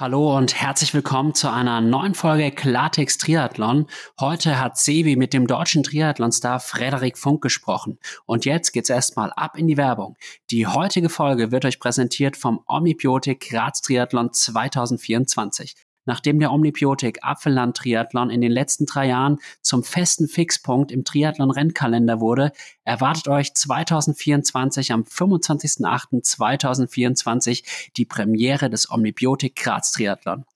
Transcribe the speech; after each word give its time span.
Hallo 0.00 0.36
und 0.36 0.54
herzlich 0.54 0.94
willkommen 0.94 1.34
zu 1.34 1.50
einer 1.50 1.80
neuen 1.80 2.14
Folge 2.14 2.52
Klartext 2.52 3.20
Triathlon. 3.20 3.88
Heute 4.20 4.60
hat 4.60 4.78
Sebi 4.78 5.16
mit 5.16 5.32
dem 5.32 5.48
deutschen 5.48 5.82
Triathlon-Star 5.82 6.60
Frederik 6.60 7.18
Funk 7.18 7.42
gesprochen. 7.42 7.98
Und 8.24 8.44
jetzt 8.44 8.70
geht's 8.70 8.90
erstmal 8.90 9.32
ab 9.32 9.58
in 9.58 9.66
die 9.66 9.76
Werbung. 9.76 10.16
Die 10.52 10.68
heutige 10.68 11.08
Folge 11.08 11.50
wird 11.50 11.64
euch 11.64 11.80
präsentiert 11.80 12.36
vom 12.36 12.60
Omnibiotik 12.68 13.50
Graz 13.50 13.82
Triathlon 13.82 14.32
2024 14.32 15.74
nachdem 16.08 16.40
der 16.40 16.52
Omnibiotik 16.52 17.18
Apfelland 17.22 17.76
Triathlon 17.76 18.30
in 18.30 18.40
den 18.40 18.50
letzten 18.50 18.86
drei 18.86 19.08
Jahren 19.08 19.38
zum 19.60 19.84
festen 19.84 20.26
Fixpunkt 20.26 20.90
im 20.90 21.04
Triathlon-Rennkalender 21.04 22.18
wurde, 22.18 22.52
erwartet 22.82 23.28
euch 23.28 23.52
2024 23.52 24.92
am 24.92 25.02
25.08.2024 25.02 27.90
die 27.98 28.06
Premiere 28.06 28.70
des 28.70 28.90
Omnibiotik 28.90 29.54
Graz 29.54 29.90
Triathlon. 29.92 30.46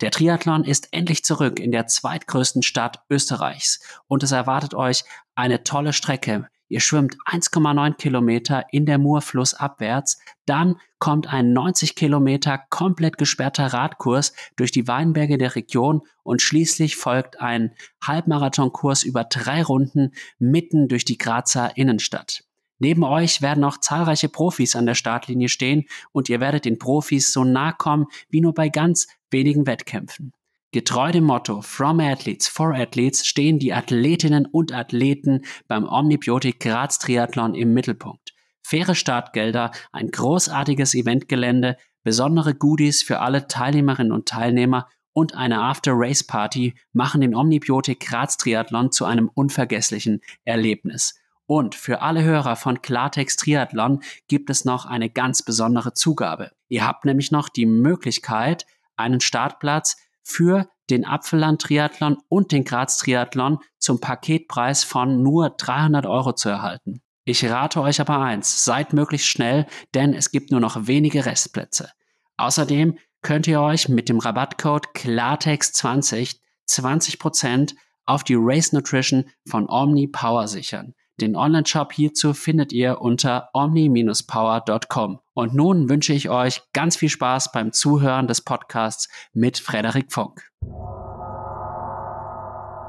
Der 0.00 0.10
Triathlon 0.10 0.64
ist 0.64 0.88
endlich 0.92 1.22
zurück 1.22 1.60
in 1.60 1.70
der 1.70 1.86
zweitgrößten 1.86 2.62
Stadt 2.62 3.02
Österreichs 3.10 3.80
und 4.08 4.22
es 4.22 4.32
erwartet 4.32 4.72
euch 4.74 5.04
eine 5.34 5.64
tolle 5.64 5.92
Strecke 5.92 6.48
Ihr 6.74 6.80
schwimmt 6.80 7.16
1,9 7.30 7.94
Kilometer 7.94 8.64
in 8.72 8.84
der 8.84 8.98
Mur 8.98 9.20
flussabwärts, 9.20 10.18
dann 10.44 10.74
kommt 10.98 11.32
ein 11.32 11.52
90 11.52 11.94
Kilometer 11.94 12.64
komplett 12.68 13.16
gesperrter 13.16 13.66
Radkurs 13.66 14.32
durch 14.56 14.72
die 14.72 14.88
Weinberge 14.88 15.38
der 15.38 15.54
Region 15.54 16.00
und 16.24 16.42
schließlich 16.42 16.96
folgt 16.96 17.40
ein 17.40 17.76
Halbmarathonkurs 18.02 19.04
über 19.04 19.22
drei 19.22 19.62
Runden 19.62 20.14
mitten 20.40 20.88
durch 20.88 21.04
die 21.04 21.16
Grazer 21.16 21.76
Innenstadt. 21.76 22.42
Neben 22.80 23.04
euch 23.04 23.40
werden 23.40 23.62
auch 23.62 23.78
zahlreiche 23.78 24.28
Profis 24.28 24.74
an 24.74 24.86
der 24.86 24.96
Startlinie 24.96 25.48
stehen 25.48 25.84
und 26.10 26.28
ihr 26.28 26.40
werdet 26.40 26.64
den 26.64 26.78
Profis 26.78 27.32
so 27.32 27.44
nah 27.44 27.70
kommen 27.70 28.06
wie 28.30 28.40
nur 28.40 28.52
bei 28.52 28.68
ganz 28.68 29.06
wenigen 29.30 29.68
Wettkämpfen. 29.68 30.32
Getreu 30.74 31.12
dem 31.12 31.22
Motto 31.22 31.62
From 31.62 32.00
Athletes 32.00 32.48
for 32.48 32.74
Athletes 32.74 33.24
stehen 33.24 33.60
die 33.60 33.72
Athletinnen 33.72 34.44
und 34.44 34.72
Athleten 34.72 35.42
beim 35.68 35.86
Omnibiotik 35.88 36.58
Graz 36.58 36.98
Triathlon 36.98 37.54
im 37.54 37.72
Mittelpunkt. 37.72 38.34
Faire 38.60 38.96
Startgelder, 38.96 39.70
ein 39.92 40.08
großartiges 40.08 40.94
Eventgelände, 40.94 41.76
besondere 42.02 42.56
Goodies 42.56 43.04
für 43.04 43.20
alle 43.20 43.46
Teilnehmerinnen 43.46 44.10
und 44.10 44.26
Teilnehmer 44.26 44.88
und 45.12 45.36
eine 45.36 45.60
After-Race-Party 45.62 46.74
machen 46.92 47.20
den 47.20 47.36
Omnibiotik 47.36 48.00
Graz 48.00 48.36
Triathlon 48.36 48.90
zu 48.90 49.04
einem 49.04 49.30
unvergesslichen 49.32 50.22
Erlebnis. 50.44 51.14
Und 51.46 51.76
für 51.76 52.02
alle 52.02 52.24
Hörer 52.24 52.56
von 52.56 52.82
Klartext 52.82 53.38
Triathlon 53.38 54.02
gibt 54.26 54.50
es 54.50 54.64
noch 54.64 54.86
eine 54.86 55.08
ganz 55.08 55.44
besondere 55.44 55.92
Zugabe. 55.94 56.50
Ihr 56.66 56.84
habt 56.84 57.04
nämlich 57.04 57.30
noch 57.30 57.48
die 57.48 57.66
Möglichkeit, 57.66 58.66
einen 58.96 59.20
Startplatz 59.20 59.96
für 60.24 60.68
den 60.90 61.04
Apfelland-Triathlon 61.04 62.18
und 62.28 62.50
den 62.50 62.64
Graz-Triathlon 62.64 63.58
zum 63.78 64.00
Paketpreis 64.00 64.82
von 64.82 65.22
nur 65.22 65.50
300 65.50 66.06
Euro 66.06 66.32
zu 66.32 66.48
erhalten. 66.48 67.00
Ich 67.24 67.44
rate 67.48 67.80
euch 67.80 68.00
aber 68.00 68.18
eins, 68.18 68.64
seid 68.64 68.92
möglichst 68.92 69.28
schnell, 69.28 69.66
denn 69.94 70.12
es 70.12 70.30
gibt 70.30 70.50
nur 70.50 70.60
noch 70.60 70.86
wenige 70.86 71.24
Restplätze. 71.24 71.90
Außerdem 72.36 72.98
könnt 73.22 73.46
ihr 73.46 73.60
euch 73.60 73.88
mit 73.88 74.08
dem 74.08 74.18
Rabattcode 74.18 74.88
Klartext20 74.94 76.36
20% 76.68 77.74
auf 78.06 78.24
die 78.24 78.36
Race 78.36 78.72
Nutrition 78.72 79.30
von 79.46 79.68
Omni 79.68 80.08
Power 80.08 80.48
sichern. 80.48 80.94
Den 81.20 81.36
Online-Shop 81.36 81.92
hierzu 81.92 82.34
findet 82.34 82.72
ihr 82.72 83.00
unter 83.00 83.48
omni-power.com. 83.52 85.20
Und 85.32 85.54
nun 85.54 85.88
wünsche 85.88 86.12
ich 86.12 86.28
euch 86.28 86.62
ganz 86.72 86.96
viel 86.96 87.08
Spaß 87.08 87.52
beim 87.52 87.72
Zuhören 87.72 88.26
des 88.26 88.40
Podcasts 88.40 89.08
mit 89.32 89.58
Frederik 89.58 90.12
Funk. 90.12 90.42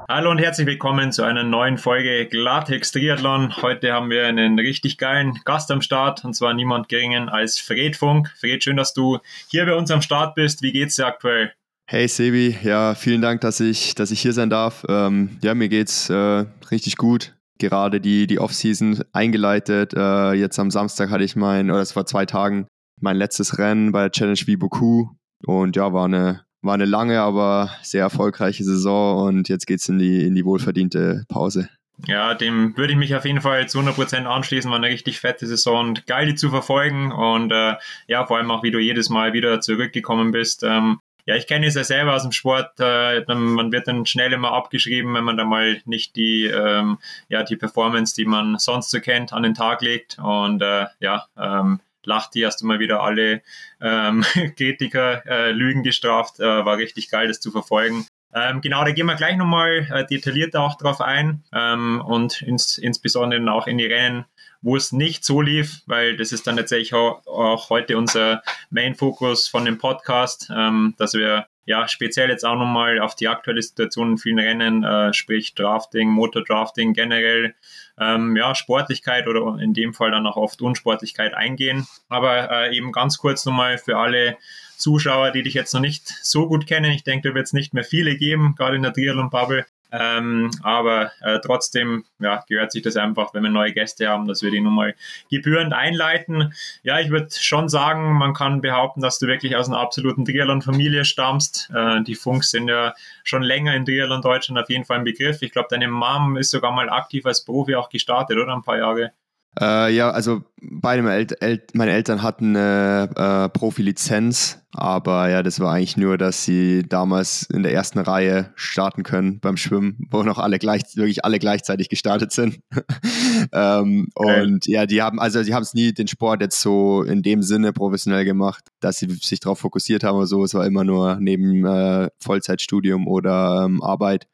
Hallo 0.10 0.32
und 0.32 0.40
herzlich 0.40 0.66
willkommen 0.66 1.12
zu 1.12 1.22
einer 1.22 1.44
neuen 1.44 1.78
Folge 1.78 2.26
Glatex 2.26 2.92
Triathlon. 2.92 3.62
Heute 3.62 3.94
haben 3.94 4.10
wir 4.10 4.26
einen 4.26 4.58
richtig 4.58 4.98
geilen 4.98 5.40
Gast 5.46 5.70
am 5.70 5.82
Start 5.82 6.26
und 6.26 6.34
zwar 6.34 6.56
niemand 6.56 6.90
geringen 6.90 7.30
als 7.30 7.60
Fred 7.60 7.96
Funk. 7.96 8.34
Fred, 8.40 8.64
schön, 8.64 8.78
dass 8.78 8.96
du 8.96 9.20
hier 9.50 9.68
bei 9.68 9.76
uns 9.76 9.92
am 9.92 10.02
Start 10.02 10.34
bist. 10.34 10.64
Wie 10.64 10.72
geht's 10.72 10.96
dir 10.96 11.06
aktuell? 11.06 11.54
Hey 11.88 12.08
Sebi, 12.08 12.58
ja, 12.64 12.96
vielen 12.96 13.22
Dank, 13.22 13.42
dass 13.42 13.60
ich, 13.60 13.94
dass 13.94 14.10
ich 14.10 14.20
hier 14.20 14.34
sein 14.34 14.50
darf. 14.50 14.84
Ähm, 14.90 15.38
ja, 15.44 15.54
mir 15.54 15.70
geht's 15.70 16.10
äh, 16.10 16.46
richtig 16.72 16.98
gut 16.98 17.35
gerade 17.60 18.02
die, 18.02 18.28
die 18.28 18.40
Offseason 18.40 19.04
eingeleitet. 19.14 19.94
Äh, 19.94 20.34
jetzt 20.34 20.60
am 20.60 20.72
Samstag 20.72 21.10
hatte 21.10 21.24
ich 21.24 21.36
mein, 21.36 21.72
oder 21.72 21.82
es 21.82 21.94
vor 21.94 22.06
zwei 22.06 22.26
Tagen, 22.26 22.68
mein 23.02 23.18
letztes 23.18 23.58
Rennen 23.58 23.92
bei 23.92 24.02
der 24.02 24.12
Challenge 24.12 24.40
Viboku. 24.46 25.08
Und 25.46 25.76
ja, 25.76 25.94
war 25.94 26.06
eine, 26.06 26.46
war 26.62 26.74
eine 26.74 26.86
lange, 26.86 27.22
aber 27.22 27.72
sehr 27.82 28.02
erfolgreiche 28.02 28.64
Saison 28.64 29.28
und 29.28 29.50
jetzt 29.50 29.68
geht 29.68 29.80
es 29.80 29.90
in 29.90 30.00
die, 30.00 30.26
in 30.26 30.36
die 30.36 30.46
wohlverdiente 30.46 31.24
Pause. 31.28 31.70
Ja, 32.08 32.34
dem 32.34 32.76
würde 32.76 32.92
ich 32.92 33.00
mich 33.00 33.16
auf 33.16 33.26
jeden 33.26 33.42
Fall 33.42 33.70
zu 33.70 33.80
100% 33.80 34.26
anschließen. 34.26 34.70
War 34.70 34.78
eine 34.78 34.88
richtig 34.88 35.20
fette 35.20 35.48
Saison 35.48 35.90
und 35.90 36.08
geil, 36.08 36.26
die 36.28 36.36
zu 36.36 36.50
verfolgen. 36.50 37.12
Und 37.12 37.52
äh, 37.52 37.76
ja, 38.08 38.26
vor 38.26 38.38
allem 38.38 38.52
auch, 38.52 38.64
wie 38.64 38.72
du 38.72 38.80
jedes 38.80 39.10
Mal 39.10 39.34
wieder 39.34 39.62
zurückgekommen 39.62 40.32
bist. 40.32 40.64
Ähm, 40.64 41.00
ja, 41.26 41.36
ich 41.36 41.48
kenne 41.48 41.66
es 41.66 41.76
ja 41.76 41.84
selber 41.84 42.14
aus 42.14 42.22
dem 42.22 42.32
Sport. 42.32 42.80
Äh, 42.80 43.24
man 43.28 43.72
wird 43.72 43.88
dann 43.88 44.06
schnell 44.06 44.32
immer 44.34 44.52
abgeschrieben, 44.52 45.14
wenn 45.16 45.24
man 45.24 45.38
da 45.38 45.44
mal 45.44 45.82
nicht 45.86 46.16
die, 46.16 46.46
ähm, 46.46 47.00
ja, 47.30 47.44
die 47.44 47.56
Performance, 47.56 48.16
die 48.16 48.26
man 48.26 48.60
sonst 48.60 48.92
so 48.92 49.00
kennt, 49.00 49.34
an 49.34 49.44
den 49.44 49.56
Tag 49.56 49.82
legt. 49.82 50.20
Und 50.20 50.62
äh, 50.62 50.86
ja, 51.00 51.26
ähm, 51.38 51.80
lacht 52.04 52.36
die 52.36 52.42
erst 52.42 52.62
einmal 52.62 52.80
wieder 52.80 53.02
alle 53.02 53.42
ähm, 53.82 54.24
Kritiker 54.56 55.26
äh, 55.26 55.52
Lügen 55.52 55.82
gestraft. 55.82 56.40
Äh, 56.40 56.66
war 56.66 56.78
richtig 56.78 57.10
geil, 57.10 57.28
das 57.28 57.40
zu 57.40 57.52
verfolgen. 57.52 58.06
Ähm, 58.36 58.62
genau, 58.62 58.84
da 58.84 58.92
gehen 58.92 59.06
wir 59.06 59.16
gleich 59.16 59.38
nochmal 59.38 59.88
äh, 59.90 60.06
detaillierter 60.06 60.62
auch 60.62 60.76
drauf 60.78 61.00
ein 61.02 61.44
ähm, 61.54 62.02
und 62.06 62.42
ins, 62.42 62.78
insbesondere 62.78 63.52
auch 63.52 63.66
in 63.66 63.78
die 63.78 63.86
Rennen 63.86 64.26
wo 64.66 64.76
es 64.76 64.92
nicht 64.92 65.24
so 65.24 65.42
lief, 65.42 65.84
weil 65.86 66.18
das 66.18 66.32
ist 66.32 66.48
dann 66.48 66.58
tatsächlich 66.58 66.96
auch, 66.96 67.28
auch 67.28 67.70
heute 67.70 68.00
unser 68.00 68.42
Main-Fokus 68.72 69.48
von 69.48 69.64
dem 69.64 69.78
Podcast, 69.78 70.50
ähm, 70.52 70.96
dass 70.98 71.14
wir 71.14 71.46
ja 71.66 71.88
speziell 71.88 72.30
jetzt 72.30 72.44
auch 72.44 72.56
nochmal 72.56 73.00
auf 73.00 73.14
die 73.14 73.28
aktuelle 73.28 73.62
Situation 73.62 74.14
in 74.14 74.18
vielen 74.18 74.40
Rennen, 74.40 74.84
äh, 74.84 75.14
sprich 75.14 75.54
Drafting, 75.54 76.10
Motordrafting 76.10 76.94
generell, 76.94 77.54
ähm, 78.00 78.36
ja, 78.36 78.56
Sportlichkeit 78.56 79.28
oder 79.28 79.60
in 79.60 79.76
dem 79.76 79.94
Fall 79.94 80.10
dann 80.10 80.26
auch 80.26 80.36
oft 80.36 80.64
Unsportlichkeit 80.64 81.36
eingehen. 81.36 81.86
Aber 82.10 82.50
äh, 82.50 82.76
eben 82.76 82.92
ganz 82.92 83.20
kurz 83.20 83.46
nochmal 83.46 83.78
für 83.78 83.98
alle 83.98 84.36
Zuschauer, 84.78 85.32
die 85.32 85.44
dich 85.44 85.54
jetzt 85.54 85.74
noch 85.74 85.82
nicht 85.82 86.08
so 86.24 86.48
gut 86.48 86.68
kennen. 86.68 86.92
Ich 86.92 87.04
denke, 87.04 87.30
da 87.30 87.36
wird 87.36 87.46
es 87.46 87.54
nicht 87.54 87.74
mehr 87.74 87.84
viele 87.84 88.16
geben, 88.18 88.56
gerade 88.58 88.76
in 88.76 88.84
der 88.84 88.94
Triathlon-Bubble. 88.94 89.66
Ähm, 89.92 90.52
aber 90.62 91.12
äh, 91.22 91.40
trotzdem 91.40 92.04
ja, 92.20 92.44
gehört 92.50 92.72
sich 92.72 92.82
das 92.82 92.98
einfach, 92.98 93.34
wenn 93.34 93.44
wir 93.44 93.50
neue 93.50 93.72
Gäste 93.72 94.10
haben, 94.10 94.28
dass 94.28 94.42
wir 94.42 94.52
die 94.52 94.60
nochmal 94.60 94.96
gebührend 95.30 95.74
einleiten. 95.74 96.54
Ja, 96.84 97.00
ich 97.00 97.12
würde 97.12 97.30
schon 97.32 97.70
sagen, 97.70 98.14
man 98.14 98.34
kann 98.34 98.62
behaupten, 98.62 99.00
dass 99.00 99.20
du 99.20 99.28
wirklich 99.28 99.56
aus 99.56 99.68
einer 99.68 99.80
absoluten 99.80 100.26
Triathlon-Familie 100.26 101.06
stammst. 101.06 101.72
Äh, 101.74 102.02
die 102.04 102.16
Funks 102.16 102.52
sind 102.52 102.68
ja 102.68 102.94
schon 103.24 103.44
länger 103.44 103.74
in 103.76 103.86
Triathlon 103.86 104.22
Deutschland 104.22 104.60
auf 104.60 104.70
jeden 104.70 104.86
Fall 104.86 104.98
ein 104.98 105.06
Begriff. 105.06 105.42
Ich 105.42 105.52
glaube, 105.52 105.68
deine 105.70 105.88
Mom 105.88 106.36
ist 106.36 106.50
sogar 106.50 106.72
mal 106.72 106.90
aktiv 106.90 107.26
als 107.26 107.46
Profi 107.46 107.76
auch 107.76 107.90
gestartet, 107.90 108.38
oder? 108.38 108.54
Ein 108.54 108.64
paar 108.64 108.78
Jahre. 108.78 109.14
Äh, 109.60 109.94
ja, 109.96 110.12
also 110.12 110.44
beide 110.62 111.02
meine, 111.02 111.28
El 111.40 111.62
meine 111.74 111.92
Eltern 111.92 112.22
hatten 112.22 112.56
eine 112.56 113.10
äh, 113.16 113.50
Profilizenz, 113.58 114.60
aber 114.72 115.30
ja, 115.30 115.44
das 115.44 115.62
war 115.62 115.74
eigentlich 115.74 115.96
nur, 115.96 116.18
dass 116.18 116.44
sie 116.44 116.84
damals 116.84 117.44
in 117.44 117.64
der 117.64 117.74
ersten 117.74 118.00
Reihe 118.00 118.52
starten 118.56 119.04
können 119.04 119.40
beim 119.40 119.56
Schwimmen, 119.56 120.08
wo 120.10 120.24
noch 120.24 120.40
alle 120.40 120.60
gleich, 120.60 120.82
wirklich 120.96 121.24
alle 121.24 121.40
gleichzeitig 121.40 121.88
gestartet 121.88 122.34
sind. 122.34 122.60
ähm, 123.54 124.08
okay. 124.16 124.42
Und 124.42 124.68
ja, 124.68 124.86
die 124.86 125.02
haben, 125.02 125.20
also 125.20 125.42
sie 125.42 125.54
haben 125.54 125.64
es 125.64 125.74
nie 125.74 125.94
den 125.94 126.08
Sport 126.08 126.42
jetzt 126.42 126.60
so 126.60 127.04
in 127.04 127.22
dem 127.22 127.42
Sinne 127.42 127.72
professionell 127.72 128.26
gemacht, 128.26 128.66
dass 128.82 128.98
sie 128.98 129.08
sich 129.10 129.40
darauf 129.40 129.60
fokussiert 129.60 130.04
haben 130.04 130.18
oder 130.18 130.28
so. 130.28 130.44
Es 130.44 130.54
war 130.54 130.66
immer 130.66 130.84
nur 130.84 131.18
neben 131.22 131.66
äh, 131.66 132.10
Vollzeitstudium 132.20 133.08
oder 133.08 133.64
ähm, 133.66 133.82
Arbeit. 133.82 134.28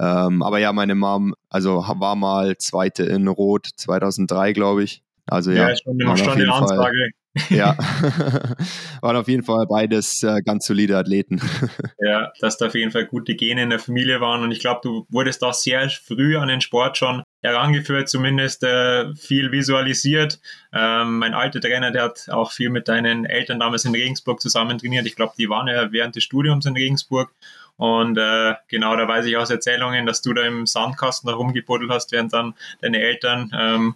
Ähm, 0.00 0.42
aber 0.42 0.58
ja, 0.58 0.72
meine 0.72 0.94
Mom, 0.94 1.34
also 1.50 1.84
war 1.86 2.16
mal 2.16 2.56
Zweite 2.56 3.04
in 3.04 3.28
Rot 3.28 3.68
2003, 3.76 4.54
glaube 4.54 4.82
ich. 4.82 5.02
Also 5.26 5.50
ja, 5.50 5.68
ja 5.68 5.76
schon, 5.76 6.16
schon 6.16 6.30
eine 6.30 6.52
Ansage. 6.52 7.10
ja, 7.50 7.76
waren 9.02 9.16
auf 9.16 9.28
jeden 9.28 9.44
Fall 9.44 9.66
beides 9.68 10.22
äh, 10.22 10.40
ganz 10.42 10.66
solide 10.66 10.96
Athleten. 10.96 11.40
ja, 12.00 12.32
dass 12.40 12.56
da 12.56 12.66
auf 12.66 12.74
jeden 12.74 12.90
Fall 12.92 13.06
gute 13.06 13.34
Gene 13.34 13.62
in 13.62 13.70
der 13.70 13.78
Familie 13.78 14.22
waren 14.22 14.42
und 14.42 14.52
ich 14.52 14.60
glaube, 14.60 14.80
du 14.82 15.06
wurdest 15.10 15.44
auch 15.44 15.52
sehr 15.52 15.88
früh 15.90 16.38
an 16.38 16.48
den 16.48 16.62
Sport 16.62 16.96
schon 16.96 17.22
herangeführt, 17.42 18.08
zumindest 18.08 18.64
äh, 18.64 19.14
viel 19.14 19.52
visualisiert. 19.52 20.40
Ähm, 20.72 21.18
mein 21.18 21.34
alter 21.34 21.60
Trainer, 21.60 21.90
der 21.90 22.04
hat 22.04 22.28
auch 22.30 22.52
viel 22.52 22.70
mit 22.70 22.88
deinen 22.88 23.26
Eltern 23.26 23.60
damals 23.60 23.84
in 23.84 23.94
Regensburg 23.94 24.40
zusammen 24.40 24.78
trainiert. 24.78 25.06
Ich 25.06 25.14
glaube, 25.14 25.34
die 25.38 25.50
waren 25.50 25.68
ja 25.68 25.92
während 25.92 26.16
des 26.16 26.24
Studiums 26.24 26.64
in 26.64 26.74
Regensburg 26.74 27.32
und 27.80 28.18
äh, 28.18 28.56
genau, 28.68 28.94
da 28.94 29.08
weiß 29.08 29.24
ich 29.24 29.38
aus 29.38 29.48
Erzählungen, 29.48 30.04
dass 30.04 30.20
du 30.20 30.34
da 30.34 30.42
im 30.42 30.66
Sandkasten 30.66 31.30
herumgebuddelt 31.30 31.90
hast, 31.90 32.12
während 32.12 32.30
dann 32.30 32.52
deine 32.82 32.98
Eltern 32.98 33.50
ähm, 33.58 33.94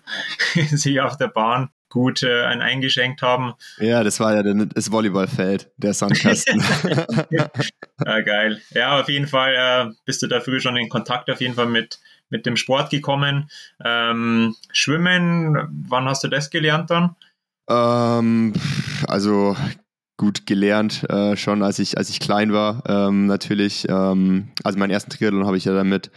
sich 0.70 1.02
auf 1.02 1.19
der 1.19 1.28
Bahn 1.28 1.69
gut 1.90 2.22
äh, 2.22 2.44
einen 2.44 2.62
eingeschenkt 2.62 3.20
haben. 3.20 3.52
Ja, 3.76 4.02
das 4.02 4.20
war 4.20 4.34
ja 4.34 4.42
das 4.42 4.90
Volleyballfeld, 4.90 5.70
der 5.76 5.92
Sandkasten. 5.92 6.64
ja, 7.28 7.50
geil. 8.22 8.62
Ja, 8.70 9.00
auf 9.00 9.10
jeden 9.10 9.26
Fall 9.26 9.54
äh, 9.54 9.92
bist 10.06 10.22
du 10.22 10.28
da 10.28 10.40
früh 10.40 10.62
schon 10.62 10.78
in 10.78 10.88
Kontakt 10.88 11.28
auf 11.28 11.42
jeden 11.42 11.52
Fall 11.52 11.66
mit, 11.66 11.98
mit 12.30 12.46
dem 12.46 12.56
Sport 12.56 12.88
gekommen. 12.88 13.50
Ähm, 13.84 14.56
Schwimmen, 14.72 15.84
wann 15.90 16.08
hast 16.08 16.25
du 16.25 16.28
das 16.28 16.48
gelernt 16.48 16.88
dann? 16.88 17.16
Ähm, 17.69 18.54
also 19.06 19.54
gut 20.25 20.47
gelernt, 20.47 21.05
äh, 21.11 21.37
schon 21.37 21.62
als 21.62 21.79
ich, 21.79 21.99
als 21.99 22.09
ich 22.09 22.19
klein 22.19 22.55
war. 22.55 22.82
Ähm, 22.88 23.26
natürlich, 23.26 23.87
ähm, 23.91 24.49
also 24.62 24.79
meinen 24.79 24.91
ersten 24.91 25.11
Triathlon 25.11 25.47
habe 25.47 25.59
ich 25.59 25.67
ja 25.67 25.75
damit 25.75 26.11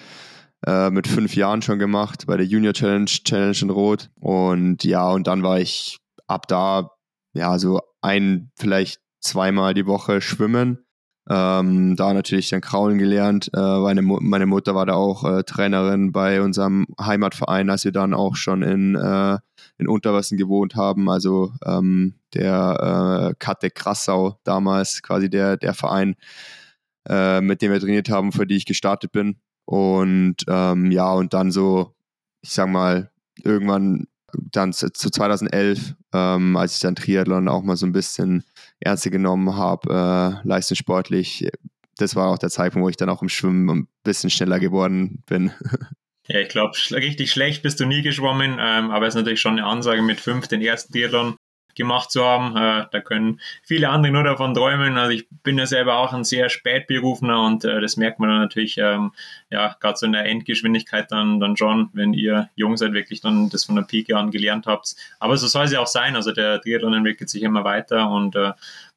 äh, 0.66 0.90
mit 0.92 1.08
fünf 1.08 1.36
Jahren 1.36 1.62
schon 1.62 1.78
gemacht 1.78 2.24
bei 2.26 2.38
der 2.38 2.46
Junior 2.46 2.72
Challenge, 2.72 3.06
Challenge 3.06 3.58
in 3.62 3.70
Rot. 3.70 4.10
Und 4.16 4.86
ja, 4.86 5.10
und 5.10 5.28
dann 5.28 5.44
war 5.44 5.60
ich 5.60 5.98
ab 6.26 6.48
da, 6.48 6.92
ja, 7.34 7.60
so 7.60 7.82
ein, 8.02 8.50
vielleicht 8.56 9.02
zweimal 9.20 9.74
die 9.74 9.88
Woche 9.88 10.22
schwimmen. 10.22 10.86
Ähm, 11.30 11.98
da 11.98 12.14
natürlich 12.14 12.50
dann 12.50 12.62
Kraulen 12.62 12.98
gelernt. 12.98 13.52
Äh, 13.54 13.80
meine, 13.80 14.02
meine 14.04 14.46
Mutter 14.46 14.74
war 14.74 14.86
da 14.86 14.94
auch 14.94 15.26
äh, 15.26 15.44
Trainerin 15.44 16.14
bei 16.14 16.42
unserem 16.42 16.88
Heimatverein, 16.98 17.70
als 17.70 17.84
wir 17.84 17.92
dann 17.92 18.14
auch 18.14 18.38
schon 18.38 18.62
in, 18.62 18.96
äh, 18.96 19.38
in 19.78 19.88
Unterwassen 19.88 20.38
gewohnt 20.38 20.76
haben. 20.76 21.10
Also 21.10 21.54
ähm, 21.66 22.16
der 22.34 23.32
äh, 23.32 23.36
Kate 23.40 23.70
Krassau 23.70 24.40
damals, 24.44 25.02
quasi 25.02 25.30
der, 25.30 25.58
der 25.58 25.74
Verein, 25.74 26.16
äh, 27.08 27.42
mit 27.42 27.62
dem 27.62 27.72
wir 27.72 27.80
trainiert 27.80 28.10
haben, 28.10 28.32
für 28.32 28.48
die 28.48 28.56
ich 28.56 28.66
gestartet 28.66 29.12
bin. 29.12 29.40
Und 29.66 30.38
ähm, 30.48 30.92
ja, 30.92 31.12
und 31.12 31.34
dann 31.34 31.52
so, 31.52 31.96
ich 32.42 32.52
sag 32.52 32.70
mal, 32.70 33.12
irgendwann 33.44 34.08
dann 34.34 34.74
zu, 34.74 34.92
zu 34.92 35.10
2011, 35.10 35.96
ähm, 36.14 36.58
als 36.58 36.76
ich 36.76 36.80
dann 36.80 36.96
Triathlon 36.96 37.48
auch 37.48 37.64
mal 37.64 37.78
so 37.78 37.86
ein 37.86 37.92
bisschen 37.92 38.44
ernster 38.80 39.10
genommen 39.10 39.56
habe, 39.56 40.42
äh, 40.44 40.48
leistungssportlich. 40.48 41.50
Das 41.98 42.16
war 42.16 42.30
auch 42.30 42.38
der 42.38 42.50
Zeitpunkt, 42.50 42.86
wo 42.86 42.90
ich 42.90 42.98
dann 42.98 43.10
auch 43.10 43.22
im 43.22 43.30
Schwimmen 43.30 43.70
ein 43.70 43.88
bisschen 44.04 44.30
schneller 44.30 44.60
geworden 44.60 45.24
bin. 45.26 45.52
Ja, 46.28 46.42
ich 46.42 46.50
glaube, 46.50 46.78
richtig 46.92 47.32
schlecht 47.32 47.64
bist 47.64 47.80
du 47.80 47.86
nie 47.86 48.02
geschwommen, 48.02 48.58
ähm, 48.60 48.92
aber 48.92 49.08
es 49.08 49.16
ist 49.16 49.20
natürlich 49.20 49.40
schon 49.40 49.54
eine 49.54 49.66
Ansage 49.66 50.02
mit 50.02 50.20
fünf 50.20 50.48
den 50.48 50.62
ersten 50.62 50.92
Triathlon 50.92 51.38
gemacht 51.78 52.12
zu 52.12 52.24
haben. 52.24 52.58
Äh, 52.58 52.88
da 52.92 53.00
können 53.00 53.40
viele 53.64 53.90
andere 53.90 54.12
nur 54.12 54.24
davon 54.24 54.54
träumen. 54.54 54.98
Also 54.98 55.12
ich 55.12 55.28
bin 55.44 55.58
ja 55.58 55.66
selber 55.66 55.98
auch 55.98 56.14
ein 56.14 56.24
sehr 56.24 56.50
spätberufener 56.50 57.46
und 57.46 57.64
äh, 57.64 57.80
das 57.80 57.96
merkt 57.96 58.20
man 58.20 58.30
dann 58.30 58.40
natürlich, 58.40 58.78
ähm, 58.78 59.14
ja, 59.50 59.76
gerade 59.80 59.98
so 59.98 60.06
in 60.06 60.12
der 60.12 60.26
Endgeschwindigkeit 60.26 61.12
dann, 61.12 61.40
dann 61.40 61.56
schon, 61.56 61.90
wenn 61.94 62.14
ihr 62.14 62.50
jung 62.56 62.76
seid, 62.76 62.94
wirklich 62.94 63.22
dann 63.22 63.50
das 63.50 63.64
von 63.64 63.76
der 63.76 63.84
Pike 63.84 64.18
an 64.18 64.32
gelernt 64.32 64.68
habt. 64.68 64.96
Aber 65.20 65.38
so 65.38 65.48
soll 65.48 65.66
es 65.66 65.72
ja 65.72 65.80
auch 65.80 65.88
sein. 65.88 66.16
Also 66.16 66.32
der 66.32 66.60
Triathlon 66.60 66.94
entwickelt 66.94 67.30
sich 67.30 67.44
immer 67.44 67.64
weiter 67.64 68.10
und 68.10 68.36
äh, 68.36 68.52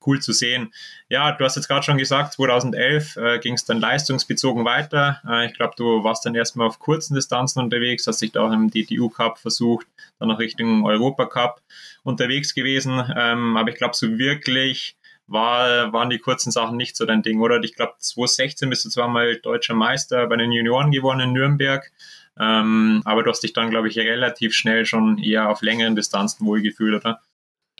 cool 0.06 0.20
zu 0.20 0.32
sehen. 0.32 0.72
Ja, 1.08 1.32
du 1.32 1.44
hast 1.44 1.56
jetzt 1.56 1.68
gerade 1.68 1.82
schon 1.82 1.98
gesagt, 1.98 2.34
2011 2.34 3.16
äh, 3.16 3.38
ging 3.38 3.54
es 3.54 3.64
dann 3.64 3.80
leistungsbezogen 3.80 4.64
weiter. 4.64 5.20
Äh, 5.28 5.46
ich 5.46 5.54
glaube, 5.54 5.74
du 5.76 6.04
warst 6.04 6.24
dann 6.24 6.34
erstmal 6.34 6.66
auf 6.66 6.78
kurzen 6.78 7.14
Distanzen 7.14 7.62
unterwegs, 7.62 8.06
hast 8.06 8.22
dich 8.22 8.32
da 8.32 8.42
auch 8.42 8.52
im 8.52 8.70
DTU 8.70 9.08
Cup 9.08 9.38
versucht, 9.38 9.86
dann 10.18 10.30
auch 10.30 10.38
Richtung 10.38 10.84
Europa 10.84 11.26
Cup 11.26 11.60
unterwegs 12.02 12.54
gewesen. 12.54 13.02
Ähm, 13.16 13.56
aber 13.56 13.70
ich 13.70 13.76
glaube, 13.76 13.94
so 13.94 14.18
wirklich 14.18 14.96
war, 15.26 15.92
waren 15.92 16.10
die 16.10 16.18
kurzen 16.18 16.50
Sachen 16.50 16.76
nicht 16.76 16.96
so 16.96 17.06
dein 17.06 17.22
Ding, 17.22 17.40
oder? 17.40 17.62
Ich 17.62 17.74
glaube, 17.74 17.94
2016 17.98 18.68
bist 18.68 18.84
du 18.84 18.88
zweimal 18.88 19.36
deutscher 19.36 19.74
Meister 19.74 20.26
bei 20.26 20.36
den 20.36 20.52
Junioren 20.52 20.90
gewonnen 20.90 21.20
in 21.20 21.32
Nürnberg. 21.32 21.90
Ähm, 22.38 23.02
aber 23.04 23.22
du 23.22 23.30
hast 23.30 23.42
dich 23.42 23.52
dann, 23.52 23.70
glaube 23.70 23.88
ich, 23.88 23.98
relativ 23.98 24.54
schnell 24.54 24.86
schon 24.86 25.18
eher 25.18 25.48
auf 25.48 25.62
längeren 25.62 25.94
Distanzen 25.94 26.46
wohlgefühlt, 26.46 26.94
oder? 26.94 27.20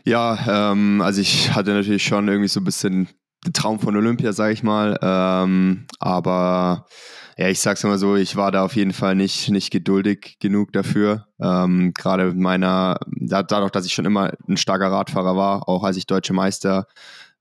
Ja, 0.05 0.73
ähm, 0.73 1.01
also 1.03 1.21
ich 1.21 1.55
hatte 1.55 1.73
natürlich 1.73 2.05
schon 2.05 2.29
irgendwie 2.29 2.49
so 2.49 2.61
ein 2.61 2.65
bisschen 2.65 3.09
den 3.45 3.53
Traum 3.53 3.81
von 3.81 3.97
Olympia, 3.97 4.33
sage 4.33 4.53
ich 4.53 4.63
mal. 4.63 4.99
Ähm, 5.03 5.87
aber 5.99 6.87
ja, 7.41 7.49
ich 7.49 7.59
sag's 7.61 7.85
mal 7.85 7.97
so, 7.97 8.17
ich 8.17 8.37
war 8.37 8.53
da 8.53 8.63
auf 8.63 8.77
jeden 8.77 8.93
Fall 8.93 9.15
nicht, 9.15 9.49
nicht 9.49 9.71
geduldig 9.71 10.37
genug 10.41 10.75
dafür. 10.75 11.27
Ähm, 11.41 11.95
Gerade 11.95 12.35
meiner, 12.35 12.99
dadurch, 13.09 13.71
dass 13.71 13.87
ich 13.87 13.95
schon 13.95 14.05
immer 14.05 14.33
ein 14.47 14.59
starker 14.59 14.93
Radfahrer 14.93 15.35
war, 15.37 15.67
auch 15.67 15.83
als 15.83 15.97
ich 15.97 16.07
deutsche 16.07 16.35
Meister 16.35 16.87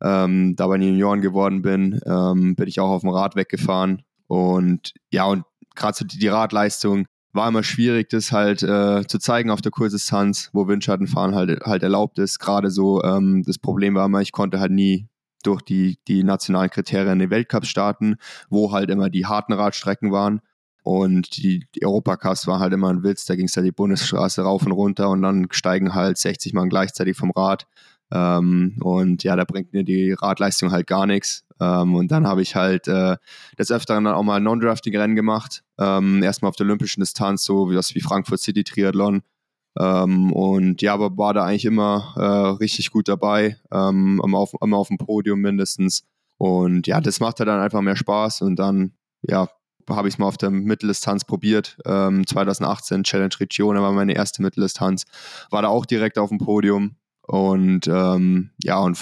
ähm, 0.02 0.56
da 0.56 0.68
bei 0.68 0.78
den 0.78 0.88
Junioren 0.88 1.20
geworden 1.20 1.62
bin, 1.62 2.00
ähm, 2.06 2.56
bin 2.56 2.70
ich 2.70 2.80
auch 2.80 2.88
auf 2.88 3.02
dem 3.02 3.10
Rad 3.10 3.36
weggefahren. 3.36 4.04
Und 4.28 4.94
ja, 5.12 5.26
und 5.26 5.44
gerade 5.76 5.98
so 5.98 6.06
die, 6.06 6.30
Radleistung, 6.30 7.06
war 7.34 7.50
immer 7.50 7.64
schwierig, 7.64 8.08
das 8.08 8.32
halt 8.32 8.64
äh, 8.64 9.06
zu 9.06 9.20
zeigen 9.20 9.52
auf 9.52 9.60
der 9.60 9.74
Kursdistanz, 9.74 10.50
wo 10.54 10.70
Windschattenfahren 10.70 11.36
halt, 11.36 11.60
halt 11.66 11.84
erlaubt 11.84 12.20
ist. 12.20 12.40
Gerade 12.40 12.72
so, 12.72 13.04
ähm, 13.04 13.44
das 13.46 13.58
Problem 13.58 13.96
war 13.96 14.06
immer, 14.06 14.22
ich 14.22 14.32
konnte 14.32 14.62
halt 14.62 14.72
nie 14.72 15.09
durch 15.44 15.62
die, 15.62 16.00
die 16.08 16.24
nationalen 16.24 16.70
Kriterien 16.70 17.14
in 17.14 17.20
den 17.20 17.30
Weltcups 17.30 17.68
starten, 17.68 18.18
wo 18.50 18.72
halt 18.72 18.90
immer 18.90 19.10
die 19.10 19.26
harten 19.26 19.54
Radstrecken 19.54 20.12
waren. 20.12 20.42
Und 20.84 21.38
die, 21.38 21.66
die 21.76 21.86
Europacups 21.86 22.48
war 22.48 22.60
halt 22.60 22.74
immer 22.74 22.90
ein 22.90 23.04
Witz, 23.04 23.26
da 23.26 23.36
ging 23.36 23.46
es 23.46 23.56
halt 23.56 23.68
die 23.68 23.72
Bundesstraße 23.72 24.42
rauf 24.42 24.66
und 24.66 24.72
runter 24.72 25.10
und 25.10 25.22
dann 25.22 25.48
steigen 25.52 25.94
halt 25.94 26.18
60 26.18 26.54
Mann 26.54 26.70
gleichzeitig 26.70 27.18
vom 27.18 27.32
Rad. 27.32 27.68
Ähm, 28.12 28.78
und 28.82 29.24
ja, 29.24 29.36
da 29.36 29.44
bringt 29.44 29.74
mir 29.74 29.84
die 29.84 30.14
Radleistung 30.14 30.72
halt 30.72 30.88
gar 30.88 31.06
nichts. 31.06 31.46
Ähm, 31.60 31.96
und 31.96 32.12
dann 32.12 32.26
habe 32.26 32.42
ich 32.42 32.56
halt 32.56 32.88
äh, 32.88 33.18
des 33.58 33.72
Öfteren 33.72 34.06
dann 34.06 34.16
auch 34.16 34.24
mal 34.24 34.40
Non-Drafting-Rennen 34.40 35.16
gemacht. 35.16 35.64
Ähm, 35.78 36.24
erstmal 36.24 36.50
auf 36.50 36.56
der 36.56 36.66
olympischen 36.66 37.02
Distanz, 37.02 37.44
so 37.44 37.70
wie 37.70 37.76
das 37.76 37.94
wie 37.94 38.02
Frankfurt 38.02 38.40
City 38.40 38.64
Triathlon. 38.64 39.22
Ähm, 39.80 40.34
und 40.34 40.82
ja, 40.82 40.94
aber 40.94 41.18
war 41.18 41.34
da 41.34 41.46
eigentlich 41.46 41.66
immer 41.66 42.14
äh, 42.18 42.58
richtig 42.58 42.92
gut 42.92 43.08
dabei, 43.08 43.58
ähm, 43.72 44.22
immer, 44.24 44.38
auf, 44.38 44.54
immer 44.62 44.78
auf 44.78 44.90
dem 44.90 44.98
Podium 44.98 45.40
mindestens. 45.40 46.04
Und 46.38 46.88
ja, 46.88 47.02
das 47.02 47.20
macht 47.20 47.40
dann 47.40 47.50
einfach 47.50 47.82
mehr 47.82 47.96
Spaß. 47.96 48.42
Und 48.42 48.58
dann, 48.58 48.94
ja, 49.22 49.48
habe 49.90 50.08
ich 50.08 50.16
es 50.16 50.18
mal 50.20 50.28
auf 50.28 50.38
der 50.38 50.52
Mitteldistanz 50.52 51.26
probiert. 51.26 51.78
Ähm, 51.86 52.28
2018 52.28 53.04
Challenge 53.04 53.34
Regione 53.40 53.82
war 53.82 53.92
meine 53.92 54.14
erste 54.14 54.42
Mitteldistanz. 54.42 55.06
War 55.50 55.62
da 55.62 55.70
auch 55.70 55.86
direkt 55.86 56.18
auf 56.18 56.30
dem 56.30 56.38
Podium. 56.38 56.96
Und 57.22 57.88
ähm, 57.88 58.52
ja, 58.64 58.80
und 58.80 58.98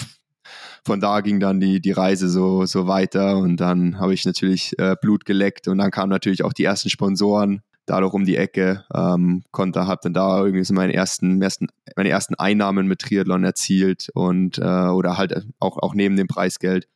von 0.85 0.99
da 1.01 1.21
ging 1.21 1.39
dann 1.39 1.59
die, 1.59 1.81
die 1.81 1.91
Reise 1.91 2.29
so, 2.29 2.65
so 2.65 2.87
weiter 2.87 3.37
und 3.37 3.57
dann 3.57 3.99
habe 3.99 4.13
ich 4.13 4.25
natürlich 4.25 4.77
äh, 4.79 4.95
Blut 5.01 5.25
geleckt 5.25 5.67
und 5.67 5.77
dann 5.77 5.91
kamen 5.91 6.09
natürlich 6.09 6.43
auch 6.43 6.53
die 6.53 6.63
ersten 6.63 6.89
Sponsoren 6.89 7.61
dadurch 7.87 8.13
um 8.13 8.25
die 8.25 8.37
Ecke, 8.37 8.85
ähm, 8.93 9.43
konnte, 9.51 9.87
habe 9.87 10.01
dann 10.03 10.13
da 10.13 10.39
irgendwie 10.39 10.63
so 10.63 10.73
meine 10.73 10.93
ersten, 10.93 11.41
ersten, 11.41 11.67
meine 11.95 12.09
ersten 12.09 12.35
Einnahmen 12.35 12.87
mit 12.87 12.99
Triathlon 12.99 13.43
erzielt 13.43 14.09
und 14.13 14.59
äh, 14.59 14.61
oder 14.61 15.17
halt 15.17 15.47
auch, 15.59 15.77
auch 15.77 15.95
neben 15.95 16.15
dem 16.15 16.27
Preisgeld. 16.27 16.87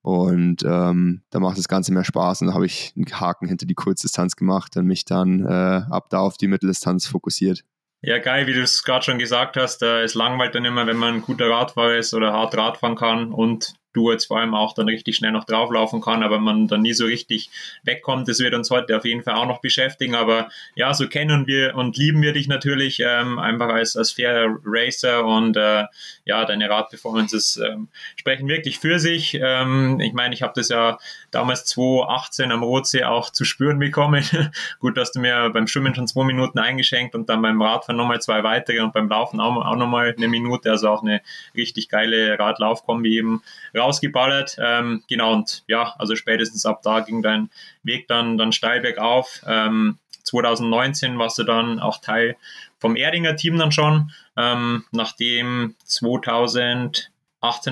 Und 0.00 0.62
ähm, 0.64 1.22
da 1.30 1.40
macht 1.40 1.58
das 1.58 1.68
Ganze 1.68 1.92
mehr 1.92 2.04
Spaß 2.04 2.40
und 2.40 2.46
da 2.48 2.54
habe 2.54 2.66
ich 2.66 2.94
einen 2.96 3.20
Haken 3.20 3.48
hinter 3.48 3.66
die 3.66 3.74
Kurzdistanz 3.74 4.36
gemacht 4.36 4.76
und 4.76 4.86
mich 4.86 5.04
dann 5.04 5.44
äh, 5.44 5.82
ab 5.90 6.06
da 6.08 6.20
auf 6.20 6.38
die 6.38 6.46
Mitteldistanz 6.46 7.06
fokussiert. 7.06 7.64
Ja, 8.00 8.18
geil, 8.18 8.46
wie 8.46 8.54
du 8.54 8.62
es 8.62 8.84
gerade 8.84 9.04
schon 9.04 9.18
gesagt 9.18 9.56
hast, 9.56 9.82
äh, 9.82 10.04
es 10.04 10.14
langweilt 10.14 10.54
dann 10.54 10.64
immer, 10.64 10.86
wenn 10.86 10.96
man 10.96 11.16
ein 11.16 11.22
guter 11.22 11.50
Radfahrer 11.50 11.96
ist 11.96 12.14
oder 12.14 12.32
hart 12.32 12.56
Radfahren 12.56 12.94
kann 12.94 13.32
und 13.32 13.74
du 13.92 14.10
jetzt 14.12 14.26
vor 14.26 14.38
allem 14.38 14.54
auch 14.54 14.74
dann 14.74 14.88
richtig 14.88 15.16
schnell 15.16 15.32
noch 15.32 15.44
drauflaufen 15.44 16.00
kann, 16.00 16.22
aber 16.22 16.38
man 16.38 16.68
dann 16.68 16.82
nie 16.82 16.92
so 16.92 17.06
richtig 17.06 17.50
wegkommt. 17.84 18.28
Das 18.28 18.38
wird 18.38 18.54
uns 18.54 18.70
heute 18.70 18.96
auf 18.96 19.04
jeden 19.04 19.22
Fall 19.22 19.34
auch 19.34 19.46
noch 19.46 19.60
beschäftigen. 19.60 20.14
Aber 20.14 20.48
ja, 20.74 20.92
so 20.92 21.08
kennen 21.08 21.46
wir 21.46 21.74
und 21.74 21.96
lieben 21.96 22.22
wir 22.22 22.32
dich 22.32 22.48
natürlich 22.48 23.00
ähm, 23.00 23.38
einfach 23.38 23.68
als, 23.68 23.96
als 23.96 24.12
fairer 24.12 24.56
Racer 24.64 25.24
und 25.24 25.56
äh, 25.56 25.84
ja, 26.24 26.44
deine 26.44 26.68
Radperformances 26.68 27.56
ähm, 27.56 27.88
sprechen 28.16 28.48
wirklich 28.48 28.78
für 28.78 28.98
sich. 28.98 29.38
Ähm, 29.40 30.00
ich 30.00 30.12
meine, 30.12 30.34
ich 30.34 30.42
habe 30.42 30.52
das 30.54 30.68
ja 30.68 30.98
damals 31.30 31.64
2018 31.66 32.52
am 32.52 32.62
Rotsee 32.62 33.04
auch 33.04 33.30
zu 33.30 33.44
spüren 33.44 33.78
bekommen. 33.78 34.24
Gut, 34.80 34.96
dass 34.96 35.12
du 35.12 35.20
mir 35.20 35.50
beim 35.50 35.66
Schwimmen 35.66 35.94
schon 35.94 36.06
zwei 36.06 36.24
Minuten 36.24 36.58
eingeschenkt 36.58 37.14
und 37.14 37.28
dann 37.28 37.40
beim 37.40 37.60
Radfahren 37.60 37.96
nochmal 37.96 38.20
zwei 38.20 38.42
weitere 38.42 38.80
und 38.80 38.92
beim 38.92 39.08
Laufen 39.08 39.40
auch, 39.40 39.56
auch 39.56 39.76
nochmal 39.76 40.14
eine 40.16 40.28
Minute. 40.28 40.70
Also 40.70 40.88
auch 40.90 41.02
eine 41.02 41.22
richtig 41.56 41.88
geile 41.88 42.38
Radlaufkombi 42.38 43.16
eben 43.16 43.42
rausgeballert. 43.78 44.56
Ähm, 44.60 45.02
genau, 45.08 45.32
und 45.32 45.64
ja, 45.66 45.94
also 45.98 46.16
spätestens 46.16 46.66
ab 46.66 46.82
da 46.82 47.00
ging 47.00 47.22
dein 47.22 47.50
Weg 47.82 48.08
dann, 48.08 48.38
dann 48.38 48.52
steil 48.52 48.80
bergauf. 48.80 49.40
Ähm, 49.46 49.98
2019 50.24 51.18
warst 51.18 51.38
du 51.38 51.44
dann 51.44 51.80
auch 51.80 52.00
Teil 52.00 52.36
vom 52.78 52.96
Erdinger 52.96 53.36
Team 53.36 53.58
dann 53.58 53.72
schon, 53.72 54.10
ähm, 54.36 54.84
nachdem 54.92 55.74
2018 55.84 57.10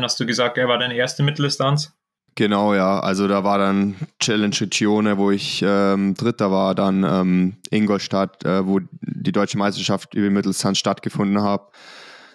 hast 0.02 0.18
du 0.18 0.26
gesagt, 0.26 0.58
er 0.58 0.68
war 0.68 0.78
deine 0.78 0.94
erste 0.94 1.22
Mitteldistanz. 1.22 1.92
Genau, 2.34 2.74
ja. 2.74 3.00
Also 3.00 3.28
da 3.28 3.44
war 3.44 3.56
dann 3.58 3.96
Challenge 4.20 4.54
Regione, 4.60 5.16
wo 5.16 5.30
ich 5.30 5.62
ähm, 5.66 6.14
Dritter 6.14 6.50
war, 6.50 6.74
dann 6.74 7.02
ähm, 7.02 7.56
Ingolstadt, 7.70 8.44
äh, 8.44 8.66
wo 8.66 8.80
die 9.00 9.32
deutsche 9.32 9.56
Meisterschaft 9.56 10.14
über 10.14 10.28
Mitteldistanz 10.28 10.76
stattgefunden 10.78 11.42
hat 11.42 11.70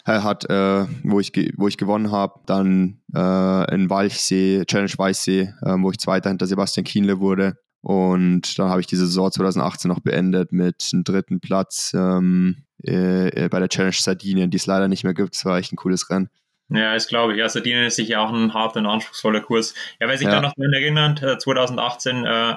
hat, 0.05 0.49
äh, 0.49 0.85
wo, 1.03 1.19
ich 1.19 1.31
wo 1.57 1.67
ich 1.67 1.77
gewonnen 1.77 2.11
habe. 2.11 2.39
Dann 2.45 3.01
äh, 3.13 3.73
in 3.73 3.89
Walchsee, 3.89 4.65
Challenge 4.65 4.93
Weichsee, 4.97 5.53
äh, 5.61 5.75
wo 5.77 5.91
ich 5.91 5.99
Zweiter 5.99 6.29
hinter 6.29 6.47
Sebastian 6.47 6.83
Kienle 6.83 7.19
wurde. 7.19 7.57
Und 7.81 8.59
dann 8.59 8.69
habe 8.69 8.81
ich 8.81 8.87
die 8.87 8.95
Saison 8.95 9.31
2018 9.31 9.89
noch 9.89 9.99
beendet 9.99 10.51
mit 10.51 10.89
einem 10.93 11.03
dritten 11.03 11.39
Platz 11.39 11.93
ähm, 11.95 12.63
äh, 12.83 13.49
bei 13.49 13.59
der 13.59 13.69
Challenge 13.69 13.93
Sardinien, 13.93 14.51
die 14.51 14.57
es 14.57 14.67
leider 14.67 14.87
nicht 14.87 15.03
mehr 15.03 15.13
gibt. 15.13 15.35
Es 15.35 15.45
war 15.45 15.57
echt 15.57 15.73
ein 15.73 15.77
cooles 15.77 16.09
Rennen. 16.09 16.29
Ja, 16.69 16.93
das 16.93 17.07
glaube 17.07 17.33
ich. 17.33 17.39
Ja, 17.39 17.49
Sardinien 17.49 17.85
ist 17.85 17.95
sicher 17.95 18.21
auch 18.21 18.31
ein 18.31 18.53
harter 18.53 18.79
und 18.79 18.85
anspruchsvoller 18.85 19.41
Kurs. 19.41 19.73
Ja, 19.99 20.07
wer 20.07 20.17
sich 20.17 20.27
ja. 20.27 20.33
da 20.33 20.41
noch 20.41 20.53
dran 20.53 20.71
erinnert, 20.73 21.41
2018 21.41 22.25
äh, 22.25 22.53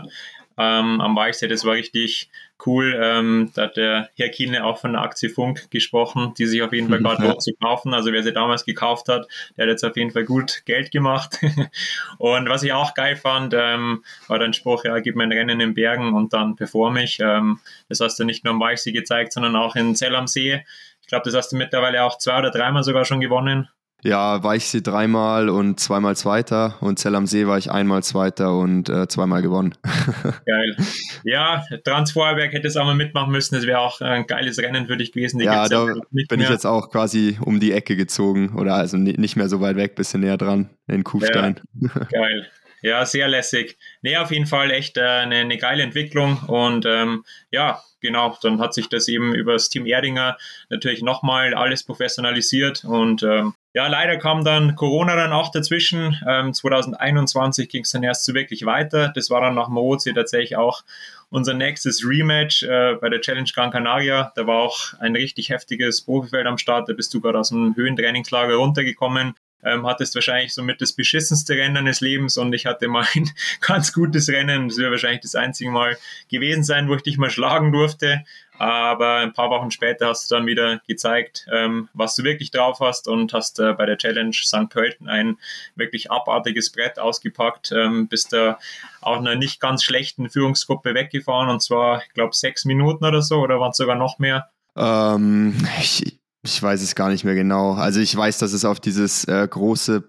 ähm, 0.56 1.00
am 1.00 1.16
Walchsee. 1.16 1.48
Das 1.48 1.64
war 1.64 1.74
richtig 1.74 2.30
cool. 2.66 2.98
Ähm, 3.00 3.50
da 3.54 3.62
hat 3.62 3.76
der 3.76 4.10
Herr 4.16 4.28
Kiene 4.28 4.64
auch 4.64 4.78
von 4.78 4.92
der 4.92 5.02
Aktie 5.02 5.28
Funk 5.28 5.70
gesprochen, 5.70 6.34
die 6.38 6.46
sich 6.46 6.62
auf 6.62 6.72
jeden 6.72 6.88
Fall 6.88 6.98
gerade 6.98 7.24
ja. 7.26 7.38
zu 7.38 7.52
kaufen. 7.60 7.94
Also 7.94 8.12
wer 8.12 8.22
sie 8.22 8.32
damals 8.32 8.64
gekauft 8.64 9.08
hat, 9.08 9.26
der 9.56 9.64
hat 9.64 9.70
jetzt 9.70 9.84
auf 9.84 9.96
jeden 9.96 10.10
Fall 10.10 10.24
gut 10.24 10.62
Geld 10.64 10.90
gemacht. 10.90 11.38
und 12.18 12.48
was 12.48 12.62
ich 12.62 12.72
auch 12.72 12.94
geil 12.94 13.16
fand, 13.16 13.54
ähm, 13.56 14.04
war 14.28 14.38
dein 14.38 14.52
Spruch, 14.52 14.84
ja, 14.84 14.98
gib 15.00 15.16
mir 15.16 15.24
ein 15.24 15.32
Rennen 15.32 15.50
in 15.50 15.58
den 15.58 15.74
Bergen 15.74 16.14
und 16.14 16.32
dann 16.32 16.56
performe 16.56 17.02
ich. 17.02 17.18
Ähm, 17.20 17.60
das 17.88 18.00
hast 18.00 18.18
du 18.18 18.24
nicht 18.24 18.44
nur 18.44 18.54
am 18.54 18.60
Walchsee 18.60 18.92
gezeigt, 18.92 19.32
sondern 19.32 19.56
auch 19.56 19.76
in 19.76 19.94
Zell 19.94 20.14
am 20.14 20.26
See. 20.26 20.62
Ich 21.02 21.08
glaube, 21.08 21.24
das 21.24 21.34
hast 21.34 21.52
du 21.52 21.56
mittlerweile 21.56 22.02
auch 22.02 22.18
zwei 22.18 22.38
oder 22.38 22.50
dreimal 22.50 22.82
sogar 22.82 23.04
schon 23.04 23.20
gewonnen. 23.20 23.68
Ja, 24.04 24.42
war 24.42 24.54
ich 24.54 24.66
sie 24.66 24.82
dreimal 24.82 25.48
und 25.48 25.80
zweimal 25.80 26.14
Zweiter 26.14 26.76
und 26.82 26.98
Zell 26.98 27.14
am 27.14 27.26
See 27.26 27.46
war 27.46 27.56
ich 27.56 27.70
einmal 27.70 28.02
Zweiter 28.02 28.54
und 28.58 28.90
äh, 28.90 29.08
zweimal 29.08 29.40
gewonnen. 29.40 29.74
Geil. 30.46 30.76
Ja, 31.24 31.64
Transvorberg 31.84 32.52
hätte 32.52 32.68
es 32.68 32.76
auch 32.76 32.84
mal 32.84 32.94
mitmachen 32.94 33.32
müssen. 33.32 33.54
Das 33.54 33.66
wäre 33.66 33.78
auch 33.78 34.02
ein 34.02 34.26
geiles 34.26 34.58
Rennen 34.58 34.88
für 34.88 34.98
dich 34.98 35.12
gewesen. 35.12 35.38
Die 35.38 35.46
ja, 35.46 35.68
da 35.68 35.86
bin 35.86 36.26
mehr. 36.32 36.40
ich 36.40 36.50
jetzt 36.50 36.66
auch 36.66 36.90
quasi 36.90 37.38
um 37.40 37.60
die 37.60 37.72
Ecke 37.72 37.96
gezogen 37.96 38.54
oder 38.58 38.74
also 38.74 38.98
nicht 38.98 39.36
mehr 39.36 39.48
so 39.48 39.62
weit 39.62 39.76
weg, 39.76 39.94
bisschen 39.94 40.20
näher 40.20 40.36
dran 40.36 40.68
in 40.86 41.02
Kufstein. 41.02 41.62
Ja, 41.80 42.04
geil. 42.12 42.46
Ja, 42.82 43.06
sehr 43.06 43.28
lässig. 43.28 43.78
Nee, 44.02 44.18
auf 44.18 44.30
jeden 44.30 44.44
Fall 44.44 44.70
echt 44.70 44.98
äh, 44.98 45.00
eine, 45.00 45.36
eine 45.36 45.56
geile 45.56 45.82
Entwicklung 45.82 46.42
und 46.46 46.84
ähm, 46.84 47.24
ja, 47.50 47.82
genau, 48.02 48.36
dann 48.42 48.60
hat 48.60 48.74
sich 48.74 48.90
das 48.90 49.08
eben 49.08 49.34
über 49.34 49.54
das 49.54 49.70
Team 49.70 49.86
Erdinger 49.86 50.36
natürlich 50.68 51.00
nochmal 51.00 51.54
alles 51.54 51.84
professionalisiert 51.84 52.84
und 52.84 53.22
ähm, 53.22 53.54
ja, 53.74 53.88
leider 53.88 54.16
kam 54.18 54.44
dann 54.44 54.76
Corona 54.76 55.16
dann 55.16 55.32
auch 55.32 55.50
dazwischen. 55.50 56.16
Ähm, 56.28 56.54
2021 56.54 57.68
ging 57.68 57.82
es 57.82 57.90
dann 57.90 58.04
erst 58.04 58.24
so 58.24 58.32
wirklich 58.32 58.64
weiter. 58.64 59.08
Das 59.14 59.30
war 59.30 59.40
dann 59.40 59.56
nach 59.56 59.68
Mozi 59.68 60.14
tatsächlich 60.14 60.56
auch 60.56 60.84
unser 61.28 61.54
nächstes 61.54 62.06
Rematch 62.06 62.62
äh, 62.62 62.94
bei 63.00 63.08
der 63.08 63.20
Challenge 63.20 63.50
Gran 63.52 63.72
Canaria. 63.72 64.32
Da 64.36 64.46
war 64.46 64.62
auch 64.62 64.94
ein 65.00 65.16
richtig 65.16 65.48
heftiges 65.50 66.02
Profifeld 66.02 66.46
am 66.46 66.56
Start. 66.56 66.88
Da 66.88 66.92
bist 66.92 67.12
du 67.12 67.20
gerade 67.20 67.40
aus 67.40 67.48
dem 67.48 67.74
Höhentrainingslager 67.74 68.54
runtergekommen 68.54 69.34
ähm, 69.64 69.86
hattest 69.86 70.14
wahrscheinlich 70.14 70.54
somit 70.54 70.80
das 70.80 70.92
beschissenste 70.92 71.54
Rennen 71.54 71.74
deines 71.76 72.00
Lebens 72.00 72.36
und 72.36 72.52
ich 72.52 72.66
hatte 72.66 72.88
mal 72.88 73.06
ein 73.14 73.30
ganz 73.60 73.92
gutes 73.92 74.28
Rennen. 74.28 74.68
Das 74.68 74.78
wäre 74.78 74.90
wahrscheinlich 74.90 75.22
das 75.22 75.34
einzige 75.34 75.70
Mal 75.70 75.96
gewesen 76.30 76.64
sein, 76.64 76.88
wo 76.88 76.94
ich 76.94 77.02
dich 77.02 77.18
mal 77.18 77.30
schlagen 77.30 77.72
durfte. 77.72 78.24
Aber 78.56 79.16
ein 79.16 79.32
paar 79.32 79.50
Wochen 79.50 79.72
später 79.72 80.08
hast 80.08 80.30
du 80.30 80.36
dann 80.36 80.46
wieder 80.46 80.80
gezeigt, 80.86 81.46
ähm, 81.52 81.88
was 81.92 82.14
du 82.14 82.22
wirklich 82.22 82.52
drauf 82.52 82.78
hast 82.80 83.08
und 83.08 83.32
hast 83.32 83.58
äh, 83.58 83.72
bei 83.72 83.84
der 83.84 83.98
Challenge 83.98 84.32
St. 84.32 84.68
Pölten 84.70 85.08
ein 85.08 85.38
wirklich 85.74 86.12
abartiges 86.12 86.70
Brett 86.70 87.00
ausgepackt. 87.00 87.72
Ähm, 87.72 88.06
bist 88.06 88.32
da 88.32 88.58
auch 89.00 89.18
einer 89.18 89.34
nicht 89.34 89.60
ganz 89.60 89.82
schlechten 89.82 90.30
Führungsgruppe 90.30 90.94
weggefahren 90.94 91.48
und 91.50 91.62
zwar, 91.62 92.02
ich 92.06 92.14
glaube, 92.14 92.34
sechs 92.34 92.64
Minuten 92.64 93.04
oder 93.04 93.22
so 93.22 93.40
oder 93.40 93.58
waren 93.58 93.72
es 93.72 93.76
sogar 93.76 93.96
noch 93.96 94.20
mehr? 94.20 94.48
Ähm, 94.76 95.56
ich, 95.80 96.20
ich 96.44 96.62
weiß 96.62 96.82
es 96.82 96.94
gar 96.94 97.08
nicht 97.08 97.24
mehr 97.24 97.34
genau. 97.34 97.72
Also 97.72 98.00
ich 98.00 98.14
weiß, 98.14 98.38
dass 98.38 98.52
es 98.52 98.64
auf 98.64 98.80
dieses 98.80 99.24
äh, 99.24 99.46
große 99.48 100.04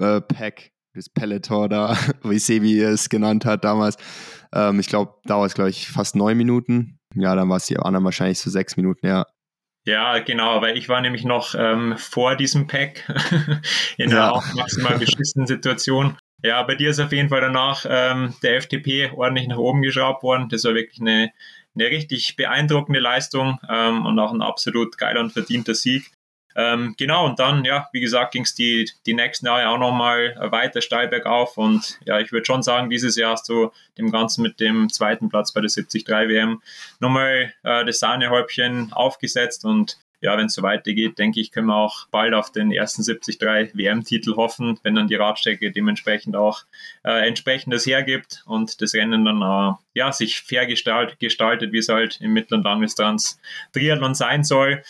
äh, 0.00 0.20
Pack, 0.20 0.70
das 0.94 1.08
Peloton 1.08 1.68
da, 1.68 1.96
wie 2.22 2.38
Sebi 2.38 2.80
es 2.80 3.08
genannt 3.08 3.44
hat 3.44 3.64
damals, 3.64 3.96
ähm, 4.52 4.80
ich 4.80 4.86
glaube, 4.86 5.14
dauert 5.24 5.48
es, 5.48 5.54
glaube 5.54 5.70
ich, 5.70 5.88
fast 5.88 6.16
neun 6.16 6.36
Minuten. 6.36 6.98
Ja, 7.14 7.34
dann 7.34 7.48
war 7.48 7.56
es 7.56 7.66
die 7.66 7.76
anderen 7.76 8.04
wahrscheinlich 8.04 8.38
so 8.38 8.50
sechs 8.50 8.76
Minuten, 8.76 9.06
ja. 9.06 9.26
Ja, 9.86 10.18
genau, 10.18 10.60
weil 10.60 10.76
ich 10.76 10.88
war 10.88 11.00
nämlich 11.00 11.24
noch 11.24 11.54
ähm, 11.56 11.94
vor 11.96 12.36
diesem 12.36 12.66
Pack 12.66 13.08
in 13.96 14.10
einer 14.10 14.20
ja. 14.20 14.30
auch 14.30 14.54
maximal 14.54 14.98
beschissenen 14.98 15.46
Situation. 15.46 16.18
Ja, 16.42 16.62
bei 16.62 16.74
dir 16.74 16.90
ist 16.90 17.00
auf 17.00 17.12
jeden 17.12 17.30
Fall 17.30 17.40
danach 17.40 17.84
ähm, 17.88 18.34
der 18.42 18.60
FTP 18.60 19.12
ordentlich 19.14 19.48
nach 19.48 19.58
oben 19.58 19.82
geschraubt 19.82 20.22
worden. 20.22 20.48
Das 20.48 20.64
war 20.64 20.74
wirklich 20.74 21.00
eine 21.00 21.30
eine 21.74 21.86
richtig 21.86 22.36
beeindruckende 22.36 23.00
Leistung 23.00 23.58
ähm, 23.68 24.06
und 24.06 24.18
auch 24.18 24.32
ein 24.32 24.42
absolut 24.42 24.98
geiler 24.98 25.20
und 25.20 25.32
verdienter 25.32 25.74
Sieg. 25.74 26.10
Ähm, 26.56 26.94
genau, 26.98 27.26
und 27.26 27.38
dann, 27.38 27.64
ja, 27.64 27.88
wie 27.92 28.00
gesagt, 28.00 28.32
ging 28.32 28.42
es 28.42 28.54
die, 28.54 28.90
die 29.06 29.14
nächsten 29.14 29.46
Jahre 29.46 29.68
auch 29.68 29.78
nochmal 29.78 30.36
weiter 30.50 30.80
steil 30.80 31.08
bergauf. 31.08 31.56
Und 31.56 32.00
ja, 32.04 32.18
ich 32.18 32.32
würde 32.32 32.44
schon 32.44 32.62
sagen, 32.62 32.90
dieses 32.90 33.16
Jahr 33.16 33.32
hast 33.32 33.48
du 33.48 33.70
dem 33.98 34.10
Ganzen 34.10 34.42
mit 34.42 34.58
dem 34.58 34.90
zweiten 34.90 35.28
Platz 35.28 35.52
bei 35.52 35.60
der 35.60 35.70
73 35.70 36.06
WM 36.08 36.60
nochmal 36.98 37.54
äh, 37.62 37.84
das 37.84 38.00
Sahnehäubchen 38.00 38.92
aufgesetzt. 38.92 39.64
Und 39.64 39.98
ja, 40.20 40.36
wenn 40.36 40.46
es 40.46 40.54
so 40.54 40.62
weitergeht, 40.62 41.18
denke 41.18 41.40
ich, 41.40 41.50
können 41.50 41.68
wir 41.68 41.76
auch 41.76 42.06
bald 42.10 42.34
auf 42.34 42.52
den 42.52 42.70
ersten 42.70 43.02
73 43.02 43.74
WM-Titel 43.74 44.36
hoffen, 44.36 44.78
wenn 44.82 44.94
dann 44.94 45.08
die 45.08 45.14
Radstrecke 45.14 45.72
dementsprechend 45.72 46.36
auch 46.36 46.64
äh, 47.04 47.26
entsprechendes 47.26 47.86
hergibt 47.86 48.42
und 48.46 48.82
das 48.82 48.94
Rennen 48.94 49.24
dann 49.24 49.40
äh, 49.40 49.74
ja, 49.94 50.12
sich 50.12 50.40
fair 50.40 50.66
gestalt, 50.66 51.18
gestaltet, 51.18 51.72
wie 51.72 51.78
es 51.78 51.88
halt 51.88 52.20
im 52.20 52.32
Mittel- 52.32 52.58
und 52.58 52.64
Langdistanz 52.64 53.40
Triathlon 53.72 54.14
sein 54.14 54.44
soll. 54.44 54.82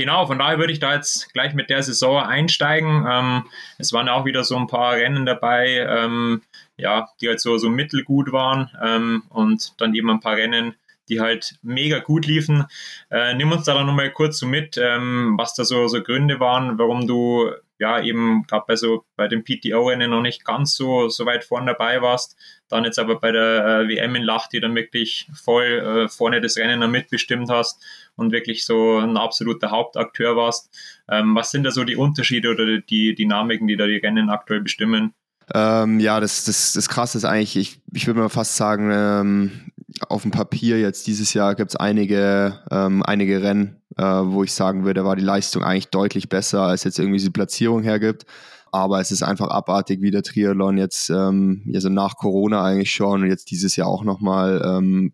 Genau, 0.00 0.26
von 0.26 0.38
daher 0.38 0.58
würde 0.58 0.72
ich 0.72 0.80
da 0.80 0.94
jetzt 0.94 1.30
gleich 1.34 1.52
mit 1.52 1.68
der 1.68 1.82
Saison 1.82 2.22
einsteigen. 2.22 3.06
Ähm, 3.06 3.44
es 3.76 3.92
waren 3.92 4.08
auch 4.08 4.24
wieder 4.24 4.44
so 4.44 4.56
ein 4.56 4.66
paar 4.66 4.94
Rennen 4.94 5.26
dabei, 5.26 5.86
ähm, 5.86 6.40
ja, 6.78 7.10
die 7.20 7.28
halt 7.28 7.38
so, 7.38 7.58
so 7.58 7.68
mittelgut 7.68 8.32
waren 8.32 8.70
ähm, 8.82 9.24
und 9.28 9.74
dann 9.78 9.94
eben 9.94 10.08
ein 10.08 10.20
paar 10.20 10.36
Rennen, 10.36 10.74
die 11.10 11.20
halt 11.20 11.56
mega 11.62 11.98
gut 11.98 12.26
liefen. 12.26 12.64
Äh, 13.10 13.34
nimm 13.34 13.52
uns 13.52 13.64
da 13.64 13.74
dann 13.74 13.86
nochmal 13.86 14.10
kurz 14.10 14.38
so 14.38 14.46
mit, 14.46 14.78
ähm, 14.78 15.34
was 15.36 15.54
da 15.54 15.64
so, 15.64 15.88
so 15.88 16.02
Gründe 16.02 16.40
waren, 16.40 16.78
warum 16.78 17.06
du 17.06 17.50
ja 17.80 18.00
eben 18.00 18.44
gerade 18.46 18.64
bei 18.68 18.76
so 18.76 19.04
bei 19.16 19.26
dem 19.26 19.42
PTO-Rennen 19.42 20.10
noch 20.10 20.20
nicht 20.20 20.44
ganz 20.44 20.74
so, 20.74 21.08
so 21.08 21.24
weit 21.26 21.44
vorne 21.44 21.72
dabei 21.72 22.02
warst, 22.02 22.36
dann 22.68 22.84
jetzt 22.84 22.98
aber 22.98 23.18
bei 23.18 23.32
der 23.32 23.64
äh, 23.66 23.88
WM 23.88 24.14
in 24.14 24.22
Lahti 24.22 24.60
dann 24.60 24.74
wirklich 24.74 25.28
voll 25.34 25.64
äh, 25.64 26.08
vorne 26.08 26.40
das 26.40 26.58
Rennen 26.58 26.80
dann 26.80 26.90
mitbestimmt 26.90 27.50
hast 27.50 27.82
und 28.16 28.32
wirklich 28.32 28.64
so 28.66 28.98
ein 28.98 29.16
absoluter 29.16 29.70
Hauptakteur 29.70 30.36
warst. 30.36 30.70
Ähm, 31.08 31.34
was 31.34 31.50
sind 31.50 31.64
da 31.64 31.70
so 31.70 31.84
die 31.84 31.96
Unterschiede 31.96 32.50
oder 32.50 32.78
die 32.80 33.14
Dynamiken, 33.14 33.66
die 33.66 33.76
da 33.76 33.86
die 33.86 33.96
Rennen 33.96 34.28
aktuell 34.28 34.60
bestimmen? 34.60 35.14
Ähm, 35.52 35.98
ja, 35.98 36.20
das, 36.20 36.44
das, 36.44 36.74
das 36.74 36.88
Krasse 36.88 37.18
ist 37.18 37.24
eigentlich, 37.24 37.56
ich, 37.56 37.80
ich 37.92 38.06
würde 38.06 38.20
mal 38.20 38.28
fast 38.28 38.56
sagen, 38.56 38.90
ähm, 38.92 39.72
auf 40.08 40.22
dem 40.22 40.30
Papier 40.30 40.80
jetzt 40.80 41.06
dieses 41.06 41.34
Jahr 41.34 41.54
gibt 41.54 41.72
es 41.72 41.76
einige, 41.76 42.60
ähm, 42.70 43.02
einige 43.02 43.42
Rennen, 43.42 43.80
äh, 43.96 44.02
wo 44.02 44.44
ich 44.44 44.52
sagen 44.52 44.84
würde, 44.84 45.04
war 45.04 45.16
die 45.16 45.24
Leistung 45.24 45.62
eigentlich 45.62 45.88
deutlich 45.88 46.28
besser, 46.28 46.62
als 46.62 46.84
jetzt 46.84 46.98
irgendwie 46.98 47.18
die 47.18 47.30
Platzierung 47.30 47.82
hergibt. 47.82 48.24
Aber 48.72 49.00
es 49.00 49.10
ist 49.10 49.22
einfach 49.22 49.48
abartig, 49.48 50.00
wie 50.00 50.12
der 50.12 50.22
Triathlon 50.22 50.78
jetzt, 50.78 51.10
ähm, 51.10 51.68
also 51.74 51.88
nach 51.88 52.16
Corona 52.16 52.62
eigentlich 52.62 52.92
schon 52.92 53.22
und 53.22 53.28
jetzt 53.28 53.50
dieses 53.50 53.74
Jahr 53.76 53.88
auch 53.88 54.04
nochmal 54.04 54.62
ähm, 54.64 55.12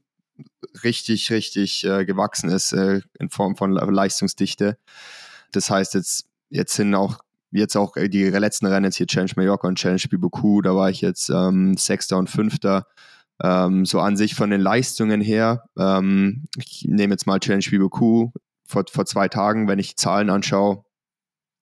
richtig, 0.85 1.31
richtig 1.31 1.85
äh, 1.85 2.05
gewachsen 2.05 2.51
ist 2.51 2.73
äh, 2.73 3.01
in 3.19 3.31
Form 3.31 3.57
von 3.57 3.73
Leistungsdichte. 3.73 4.77
Das 5.53 5.71
heißt, 5.71 5.95
jetzt, 5.95 6.27
jetzt 6.51 6.75
sind 6.75 6.95
auch 6.95 7.19
jetzt 7.51 7.77
auch 7.77 7.95
die 7.97 8.25
letzten 8.25 8.67
Rennen 8.67 8.85
jetzt 8.85 8.97
hier 8.97 9.07
Challenge 9.07 9.33
Mallorca 9.37 9.69
und 9.69 9.79
Challenge 9.79 10.03
Biboku, 10.11 10.61
da 10.61 10.75
war 10.75 10.91
ich 10.91 11.01
jetzt 11.01 11.31
ähm, 11.31 11.77
Sechster 11.79 12.19
und 12.19 12.29
Fünfter. 12.29 12.87
Ähm, 13.43 13.85
so 13.85 14.01
an 14.01 14.17
sich 14.17 14.35
von 14.35 14.51
den 14.51 14.61
Leistungen 14.61 15.21
her, 15.21 15.65
ähm, 15.79 16.45
ich 16.59 16.87
nehme 16.89 17.13
jetzt 17.13 17.27
mal 17.27 17.39
Challenge 17.39 17.65
Biboku 17.69 18.31
vor, 18.67 18.85
vor 18.91 19.07
zwei 19.07 19.29
Tagen, 19.29 19.69
wenn 19.69 19.79
ich 19.79 19.97
Zahlen 19.97 20.31
anschaue, 20.31 20.85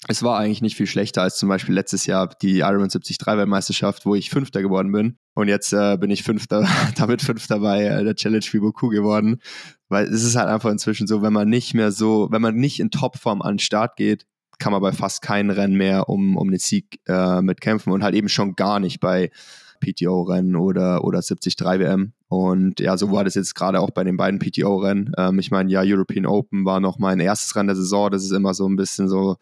es 0.06 0.22
war 0.22 0.38
eigentlich 0.38 0.60
nicht 0.60 0.76
viel 0.76 0.86
schlechter 0.86 1.22
als 1.22 1.38
zum 1.38 1.48
Beispiel 1.48 1.74
letztes 1.74 2.06
Jahr 2.06 2.28
die 2.42 2.58
Ironman 2.58 2.90
73 2.90 3.18
Weltmeisterschaft, 3.24 4.04
wo 4.04 4.14
ich 4.14 4.30
Fünfter 4.30 4.60
geworden 4.60 4.92
bin. 4.92 5.16
Und 5.34 5.48
jetzt 5.48 5.72
äh, 5.72 5.96
bin 5.96 6.10
ich 6.10 6.22
Fünfter, 6.22 6.68
damit 6.96 7.22
Fünfter 7.22 7.60
bei 7.60 7.84
äh, 7.84 8.04
der 8.04 8.14
Challenge 8.14 8.44
Biboku 8.50 8.88
geworden. 8.88 9.40
Weil 9.88 10.06
es 10.06 10.22
ist 10.22 10.36
halt 10.36 10.48
einfach 10.48 10.70
inzwischen 10.70 11.06
so, 11.06 11.22
wenn 11.22 11.32
man 11.32 11.48
nicht 11.48 11.74
mehr 11.74 11.90
so, 11.90 12.28
wenn 12.30 12.42
man 12.42 12.56
nicht 12.56 12.80
in 12.80 12.90
Topform 12.90 13.40
an 13.40 13.54
den 13.54 13.58
Start 13.60 13.96
geht, 13.96 14.26
kann 14.58 14.72
man 14.72 14.82
bei 14.82 14.92
fast 14.92 15.22
keinem 15.22 15.50
Rennen 15.50 15.76
mehr 15.76 16.08
um, 16.08 16.36
um 16.36 16.50
den 16.50 16.60
Sieg 16.60 17.00
äh, 17.06 17.40
mitkämpfen 17.40 17.92
und 17.92 18.02
halt 18.02 18.14
eben 18.14 18.28
schon 18.28 18.54
gar 18.54 18.80
nicht 18.80 19.00
bei 19.00 19.30
PTO-Rennen 19.80 20.56
oder, 20.56 21.04
oder 21.04 21.20
73 21.20 21.60
WM. 21.60 22.12
Und 22.28 22.80
ja, 22.80 22.96
so 22.96 23.12
war 23.12 23.24
das 23.24 23.34
jetzt 23.34 23.54
gerade 23.54 23.80
auch 23.80 23.90
bei 23.90 24.04
den 24.04 24.16
beiden 24.16 24.38
PTO-Rennen. 24.38 25.12
Ähm, 25.16 25.38
ich 25.38 25.50
meine, 25.50 25.70
ja, 25.70 25.82
European 25.84 26.26
Open 26.26 26.64
war 26.64 26.80
noch 26.80 26.98
mein 26.98 27.20
erstes 27.20 27.54
Rennen 27.54 27.68
der 27.68 27.76
Saison. 27.76 28.10
Das 28.10 28.24
ist 28.24 28.32
immer 28.32 28.54
so 28.54 28.68
ein 28.68 28.76
bisschen 28.76 29.08
so, 29.08 29.36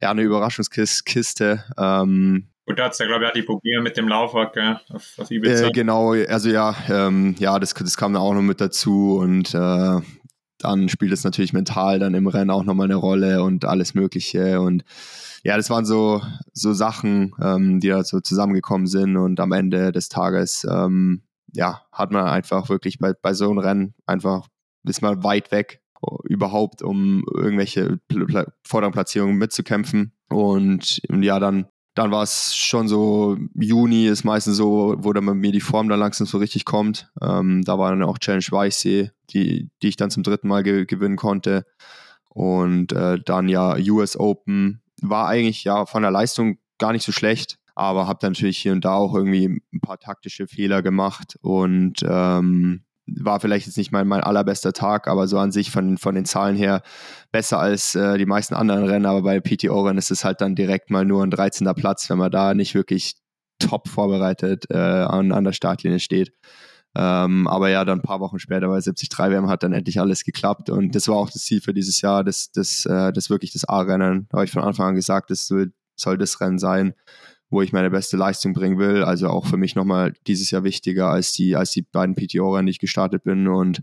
ja, 0.00 0.10
eine 0.10 0.22
Überraschungskiste. 0.22 1.64
Ähm, 1.76 2.48
Gut, 2.66 2.78
da 2.78 2.84
hat 2.84 2.92
es 2.92 2.98
ja, 2.98 3.06
glaube 3.06 3.24
ich, 3.24 3.30
auch 3.30 3.34
die 3.34 3.42
Probleme 3.42 3.82
mit 3.82 3.96
dem 3.98 4.08
Laufwerk 4.08 4.54
gell, 4.54 4.80
auf, 4.88 5.12
auf 5.18 5.30
Ibiza. 5.30 5.66
Äh, 5.66 5.70
genau, 5.72 6.12
also 6.12 6.48
ja, 6.48 6.74
ähm, 6.88 7.34
ja, 7.38 7.58
das, 7.58 7.74
das 7.74 7.96
kam 7.96 8.14
dann 8.14 8.22
auch 8.22 8.32
noch 8.32 8.40
mit 8.40 8.60
dazu 8.60 9.18
und 9.18 9.54
äh, 9.54 10.00
dann 10.64 10.88
spielt 10.88 11.12
es 11.12 11.24
natürlich 11.24 11.52
mental 11.52 11.98
dann 11.98 12.14
im 12.14 12.26
Rennen 12.26 12.50
auch 12.50 12.64
nochmal 12.64 12.86
eine 12.86 12.96
Rolle 12.96 13.42
und 13.42 13.64
alles 13.64 13.94
Mögliche. 13.94 14.60
Und 14.60 14.84
ja, 15.44 15.56
das 15.56 15.70
waren 15.70 15.84
so, 15.84 16.22
so 16.52 16.72
Sachen, 16.72 17.32
ähm, 17.40 17.80
die 17.80 17.88
da 17.88 18.02
so 18.02 18.20
zusammengekommen 18.20 18.86
sind 18.86 19.16
und 19.16 19.40
am 19.40 19.52
Ende 19.52 19.92
des 19.92 20.08
Tages 20.08 20.66
ähm, 20.68 21.22
ja, 21.52 21.82
hat 21.92 22.10
man 22.10 22.26
einfach 22.26 22.68
wirklich 22.68 22.98
bei, 22.98 23.12
bei 23.12 23.32
so 23.32 23.48
einem 23.48 23.58
Rennen 23.58 23.94
einfach, 24.06 24.48
ist 24.86 25.02
man 25.02 25.22
weit 25.22 25.52
weg 25.52 25.80
überhaupt, 26.24 26.82
um 26.82 27.24
irgendwelche 27.32 27.98
vorderen 28.62 28.92
Platzierungen 28.92 29.36
mitzukämpfen. 29.36 30.12
Und 30.28 31.00
ja, 31.08 31.38
dann, 31.38 31.66
dann 31.94 32.10
war 32.10 32.22
es 32.24 32.56
schon 32.56 32.88
so, 32.88 33.36
Juni 33.54 34.06
ist 34.06 34.24
meistens 34.24 34.56
so, 34.56 34.96
wo 34.98 35.12
dann 35.12 35.26
bei 35.26 35.34
mir 35.34 35.52
die 35.52 35.60
Form 35.60 35.88
dann 35.88 36.00
langsam 36.00 36.26
so 36.26 36.38
richtig 36.38 36.64
kommt. 36.64 37.08
Ähm, 37.22 37.62
da 37.64 37.78
war 37.78 37.90
dann 37.90 38.02
auch 38.02 38.18
Challenge 38.18 38.44
Weichsee, 38.50 39.12
die, 39.30 39.70
die 39.80 39.88
ich 39.88 39.96
dann 39.96 40.10
zum 40.10 40.24
dritten 40.24 40.48
Mal 40.48 40.64
ge 40.64 40.86
gewinnen 40.86 41.16
konnte. 41.16 41.66
Und 42.28 42.92
äh, 42.92 43.20
dann 43.24 43.48
ja 43.48 43.76
US 43.76 44.16
Open 44.16 44.82
war 45.00 45.28
eigentlich 45.28 45.62
ja 45.62 45.86
von 45.86 46.02
der 46.02 46.10
Leistung 46.10 46.58
gar 46.78 46.92
nicht 46.92 47.04
so 47.04 47.12
schlecht, 47.12 47.58
aber 47.76 48.08
habe 48.08 48.26
natürlich 48.26 48.58
hier 48.58 48.72
und 48.72 48.84
da 48.84 48.94
auch 48.94 49.14
irgendwie 49.14 49.62
ein 49.72 49.80
paar 49.80 50.00
taktische 50.00 50.48
Fehler 50.48 50.82
gemacht 50.82 51.38
und 51.42 52.04
ähm, 52.08 52.84
war 53.06 53.40
vielleicht 53.40 53.66
jetzt 53.66 53.76
nicht 53.76 53.92
mein, 53.92 54.06
mein 54.06 54.22
allerbester 54.22 54.72
Tag, 54.72 55.08
aber 55.08 55.28
so 55.28 55.38
an 55.38 55.52
sich 55.52 55.70
von, 55.70 55.98
von 55.98 56.14
den 56.14 56.24
Zahlen 56.24 56.56
her 56.56 56.82
besser 57.32 57.58
als 57.58 57.94
äh, 57.94 58.18
die 58.18 58.26
meisten 58.26 58.54
anderen 58.54 58.84
Rennen. 58.84 59.06
Aber 59.06 59.22
bei 59.22 59.40
PTO-Rennen 59.40 59.98
ist 59.98 60.10
es 60.10 60.24
halt 60.24 60.40
dann 60.40 60.54
direkt 60.54 60.90
mal 60.90 61.04
nur 61.04 61.22
ein 61.22 61.30
13. 61.30 61.72
Platz, 61.74 62.08
wenn 62.08 62.18
man 62.18 62.30
da 62.30 62.54
nicht 62.54 62.74
wirklich 62.74 63.16
top 63.58 63.88
vorbereitet 63.88 64.66
äh, 64.70 64.76
an, 64.76 65.32
an 65.32 65.44
der 65.44 65.52
Startlinie 65.52 66.00
steht. 66.00 66.32
Ähm, 66.96 67.48
aber 67.48 67.70
ja, 67.70 67.84
dann 67.84 67.98
ein 67.98 68.02
paar 68.02 68.20
Wochen 68.20 68.38
später 68.38 68.68
bei 68.68 68.80
73 68.80 69.10
WM 69.18 69.48
hat 69.48 69.64
dann 69.64 69.72
endlich 69.72 69.98
alles 69.98 70.22
geklappt 70.22 70.70
und 70.70 70.94
das 70.94 71.08
war 71.08 71.16
auch 71.16 71.28
das 71.28 71.42
Ziel 71.42 71.60
für 71.60 71.74
dieses 71.74 72.00
Jahr, 72.00 72.22
das, 72.22 72.52
das, 72.52 72.86
äh, 72.86 73.12
das 73.12 73.30
wirklich 73.30 73.52
das 73.52 73.64
A-Rennen. 73.64 74.28
Habe 74.32 74.44
ich 74.44 74.52
von 74.52 74.62
Anfang 74.62 74.90
an 74.90 74.94
gesagt, 74.94 75.30
das 75.30 75.48
soll, 75.48 75.72
soll 75.96 76.18
das 76.18 76.40
Rennen 76.40 76.58
sein 76.58 76.94
wo 77.50 77.62
ich 77.62 77.72
meine 77.72 77.90
beste 77.90 78.16
Leistung 78.16 78.52
bringen 78.52 78.78
will. 78.78 79.04
Also 79.04 79.28
auch 79.28 79.46
für 79.46 79.56
mich 79.56 79.74
nochmal 79.74 80.12
dieses 80.26 80.50
Jahr 80.50 80.64
wichtiger 80.64 81.08
als 81.08 81.32
die, 81.32 81.56
als 81.56 81.70
die 81.70 81.82
beiden 81.82 82.14
PTO-Rennen, 82.14 82.66
die 82.66 82.72
ich 82.72 82.78
gestartet 82.78 83.24
bin. 83.24 83.48
Und 83.48 83.80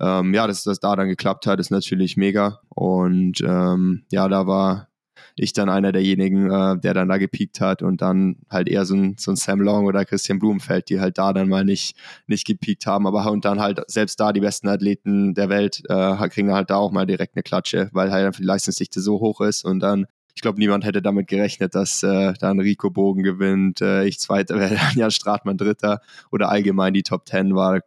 ähm, 0.00 0.34
ja, 0.34 0.46
dass 0.46 0.64
das 0.64 0.80
da 0.80 0.96
dann 0.96 1.08
geklappt 1.08 1.46
hat, 1.46 1.60
ist 1.60 1.70
natürlich 1.70 2.16
mega. 2.16 2.60
Und 2.68 3.40
ähm, 3.40 4.04
ja, 4.10 4.28
da 4.28 4.46
war 4.46 4.88
ich 5.36 5.52
dann 5.52 5.68
einer 5.68 5.92
derjenigen, 5.92 6.50
äh, 6.50 6.78
der 6.78 6.94
dann 6.94 7.08
da 7.08 7.18
gepiekt 7.18 7.60
hat 7.60 7.82
und 7.82 8.02
dann 8.02 8.36
halt 8.50 8.68
eher 8.68 8.84
so 8.84 8.94
ein, 8.94 9.16
so 9.18 9.32
ein 9.32 9.36
Sam 9.36 9.60
Long 9.60 9.86
oder 9.86 10.04
Christian 10.04 10.38
Blumenfeld, 10.38 10.88
die 10.88 11.00
halt 11.00 11.18
da 11.18 11.32
dann 11.32 11.48
mal 11.48 11.64
nicht, 11.64 11.96
nicht 12.26 12.46
gepiekt 12.46 12.86
haben, 12.86 13.06
aber 13.06 13.30
und 13.30 13.44
dann 13.44 13.60
halt 13.60 13.80
selbst 13.88 14.20
da 14.20 14.32
die 14.32 14.40
besten 14.40 14.68
Athleten 14.68 15.34
der 15.34 15.48
Welt 15.48 15.82
äh, 15.88 16.28
kriegen 16.28 16.52
halt 16.52 16.70
da 16.70 16.76
auch 16.76 16.92
mal 16.92 17.06
direkt 17.06 17.36
eine 17.36 17.42
Klatsche, 17.42 17.90
weil 17.92 18.12
halt 18.12 18.26
einfach 18.26 18.40
die 18.40 18.46
Leistungsdichte 18.46 19.00
so 19.00 19.20
hoch 19.20 19.40
ist 19.40 19.64
und 19.64 19.80
dann 19.80 20.06
ich 20.34 20.42
glaube, 20.42 20.58
niemand 20.58 20.84
hätte 20.84 21.00
damit 21.00 21.28
gerechnet, 21.28 21.74
dass 21.74 22.02
äh, 22.02 22.34
dann 22.40 22.60
Rico 22.60 22.90
Bogen 22.90 23.22
gewinnt, 23.22 23.80
äh, 23.80 24.04
ich 24.04 24.18
Zweiter 24.18 24.56
werde, 24.58 24.78
Jan 24.94 25.10
Stratmann 25.10 25.56
Dritter 25.56 26.00
oder 26.30 26.48
allgemein 26.48 26.94
die 26.94 27.02
Top 27.02 27.24
Ten 27.24 27.54
war, 27.54 27.80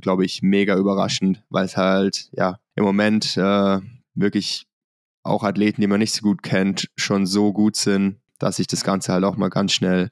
glaube 0.00 0.24
ich, 0.24 0.42
mega 0.42 0.76
überraschend, 0.76 1.42
weil 1.48 1.64
es 1.64 1.76
halt, 1.76 2.28
ja, 2.32 2.58
im 2.74 2.84
Moment 2.84 3.36
äh, 3.36 3.80
wirklich 4.14 4.66
auch 5.22 5.42
Athleten, 5.42 5.80
die 5.80 5.86
man 5.86 5.98
nicht 5.98 6.14
so 6.14 6.22
gut 6.22 6.42
kennt, 6.42 6.88
schon 6.96 7.26
so 7.26 7.52
gut 7.52 7.76
sind, 7.76 8.20
dass 8.38 8.58
ich 8.58 8.66
das 8.66 8.84
Ganze 8.84 9.12
halt 9.12 9.24
auch 9.24 9.36
mal 9.36 9.48
ganz 9.48 9.72
schnell, 9.72 10.10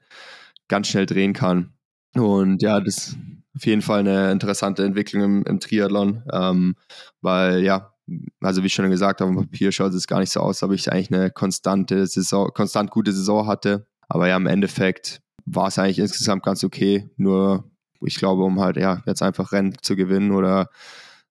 ganz 0.67 0.87
schnell 0.87 1.05
drehen 1.05 1.33
kann. 1.33 1.73
Und 2.15 2.61
ja, 2.61 2.79
das 2.79 2.97
ist 2.97 3.17
auf 3.55 3.65
jeden 3.65 3.81
Fall 3.81 3.99
eine 3.99 4.31
interessante 4.31 4.83
Entwicklung 4.83 5.23
im, 5.23 5.43
im 5.43 5.59
Triathlon, 5.59 6.23
ähm, 6.31 6.75
weil 7.21 7.63
ja, 7.63 7.94
also 8.41 8.63
wie 8.63 8.69
schon 8.69 8.89
gesagt, 8.89 9.21
auf 9.21 9.29
dem 9.29 9.37
Papier 9.37 9.71
schaut 9.71 9.93
es 9.93 10.07
gar 10.07 10.19
nicht 10.19 10.31
so 10.31 10.39
aus, 10.39 10.61
ob 10.63 10.71
ich 10.71 10.91
eigentlich 10.91 11.13
eine 11.13 11.31
konstante 11.31 12.05
Saison, 12.07 12.49
konstant 12.53 12.91
gute 12.91 13.11
Saison 13.11 13.47
hatte. 13.47 13.87
Aber 14.07 14.27
ja, 14.27 14.37
im 14.37 14.47
Endeffekt 14.47 15.21
war 15.45 15.67
es 15.67 15.79
eigentlich 15.79 15.99
insgesamt 15.99 16.43
ganz 16.43 16.63
okay. 16.63 17.09
Nur 17.17 17.69
ich 18.01 18.15
glaube, 18.15 18.43
um 18.43 18.59
halt 18.59 18.77
ja 18.77 19.01
jetzt 19.05 19.23
einfach 19.23 19.51
Rennen 19.51 19.75
zu 19.81 19.95
gewinnen 19.95 20.31
oder 20.31 20.69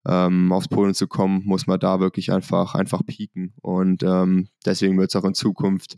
ähm, 0.07 0.51
aufs 0.51 0.67
Polen 0.67 0.93
zu 0.93 1.07
kommen, 1.07 1.43
muss 1.45 1.67
man 1.67 1.79
da 1.79 1.99
wirklich 1.99 2.31
einfach 2.31 2.75
einfach 2.75 3.05
pieken. 3.05 3.53
Und 3.61 4.03
ähm, 4.03 4.47
deswegen 4.65 4.97
wird 4.97 5.13
es 5.13 5.15
auch 5.15 5.25
in 5.25 5.35
Zukunft 5.35 5.97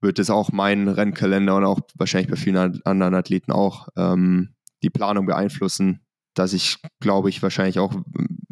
wird 0.00 0.18
es 0.18 0.30
auch 0.30 0.52
mein 0.52 0.88
Rennkalender 0.88 1.56
und 1.56 1.64
auch 1.64 1.80
wahrscheinlich 1.96 2.30
bei 2.30 2.36
vielen 2.36 2.82
anderen 2.84 3.14
Athleten 3.14 3.52
auch 3.52 3.88
ähm, 3.96 4.54
die 4.82 4.90
Planung 4.90 5.26
beeinflussen, 5.26 6.00
dass 6.34 6.52
ich, 6.52 6.78
glaube 7.00 7.28
ich, 7.30 7.42
wahrscheinlich 7.42 7.78
auch 7.78 7.94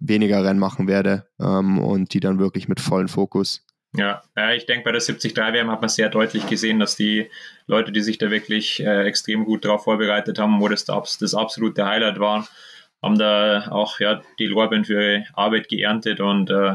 weniger 0.06 0.44
Rennen 0.44 0.60
machen 0.60 0.86
werde 0.88 1.26
ähm, 1.40 1.78
und 1.78 2.14
die 2.14 2.20
dann 2.20 2.38
wirklich 2.38 2.68
mit 2.68 2.80
vollen 2.80 3.08
Fokus. 3.08 3.64
Ja, 3.96 4.22
ich 4.54 4.66
denke, 4.66 4.84
bei 4.84 4.90
der 4.90 5.00
73 5.00 5.36
WM 5.36 5.70
hat 5.70 5.80
man 5.80 5.88
sehr 5.88 6.08
deutlich 6.08 6.48
gesehen, 6.48 6.80
dass 6.80 6.96
die 6.96 7.30
Leute, 7.66 7.92
die 7.92 8.00
sich 8.00 8.18
da 8.18 8.28
wirklich 8.28 8.80
äh, 8.80 9.04
extrem 9.04 9.44
gut 9.44 9.64
darauf 9.64 9.84
vorbereitet 9.84 10.38
haben, 10.40 10.60
wo 10.60 10.68
das 10.68 10.84
das, 10.84 11.18
das 11.18 11.34
absolute 11.34 11.86
Highlight 11.86 12.18
war, 12.18 12.48
haben 13.00 13.18
da 13.18 13.68
auch 13.70 14.00
ja, 14.00 14.20
die 14.40 14.46
Lorbeeren 14.46 14.84
für 14.84 14.94
ihre 14.94 15.26
Arbeit 15.34 15.68
geerntet 15.68 16.20
und 16.20 16.50
äh, 16.50 16.74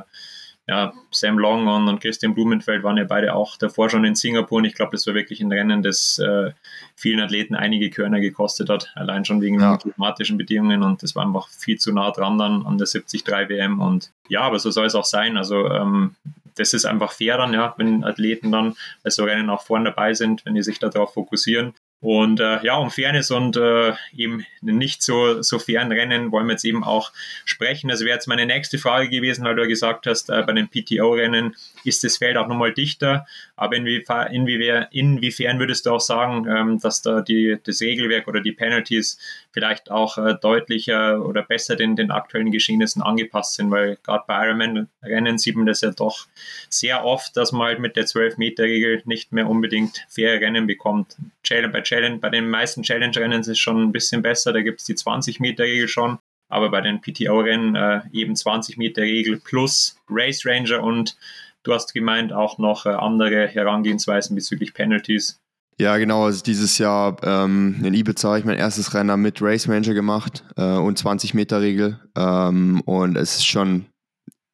ja, 0.69 0.93
Sam 1.09 1.39
Long 1.39 1.67
und, 1.67 1.87
und, 1.87 1.99
Christian 1.99 2.35
Blumenfeld 2.35 2.83
waren 2.83 2.97
ja 2.97 3.03
beide 3.03 3.33
auch 3.33 3.57
davor 3.57 3.89
schon 3.89 4.05
in 4.05 4.13
Singapur 4.13 4.59
und 4.59 4.65
ich 4.65 4.75
glaube, 4.75 4.91
das 4.91 5.07
war 5.07 5.15
wirklich 5.15 5.41
ein 5.41 5.51
Rennen, 5.51 5.81
das 5.81 6.19
äh, 6.19 6.51
vielen 6.95 7.19
Athleten 7.19 7.55
einige 7.55 7.89
Körner 7.89 8.19
gekostet 8.19 8.69
hat, 8.69 8.91
allein 8.93 9.25
schon 9.25 9.41
wegen 9.41 9.59
ja. 9.59 9.77
den 9.77 9.91
klimatischen 9.91 10.37
Bedingungen 10.37 10.83
und 10.83 11.01
das 11.01 11.15
war 11.15 11.25
einfach 11.25 11.49
viel 11.49 11.79
zu 11.79 11.91
nah 11.91 12.11
dran 12.11 12.37
dann 12.37 12.67
an 12.67 12.77
der 12.77 12.85
73 12.85 13.25
WM 13.25 13.81
und 13.81 14.11
ja, 14.27 14.41
aber 14.41 14.59
so 14.59 14.69
soll 14.69 14.85
es 14.85 14.93
auch 14.93 15.05
sein. 15.05 15.37
Also 15.37 15.67
ähm, 15.71 16.15
das 16.55 16.73
ist 16.73 16.85
einfach 16.85 17.13
fair 17.13 17.37
dann, 17.37 17.53
ja, 17.53 17.73
wenn 17.77 18.03
Athleten 18.03 18.51
dann 18.51 18.75
bei 19.03 19.09
so 19.09 19.23
Rennen 19.23 19.49
auch 19.49 19.63
vorne 19.63 19.85
dabei 19.85 20.13
sind, 20.13 20.45
wenn 20.45 20.53
die 20.53 20.61
sich 20.61 20.77
darauf 20.77 21.13
fokussieren. 21.13 21.73
Und 22.01 22.39
äh, 22.39 22.63
ja, 22.63 22.77
um 22.77 22.91
Fairness 22.91 23.29
und 23.29 23.57
äh, 23.57 23.91
eben 24.15 24.45
nicht 24.61 25.03
so, 25.03 25.41
so 25.41 25.59
fairen 25.59 25.91
Rennen 25.91 26.31
wollen 26.31 26.47
wir 26.47 26.53
jetzt 26.53 26.63
eben 26.63 26.85
auch 26.85 27.11
sprechen. 27.43 27.89
Das 27.89 27.99
wäre 27.99 28.13
jetzt 28.13 28.27
meine 28.27 28.45
nächste 28.45 28.77
Frage 28.77 29.09
gewesen, 29.09 29.43
weil 29.43 29.55
du 29.55 29.63
ja 29.63 29.67
gesagt 29.67 30.07
hast, 30.07 30.29
äh, 30.29 30.41
bei 30.43 30.53
den 30.53 30.69
PTO-Rennen 30.69 31.57
ist 31.83 32.05
das 32.05 32.15
Feld 32.15 32.37
auch 32.37 32.47
nochmal 32.47 32.73
dichter. 32.73 33.25
Aber 33.57 33.75
inwiefern, 33.75 35.59
würdest 35.59 35.85
du 35.85 35.91
auch 35.91 35.99
sagen, 35.99 36.47
ähm, 36.49 36.79
dass 36.79 37.01
da 37.01 37.19
die, 37.19 37.57
das 37.61 37.81
Regelwerk 37.81 38.29
oder 38.29 38.39
die 38.39 38.53
Penalties 38.53 39.19
vielleicht 39.51 39.91
auch 39.91 40.17
äh, 40.17 40.35
deutlicher 40.41 41.25
oder 41.25 41.43
besser 41.43 41.75
den, 41.75 41.97
den 41.97 42.11
aktuellen 42.11 42.51
Geschehnissen 42.51 43.01
angepasst 43.01 43.55
sind? 43.55 43.71
Weil 43.71 43.97
gerade 44.03 44.23
bei 44.25 44.45
Ironman-Rennen 44.45 45.37
sieht 45.37 45.57
man 45.57 45.65
das 45.65 45.81
ja 45.81 45.91
doch 45.91 46.27
sehr 46.69 47.03
oft, 47.03 47.35
dass 47.35 47.51
man 47.51 47.67
halt 47.67 47.79
mit 47.79 47.97
der 47.97 48.05
12-Meter-Regel 48.05 49.01
nicht 49.03 49.33
mehr 49.33 49.49
unbedingt 49.49 50.05
faire 50.07 50.39
Rennen 50.39 50.65
bekommt. 50.65 51.17
Bei 51.49 51.81
Challenge, 51.89 52.19
bei 52.19 52.29
den 52.29 52.47
meisten 52.47 52.83
Challenge-Rennen 52.83 53.41
ist 53.41 53.47
es 53.47 53.57
schon 53.57 53.81
ein 53.81 53.91
bisschen 53.91 54.21
besser, 54.21 54.53
da 54.53 54.61
gibt 54.61 54.79
es 54.79 54.85
die 54.85 54.93
20-Meter-Regel 54.93 55.87
schon, 55.87 56.19
aber 56.47 56.69
bei 56.69 56.81
den 56.81 57.01
PTO-Rennen 57.01 57.75
äh, 57.75 58.01
eben 58.11 58.35
20-Meter-Regel 58.35 59.39
plus 59.43 59.97
Race 60.07 60.45
Ranger 60.45 60.83
und 60.83 61.17
du 61.63 61.73
hast 61.73 61.93
gemeint 61.95 62.31
auch 62.31 62.59
noch 62.59 62.85
äh, 62.85 62.89
andere 62.89 63.47
Herangehensweisen 63.47 64.35
bezüglich 64.35 64.75
Penalties. 64.75 65.39
Ja, 65.79 65.97
genau. 65.97 66.25
Also 66.25 66.43
dieses 66.43 66.77
Jahr 66.77 67.17
ähm, 67.23 67.81
in 67.83 67.95
Ibiza 67.95 68.27
habe 68.27 68.39
ich 68.39 68.45
mein 68.45 68.59
erstes 68.59 68.93
Rennen 68.93 69.19
mit 69.21 69.41
Race 69.41 69.67
Ranger 69.67 69.95
gemacht 69.95 70.43
äh, 70.57 70.75
und 70.75 70.99
20 70.99 71.33
Meter 71.33 71.61
Regel. 71.61 71.99
Ähm, 72.15 72.81
und 72.81 73.17
es 73.17 73.37
ist 73.37 73.47
schon, 73.47 73.87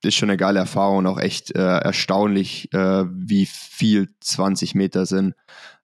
ist 0.05 0.15
schon 0.15 0.29
eine 0.29 0.37
geile 0.37 0.59
Erfahrung 0.59 0.99
und 0.99 1.07
auch 1.07 1.19
echt 1.19 1.55
äh, 1.55 1.77
erstaunlich, 1.77 2.71
äh, 2.73 3.05
wie 3.09 3.45
viel 3.45 4.09
20 4.21 4.75
Meter 4.75 5.05
sind. 5.05 5.35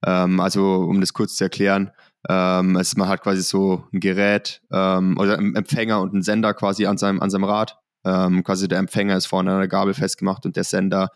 Ähm, 0.06 0.40
also 0.40 0.76
um 0.76 1.00
das 1.02 1.14
kurz 1.14 1.36
zu 1.36 1.44
erklären, 1.44 1.92
ähm, 2.30 2.76
es, 2.76 2.96
man 2.96 3.08
hat 3.08 3.22
quasi 3.22 3.42
so 3.42 3.86
ein 3.94 4.00
Gerät 4.00 4.62
ähm, 4.72 5.18
oder 5.18 5.38
einen 5.38 5.56
Empfänger 5.56 6.02
und 6.02 6.14
einen 6.14 6.22
Sender 6.22 6.54
quasi 6.54 6.86
an 6.86 6.98
seinem, 6.98 7.20
an 7.20 7.30
seinem 7.30 7.46
Rad. 7.46 7.78
Ähm, 8.06 8.44
quasi 8.44 8.68
der 8.68 8.80
Empfänger 8.80 9.18
ist 9.18 9.28
vorne 9.28 9.52
an 9.52 9.60
der 9.60 9.68
Gabel 9.68 9.94
festgemacht 9.94 10.46
und 10.46 10.56
der 10.56 10.64
Sender 10.64 11.10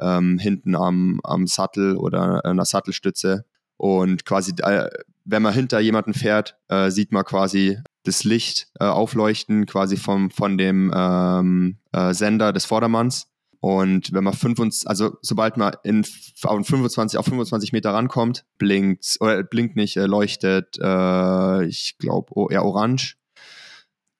ähm, 0.00 0.38
hinten 0.38 0.74
am, 0.74 1.20
am 1.24 1.46
Sattel 1.46 1.96
oder 1.96 2.44
an 2.44 2.56
der 2.56 2.66
Sattelstütze. 2.66 3.44
Und 3.76 4.24
quasi, 4.24 4.52
äh, 4.62 4.88
wenn 5.24 5.42
man 5.42 5.54
hinter 5.54 5.80
jemanden 5.80 6.14
fährt, 6.14 6.56
äh, 6.68 6.90
sieht 6.90 7.12
man 7.12 7.24
quasi 7.24 7.78
das 8.04 8.24
Licht 8.24 8.68
äh, 8.80 8.84
aufleuchten, 8.84 9.66
quasi 9.66 9.96
vom, 9.96 10.30
von 10.30 10.58
dem 10.58 10.92
ähm, 10.94 11.78
äh, 11.92 12.12
Sender 12.14 12.52
des 12.52 12.64
Vordermanns. 12.64 13.28
Und 13.60 14.12
wenn 14.12 14.24
man 14.24 14.32
25, 14.32 14.88
also 14.88 15.16
sobald 15.22 15.56
man 15.56 15.76
in, 15.84 16.04
auf 16.42 16.66
25, 16.66 17.16
auf 17.16 17.26
25 17.26 17.72
Meter 17.72 17.94
rankommt, 17.94 18.44
blinkt, 18.58 19.18
oder 19.20 19.44
blinkt 19.44 19.76
nicht, 19.76 19.96
äh, 19.96 20.06
leuchtet, 20.06 20.78
äh, 20.80 21.64
ich 21.66 21.96
glaube, 21.98 22.32
oh, 22.34 22.48
eher 22.48 22.64
orange 22.64 23.16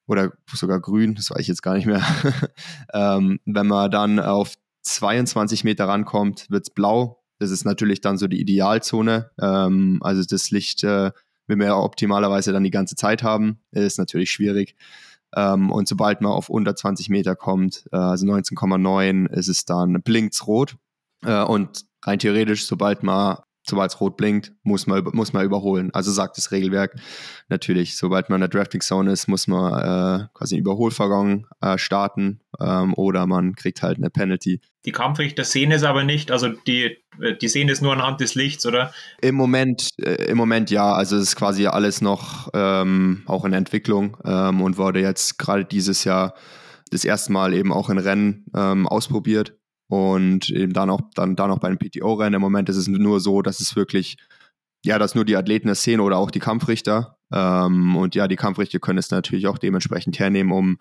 oder 0.06 0.32
sogar 0.52 0.80
grün, 0.80 1.16
das 1.16 1.30
weiß 1.30 1.40
ich 1.40 1.48
jetzt 1.48 1.62
gar 1.62 1.74
nicht 1.74 1.86
mehr. 1.86 2.02
ähm, 2.94 3.40
wenn 3.44 3.66
man 3.66 3.90
dann 3.90 4.20
auf 4.20 4.54
22 4.82 5.64
Meter 5.64 5.88
rankommt, 5.88 6.48
wird 6.48 6.68
es 6.68 6.70
blau. 6.74 7.24
Das 7.40 7.50
ist 7.50 7.64
natürlich 7.64 8.00
dann 8.00 8.18
so 8.18 8.28
die 8.28 8.40
Idealzone. 8.40 9.30
Ähm, 9.40 9.98
also 10.02 10.22
das 10.22 10.52
Licht 10.52 10.84
äh, 10.84 11.10
will 11.58 11.66
man 11.66 11.70
optimalerweise 11.70 12.52
dann 12.52 12.64
die 12.64 12.70
ganze 12.70 12.96
Zeit 12.96 13.22
haben. 13.22 13.58
Ist 13.72 13.98
natürlich 13.98 14.30
schwierig. 14.30 14.74
Ähm, 15.34 15.70
und 15.70 15.88
sobald 15.88 16.20
man 16.20 16.32
auf 16.32 16.48
unter 16.48 16.74
20 16.74 17.08
Meter 17.08 17.36
kommt, 17.36 17.84
äh, 17.92 17.96
also 17.96 18.26
19,9, 18.26 19.30
ist 19.30 19.48
es 19.48 19.64
dann 19.64 20.02
blinkt's 20.02 20.46
rot. 20.46 20.76
Äh, 21.24 21.42
und 21.42 21.84
rein 22.04 22.18
theoretisch, 22.18 22.66
sobald 22.66 23.02
man 23.02 23.38
sobald 23.64 23.92
es 23.92 24.00
rot 24.00 24.16
blinkt, 24.16 24.52
muss 24.62 24.86
man, 24.86 25.04
muss 25.12 25.32
man 25.32 25.44
überholen. 25.44 25.90
Also 25.92 26.10
sagt 26.10 26.36
das 26.36 26.50
Regelwerk 26.50 26.96
natürlich, 27.48 27.96
sobald 27.96 28.28
man 28.28 28.42
in 28.42 28.50
der 28.50 28.60
Drafting 28.60 28.80
Zone 28.80 29.12
ist, 29.12 29.28
muss 29.28 29.46
man 29.46 29.72
äh, 29.72 30.26
quasi 30.34 30.56
einen 30.56 30.62
Überholvorgang 30.62 31.46
äh, 31.60 31.78
starten 31.78 32.40
ähm, 32.60 32.94
oder 32.94 33.26
man 33.26 33.54
kriegt 33.54 33.82
halt 33.82 33.98
eine 33.98 34.10
Penalty. 34.10 34.60
Die 34.84 34.92
Kampfrichter 34.92 35.44
sehen 35.44 35.70
es 35.70 35.84
aber 35.84 36.02
nicht, 36.02 36.32
also 36.32 36.48
die, 36.48 36.98
die 37.40 37.48
sehen 37.48 37.68
es 37.68 37.80
nur 37.80 37.92
anhand 37.92 38.20
des 38.20 38.34
Lichts, 38.34 38.66
oder? 38.66 38.92
Im 39.20 39.36
Moment, 39.36 39.90
äh, 39.98 40.24
im 40.24 40.36
Moment 40.36 40.70
ja, 40.70 40.92
also 40.92 41.16
es 41.16 41.22
ist 41.22 41.36
quasi 41.36 41.66
alles 41.66 42.00
noch 42.00 42.50
ähm, 42.54 43.22
auch 43.26 43.44
in 43.44 43.52
Entwicklung 43.52 44.16
ähm, 44.24 44.60
und 44.60 44.76
wurde 44.76 45.00
jetzt 45.00 45.38
gerade 45.38 45.64
dieses 45.64 46.02
Jahr 46.02 46.34
das 46.90 47.04
erste 47.04 47.32
Mal 47.32 47.54
eben 47.54 47.72
auch 47.72 47.90
in 47.90 47.98
Rennen 47.98 48.44
ähm, 48.54 48.88
ausprobiert 48.88 49.54
und 49.92 50.48
eben 50.48 50.72
dann 50.72 50.88
auch, 50.88 51.02
dann, 51.14 51.36
dann 51.36 51.50
auch 51.50 51.58
bei 51.58 51.68
den 51.68 51.76
PTO-Rennen. 51.76 52.32
Im 52.32 52.40
Moment 52.40 52.70
ist 52.70 52.78
es 52.78 52.88
nur 52.88 53.20
so, 53.20 53.42
dass 53.42 53.60
es 53.60 53.76
wirklich, 53.76 54.16
ja, 54.86 54.98
dass 54.98 55.14
nur 55.14 55.26
die 55.26 55.36
Athleten 55.36 55.68
das 55.68 55.82
sehen 55.82 56.00
oder 56.00 56.16
auch 56.16 56.30
die 56.30 56.38
Kampfrichter. 56.38 57.18
Ähm, 57.30 57.94
und 57.94 58.14
ja, 58.14 58.26
die 58.26 58.36
Kampfrichter 58.36 58.78
können 58.78 58.98
es 58.98 59.10
natürlich 59.10 59.48
auch 59.48 59.58
dementsprechend 59.58 60.18
hernehmen, 60.18 60.50
um, 60.50 60.78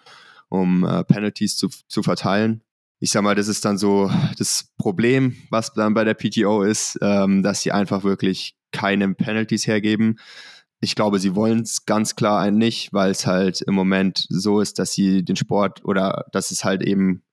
um 0.47 0.86
äh, 0.86 1.04
Penalties 1.04 1.58
zu, 1.58 1.67
zu 1.89 2.04
verteilen. 2.04 2.63
Ich 3.02 3.12
sag 3.12 3.21
mal, 3.24 3.36
das 3.36 3.50
ist 3.50 3.65
dann 3.65 3.78
so 3.78 4.10
das 4.38 4.71
Problem, 4.78 5.36
was 5.50 5.74
dann 5.74 5.93
bei 5.93 6.06
der 6.06 6.13
PTO 6.13 6.62
ist, 6.63 6.97
ähm, 7.02 7.43
dass 7.43 7.63
sie 7.63 7.74
einfach 7.74 8.06
wirklich 8.06 8.56
keine 8.71 9.13
Penalties 9.13 9.67
hergeben. 9.67 10.19
Ich 10.80 10.95
glaube, 10.95 11.19
sie 11.19 11.36
wollen 11.36 11.63
es 11.63 11.86
ganz 11.86 12.15
klar 12.15 12.50
nicht, 12.50 12.93
weil 12.93 13.12
es 13.12 13.28
halt 13.28 13.60
im 13.60 13.74
Moment 13.74 14.26
so 14.30 14.62
ist, 14.62 14.80
dass 14.80 14.93
sie 14.93 15.26
den 15.26 15.36
Sport 15.36 15.84
oder 15.84 16.28
dass 16.32 16.52
es 16.52 16.63
halt 16.63 16.82
eben 16.82 17.24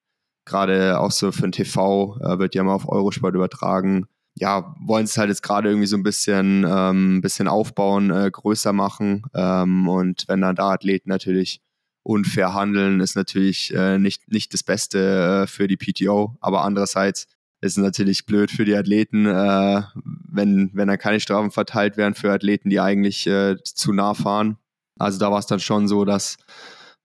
gerade 0.49 0.99
auch 0.99 1.13
so 1.13 1.33
für 1.33 1.43
den 1.43 1.53
TV, 1.53 2.19
äh, 2.21 2.39
wird 2.39 2.55
ja 2.55 2.65
mal 2.65 2.75
auf 2.75 2.89
Eurosport 2.89 3.35
übertragen. 3.35 4.07
Ja, 4.35 4.75
wollen 4.81 5.05
es 5.05 5.19
halt 5.19 5.29
jetzt 5.29 5.43
gerade 5.43 5.69
irgendwie 5.69 5.87
so 5.87 5.97
ein 5.97 6.03
bisschen, 6.03 6.65
ähm, 6.69 7.21
bisschen 7.21 7.49
aufbauen, 7.49 8.11
äh, 8.11 8.31
größer 8.31 8.73
machen. 8.73 9.25
Ähm, 9.35 9.89
und 9.89 10.25
wenn 10.29 10.41
dann 10.41 10.57
da 10.57 10.71
Athleten 10.71 11.09
natürlich 11.09 11.61
unfair 12.03 12.55
handeln, 12.55 13.01
ist 13.01 13.17
natürlich 13.17 13.75
äh, 13.75 13.99
nicht, 13.99 14.31
nicht 14.31 14.55
das 14.55 14.63
Beste 14.63 15.43
äh, 15.43 15.47
für 15.47 15.69
die 15.69 15.77
PTO. 15.77 16.37
Aber 16.41 16.65
andererseits 16.65 17.27
ist 17.61 17.77
es 17.77 17.83
natürlich 17.83 18.27
blöd 18.27 18.51
für 18.51 18.65
die 18.65 18.77
Athleten, 18.77 19.27
äh, 19.27 19.83
wenn, 20.29 20.71
wenn 20.73 20.89
dann 20.89 20.99
keine 20.99 21.21
Strafen 21.21 21.51
verteilt 21.51 21.97
werden 21.97 22.15
für 22.15 22.33
Athleten, 22.33 22.71
die 22.71 22.81
eigentlich 22.81 23.27
äh, 23.27 23.57
zu 23.65 23.93
nah 23.93 24.15
fahren. 24.15 24.57
Also 24.99 25.19
da 25.19 25.31
war 25.31 25.39
es 25.39 25.47
dann 25.47 25.61
schon 25.61 25.89
so, 25.89 26.05
dass 26.05 26.37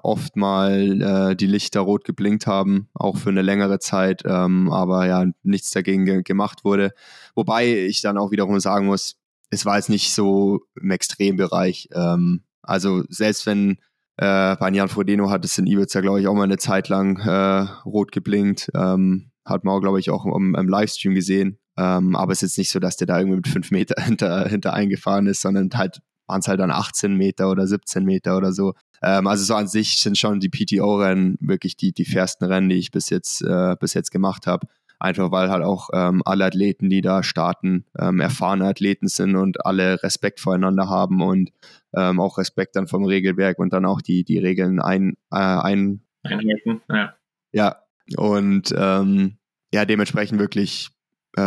oft 0.04 0.36
mal 0.36 1.02
äh, 1.02 1.36
die 1.36 1.48
Lichter 1.48 1.80
rot 1.80 2.04
geblinkt 2.04 2.46
haben, 2.46 2.90
auch 2.94 3.18
für 3.18 3.30
eine 3.30 3.42
längere 3.42 3.80
Zeit, 3.80 4.24
ähm, 4.26 4.72
aber 4.72 5.08
ja, 5.08 5.26
nichts 5.44 5.72
dagegen 5.72 6.06
ge 6.06 6.22
gemacht 6.24 6.64
wurde. 6.64 6.92
Wobei 7.36 7.86
ich 7.86 8.02
dann 8.02 8.18
auch 8.18 8.32
wiederum 8.32 8.60
sagen 8.60 8.86
muss, 8.86 9.16
es 9.50 9.66
war 9.66 9.78
jetzt 9.78 9.90
nicht 9.90 10.14
so 10.14 10.62
im 10.80 10.92
Extrembereich. 10.92 11.90
Ähm, 11.94 12.44
also 12.62 13.04
selbst 13.10 13.46
wenn 13.46 13.78
äh, 14.18 14.56
bei 14.58 14.70
Jan 14.72 14.90
Frodeno 14.90 15.30
hat 15.30 15.46
es 15.46 15.58
in 15.58 15.68
Ibiza, 15.68 16.02
glaube 16.02 16.20
ich, 16.20 16.28
auch 16.28 16.34
mal 16.34 16.44
eine 16.44 16.58
Zeit 16.58 16.90
lang 16.90 17.18
äh, 17.20 17.68
rot 17.86 18.12
geblinkt. 18.12 18.70
Ähm, 18.76 19.32
hat 19.46 19.64
man 19.64 19.76
auch, 19.76 19.82
glaube 19.82 20.00
ich, 20.00 20.10
auch 20.10 20.26
im, 20.26 20.56
im 20.56 20.68
Livestream 20.68 21.16
gesehen. 21.16 21.60
Ähm, 21.78 22.16
aber 22.16 22.34
es 22.34 22.44
ist 22.44 22.52
jetzt 22.52 22.58
nicht 22.60 22.72
so, 22.72 22.80
dass 22.80 22.98
der 22.98 23.08
da 23.08 23.18
irgendwie 23.20 23.38
mit 23.38 23.48
fünf 23.48 23.72
Meter 23.72 24.02
hinter, 24.04 24.48
hinter 24.48 24.74
eingefahren 24.74 25.28
ist, 25.28 25.42
sondern 25.42 25.70
halt 25.74 26.02
waren 26.28 26.40
es 26.40 26.48
halt 26.48 26.60
dann 26.60 26.72
18 26.72 27.16
Meter 27.16 27.50
oder 27.50 27.68
17 27.68 28.04
Meter 28.04 28.38
oder 28.38 28.54
so. 28.54 28.74
Ähm, 29.04 29.28
also 29.28 29.44
so 29.44 29.56
an 29.56 29.68
sich 29.68 29.98
sind 29.98 30.18
schon 30.18 30.40
die 30.40 30.50
PTO-Rennen 30.50 31.38
wirklich 31.42 31.76
die, 31.76 31.92
die 31.92 32.06
fairsten 32.06 32.48
Rennen, 32.48 32.70
die 32.70 32.78
ich 32.78 32.92
bis 32.92 33.10
jetzt, 33.10 33.42
äh, 33.42 33.76
bis 33.80 33.94
jetzt 33.94 34.12
gemacht 34.12 34.48
habe. 34.48 34.68
Einfach 35.00 35.32
weil 35.32 35.50
halt 35.50 35.64
auch 35.64 35.90
ähm, 35.94 36.22
alle 36.24 36.46
Athleten, 36.46 36.90
die 36.90 37.02
da 37.02 37.24
starten, 37.24 37.84
ähm, 38.00 38.22
erfahrene 38.22 38.66
Athleten 38.66 39.10
sind 39.10 39.36
und 39.36 39.66
alle 39.66 40.02
Respekt 40.02 40.40
voreinander 40.40 40.88
haben 40.88 41.22
und 41.22 41.52
ähm, 41.94 42.22
auch 42.22 42.38
Respekt 42.38 42.78
dann 42.78 42.88
vom 42.88 43.04
Regelwerk 43.04 43.60
und 43.60 43.74
dann 43.74 43.86
auch 43.86 44.02
die, 44.02 44.24
die 44.24 44.38
Regeln 44.38 44.80
ein, 44.80 45.18
äh, 45.32 45.38
ein 45.38 46.02
einhalten. 46.24 46.82
Ja. 46.90 47.16
ja, 47.52 47.76
und 48.16 48.74
ähm, 48.78 49.38
ja, 49.74 49.84
dementsprechend 49.84 50.40
wirklich 50.40 50.90
äh, 51.36 51.42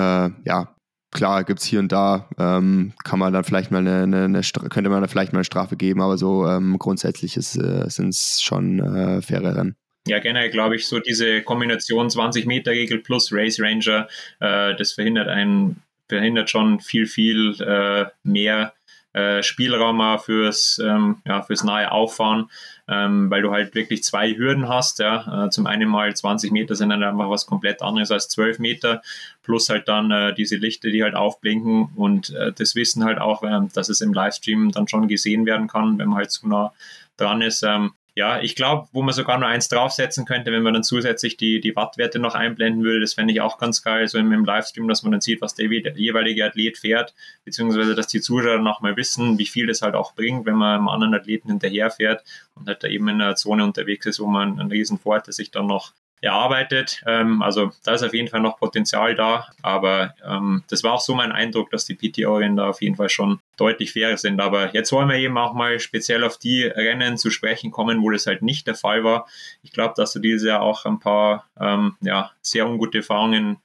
ja, 0.45 0.76
klar 1.16 1.44
gibt 1.44 1.61
es 1.61 1.66
hier 1.66 1.81
und 1.81 1.90
da, 1.90 2.29
ähm, 2.38 2.92
kann 3.02 3.18
man 3.18 3.33
dann 3.33 3.42
vielleicht 3.42 3.70
mal 3.70 3.79
eine, 3.79 4.02
eine, 4.02 4.24
eine 4.24 4.40
könnte 4.68 4.90
man 4.90 5.00
da 5.00 5.09
vielleicht 5.09 5.33
mal 5.33 5.38
eine 5.38 5.44
Strafe 5.44 5.76
geben, 5.76 6.00
aber 6.02 6.18
so 6.18 6.46
ähm, 6.46 6.79
grundsätzlich 6.79 7.37
äh, 7.37 7.40
sind 7.40 8.11
es 8.11 8.40
schon 8.42 8.79
äh, 8.79 9.22
faire 9.22 9.57
Rennen. 9.57 9.76
Ja, 10.07 10.20
generell 10.20 10.50
glaube 10.50 10.76
ich, 10.76 10.87
so 10.87 11.00
diese 11.00 11.42
Kombination 11.42 12.09
20-Meter-Regel 12.09 12.98
plus 12.98 13.33
Race 13.33 13.59
Ranger, 13.59 14.09
äh, 14.40 14.76
das 14.76 14.92
verhindert 14.92 15.29
einen, 15.29 15.83
verhindert 16.09 16.50
schon 16.50 16.81
viel, 16.81 17.07
viel 17.07 17.61
äh, 17.61 18.05
mehr 18.22 18.74
äh, 19.16 19.42
Spielraum 19.42 20.00
auch 20.02 20.22
fürs, 20.22 20.79
ähm, 20.79 21.22
ja, 21.24 21.40
fürs 21.42 21.64
nahe 21.64 21.90
Auffahren, 21.90 22.50
ähm, 22.87 23.31
weil 23.31 23.40
du 23.40 23.50
halt 23.50 23.74
wirklich 23.74 24.05
zwei 24.05 24.35
Hürden 24.37 24.68
hast. 24.68 24.98
Ja. 24.98 25.46
Äh, 25.46 25.50
zum 25.50 25.66
einen 25.66 25.88
mal 25.88 26.14
20 26.14 26.52
Meter 26.52 26.74
sind 26.74 26.90
dann 26.90 27.02
einfach 27.02 27.31
was 27.31 27.46
komplett 27.46 27.81
anderes 27.81 28.11
als 28.11 28.29
12 28.29 28.59
Meter, 28.59 29.00
plus 29.42 29.70
halt 29.70 29.88
dann 29.88 30.11
äh, 30.11 30.35
diese 30.35 30.57
Lichter, 30.57 30.90
die 30.90 31.02
halt 31.02 31.14
aufblinken 31.14 31.88
und 31.96 32.31
äh, 32.35 32.52
das 32.52 32.74
Wissen 32.74 33.05
halt 33.05 33.18
auch, 33.18 33.42
ähm, 33.42 33.70
dass 33.72 33.88
es 33.88 34.02
im 34.02 34.12
Livestream 34.12 34.70
dann 34.70 34.87
schon 34.87 35.09
gesehen 35.09 35.46
werden 35.46 35.66
kann, 35.66 35.98
wenn 35.98 36.09
man 36.09 36.18
halt 36.18 36.31
zu 36.31 36.46
nah 36.46 36.74
dran 37.16 37.40
ist. 37.40 37.62
Ähm, 37.62 37.92
ja, 38.16 38.40
ich 38.40 38.57
glaube, 38.57 38.88
wo 38.92 39.02
man 39.02 39.12
sogar 39.12 39.37
nur 39.37 39.46
eins 39.46 39.68
draufsetzen 39.68 40.24
könnte, 40.24 40.50
wenn 40.50 40.62
man 40.62 40.72
dann 40.72 40.83
zusätzlich 40.83 41.37
die, 41.37 41.61
die 41.61 41.76
Wattwerte 41.76 42.18
noch 42.18 42.35
einblenden 42.35 42.83
würde, 42.83 43.00
das 43.00 43.12
fände 43.12 43.35
ich 43.35 43.42
auch 43.42 43.59
ganz 43.59 43.83
geil, 43.83 44.09
so 44.09 44.16
im, 44.16 44.33
im 44.33 44.46
Livestream, 44.46 44.88
dass 44.88 45.02
man 45.02 45.12
dann 45.12 45.20
sieht, 45.20 45.42
was 45.42 45.55
der, 45.55 45.68
der 45.68 45.98
jeweilige 45.98 46.46
Athlet 46.46 46.79
fährt, 46.79 47.14
beziehungsweise 47.44 47.94
dass 47.94 48.07
die 48.07 48.22
Zuschauer 48.22 48.59
noch 48.59 48.81
mal 48.81 48.96
wissen, 48.96 49.38
wie 49.38 49.44
viel 49.44 49.66
das 49.66 49.83
halt 49.83 49.94
auch 49.94 50.14
bringt, 50.14 50.46
wenn 50.46 50.55
man 50.55 50.79
einem 50.79 50.88
anderen 50.88 51.14
Athleten 51.14 51.50
hinterher 51.50 51.90
fährt 51.90 52.24
und 52.55 52.66
halt 52.66 52.83
da 52.83 52.88
eben 52.88 53.07
in 53.09 53.20
einer 53.20 53.37
Zone 53.37 53.62
unterwegs 53.62 54.07
ist, 54.07 54.18
wo 54.18 54.26
man 54.26 54.59
einen 54.59 54.70
riesen 54.70 54.98
Vorteil 54.98 55.35
sich 55.35 55.50
dann 55.50 55.66
noch 55.66 55.92
erarbeitet. 56.20 57.02
Ähm, 57.07 57.42
also 57.42 57.70
da 57.85 57.94
ist 57.94 58.02
auf 58.02 58.14
jeden 58.14 58.29
Fall 58.29 58.40
noch 58.40 58.59
Potenzial 58.59 59.14
da, 59.14 59.48
aber 59.62 60.14
ähm, 60.24 60.64
das 60.68 60.83
war 60.83 60.94
auch 60.94 61.00
so 61.00 61.14
mein 61.14 61.33
Eindruck, 61.33 61.70
dass 61.70 61.85
die 61.85 61.94
PTO-Rennen 61.94 62.57
da 62.57 62.68
auf 62.68 62.83
jeden 62.83 62.96
Fall 62.96 63.09
schon 63.09 63.40
deutlich 63.57 63.92
fairer 63.92 64.16
sind. 64.16 64.40
Aber 64.40 64.74
jetzt 64.74 64.92
wollen 64.92 65.09
wir 65.09 65.16
eben 65.16 65.37
auch 65.38 65.55
mal 65.55 65.79
speziell 65.79 66.24
auf 66.24 66.38
die 66.38 66.64
Rennen 66.64 67.16
zu 67.16 67.31
sprechen 67.31 67.70
kommen, 67.70 68.02
wo 68.02 68.11
das 68.11 68.26
halt 68.26 68.42
nicht 68.42 68.66
der 68.66 68.74
Fall 68.74 69.05
war. 69.05 69.26
Ich 69.62 69.72
glaube, 69.72 69.94
dass 69.96 70.12
du 70.12 70.18
dieses 70.18 70.46
Jahr 70.46 70.62
auch 70.62 70.85
ein 70.85 71.00
paar 71.00 71.46
ähm, 71.61 71.96
ja, 72.00 72.33
sehr 72.40 72.66
ungute 72.66 72.98
Erfahrungen 72.98 73.59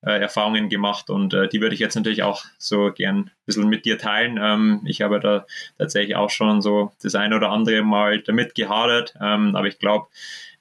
äh, 0.00 0.20
Erfahrungen 0.20 0.68
gemacht 0.68 1.10
und 1.10 1.34
äh, 1.34 1.48
die 1.48 1.60
würde 1.60 1.74
ich 1.74 1.80
jetzt 1.80 1.96
natürlich 1.96 2.22
auch 2.22 2.44
so 2.56 2.92
gern 2.92 3.16
ein 3.16 3.30
bisschen 3.46 3.68
mit 3.68 3.84
dir 3.84 3.98
teilen. 3.98 4.38
Ähm, 4.40 4.80
ich 4.84 5.02
habe 5.02 5.18
da 5.18 5.44
tatsächlich 5.76 6.14
auch 6.14 6.30
schon 6.30 6.62
so 6.62 6.92
das 7.02 7.16
ein 7.16 7.32
oder 7.32 7.50
andere 7.50 7.82
Mal 7.82 8.20
damit 8.22 8.54
gehadert, 8.54 9.14
ähm, 9.20 9.56
aber 9.56 9.66
ich 9.66 9.80
glaube, 9.80 10.06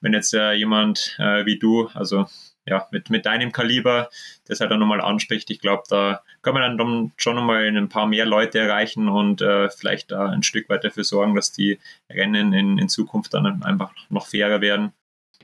wenn 0.02 0.14
jetzt 0.14 0.34
äh, 0.34 0.54
jemand 0.54 1.16
äh, 1.20 1.46
wie 1.46 1.60
du, 1.60 1.88
also 1.94 2.26
ja, 2.68 2.86
mit, 2.92 3.10
mit 3.10 3.26
deinem 3.26 3.52
Kaliber, 3.52 4.10
das 4.46 4.60
halt 4.60 4.72
dann 4.72 4.80
nochmal 4.80 5.02
anspricht, 5.02 5.50
ich 5.50 5.60
glaube, 5.60 5.84
da 5.90 6.22
kann 6.42 6.54
man 6.54 6.78
dann 6.78 7.12
schon 7.16 7.36
nochmal 7.36 7.66
ein 7.66 7.90
paar 7.90 8.08
mehr 8.08 8.26
Leute 8.26 8.60
erreichen 8.60 9.08
und 9.08 9.42
äh, 9.42 9.70
vielleicht 9.70 10.12
da 10.12 10.30
ein 10.30 10.44
Stück 10.44 10.70
weit 10.70 10.84
dafür 10.84 11.06
sorgen, 11.06 11.34
dass 11.34 11.54
die 11.54 11.80
Rennen 12.10 12.54
in, 12.54 12.78
in 12.78 12.90
Zukunft 12.90 13.34
dann 13.34 13.64
einfach 13.64 13.92
noch 14.10 14.28
fairer 14.28 14.60
werden. 14.62 14.92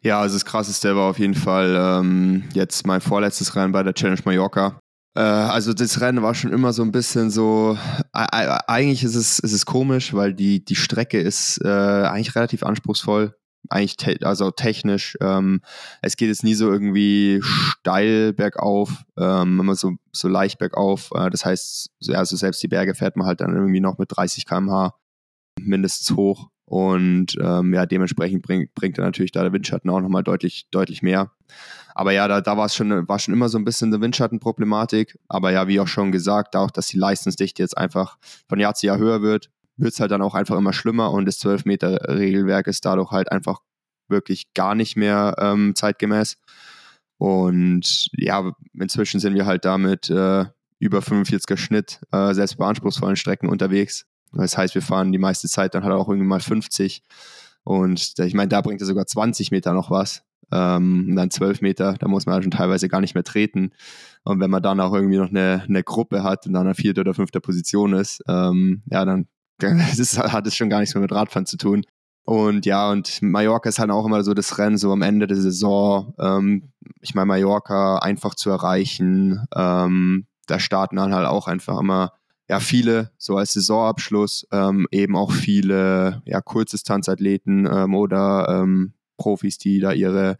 Ja, 0.02 0.20
also 0.20 0.36
das 0.36 0.44
Krasseste 0.44 0.96
war 0.98 1.10
auf 1.10 1.20
jeden 1.20 1.34
Fall 1.34 1.76
ähm, 1.78 2.44
jetzt 2.54 2.86
mein 2.86 3.00
vorletztes 3.00 3.56
Rennen 3.56 3.72
bei 3.72 3.84
der 3.84 3.94
Challenge 3.94 4.20
Mallorca. 4.26 4.80
Äh, 5.16 5.22
also 5.22 5.72
das 5.74 6.02
Rennen 6.02 6.24
war 6.24 6.36
schon 6.36 6.52
immer 6.52 6.74
so 6.74 6.84
ein 6.84 6.92
bisschen 6.92 7.30
so, 7.32 7.78
eigentlich 8.12 9.06
ist 9.06 9.16
es, 9.16 9.39
ist 9.39 9.54
es 9.54 9.66
komisch, 9.66 10.13
weil 10.13 10.34
die, 10.34 10.66
die 10.66 10.76
Strecke 10.76 11.22
ist 11.22 11.62
äh, 11.63 11.70
eigentlich 11.70 12.36
relativ 12.36 12.63
anspruchsvoll 12.63 13.34
eigentlich 13.69 13.97
te 13.97 14.17
also 14.21 14.52
technisch. 14.52 15.17
Ähm, 15.21 15.62
es 16.02 16.17
geht 16.17 16.30
jetzt 16.30 16.43
nie 16.43 16.54
so 16.54 16.71
irgendwie 16.71 17.41
steil 17.43 18.34
bergauf, 18.34 19.04
ähm, 19.17 19.60
immer 19.60 19.76
so, 19.76 19.93
so 20.12 20.28
leicht 20.28 20.60
bergauf. 20.60 21.12
Äh, 21.15 21.30
das 21.30 21.45
heißt, 21.45 21.89
also 22.10 22.36
selbst 22.36 22.62
die 22.63 22.67
Berge 22.67 22.95
fährt 22.95 23.15
man 23.15 23.28
halt 23.28 23.41
dann 23.41 23.56
irgendwie 23.56 23.80
noch 23.80 23.97
mit 23.97 24.15
30 24.15 24.45
km/h 24.45 24.95
mindestens 25.60 26.15
hoch. 26.15 26.49
Und 26.65 27.38
ähm, 27.41 27.73
ja, 27.73 27.86
dementsprechend 27.86 28.41
bringt, 28.41 28.73
bringt 28.73 28.97
er 28.97 29.04
natürlich 29.04 29.32
da 29.32 29.43
der 29.43 29.54
Windschatten 29.54 29.89
auch 29.89 29.99
nochmal 29.99 30.23
deutlich, 30.23 30.67
deutlich 30.71 31.02
mehr. 31.02 31.32
Aber 31.93 32.13
ja, 32.13 32.28
da, 32.28 32.41
da 32.41 32.58
war 32.58 32.65
es 32.65 32.76
schon, 32.76 33.08
war 33.08 33.19
schon 33.19 33.34
immer 33.34 33.49
so 33.49 33.58
ein 33.58 33.65
bisschen 33.65 33.93
eine 33.93 34.02
Windschattenproblematik. 34.02 35.19
Aber 35.28 35.52
ja, 35.52 35.67
wie 35.67 35.80
auch 35.80 35.88
schon 35.88 36.12
gesagt, 36.12 36.56
auch, 36.56 36.71
dass 36.71 36.88
die 36.88 36.97
Leistungsdichte 36.97 37.62
jetzt 37.62 37.78
einfach 37.78 38.17
von 38.47 38.60
Jahr 38.60 38.73
zu 38.73 38.88
Jahr 38.88 38.97
höher 38.97 39.21
wird, 39.21 39.52
wird 39.77 39.93
es 39.93 39.99
halt 39.99 40.12
dann 40.12 40.21
auch 40.21 40.36
einfach 40.36 40.57
immer 40.57 40.73
schlimmer 40.73 41.12
und 41.12 41.25
das 41.25 41.39
12-Meter-Regelwerk 41.39 42.67
ist 42.67 42.86
dadurch 42.86 43.12
halt 43.12 43.31
einfach 43.31 43.59
wirklich 44.07 44.53
gar 44.53 44.75
nicht 44.75 44.95
mehr 44.95 45.36
ähm, 45.39 45.73
zeitgemäß. 45.75 46.38
Und 47.17 48.09
ja, 48.13 48.51
inzwischen 48.73 49.19
sind 49.19 49.36
wir 49.36 49.45
halt 49.45 49.65
damit 49.65 50.09
äh, 50.09 50.45
über 50.79 50.99
45er 50.99 51.57
Schnitt, 51.57 52.01
äh, 52.12 52.33
selbst 52.33 52.57
bei 52.57 52.65
anspruchsvollen 52.65 53.15
Strecken 53.15 53.49
unterwegs. 53.49 54.05
Das 54.33 54.57
heißt, 54.57 54.75
wir 54.75 54.81
fahren 54.81 55.12
die 55.12 55.19
meiste 55.19 55.47
Zeit 55.47 55.75
dann 55.75 55.83
halt 55.83 55.93
auch 55.93 56.09
irgendwie 56.09 56.27
mal 56.27 56.39
50. 56.39 57.03
Und 57.63 58.19
ich 58.19 58.33
meine, 58.33 58.49
da 58.49 58.62
bringt 58.62 58.81
er 58.81 58.88
sogar 58.88 59.05
20 59.05 59.51
Meter 59.51 59.73
noch 59.73 59.89
was. 59.89 60.23
Ähm, 60.51 61.13
dann 61.15 61.31
12 61.31 61.62
Meter, 61.62 61.93
da 61.93 62.07
muss 62.07 62.25
man 62.25 62.33
halt 62.33 62.43
schon 62.43 62.51
teilweise 62.51 62.89
gar 62.89 63.01
nicht 63.01 63.15
mehr 63.15 63.23
treten. 63.23 63.71
Und 64.23 64.39
wenn 64.39 64.51
man 64.51 64.62
dann 64.62 64.79
auch 64.79 64.93
irgendwie 64.93 65.17
noch 65.17 65.29
eine, 65.29 65.63
eine 65.67 65.83
Gruppe 65.83 66.23
hat 66.23 66.45
und 66.45 66.53
dann 66.53 66.65
eine 66.65 66.75
vierte 66.75 67.01
oder 67.01 67.13
fünfte 67.13 67.39
Position 67.39 67.93
ist, 67.93 68.21
ähm, 68.27 68.83
ja, 68.88 69.05
dann, 69.05 69.27
ist, 69.71 70.17
hat 70.17 70.47
es 70.47 70.56
schon 70.56 70.69
gar 70.69 70.80
nichts 70.80 70.95
mehr 70.95 71.02
mit 71.02 71.12
Radfahren 71.12 71.45
zu 71.45 71.58
tun. 71.58 71.84
Und 72.26 72.65
ja, 72.65 72.89
und 72.89 73.21
Mallorca 73.21 73.67
ist 73.67 73.80
halt 73.80 73.91
auch 73.91 74.06
immer 74.06 74.23
so 74.23 74.34
das 74.34 74.58
Rennen, 74.58 74.78
so 74.78 74.91
am 74.91 75.02
Ende 75.02 75.28
der 75.28 75.38
Saison. 75.38 76.13
Ähm, 76.19 76.71
ich 77.02 77.15
meine, 77.15 77.26
Mallorca 77.26 77.97
einfach 77.97 78.36
zu 78.36 78.49
erreichen. 78.49 79.45
Ähm, 79.54 80.28
da 80.47 80.60
starten 80.60 80.95
dann 80.95 81.13
halt 81.13 81.28
auch 81.28 81.47
einfach 81.47 81.80
immer 81.80 82.13
ja 82.49 82.60
viele, 82.60 83.12
so 83.17 83.38
als 83.38 83.54
Saisonabschluss, 83.54 84.47
ähm, 84.52 84.88
eben 84.91 85.15
auch 85.15 85.32
viele 85.32 86.21
ja, 86.26 86.41
Kurzdistanzathleten 86.41 87.67
ähm, 87.71 87.95
oder 87.95 88.47
ähm, 88.49 88.93
Profis, 89.17 89.58
die 89.58 89.80
da 89.80 89.91
ihre 89.91 90.38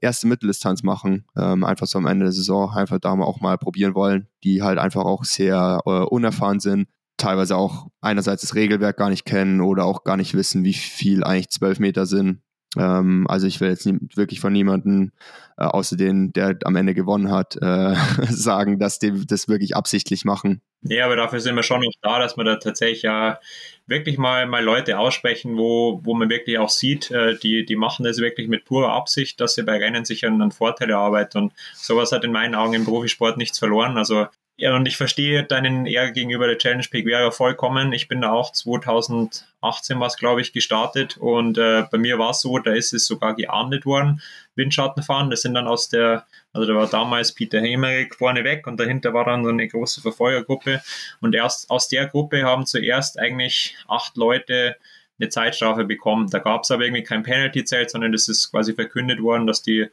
erste 0.00 0.26
Mitteldistanz 0.26 0.82
machen, 0.82 1.24
ähm, 1.36 1.64
einfach 1.64 1.86
so 1.86 1.98
am 1.98 2.06
Ende 2.06 2.26
der 2.26 2.32
Saison 2.32 2.70
einfach 2.70 2.98
da 2.98 3.12
auch 3.12 3.40
mal 3.40 3.56
probieren 3.56 3.94
wollen, 3.94 4.28
die 4.44 4.62
halt 4.62 4.78
einfach 4.78 5.04
auch 5.04 5.24
sehr 5.24 5.80
äh, 5.86 5.90
unerfahren 5.90 6.60
sind, 6.60 6.88
teilweise 7.16 7.56
auch 7.56 7.88
einerseits 8.00 8.42
das 8.42 8.54
Regelwerk 8.54 8.96
gar 8.96 9.10
nicht 9.10 9.24
kennen 9.24 9.60
oder 9.60 9.84
auch 9.84 10.04
gar 10.04 10.16
nicht 10.16 10.34
wissen, 10.34 10.64
wie 10.64 10.74
viel 10.74 11.24
eigentlich 11.24 11.50
zwölf 11.50 11.78
Meter 11.78 12.06
sind. 12.06 12.42
Ähm, 12.76 13.26
also 13.28 13.46
ich 13.46 13.60
will 13.60 13.70
jetzt 13.70 13.86
nie, 13.86 13.98
wirklich 14.14 14.40
von 14.40 14.52
niemandem, 14.52 15.12
äh, 15.56 15.64
außer 15.64 15.96
den, 15.96 16.32
der 16.32 16.58
am 16.64 16.76
Ende 16.76 16.94
gewonnen 16.94 17.30
hat, 17.30 17.56
äh, 17.56 17.94
sagen, 18.28 18.78
dass 18.78 18.98
die 18.98 19.26
das 19.26 19.48
wirklich 19.48 19.76
absichtlich 19.76 20.24
machen. 20.24 20.60
Ja, 20.82 21.06
aber 21.06 21.16
dafür 21.16 21.40
sind 21.40 21.56
wir 21.56 21.62
schon 21.62 21.80
noch 21.80 21.92
da, 22.02 22.18
dass 22.18 22.36
wir 22.36 22.44
da 22.44 22.56
tatsächlich 22.56 23.02
ja 23.02 23.40
wirklich 23.86 24.18
mal, 24.18 24.46
mal 24.46 24.62
Leute 24.62 24.98
aussprechen, 24.98 25.56
wo, 25.56 26.00
wo 26.04 26.14
man 26.14 26.28
wirklich 26.28 26.58
auch 26.58 26.68
sieht, 26.68 27.10
äh, 27.10 27.36
die, 27.38 27.64
die 27.64 27.76
machen 27.76 28.04
das 28.04 28.18
wirklich 28.18 28.48
mit 28.48 28.64
purer 28.64 28.92
Absicht, 28.92 29.40
dass 29.40 29.54
sie 29.54 29.62
bei 29.62 29.78
Rennen 29.78 30.04
sich 30.04 30.26
einen, 30.26 30.42
einen 30.42 30.52
Vorteil 30.52 30.90
erarbeiten. 30.90 31.38
Und 31.38 31.52
sowas 31.74 32.12
hat 32.12 32.24
in 32.24 32.32
meinen 32.32 32.54
Augen 32.54 32.74
im 32.74 32.84
Profisport 32.84 33.38
nichts 33.38 33.58
verloren. 33.58 33.96
Also 33.96 34.26
ja, 34.58 34.74
und 34.74 34.86
ich 34.86 34.96
verstehe 34.96 35.44
deinen 35.44 35.86
Ärger 35.86 36.12
gegenüber 36.12 36.46
der 36.46 36.56
Challenge 36.56 36.86
Peak 36.90 37.06
Vera 37.06 37.30
vollkommen. 37.30 37.92
Ich 37.92 38.08
bin 38.08 38.22
da 38.22 38.32
auch 38.32 38.52
2018 38.52 40.00
was, 40.00 40.16
glaube 40.16 40.40
ich, 40.40 40.54
gestartet 40.54 41.18
und 41.18 41.58
äh, 41.58 41.84
bei 41.90 41.98
mir 41.98 42.18
war 42.18 42.30
es 42.30 42.40
so, 42.40 42.58
da 42.58 42.72
ist 42.72 42.94
es 42.94 43.06
sogar 43.06 43.34
geahndet 43.34 43.84
worden, 43.84 44.22
Windschattenfahren. 44.54 45.28
Das 45.28 45.42
sind 45.42 45.52
dann 45.52 45.66
aus 45.66 45.90
der, 45.90 46.24
also 46.54 46.66
da 46.66 46.74
war 46.74 46.86
damals 46.86 47.34
Peter 47.34 47.60
Hemerick 47.60 48.14
vorne 48.14 48.44
weg 48.44 48.66
und 48.66 48.80
dahinter 48.80 49.12
war 49.12 49.26
dann 49.26 49.44
so 49.44 49.50
eine 49.50 49.68
große 49.68 50.00
Verfolgergruppe 50.00 50.82
und 51.20 51.34
erst 51.34 51.68
aus 51.68 51.88
der 51.88 52.06
Gruppe 52.06 52.44
haben 52.44 52.64
zuerst 52.64 53.18
eigentlich 53.18 53.76
acht 53.88 54.16
Leute 54.16 54.76
eine 55.18 55.28
Zeitstrafe 55.28 55.84
bekommen. 55.84 56.30
Da 56.30 56.38
gab 56.38 56.62
es 56.62 56.70
aber 56.70 56.84
irgendwie 56.84 57.02
kein 57.02 57.22
Penalty-Zelt, 57.22 57.90
sondern 57.90 58.12
das 58.12 58.28
ist 58.28 58.50
quasi 58.50 58.72
verkündet 58.72 59.20
worden, 59.20 59.46
dass 59.46 59.60
die 59.62 59.88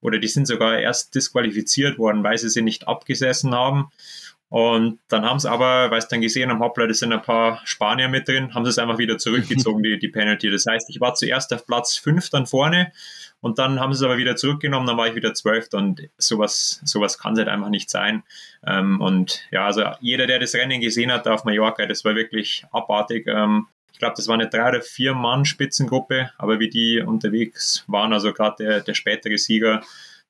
oder 0.00 0.18
die 0.18 0.28
sind 0.28 0.46
sogar 0.46 0.78
erst 0.78 1.14
disqualifiziert 1.14 1.98
worden, 1.98 2.22
weil 2.22 2.38
sie 2.38 2.48
sie 2.48 2.62
nicht 2.62 2.88
abgesessen 2.88 3.54
haben. 3.54 3.90
Und 4.50 4.98
dann 5.08 5.26
haben 5.26 5.38
sie 5.38 5.50
aber, 5.50 5.90
weil 5.90 6.00
sie 6.00 6.08
dann 6.10 6.22
gesehen 6.22 6.50
haben, 6.50 6.60
hoppla, 6.60 6.86
da 6.86 6.94
sind 6.94 7.12
ein 7.12 7.20
paar 7.20 7.60
Spanier 7.64 8.08
mit 8.08 8.28
drin, 8.28 8.54
haben 8.54 8.64
sie 8.64 8.70
es 8.70 8.78
einfach 8.78 8.96
wieder 8.96 9.18
zurückgezogen, 9.18 9.82
die, 9.82 9.98
die 9.98 10.08
Penalty. 10.08 10.50
Das 10.50 10.64
heißt, 10.66 10.88
ich 10.88 11.00
war 11.00 11.14
zuerst 11.14 11.52
auf 11.52 11.66
Platz 11.66 11.98
5 11.98 12.30
dann 12.30 12.46
vorne 12.46 12.92
und 13.40 13.58
dann 13.58 13.78
haben 13.78 13.92
sie 13.92 13.98
es 13.98 14.02
aber 14.04 14.16
wieder 14.16 14.36
zurückgenommen, 14.36 14.86
dann 14.86 14.96
war 14.96 15.06
ich 15.06 15.14
wieder 15.14 15.34
12. 15.34 15.68
und 15.74 16.08
sowas, 16.16 16.80
sowas 16.84 17.18
kann 17.18 17.34
es 17.34 17.40
halt 17.40 17.48
einfach 17.48 17.68
nicht 17.68 17.90
sein. 17.90 18.22
Ähm, 18.66 19.02
und 19.02 19.42
ja, 19.50 19.66
also 19.66 19.84
jeder, 20.00 20.26
der 20.26 20.38
das 20.38 20.54
Rennen 20.54 20.80
gesehen 20.80 21.12
hat 21.12 21.28
auf 21.28 21.44
Mallorca, 21.44 21.84
das 21.84 22.04
war 22.06 22.14
wirklich 22.14 22.64
abartig. 22.72 23.26
Ich 23.98 24.00
glaube, 24.00 24.14
das 24.16 24.28
war 24.28 24.34
eine 24.34 24.48
drei- 24.48 24.68
oder 24.68 24.80
vier 24.80 25.12
Mann-Spitzengruppe, 25.12 26.30
aber 26.38 26.60
wie 26.60 26.68
die 26.68 27.00
unterwegs 27.00 27.82
waren, 27.88 28.12
also 28.12 28.32
gerade 28.32 28.62
der, 28.62 28.80
der 28.80 28.94
spätere 28.94 29.36
Sieger, 29.36 29.82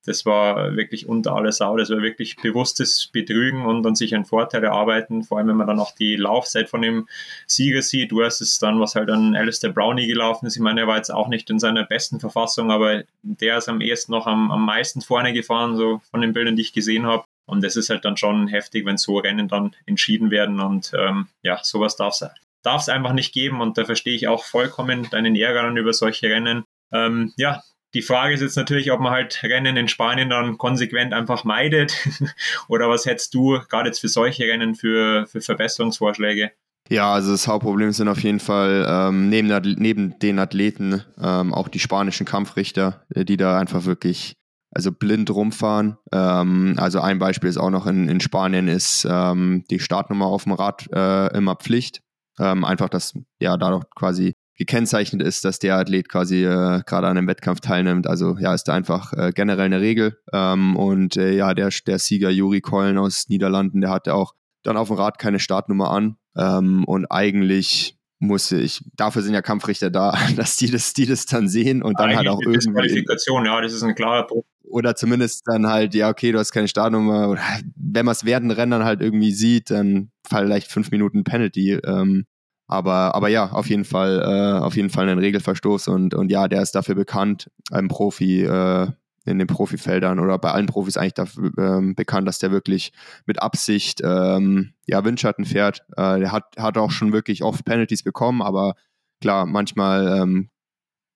das 0.06 0.24
war 0.24 0.74
wirklich 0.74 1.06
unter 1.06 1.34
aller 1.34 1.52
Sau. 1.52 1.76
Das 1.76 1.90
war 1.90 2.00
wirklich 2.00 2.36
bewusstes 2.36 3.08
Betrügen 3.08 3.66
und 3.66 3.82
dann 3.82 3.94
sich 3.94 4.14
einen 4.14 4.24
Vorteil 4.24 4.64
erarbeiten. 4.64 5.22
Vor 5.22 5.36
allem, 5.36 5.48
wenn 5.48 5.56
man 5.58 5.66
dann 5.66 5.80
auch 5.80 5.94
die 5.94 6.16
Laufzeit 6.16 6.70
von 6.70 6.80
dem 6.80 7.08
Sieger 7.46 7.82
sieht. 7.82 8.10
Du 8.10 8.24
hast 8.24 8.40
es 8.40 8.58
dann, 8.58 8.80
was 8.80 8.94
halt 8.94 9.10
an 9.10 9.36
Alistair 9.36 9.70
Brownie 9.70 10.06
gelaufen 10.06 10.46
ist. 10.46 10.56
Ich 10.56 10.62
meine, 10.62 10.80
er 10.80 10.86
war 10.86 10.96
jetzt 10.96 11.12
auch 11.12 11.28
nicht 11.28 11.50
in 11.50 11.58
seiner 11.58 11.84
besten 11.84 12.20
Verfassung, 12.20 12.70
aber 12.70 13.02
der 13.20 13.58
ist 13.58 13.68
am 13.68 13.82
ehesten 13.82 14.12
noch 14.12 14.26
am, 14.26 14.50
am 14.50 14.64
meisten 14.64 15.02
vorne 15.02 15.34
gefahren, 15.34 15.76
so 15.76 16.00
von 16.10 16.22
den 16.22 16.32
Bildern, 16.32 16.56
die 16.56 16.62
ich 16.62 16.72
gesehen 16.72 17.04
habe. 17.04 17.24
Und 17.44 17.62
das 17.62 17.76
ist 17.76 17.90
halt 17.90 18.06
dann 18.06 18.16
schon 18.16 18.48
heftig, 18.48 18.86
wenn 18.86 18.96
so 18.96 19.18
Rennen 19.18 19.48
dann 19.48 19.76
entschieden 19.84 20.30
werden. 20.30 20.58
Und 20.58 20.92
ähm, 20.98 21.26
ja, 21.42 21.60
sowas 21.62 21.96
darf 21.96 22.14
es 22.14 22.30
darf 22.68 22.82
es 22.82 22.90
einfach 22.90 23.14
nicht 23.14 23.32
geben 23.32 23.62
und 23.62 23.78
da 23.78 23.86
verstehe 23.86 24.14
ich 24.14 24.28
auch 24.28 24.44
vollkommen 24.44 25.08
deinen 25.10 25.34
Ärger 25.34 25.62
dann 25.62 25.78
über 25.78 25.94
solche 25.94 26.28
Rennen. 26.28 26.64
Ähm, 26.92 27.32
ja, 27.38 27.62
die 27.94 28.02
Frage 28.02 28.34
ist 28.34 28.42
jetzt 28.42 28.56
natürlich, 28.56 28.92
ob 28.92 29.00
man 29.00 29.12
halt 29.12 29.42
Rennen 29.42 29.78
in 29.78 29.88
Spanien 29.88 30.28
dann 30.28 30.58
konsequent 30.58 31.14
einfach 31.14 31.44
meidet 31.44 31.96
oder 32.68 32.90
was 32.90 33.06
hättest 33.06 33.32
du 33.32 33.58
gerade 33.70 33.88
jetzt 33.88 34.00
für 34.00 34.08
solche 34.08 34.44
Rennen 34.44 34.74
für, 34.74 35.26
für 35.26 35.40
Verbesserungsvorschläge? 35.40 36.52
Ja, 36.90 37.12
also 37.12 37.32
das 37.32 37.48
Hauptproblem 37.48 37.92
sind 37.92 38.08
auf 38.08 38.22
jeden 38.22 38.40
Fall 38.40 38.86
ähm, 38.86 39.30
neben, 39.30 39.48
neben 39.78 40.18
den 40.18 40.38
Athleten 40.38 41.02
ähm, 41.18 41.54
auch 41.54 41.68
die 41.68 41.80
spanischen 41.80 42.26
Kampfrichter, 42.26 43.06
äh, 43.14 43.24
die 43.24 43.38
da 43.38 43.58
einfach 43.58 43.86
wirklich 43.86 44.34
also 44.70 44.92
blind 44.92 45.30
rumfahren. 45.30 45.96
Ähm, 46.12 46.74
also 46.76 47.00
ein 47.00 47.18
Beispiel 47.18 47.48
ist 47.48 47.56
auch 47.56 47.70
noch 47.70 47.86
in, 47.86 48.10
in 48.10 48.20
Spanien 48.20 48.68
ist 48.68 49.06
ähm, 49.10 49.64
die 49.70 49.80
Startnummer 49.80 50.26
auf 50.26 50.44
dem 50.44 50.52
Rad 50.52 50.86
äh, 50.92 51.34
immer 51.34 51.56
Pflicht. 51.56 52.02
Ähm, 52.38 52.64
einfach, 52.64 52.88
dass 52.88 53.14
ja 53.40 53.56
dadurch 53.56 53.84
quasi 53.94 54.34
gekennzeichnet 54.58 55.22
ist, 55.22 55.44
dass 55.44 55.60
der 55.60 55.76
Athlet 55.76 56.08
quasi 56.08 56.44
äh, 56.44 56.82
gerade 56.84 57.06
an 57.06 57.16
einem 57.16 57.28
Wettkampf 57.28 57.60
teilnimmt. 57.60 58.06
Also 58.08 58.36
ja, 58.38 58.52
ist 58.52 58.64
da 58.64 58.74
einfach 58.74 59.12
äh, 59.12 59.32
generell 59.32 59.66
eine 59.66 59.80
Regel. 59.80 60.18
Ähm, 60.32 60.76
und 60.76 61.16
äh, 61.16 61.32
ja, 61.32 61.54
der, 61.54 61.70
der 61.86 61.98
Sieger 61.98 62.30
Juri 62.30 62.60
Kollen 62.60 62.98
aus 62.98 63.28
Niederlanden, 63.28 63.80
der 63.80 63.90
hatte 63.90 64.14
auch 64.14 64.34
dann 64.64 64.76
auf 64.76 64.88
dem 64.88 64.96
Rad 64.96 65.18
keine 65.18 65.38
Startnummer 65.38 65.90
an. 65.90 66.16
Ähm, 66.36 66.84
und 66.84 67.06
eigentlich 67.06 67.96
musste 68.18 68.58
ich, 68.58 68.84
dafür 68.96 69.22
sind 69.22 69.34
ja 69.34 69.42
Kampfrichter 69.42 69.90
da, 69.90 70.18
dass 70.36 70.56
die 70.56 70.70
das, 70.70 70.92
die 70.92 71.06
das 71.06 71.26
dann 71.26 71.48
sehen 71.48 71.82
und 71.82 71.98
dann 71.98 72.16
halt 72.16 72.28
auch 72.28 72.40
irgendwie. 72.40 72.72
Qualifikation, 72.72 73.46
ja, 73.46 73.60
das 73.60 73.72
ist 73.72 73.84
ein 73.84 73.94
klarer 73.94 74.26
Punkt. 74.26 74.48
Oder 74.70 74.96
zumindest 74.96 75.42
dann 75.46 75.66
halt, 75.66 75.94
ja, 75.94 76.08
okay, 76.08 76.32
du 76.32 76.38
hast 76.38 76.52
keine 76.52 76.68
Startnummer. 76.68 77.28
Oder 77.28 77.42
wenn 77.76 78.04
man 78.04 78.12
es 78.12 78.24
während 78.24 78.56
Rennen 78.56 78.84
halt 78.84 79.00
irgendwie 79.00 79.32
sieht, 79.32 79.70
dann 79.70 80.10
vielleicht 80.26 80.70
fünf 80.70 80.90
Minuten 80.90 81.24
Penalty. 81.24 81.74
Ähm, 81.84 82.26
aber, 82.66 83.14
aber 83.14 83.28
ja, 83.28 83.50
auf 83.50 83.68
jeden 83.68 83.84
Fall, 83.84 84.20
äh, 84.20 84.60
auf 84.60 84.76
jeden 84.76 84.90
Fall 84.90 85.08
ein 85.08 85.18
Regelverstoß 85.18 85.88
und, 85.88 86.14
und 86.14 86.30
ja, 86.30 86.48
der 86.48 86.60
ist 86.60 86.74
dafür 86.74 86.94
bekannt, 86.94 87.50
ein 87.70 87.88
Profi 87.88 88.42
äh, 88.44 88.88
in 89.24 89.38
den 89.38 89.46
Profifeldern 89.46 90.18
oder 90.18 90.38
bei 90.38 90.50
allen 90.50 90.66
Profis 90.66 90.96
eigentlich 90.96 91.14
dafür 91.14 91.50
ähm, 91.58 91.94
bekannt, 91.94 92.28
dass 92.28 92.38
der 92.38 92.50
wirklich 92.50 92.92
mit 93.26 93.40
Absicht 93.40 94.00
ähm, 94.04 94.72
ja, 94.86 95.04
Windschatten 95.04 95.44
fährt. 95.44 95.84
Äh, 95.96 96.20
der 96.20 96.32
hat, 96.32 96.44
hat 96.58 96.76
auch 96.76 96.90
schon 96.90 97.12
wirklich 97.12 97.42
oft 97.42 97.64
Penalties 97.64 98.02
bekommen, 98.02 98.42
aber 98.42 98.74
klar, 99.20 99.46
manchmal 99.46 100.20
ähm, 100.20 100.50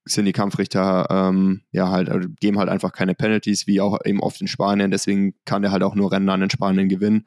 sind 0.05 0.25
die 0.25 0.33
Kampfrichter 0.33 1.07
ähm, 1.11 1.62
ja 1.71 1.91
halt, 1.91 2.09
also 2.09 2.29
geben 2.41 2.59
halt 2.59 2.69
einfach 2.69 2.93
keine 2.93 3.15
Penalties, 3.15 3.67
wie 3.67 3.81
auch 3.81 3.99
eben 4.05 4.21
oft 4.21 4.41
in 4.41 4.49
Spanien. 4.49 4.91
Deswegen 4.91 5.35
kann 5.45 5.62
der 5.62 5.71
halt 5.71 5.83
auch 5.83 5.95
nur 5.95 6.11
Rennen 6.11 6.29
an 6.29 6.41
den 6.41 6.51
Spanien 6.51 6.88
gewinnen. 6.88 7.27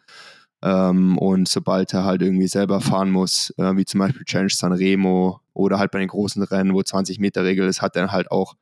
Ähm, 0.61 1.17
und 1.17 1.47
sobald 1.47 1.93
er 1.93 2.05
halt 2.05 2.21
irgendwie 2.21 2.47
selber 2.47 2.81
fahren 2.81 3.11
muss, 3.11 3.53
äh, 3.57 3.75
wie 3.77 3.85
zum 3.85 3.99
Beispiel 3.99 4.25
Challenge 4.25 4.51
San 4.51 4.73
Remo 4.73 5.39
oder 5.53 5.79
halt 5.79 5.91
bei 5.91 5.99
den 5.99 6.07
großen 6.07 6.43
Rennen, 6.43 6.73
wo 6.73 6.81
20 6.81 7.19
Meter 7.19 7.43
Regel 7.43 7.67
ist, 7.67 7.81
hat 7.81 7.95
er 7.95 8.11
halt 8.11 8.31
auch 8.31 8.55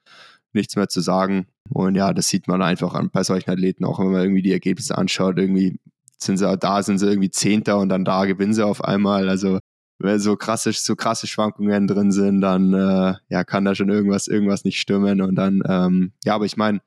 nichts 0.54 0.76
mehr 0.76 0.89
zu 0.89 1.02
sagen. 1.02 1.47
Und 1.69 1.95
ja, 1.95 2.13
das 2.13 2.28
sieht 2.28 2.47
man 2.47 2.62
einfach 2.62 2.93
an, 2.93 3.10
bei 3.12 3.23
solchen 3.23 3.49
Athleten, 3.49 3.86
auch 3.86 3.99
wenn 3.99 4.12
man 4.12 4.21
irgendwie 4.21 4.41
die 4.41 4.52
Ergebnisse 4.52 4.97
anschaut, 4.97 5.39
irgendwie 5.39 5.80
sind 6.17 6.38
sie 6.38 6.58
da 6.58 6.84
sind 6.84 6.99
sie 6.99 7.08
irgendwie 7.08 7.32
Zehnter 7.32 7.80
und 7.80 7.89
dann 7.89 8.06
da 8.06 8.26
gewinnen 8.26 8.54
sie 8.54 8.65
auf 8.65 8.84
einmal. 8.84 9.30
Also 9.30 9.60
wenn 10.03 10.19
so 10.19 10.35
krasse, 10.35 10.73
so 10.73 10.95
krasse 10.95 11.27
Schwankungen 11.27 11.87
drin 11.87 12.11
sind, 12.11 12.41
dann 12.41 12.73
äh, 12.73 13.13
ja, 13.29 13.43
kann 13.43 13.65
da 13.65 13.73
schon 13.73 13.89
irgendwas, 13.89 14.27
irgendwas 14.27 14.65
nicht 14.65 14.79
stimmen. 14.79 15.21
Und 15.21 15.35
dann, 15.35 15.63
ähm, 15.67 16.11
ja, 16.25 16.35
aber 16.35 16.45
ich 16.45 16.57
meine, 16.57 16.81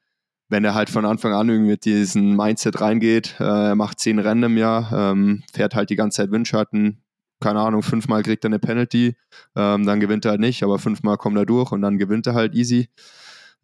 wenn 0.49 0.65
er 0.65 0.75
halt 0.75 0.91
von 0.91 1.05
Anfang 1.05 1.33
an 1.33 1.49
irgendwie 1.49 1.73
mit 1.73 1.85
diesem 1.87 2.37
Mindset 2.37 2.81
reingeht, 2.81 3.35
äh, 3.41 3.75
macht 3.75 3.99
zehn 3.99 4.19
Rennen 4.19 4.45
im 4.45 4.59
Jahr, 4.59 4.93
ähm, 4.93 5.43
fährt 5.53 5.75
halt 5.75 5.91
die 5.91 5.97
ganze 5.97 6.19
Zeit 6.19 6.31
Windschatten, 6.31 7.03
keine 7.41 7.61
Ahnung, 7.61 7.83
fünfmal 7.83 8.23
kriegt 8.23 8.45
er 8.45 8.49
eine 8.49 8.59
Penalty, 8.59 9.17
ähm, 9.57 9.87
dann 9.87 9.99
gewinnt 9.99 10.25
er 10.25 10.33
halt 10.33 10.41
nicht, 10.41 10.63
aber 10.63 10.79
fünfmal 10.79 11.17
kommt 11.17 11.37
er 11.37 11.47
durch 11.47 11.73
und 11.73 11.83
dann 11.83 11.99
gewinnt 11.99 12.27
er 12.27 12.35
halt 12.35 12.55
easy. 12.55 12.89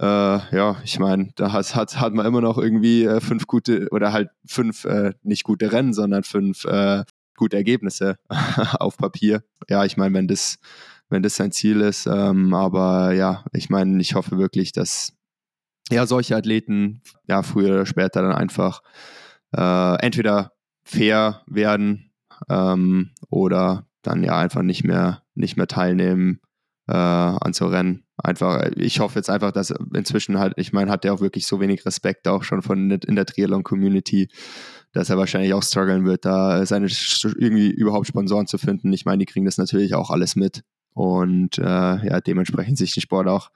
Äh, 0.01 0.05
ja, 0.05 0.77
ich 0.83 0.99
meine, 0.99 1.31
da 1.37 1.53
hat, 1.53 1.75
hat, 1.77 2.01
hat 2.01 2.15
man 2.15 2.27
immer 2.27 2.41
noch 2.41 2.59
irgendwie 2.59 3.05
äh, 3.05 3.21
fünf 3.21 3.47
gute 3.47 3.89
oder 3.91 4.13
halt 4.13 4.31
fünf 4.47 4.85
äh, 4.85 5.13
nicht 5.23 5.45
gute 5.45 5.71
Rennen, 5.73 5.93
sondern 5.93 6.25
fünf 6.25 6.65
äh, 6.65 7.05
gute 7.37 7.57
Ergebnisse 7.57 8.19
auf 8.29 8.97
Papier. 8.97 9.43
Ja, 9.69 9.85
ich 9.85 9.97
meine, 9.97 10.15
wenn 10.15 10.29
das, 10.29 10.59
wenn 11.09 11.23
das 11.23 11.37
sein 11.37 11.53
Ziel 11.53 11.81
ist, 11.81 12.07
ähm, 12.07 12.55
aber 12.55 13.13
ja, 13.13 13.45
ich 13.53 13.71
meine, 13.71 14.01
ich 14.01 14.15
hoffe 14.15 14.39
wirklich, 14.39 14.73
dass 14.73 15.13
ja, 15.91 16.07
solche 16.07 16.37
Athleten 16.37 17.03
ja 17.27 17.43
früher 17.43 17.75
oder 17.75 17.87
später 17.87 18.23
dann 18.23 18.33
einfach 18.33 18.83
äh, 19.55 19.97
entweder 20.05 20.53
fair 20.85 21.43
werden 21.47 22.13
ähm, 22.49 23.11
oder 23.29 23.87
dann 24.03 24.25
ja 24.25 24.39
einfach 24.39 24.63
nicht 24.63 24.85
mehr 24.85 25.23
nicht 25.35 25.57
mehr 25.57 25.67
teilnehmen, 25.67 26.41
äh, 26.43 26.53
äh, 26.89 26.95
anzurennen. 26.95 28.05
Einfach, 28.17 28.71
ich 28.77 29.01
hoffe 29.01 29.19
jetzt 29.19 29.31
einfach, 29.31 29.53
dass 29.53 29.73
inzwischen 29.95 30.39
halt, 30.39 30.55
ich 30.57 30.73
meine, 30.73 30.91
hat 30.91 31.05
er 31.05 31.15
auch 31.15 31.21
wirklich 31.21 31.47
so 31.47 31.61
wenig 31.61 31.87
Respekt 31.87 32.29
auch 32.29 32.43
schon 32.43 32.63
von 32.63 32.91
in 32.91 33.17
der 33.17 33.27
Triathlon-Community, 33.27 34.29
dass 34.93 35.11
er 35.11 35.19
wahrscheinlich 35.19 35.55
auch 35.55 35.63
strugglen 35.63 36.05
wird, 36.05 36.25
da 36.25 36.65
seine 36.67 36.87
irgendwie 36.87 37.71
überhaupt 37.71 38.07
Sponsoren 38.07 38.47
zu 38.47 38.59
finden. 38.59 38.93
Ich 38.93 39.05
meine, 39.05 39.19
die 39.19 39.27
kriegen 39.27 39.45
das 39.45 39.59
natürlich 39.59 39.95
auch 39.95 40.11
alles 40.11 40.37
mit 40.37 40.63
und 40.95 41.59
äh, 41.59 41.63
ja, 41.63 42.21
dementsprechend 42.21 42.79
sich 42.79 42.95
den 42.95 43.01
Sport 43.01 43.29
auch 43.29 43.51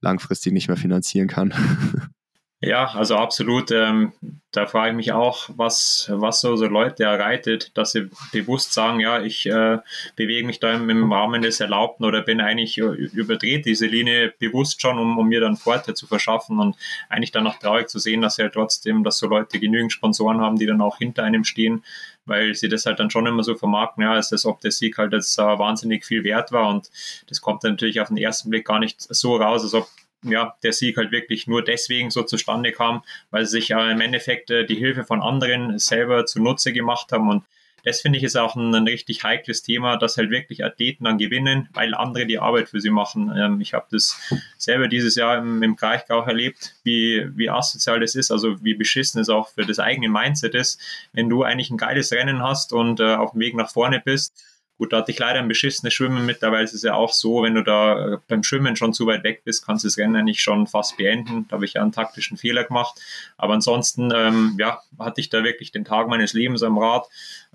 langfristig 0.00 0.52
nicht 0.52 0.68
mehr 0.68 0.76
finanzieren 0.76 1.28
kann. 1.28 1.54
Ja, 2.64 2.92
also 2.94 3.16
absolut. 3.16 3.72
Ähm, 3.72 4.12
da 4.52 4.66
frage 4.66 4.90
ich 4.90 4.96
mich 4.96 5.12
auch, 5.12 5.48
was, 5.56 6.06
was 6.14 6.40
so, 6.40 6.54
so 6.54 6.66
Leute 6.66 7.02
erreitet, 7.02 7.72
dass 7.74 7.90
sie 7.90 8.08
bewusst 8.30 8.72
sagen, 8.72 9.00
ja, 9.00 9.20
ich 9.20 9.46
äh, 9.46 9.78
bewege 10.14 10.46
mich 10.46 10.60
da 10.60 10.72
im, 10.72 11.12
Rahmen 11.12 11.42
des 11.42 11.58
Erlaubten 11.58 12.04
oder 12.04 12.22
bin 12.22 12.40
eigentlich 12.40 12.78
überdreht 12.78 13.66
diese 13.66 13.86
Linie 13.86 14.32
bewusst 14.38 14.80
schon, 14.80 14.96
um, 14.98 15.18
um 15.18 15.26
mir 15.26 15.40
dann 15.40 15.56
Vorteile 15.56 15.94
zu 15.94 16.06
verschaffen 16.06 16.60
und 16.60 16.76
eigentlich 17.08 17.32
dann 17.32 17.48
auch 17.48 17.58
traurig 17.58 17.88
zu 17.88 17.98
sehen, 17.98 18.20
dass 18.20 18.36
sie 18.36 18.42
halt 18.42 18.54
trotzdem, 18.54 19.02
dass 19.02 19.18
so 19.18 19.26
Leute 19.26 19.58
genügend 19.58 19.92
Sponsoren 19.92 20.40
haben, 20.40 20.56
die 20.56 20.66
dann 20.66 20.82
auch 20.82 20.98
hinter 20.98 21.24
einem 21.24 21.42
stehen, 21.42 21.82
weil 22.26 22.54
sie 22.54 22.68
das 22.68 22.86
halt 22.86 23.00
dann 23.00 23.10
schon 23.10 23.26
immer 23.26 23.42
so 23.42 23.56
vermarkten, 23.56 24.04
ja, 24.04 24.12
als 24.12 24.46
ob 24.46 24.60
der 24.60 24.70
Sieg 24.70 24.98
halt 24.98 25.12
jetzt 25.12 25.36
uh, 25.36 25.58
wahnsinnig 25.58 26.04
viel 26.04 26.22
wert 26.22 26.52
war 26.52 26.68
und 26.68 26.90
das 27.26 27.40
kommt 27.40 27.64
dann 27.64 27.72
natürlich 27.72 28.00
auf 28.00 28.08
den 28.08 28.18
ersten 28.18 28.50
Blick 28.50 28.66
gar 28.66 28.78
nicht 28.78 29.00
so 29.00 29.34
raus, 29.34 29.64
als 29.64 29.74
ob 29.74 29.88
ja, 30.24 30.56
der 30.62 30.72
Sieg 30.72 30.96
halt 30.96 31.12
wirklich 31.12 31.46
nur 31.46 31.62
deswegen 31.62 32.10
so 32.10 32.22
zustande 32.22 32.72
kam, 32.72 33.02
weil 33.30 33.44
sie 33.44 33.52
sich 33.58 33.68
ja 33.68 33.90
im 33.90 34.00
Endeffekt 34.00 34.50
äh, 34.50 34.64
die 34.64 34.76
Hilfe 34.76 35.04
von 35.04 35.20
anderen 35.22 35.78
selber 35.78 36.26
zunutze 36.26 36.72
gemacht 36.72 37.12
haben. 37.12 37.28
Und 37.28 37.44
das 37.84 38.00
finde 38.00 38.18
ich 38.18 38.24
ist 38.24 38.36
auch 38.36 38.54
ein, 38.54 38.74
ein, 38.74 38.86
richtig 38.86 39.24
heikles 39.24 39.62
Thema, 39.62 39.96
dass 39.96 40.16
halt 40.16 40.30
wirklich 40.30 40.64
Athleten 40.64 41.04
dann 41.04 41.18
gewinnen, 41.18 41.68
weil 41.72 41.94
andere 41.94 42.26
die 42.26 42.38
Arbeit 42.38 42.68
für 42.68 42.80
sie 42.80 42.90
machen. 42.90 43.32
Ähm, 43.36 43.60
ich 43.60 43.74
habe 43.74 43.86
das 43.90 44.16
selber 44.56 44.88
dieses 44.88 45.16
Jahr 45.16 45.38
im, 45.38 45.62
im 45.62 45.76
Kraichgau 45.76 46.22
erlebt, 46.22 46.74
wie, 46.84 47.26
wie 47.34 47.50
asozial 47.50 48.00
das 48.00 48.14
ist, 48.14 48.30
also 48.30 48.62
wie 48.62 48.74
beschissen 48.74 49.20
es 49.20 49.28
auch 49.28 49.48
für 49.48 49.66
das 49.66 49.80
eigene 49.80 50.08
Mindset 50.08 50.54
ist, 50.54 50.80
wenn 51.12 51.28
du 51.28 51.42
eigentlich 51.42 51.70
ein 51.70 51.76
geiles 51.76 52.12
Rennen 52.12 52.42
hast 52.42 52.72
und 52.72 53.00
äh, 53.00 53.14
auf 53.14 53.32
dem 53.32 53.40
Weg 53.40 53.54
nach 53.54 53.70
vorne 53.70 54.00
bist 54.00 54.34
Gut, 54.82 54.92
da 54.92 54.96
hatte 54.96 55.12
ich 55.12 55.18
leider 55.20 55.38
ein 55.38 55.46
beschissenes 55.46 55.94
Schwimmen. 55.94 56.26
Mittlerweile 56.26 56.64
ist 56.64 56.74
es 56.74 56.82
ja 56.82 56.94
auch 56.94 57.12
so, 57.12 57.44
wenn 57.44 57.54
du 57.54 57.62
da 57.62 58.14
äh, 58.14 58.18
beim 58.26 58.42
Schwimmen 58.42 58.74
schon 58.74 58.92
zu 58.92 59.06
weit 59.06 59.22
weg 59.22 59.42
bist, 59.44 59.64
kannst 59.64 59.84
du 59.84 59.86
das 59.86 59.96
Rennen 59.96 60.16
eigentlich 60.16 60.42
schon 60.42 60.66
fast 60.66 60.96
beenden. 60.96 61.46
Da 61.46 61.54
habe 61.54 61.64
ich 61.64 61.74
ja 61.74 61.82
einen 61.82 61.92
taktischen 61.92 62.36
Fehler 62.36 62.64
gemacht. 62.64 63.00
Aber 63.36 63.54
ansonsten, 63.54 64.12
ähm, 64.12 64.56
ja, 64.58 64.80
hatte 64.98 65.20
ich 65.20 65.28
da 65.28 65.44
wirklich 65.44 65.70
den 65.70 65.84
Tag 65.84 66.08
meines 66.08 66.32
Lebens 66.32 66.64
am 66.64 66.78
Rad. 66.78 67.06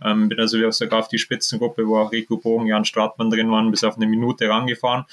Ähm, 0.01 0.29
bin 0.29 0.39
also 0.39 0.71
sogar 0.71 0.99
auf 0.99 1.09
die 1.09 1.17
Spitzengruppe, 1.17 1.85
wo 1.85 1.97
auch 1.97 2.13
Rico 2.13 2.37
Bogen, 2.37 2.65
Jan 2.65 2.85
Stratmann 2.85 3.29
drin 3.29 3.51
waren, 3.51 3.71
bis 3.71 3.83
auf 3.83 3.97
eine 3.97 4.07
Minute 4.07 4.47
rangefahren. 4.47 5.03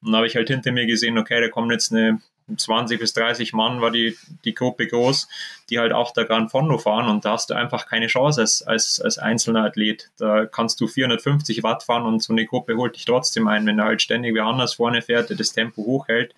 Und 0.00 0.12
dann 0.12 0.18
habe 0.18 0.28
ich 0.28 0.36
halt 0.36 0.46
hinter 0.46 0.70
mir 0.70 0.86
gesehen, 0.86 1.18
okay, 1.18 1.40
da 1.40 1.48
kommt 1.48 1.72
jetzt 1.72 1.90
eine 1.90 2.20
20 2.54 3.00
bis 3.00 3.12
30 3.14 3.52
Mann 3.52 3.80
war 3.80 3.90
die, 3.90 4.16
die 4.44 4.54
Gruppe 4.54 4.86
groß, 4.86 5.28
die 5.70 5.78
halt 5.78 5.92
auch 5.92 6.12
der 6.12 6.24
Gran 6.24 6.48
Fondo 6.48 6.78
fahren 6.78 7.08
und 7.08 7.24
da 7.24 7.32
hast 7.32 7.50
du 7.50 7.54
einfach 7.54 7.86
keine 7.86 8.06
Chance 8.06 8.40
als, 8.40 8.62
als, 8.62 9.00
als 9.00 9.18
einzelner 9.18 9.64
Athlet. 9.64 10.10
Da 10.18 10.46
kannst 10.46 10.80
du 10.80 10.86
450 10.86 11.62
Watt 11.62 11.82
fahren 11.84 12.04
und 12.04 12.22
so 12.22 12.32
eine 12.32 12.46
Gruppe 12.46 12.76
holt 12.76 12.96
dich 12.96 13.06
trotzdem 13.06 13.48
ein, 13.48 13.66
wenn 13.66 13.78
er 13.78 13.86
halt 13.86 14.02
ständig 14.02 14.34
wer 14.34 14.44
anders 14.44 14.74
vorne 14.74 15.02
fährt, 15.02 15.30
der 15.30 15.36
das 15.36 15.52
Tempo 15.52 15.84
hochhält. 15.84 16.34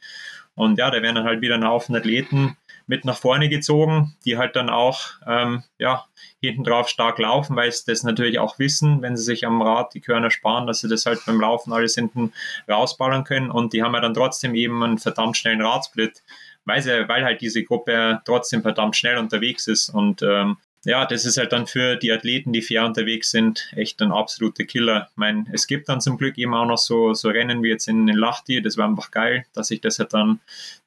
Und 0.55 0.79
ja, 0.79 0.91
da 0.91 1.03
werden 1.03 1.17
dann 1.17 1.25
halt 1.25 1.41
wieder 1.43 1.57
ein 1.57 1.67
Haufen 1.67 1.97
Athleten 1.97 2.57
mit 2.87 3.05
nach 3.05 3.17
vorne 3.17 3.49
gezogen, 3.49 4.17
die 4.25 4.39
halt 4.39 4.55
dann 4.55 4.71
auch 4.71 5.01
ähm, 5.27 5.65
ja, 5.79 6.07
hinten 6.41 6.65
drauf 6.65 6.89
stark 6.89 7.19
laufen, 7.19 7.57
weil 7.57 7.71
sie 7.73 7.85
das 7.87 8.03
natürlich 8.05 8.39
auch 8.39 8.59
wissen, 8.59 9.03
wenn 9.03 9.17
sie 9.17 9.25
sich 9.25 9.47
am 9.47 9.61
Rad 9.61 9.95
die 9.95 10.01
Körner 10.01 10.31
sparen, 10.31 10.67
dass 10.67 10.81
sie 10.81 10.89
das 10.89 11.07
halt 11.07 11.21
beim 11.27 11.41
Laufen 11.41 11.73
alles 11.73 11.95
hinten 11.95 12.33
rausballern 12.69 13.25
können. 13.25 13.51
Und 13.51 13.73
die 13.73 13.83
haben 13.83 13.95
ja 13.95 14.01
dann 14.01 14.15
trotzdem 14.15 14.55
eben 14.55 14.83
einen 14.83 14.99
verdammt 14.99 15.37
schnellen 15.37 15.63
Radsplit, 15.63 16.23
weil, 16.65 16.81
sie, 16.81 17.09
weil 17.09 17.25
halt 17.25 17.41
diese 17.41 17.65
Gruppe 17.65 18.21
trotzdem 18.25 18.63
verdammt 18.63 18.97
schnell 18.97 19.19
unterwegs 19.19 19.67
ist. 19.67 19.89
Und 19.89 20.23
ähm, 20.23 20.57
ja, 20.85 21.05
das 21.05 21.25
ist 21.25 21.37
halt 21.37 21.53
dann 21.53 21.67
für 21.67 21.97
die 21.97 22.13
Athleten, 22.13 22.53
die 22.53 22.63
fair 22.63 22.85
unterwegs 22.85 23.33
sind, 23.33 23.69
echt 23.75 24.01
ein 24.03 24.13
absoluter 24.13 24.63
Killer. 24.63 25.09
Ich 25.11 25.17
meine, 25.17 25.45
es 25.53 25.67
gibt 25.67 25.89
dann 25.89 26.01
zum 26.01 26.17
Glück 26.17 26.39
eben 26.39 26.55
auch 26.55 26.65
noch 26.65 26.79
so, 26.79 27.13
so 27.13 27.29
Rennen 27.29 27.65
wie 27.65 27.71
jetzt 27.71 27.89
in, 27.89 28.07
in 28.07 28.17
Lachti, 28.17 28.63
das 28.63 28.77
war 28.77 28.87
einfach 28.87 29.11
geil, 29.11 29.47
dass 29.53 29.67
sich 29.67 29.81
das 29.81 29.99
halt 29.99 30.15
dann, 30.15 30.39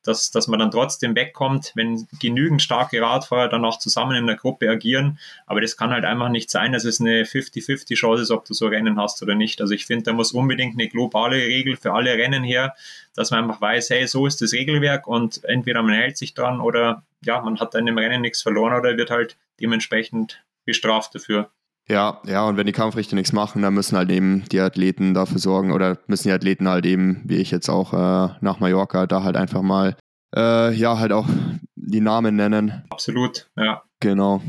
dass, 0.03 0.31
dass 0.31 0.47
man 0.47 0.59
dann 0.59 0.71
trotzdem 0.71 1.15
wegkommt, 1.15 1.73
wenn 1.75 2.07
genügend 2.21 2.61
starke 2.61 3.01
Radfahrer 3.01 3.49
dann 3.49 3.65
auch 3.65 3.77
zusammen 3.77 4.15
in 4.15 4.27
der 4.27 4.37
Gruppe 4.37 4.69
agieren. 4.69 5.19
Aber 5.45 5.59
das 5.59 5.75
kann 5.75 5.89
halt 5.89 6.05
einfach 6.05 6.29
nicht 6.29 6.49
sein, 6.49 6.71
dass 6.71 6.85
es 6.85 7.01
eine 7.01 7.23
50-50 7.23 7.95
Chance 7.95 8.23
ist, 8.23 8.31
ob 8.31 8.45
du 8.45 8.53
so 8.53 8.67
Rennen 8.67 8.97
hast 8.97 9.21
oder 9.21 9.35
nicht. 9.35 9.59
Also 9.59 9.73
ich 9.73 9.85
finde, 9.85 10.05
da 10.05 10.13
muss 10.13 10.31
unbedingt 10.31 10.79
eine 10.79 10.87
globale 10.87 11.35
Regel 11.35 11.75
für 11.75 11.91
alle 11.91 12.13
Rennen 12.13 12.45
her, 12.45 12.73
dass 13.15 13.31
man 13.31 13.43
einfach 13.43 13.59
weiß, 13.59 13.89
hey, 13.89 14.07
so 14.07 14.25
ist 14.25 14.41
das 14.41 14.53
Regelwerk 14.53 15.07
und 15.07 15.43
entweder 15.43 15.83
man 15.83 15.95
hält 15.95 16.17
sich 16.17 16.33
dran 16.33 16.61
oder 16.61 17.03
ja, 17.21 17.41
man 17.41 17.59
hat 17.59 17.73
dann 17.73 17.85
im 17.85 17.97
Rennen 17.97 18.21
nichts 18.21 18.41
verloren 18.41 18.79
oder 18.79 18.95
wird 18.95 19.11
halt 19.11 19.35
dementsprechend 19.59 20.43
bestraft 20.65 21.15
dafür. 21.15 21.51
Ja, 21.87 22.21
ja, 22.25 22.47
und 22.47 22.55
wenn 22.55 22.67
die 22.67 22.71
Kampfrichter 22.71 23.15
nichts 23.15 23.33
machen, 23.33 23.63
dann 23.63 23.73
müssen 23.73 23.97
halt 23.97 24.11
eben 24.11 24.43
die 24.51 24.59
Athleten 24.59 25.15
dafür 25.15 25.39
sorgen 25.39 25.71
oder 25.71 25.97
müssen 26.05 26.27
die 26.27 26.33
Athleten 26.33 26.67
halt 26.69 26.85
eben, 26.85 27.23
wie 27.25 27.37
ich 27.37 27.49
jetzt 27.49 27.67
auch 27.67 27.93
äh, 27.93 28.35
nach 28.41 28.59
Mallorca, 28.59 29.07
da 29.07 29.23
halt 29.23 29.35
einfach 29.35 29.63
mal, 29.63 29.95
äh, 30.35 30.71
ja, 30.73 30.99
halt 30.99 31.11
auch 31.11 31.27
die 31.75 32.01
Namen 32.01 32.35
nennen. 32.35 32.83
Absolut, 32.91 33.49
ja. 33.57 33.83
Genau, 33.99 34.41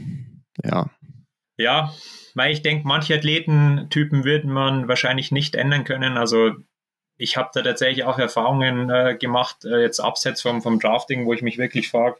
ja. 0.62 0.90
Ja, 1.56 1.94
weil 2.34 2.52
ich 2.52 2.62
denke, 2.62 2.86
manche 2.86 3.14
Athletentypen 3.14 4.24
wird 4.24 4.44
man 4.44 4.88
wahrscheinlich 4.88 5.32
nicht 5.32 5.54
ändern 5.54 5.84
können. 5.84 6.18
Also 6.18 6.52
ich 7.16 7.36
habe 7.36 7.50
da 7.52 7.62
tatsächlich 7.62 8.04
auch 8.04 8.18
Erfahrungen 8.18 8.88
äh, 8.90 9.16
gemacht, 9.18 9.64
äh, 9.64 9.80
jetzt 9.80 10.00
abseits 10.00 10.40
vom, 10.42 10.62
vom 10.62 10.80
Drafting, 10.80 11.26
wo 11.26 11.32
ich 11.34 11.42
mich 11.42 11.58
wirklich 11.58 11.90
frage, 11.90 12.16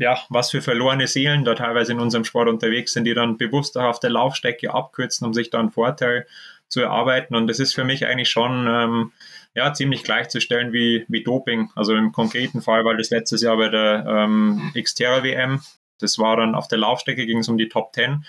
ja, 0.00 0.18
was 0.30 0.50
für 0.50 0.62
verlorene 0.62 1.06
Seelen 1.06 1.44
da 1.44 1.54
teilweise 1.54 1.92
in 1.92 2.00
unserem 2.00 2.24
Sport 2.24 2.48
unterwegs 2.48 2.94
sind, 2.94 3.04
die 3.04 3.12
dann 3.12 3.36
bewusst 3.36 3.76
auf 3.76 4.00
der 4.00 4.08
Laufstrecke 4.08 4.72
abkürzen, 4.72 5.26
um 5.26 5.34
sich 5.34 5.50
da 5.50 5.60
einen 5.60 5.70
Vorteil 5.70 6.26
zu 6.68 6.80
erarbeiten. 6.80 7.34
Und 7.34 7.48
das 7.48 7.58
ist 7.58 7.74
für 7.74 7.84
mich 7.84 8.06
eigentlich 8.06 8.30
schon 8.30 8.66
ähm, 8.66 9.12
ja, 9.54 9.74
ziemlich 9.74 10.02
gleichzustellen 10.02 10.72
wie, 10.72 11.04
wie 11.08 11.22
Doping. 11.22 11.68
Also 11.76 11.94
im 11.94 12.12
konkreten 12.12 12.62
Fall 12.62 12.86
war 12.86 12.96
das 12.96 13.10
letztes 13.10 13.42
Jahr 13.42 13.58
bei 13.58 13.68
der 13.68 14.06
ähm, 14.08 14.72
Xterra 14.74 15.22
WM. 15.22 15.60
Das 15.98 16.18
war 16.18 16.38
dann 16.38 16.54
auf 16.54 16.66
der 16.66 16.78
Laufstrecke, 16.78 17.26
ging 17.26 17.40
es 17.40 17.48
um 17.48 17.58
die 17.58 17.68
Top 17.68 17.92
10. 17.94 18.24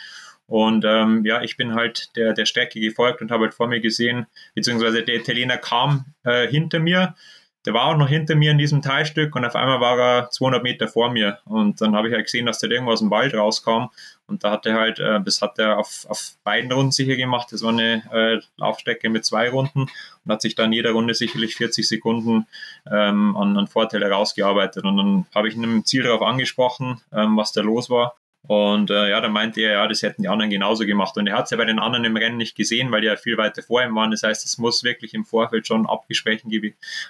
Und 0.48 0.84
ähm, 0.86 1.24
ja, 1.24 1.42
ich 1.42 1.56
bin 1.56 1.74
halt 1.74 2.18
der, 2.18 2.34
der 2.34 2.46
Strecke 2.46 2.82
gefolgt 2.82 3.22
und 3.22 3.32
habe 3.32 3.46
halt 3.46 3.54
vor 3.54 3.68
mir 3.68 3.80
gesehen, 3.80 4.28
beziehungsweise 4.56 5.04
der 5.04 5.16
Italiener 5.16 5.56
kam 5.56 6.08
äh, 6.26 6.50
hinter 6.50 6.80
mir 6.80 7.16
der 7.66 7.74
war 7.74 7.86
auch 7.86 7.98
noch 7.98 8.10
hinter 8.10 8.36
mir 8.36 8.52
in 8.52 8.58
diesem 8.58 8.82
Teilstück 8.82 9.36
und 9.36 9.46
auf 9.46 9.56
einmal 9.56 9.80
war 9.80 10.00
er 10.00 10.30
200 10.32 10.64
Meter 10.64 10.88
vor 10.88 11.12
mir. 11.12 11.40
Und 11.46 11.80
dann 11.80 11.96
habe 11.96 12.08
ich 12.08 12.14
halt 12.14 12.26
gesehen, 12.26 12.48
dass 12.48 12.60
der 12.60 12.72
irgendwo 12.72 12.92
aus 12.92 13.00
dem 13.00 13.12
Wald 13.12 13.36
rauskam. 13.36 13.90
Und 14.26 14.44
da 14.44 14.52
hat 14.52 14.66
er 14.66 14.76
halt, 14.76 15.00
äh, 15.00 15.22
das 15.22 15.42
hat 15.42 15.60
er 15.60 15.78
auf, 15.78 16.06
auf 16.08 16.32
beiden 16.44 16.72
Runden 16.72 16.92
sicher 16.92 17.16
gemacht. 17.16 17.50
Das 17.52 17.62
war 17.62 17.70
eine 17.70 18.04
äh, 18.12 18.40
Laufstrecke 18.58 19.10
mit 19.10 19.26
zwei 19.26 19.50
Runden 19.50 19.82
und 19.82 20.32
hat 20.32 20.42
sich 20.42 20.56
dann 20.56 20.74
jeder 20.74 20.92
Runde 20.92 21.14
sicherlich 21.14 21.56
40 21.56 21.88
Sekunden 21.88 22.48
ähm, 22.90 23.36
an, 23.38 23.58
an 23.58 23.68
Vorteile 23.68 24.10
rausgearbeitet. 24.10 24.84
Und 24.84 24.98
dann 24.98 25.26
habe 25.36 25.48
ich 25.48 25.56
ihn 25.56 25.64
im 25.64 25.86
Ziel 25.86 26.04
darauf 26.04 26.24
angesprochen, 26.24 27.02
ähm, 27.14 27.38
was 27.38 27.52
da 27.52 27.62
los 27.62 27.90
war. 27.90 28.16
Und 28.48 28.90
äh, 28.90 29.10
ja, 29.10 29.22
da 29.22 29.30
meinte 29.30 29.62
er, 29.62 29.74
ja, 29.74 29.88
das 29.88 30.02
hätten 30.02 30.24
die 30.24 30.28
anderen 30.28 30.50
genauso 30.50 30.86
gemacht. 30.86 31.16
Und 31.18 31.28
er 31.28 31.38
hat 31.38 31.46
es 31.46 31.52
ja 31.52 31.58
bei 31.58 31.66
den 31.66 31.80
anderen 31.80 32.06
im 32.06 32.18
Rennen 32.18 32.38
nicht 32.38 32.56
gesehen, 32.56 32.92
weil 32.92 33.02
die 33.02 33.08
ja 33.08 33.16
viel 33.16 33.38
weiter 33.38 33.62
vor 33.62 33.84
ihm 33.84 33.96
waren. 33.96 34.12
Das 34.12 34.24
heißt, 34.24 34.46
es 34.46 34.58
muss 34.58 34.84
wirklich 34.84 35.14
im 35.14 35.26
Vorfeld 35.26 35.68
schon 35.68 35.86
abgesprochen, 35.86 36.52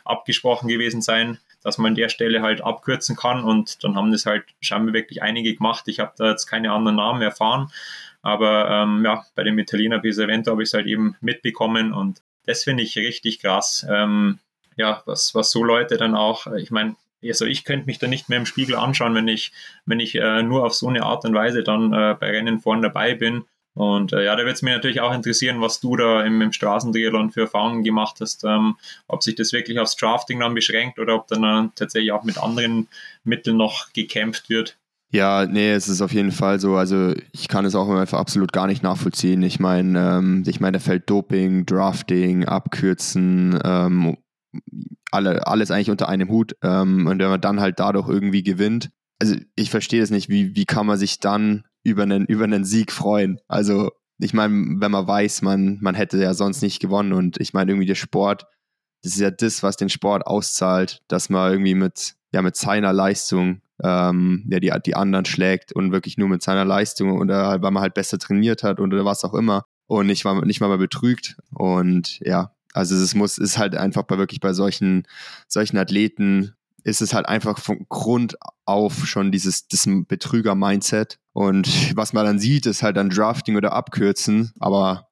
abgesprochen 0.03 0.67
gewesen 0.67 1.01
sein, 1.01 1.39
dass 1.63 1.77
man 1.77 1.91
an 1.91 1.95
der 1.95 2.09
Stelle 2.09 2.41
halt 2.41 2.61
abkürzen 2.61 3.15
kann. 3.15 3.43
Und 3.43 3.83
dann 3.83 3.95
haben 3.95 4.11
das 4.11 4.25
halt 4.25 4.43
scheinbar 4.59 4.93
wirklich 4.93 5.23
einige 5.23 5.55
gemacht. 5.55 5.87
Ich 5.87 5.99
habe 5.99 6.11
da 6.17 6.31
jetzt 6.31 6.47
keine 6.47 6.73
anderen 6.73 6.97
Namen 6.97 7.21
erfahren. 7.21 7.71
Aber 8.21 8.69
ähm, 8.69 9.03
ja, 9.05 9.23
bei 9.35 9.43
dem 9.43 9.57
Italiener 9.57 9.99
Pesavento 9.99 10.51
habe 10.51 10.63
ich 10.63 10.69
es 10.69 10.73
halt 10.73 10.85
eben 10.85 11.15
mitbekommen. 11.21 11.93
Und 11.93 12.21
das 12.45 12.63
finde 12.63 12.83
ich 12.83 12.97
richtig 12.97 13.39
krass. 13.39 13.85
Ähm, 13.89 14.39
ja, 14.75 15.01
was, 15.05 15.33
was 15.33 15.51
so 15.51 15.63
Leute 15.63 15.97
dann 15.97 16.15
auch, 16.15 16.47
ich 16.47 16.71
meine, 16.71 16.95
also 17.23 17.45
ich 17.45 17.63
könnte 17.63 17.85
mich 17.85 17.99
da 17.99 18.07
nicht 18.07 18.29
mehr 18.29 18.39
im 18.39 18.45
Spiegel 18.45 18.75
anschauen, 18.75 19.15
wenn 19.15 19.27
ich, 19.27 19.51
wenn 19.85 19.99
ich 19.99 20.15
äh, 20.15 20.43
nur 20.43 20.65
auf 20.65 20.73
so 20.73 20.87
eine 20.87 21.03
Art 21.03 21.25
und 21.25 21.33
Weise 21.33 21.63
dann 21.63 21.93
äh, 21.93 22.15
bei 22.19 22.31
Rennen 22.31 22.59
vorne 22.59 22.83
dabei 22.83 23.15
bin. 23.15 23.43
Und 23.73 24.11
äh, 24.11 24.25
ja, 24.25 24.35
da 24.35 24.43
wird 24.43 24.55
es 24.55 24.61
mich 24.61 24.73
natürlich 24.73 24.99
auch 24.99 25.13
interessieren, 25.13 25.61
was 25.61 25.79
du 25.79 25.95
da 25.95 26.23
im, 26.23 26.41
im 26.41 26.51
Straßentriathlon 26.51 27.31
für 27.31 27.41
Erfahrungen 27.41 27.83
gemacht 27.83 28.17
hast, 28.19 28.43
ähm, 28.43 28.75
ob 29.07 29.23
sich 29.23 29.35
das 29.35 29.53
wirklich 29.53 29.79
aufs 29.79 29.95
Drafting 29.95 30.41
dann 30.41 30.53
beschränkt 30.53 30.99
oder 30.99 31.15
ob 31.15 31.27
dann 31.27 31.43
äh, 31.43 31.69
tatsächlich 31.75 32.11
auch 32.11 32.23
mit 32.23 32.37
anderen 32.37 32.87
Mitteln 33.23 33.57
noch 33.57 33.93
gekämpft 33.93 34.49
wird. 34.49 34.77
Ja, 35.13 35.45
nee, 35.45 35.71
es 35.71 35.89
ist 35.89 36.01
auf 36.01 36.13
jeden 36.13 36.31
Fall 36.31 36.59
so. 36.59 36.75
Also 36.75 37.13
ich 37.33 37.49
kann 37.49 37.65
es 37.65 37.75
auch 37.75 37.89
einfach 37.89 38.19
absolut 38.19 38.53
gar 38.53 38.67
nicht 38.67 38.81
nachvollziehen. 38.81 39.43
Ich 39.43 39.59
meine, 39.59 40.17
ähm, 40.17 40.43
ich 40.47 40.61
meine, 40.61 40.77
da 40.77 40.79
fällt 40.79 41.09
Doping, 41.09 41.65
Drafting, 41.65 42.45
Abkürzen, 42.45 43.59
ähm, 43.63 44.17
alle, 45.11 45.47
alles 45.47 45.71
eigentlich 45.71 45.91
unter 45.91 46.09
einem 46.09 46.29
Hut. 46.29 46.55
Ähm, 46.63 47.07
und 47.07 47.19
wenn 47.19 47.29
man 47.29 47.41
dann 47.41 47.59
halt 47.59 47.79
dadurch 47.79 48.07
irgendwie 48.07 48.43
gewinnt, 48.43 48.89
also 49.19 49.35
ich 49.55 49.69
verstehe 49.69 50.01
es 50.01 50.09
nicht, 50.09 50.29
wie, 50.29 50.55
wie 50.55 50.65
kann 50.65 50.87
man 50.87 50.97
sich 50.97 51.19
dann 51.19 51.63
über 51.83 52.03
einen, 52.03 52.25
über 52.25 52.45
einen 52.45 52.65
Sieg 52.65 52.91
freuen? 52.91 53.39
Also 53.47 53.91
ich 54.19 54.33
meine, 54.33 54.53
wenn 54.79 54.91
man 54.91 55.07
weiß, 55.07 55.41
man, 55.41 55.77
man 55.81 55.95
hätte 55.95 56.17
ja 56.17 56.33
sonst 56.33 56.61
nicht 56.61 56.79
gewonnen 56.79 57.13
und 57.13 57.39
ich 57.39 57.53
meine, 57.53 57.71
irgendwie 57.71 57.87
der 57.87 57.95
Sport 57.95 58.45
das 59.03 59.13
ist 59.13 59.19
ja 59.19 59.31
das, 59.31 59.63
was 59.63 59.77
den 59.77 59.89
Sport 59.89 60.27
auszahlt, 60.27 61.01
dass 61.07 61.29
man 61.29 61.51
irgendwie 61.51 61.75
mit, 61.75 62.13
ja, 62.33 62.41
mit 62.41 62.55
seiner 62.55 62.93
Leistung 62.93 63.61
ähm, 63.83 64.45
ja, 64.49 64.59
die, 64.59 64.71
die 64.85 64.95
anderen 64.95 65.25
schlägt 65.25 65.73
und 65.73 65.91
wirklich 65.91 66.17
nur 66.17 66.29
mit 66.29 66.43
seiner 66.43 66.65
Leistung 66.65 67.17
oder 67.19 67.61
weil 67.61 67.71
man 67.71 67.81
halt 67.81 67.95
besser 67.95 68.19
trainiert 68.19 68.61
hat 68.63 68.79
oder 68.79 69.03
was 69.05 69.23
auch 69.23 69.33
immer 69.33 69.65
und 69.87 70.05
nicht 70.05 70.23
mal, 70.23 70.39
nicht 70.41 70.61
mal, 70.61 70.77
betrügt. 70.77 71.37
Und 71.51 72.19
ja, 72.19 72.53
also 72.73 72.95
es 72.95 73.15
muss, 73.15 73.37
ist 73.37 73.57
halt 73.57 73.75
einfach 73.75 74.03
bei 74.03 74.17
wirklich 74.17 74.39
bei 74.39 74.53
solchen, 74.53 75.07
solchen 75.47 75.77
Athleten 75.77 76.55
ist 76.83 77.01
es 77.01 77.13
halt 77.13 77.27
einfach 77.27 77.59
von 77.59 77.85
Grund 77.89 78.37
auf 78.65 79.05
schon 79.05 79.31
dieses 79.31 79.67
das 79.67 79.85
Betrüger-Mindset. 79.87 81.19
Und 81.33 81.95
was 81.95 82.13
man 82.13 82.25
dann 82.25 82.39
sieht, 82.39 82.65
ist 82.65 82.83
halt 82.83 82.97
dann 82.97 83.09
Drafting 83.09 83.55
oder 83.55 83.73
Abkürzen. 83.73 84.51
Aber 84.59 85.09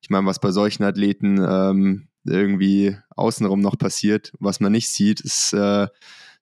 ich 0.00 0.10
meine, 0.10 0.26
was 0.26 0.40
bei 0.40 0.50
solchen 0.50 0.82
Athleten 0.82 1.38
ähm, 1.38 2.08
irgendwie 2.24 2.96
außenrum 3.10 3.60
noch 3.60 3.78
passiert, 3.78 4.32
was 4.40 4.60
man 4.60 4.72
nicht 4.72 4.88
sieht, 4.88 5.20
ist, 5.20 5.52
äh, 5.52 5.86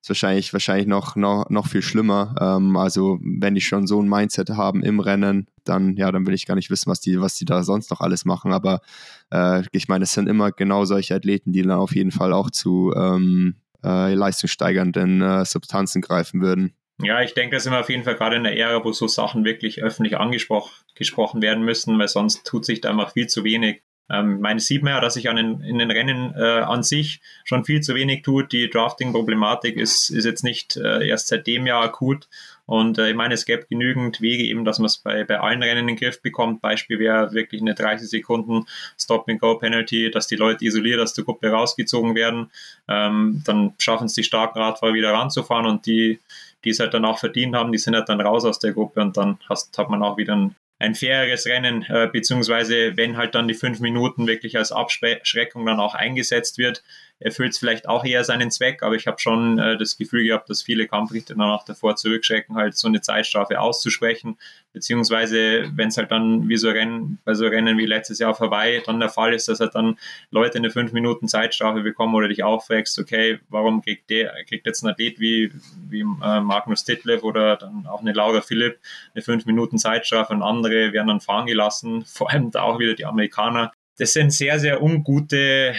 ist 0.02 0.08
wahrscheinlich, 0.08 0.52
wahrscheinlich 0.52 0.86
noch, 0.86 1.14
noch, 1.16 1.48
noch 1.50 1.66
viel 1.66 1.82
schlimmer. 1.82 2.34
Ähm, 2.40 2.76
also 2.76 3.18
wenn 3.22 3.54
die 3.54 3.60
schon 3.60 3.86
so 3.86 4.00
ein 4.00 4.08
Mindset 4.08 4.50
haben 4.50 4.82
im 4.82 5.00
Rennen, 5.00 5.46
dann, 5.64 5.96
ja, 5.96 6.10
dann 6.10 6.26
will 6.26 6.34
ich 6.34 6.46
gar 6.46 6.54
nicht 6.54 6.70
wissen, 6.70 6.90
was 6.90 7.00
die, 7.00 7.20
was 7.20 7.34
die 7.34 7.44
da 7.44 7.62
sonst 7.62 7.90
noch 7.90 8.00
alles 8.00 8.24
machen. 8.24 8.52
Aber 8.52 8.80
äh, 9.30 9.62
ich 9.72 9.88
meine, 9.88 10.04
es 10.04 10.12
sind 10.12 10.28
immer 10.28 10.52
genau 10.52 10.84
solche 10.84 11.14
Athleten, 11.14 11.52
die 11.52 11.62
dann 11.62 11.72
auf 11.72 11.94
jeden 11.94 12.12
Fall 12.12 12.32
auch 12.32 12.50
zu 12.50 12.94
ähm, 12.96 13.56
äh, 13.84 14.14
leistungssteigernden 14.14 15.20
äh, 15.20 15.44
Substanzen 15.44 16.00
greifen 16.00 16.40
würden. 16.40 16.72
Ja, 17.02 17.22
ich 17.22 17.34
denke, 17.34 17.56
da 17.56 17.60
sind 17.60 17.72
wir 17.72 17.80
auf 17.80 17.88
jeden 17.88 18.04
Fall 18.04 18.16
gerade 18.16 18.36
in 18.36 18.44
der 18.44 18.56
Ära, 18.56 18.84
wo 18.84 18.92
so 18.92 19.06
Sachen 19.06 19.44
wirklich 19.44 19.82
öffentlich 19.82 20.18
angesprochen 20.18 21.42
werden 21.42 21.64
müssen, 21.64 21.98
weil 21.98 22.08
sonst 22.08 22.46
tut 22.46 22.64
sich 22.64 22.80
da 22.82 22.90
einfach 22.90 23.12
viel 23.12 23.26
zu 23.26 23.42
wenig. 23.44 23.82
Ähm, 24.10 24.40
meine 24.40 24.60
sieht 24.60 24.82
man 24.82 24.94
ja, 24.94 25.00
dass 25.00 25.14
sich 25.14 25.28
an 25.28 25.36
den, 25.36 25.60
in 25.60 25.78
den 25.78 25.90
Rennen 25.90 26.34
äh, 26.36 26.60
an 26.60 26.82
sich 26.82 27.20
schon 27.44 27.64
viel 27.64 27.80
zu 27.80 27.94
wenig 27.94 28.22
tut. 28.22 28.52
Die 28.52 28.68
Drafting-Problematik 28.68 29.76
ist, 29.76 30.10
ist 30.10 30.24
jetzt 30.24 30.42
nicht 30.42 30.76
äh, 30.76 31.06
erst 31.06 31.28
seit 31.28 31.46
dem 31.46 31.66
Jahr 31.66 31.82
akut. 31.82 32.28
Und 32.66 32.98
äh, 32.98 33.10
ich 33.10 33.16
meine, 33.16 33.34
es 33.34 33.46
gäbe 33.46 33.66
genügend 33.68 34.20
Wege 34.20 34.44
eben, 34.44 34.64
dass 34.64 34.78
man 34.78 34.86
es 34.86 34.98
bei, 34.98 35.24
bei 35.24 35.40
allen 35.40 35.62
Rennen 35.62 35.80
in 35.80 35.86
den 35.88 35.96
Griff 35.96 36.22
bekommt. 36.22 36.60
Beispiel 36.60 36.98
wäre 36.98 37.32
wirklich 37.32 37.60
eine 37.60 37.74
30 37.74 38.08
Sekunden 38.08 38.66
Stop-and-Go-Penalty, 38.98 40.10
dass 40.10 40.28
die 40.28 40.36
Leute 40.36 40.64
isoliert 40.64 41.00
aus 41.00 41.14
der 41.14 41.24
Gruppe 41.24 41.50
rausgezogen 41.50 42.14
werden. 42.14 42.50
Ähm, 42.88 43.42
dann 43.44 43.74
schaffen 43.78 44.06
es 44.06 44.14
die 44.14 44.22
starken 44.24 44.60
Radfahrer 44.60 44.94
wieder 44.94 45.12
ranzufahren 45.12 45.66
und 45.66 45.86
die, 45.86 46.20
die 46.64 46.70
es 46.70 46.80
halt 46.80 46.94
dann 46.94 47.04
auch 47.04 47.18
verdient 47.18 47.56
haben, 47.56 47.72
die 47.72 47.78
sind 47.78 47.94
halt 47.94 48.08
dann 48.08 48.20
raus 48.20 48.44
aus 48.44 48.58
der 48.58 48.72
Gruppe 48.72 49.00
und 49.00 49.16
dann 49.16 49.38
hast, 49.48 49.76
hat 49.76 49.90
man 49.90 50.02
auch 50.02 50.16
wieder 50.16 50.36
ein 50.36 50.54
ein 50.80 50.94
faireres 50.94 51.46
Rennen, 51.46 51.84
äh, 51.88 52.08
beziehungsweise 52.10 52.96
wenn 52.96 53.16
halt 53.16 53.34
dann 53.34 53.46
die 53.46 53.54
fünf 53.54 53.80
Minuten 53.80 54.26
wirklich 54.26 54.56
als 54.56 54.72
Abschreckung 54.72 55.66
dann 55.66 55.78
auch 55.78 55.94
eingesetzt 55.94 56.58
wird, 56.58 56.82
erfüllt 57.20 57.52
es 57.52 57.58
vielleicht 57.58 57.86
auch 57.88 58.04
eher 58.04 58.24
seinen 58.24 58.50
Zweck, 58.50 58.82
aber 58.82 58.94
ich 58.94 59.06
habe 59.06 59.18
schon 59.18 59.58
äh, 59.58 59.76
das 59.76 59.98
Gefühl 59.98 60.24
gehabt, 60.24 60.48
dass 60.48 60.62
viele 60.62 60.88
Kampfrichter 60.88 61.34
dann 61.34 61.50
auch 61.50 61.64
davor 61.64 61.96
zurückschrecken, 61.96 62.56
halt 62.56 62.76
so 62.76 62.88
eine 62.88 63.02
Zeitstrafe 63.02 63.60
auszusprechen, 63.60 64.38
beziehungsweise 64.72 65.70
wenn 65.74 65.88
es 65.88 65.98
halt 65.98 66.10
dann 66.10 66.48
wie 66.48 66.56
so 66.56 66.70
Rennen, 66.70 67.18
bei 67.24 67.34
so 67.34 67.46
Rennen 67.46 67.76
wie 67.76 67.84
letztes 67.84 68.18
Jahr 68.18 68.38
Hawaii 68.38 68.82
dann 68.84 69.00
der 69.00 69.10
Fall 69.10 69.34
ist, 69.34 69.48
dass 69.48 69.60
halt 69.60 69.74
dann 69.74 69.98
Leute 70.30 70.58
eine 70.58 70.70
fünf 70.70 70.92
Minuten 70.92 71.28
Zeitstrafe 71.28 71.82
bekommen 71.82 72.14
oder 72.14 72.28
dich 72.28 72.42
auffragst, 72.42 72.98
okay, 72.98 73.38
warum 73.50 73.82
kriegt 73.82 74.08
der, 74.08 74.32
kriegt 74.48 74.66
jetzt 74.66 74.82
ein 74.82 74.88
Athlet 74.88 75.20
wie, 75.20 75.52
wie 75.88 76.00
äh, 76.00 76.40
Magnus 76.40 76.84
Titlev 76.84 77.22
oder 77.22 77.56
dann 77.56 77.86
auch 77.86 78.00
eine 78.00 78.12
Laura 78.12 78.40
Philipp 78.40 78.78
eine 79.14 79.22
fünf 79.22 79.44
Minuten 79.44 79.76
Zeitstrafe 79.76 80.32
und 80.32 80.42
andere 80.42 80.94
werden 80.94 81.08
dann 81.08 81.20
fahren 81.20 81.46
gelassen, 81.46 82.04
vor 82.06 82.30
allem 82.30 82.50
da 82.50 82.62
auch 82.62 82.78
wieder 82.78 82.94
die 82.94 83.04
Amerikaner, 83.04 83.72
das 83.98 84.12
sind 84.12 84.32
sehr, 84.32 84.58
sehr 84.58 84.82
ungute 84.82 85.74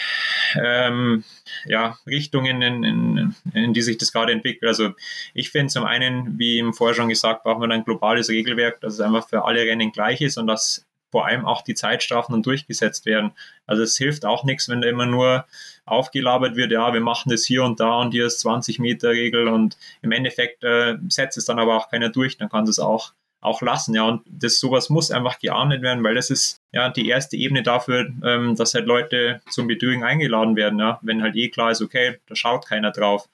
ähm, 0.56 1.24
ja, 1.66 1.98
Richtungen, 2.06 2.62
in, 2.62 2.84
in, 2.84 3.36
in, 3.54 3.74
die 3.74 3.82
sich 3.82 3.98
das 3.98 4.12
gerade 4.12 4.32
entwickelt. 4.32 4.68
Also 4.68 4.92
ich 5.34 5.50
finde 5.50 5.74
zum 5.74 5.86
einen, 5.86 6.38
wie 6.38 6.60
im 6.60 6.74
Vorher 6.74 6.96
schon 6.96 7.10
gesagt, 7.10 7.44
brauchen 7.44 7.62
wir 7.62 7.70
ein 7.74 7.86
globales 7.86 8.30
Regelwerk, 8.30 8.80
dass 8.82 8.94
es 8.94 9.00
einfach 9.00 9.28
für 9.28 9.46
alle 9.46 9.62
Rennen 9.62 9.92
gleich 9.92 10.22
ist 10.22 10.38
und 10.38 10.48
dass 10.48 10.86
vor 11.12 11.26
allem 11.26 11.46
auch 11.46 11.62
die 11.62 11.74
Zeitstrafen 11.74 12.34
dann 12.34 12.44
durchgesetzt 12.44 13.06
werden. 13.06 13.32
Also 13.68 13.84
es 13.84 13.98
hilft 13.98 14.26
auch 14.26 14.44
nichts, 14.46 14.70
wenn 14.70 14.82
da 14.82 14.88
immer 14.88 15.06
nur 15.06 15.46
aufgelabert 15.86 16.56
wird, 16.56 16.72
ja, 16.72 16.94
wir 16.94 17.02
machen 17.02 17.30
das 17.30 17.46
hier 17.46 17.64
und 17.64 17.80
da 17.80 18.00
und 18.00 18.12
hier 18.12 18.28
ist 18.28 18.40
20 18.40 18.80
Meter 18.80 19.10
Regel 19.10 19.48
und 19.48 19.78
im 20.02 20.12
Endeffekt 20.14 20.64
äh, 20.64 20.96
setzt 21.10 21.38
es 21.38 21.46
dann 21.46 21.60
aber 21.60 21.76
auch 21.76 21.90
keiner 21.90 22.10
durch, 22.10 22.38
dann 22.38 22.50
kann 22.50 22.64
es 22.66 22.80
auch 22.80 23.14
auch 23.42 23.62
lassen. 23.62 23.94
Ja, 23.96 24.04
und 24.04 24.22
das 24.28 24.60
sowas 24.60 24.90
muss 24.90 25.12
einfach 25.12 25.40
geahndet 25.40 25.82
werden, 25.82 26.04
weil 26.04 26.16
das 26.16 26.30
ist 26.30 26.62
ja 26.72 26.90
die 26.90 27.10
erste 27.10 27.36
Ebene 27.36 27.64
dafür, 27.64 28.10
ähm, 28.24 28.56
dass 28.56 28.74
halt 28.74 28.86
Leute 28.86 29.42
zum 29.50 29.68
Betrügen 29.68 30.04
eingeladen 30.04 30.56
werden. 30.56 30.80
Ja, 30.80 31.00
wenn 31.02 31.24
halt 31.24 31.36
eh 31.36 31.50
klar 31.50 31.72
ist, 31.72 31.82
okay, 31.82 32.20
da 32.28 32.36
schaut 32.36 32.68
keiner 32.68 32.92
drauf. 32.92 33.28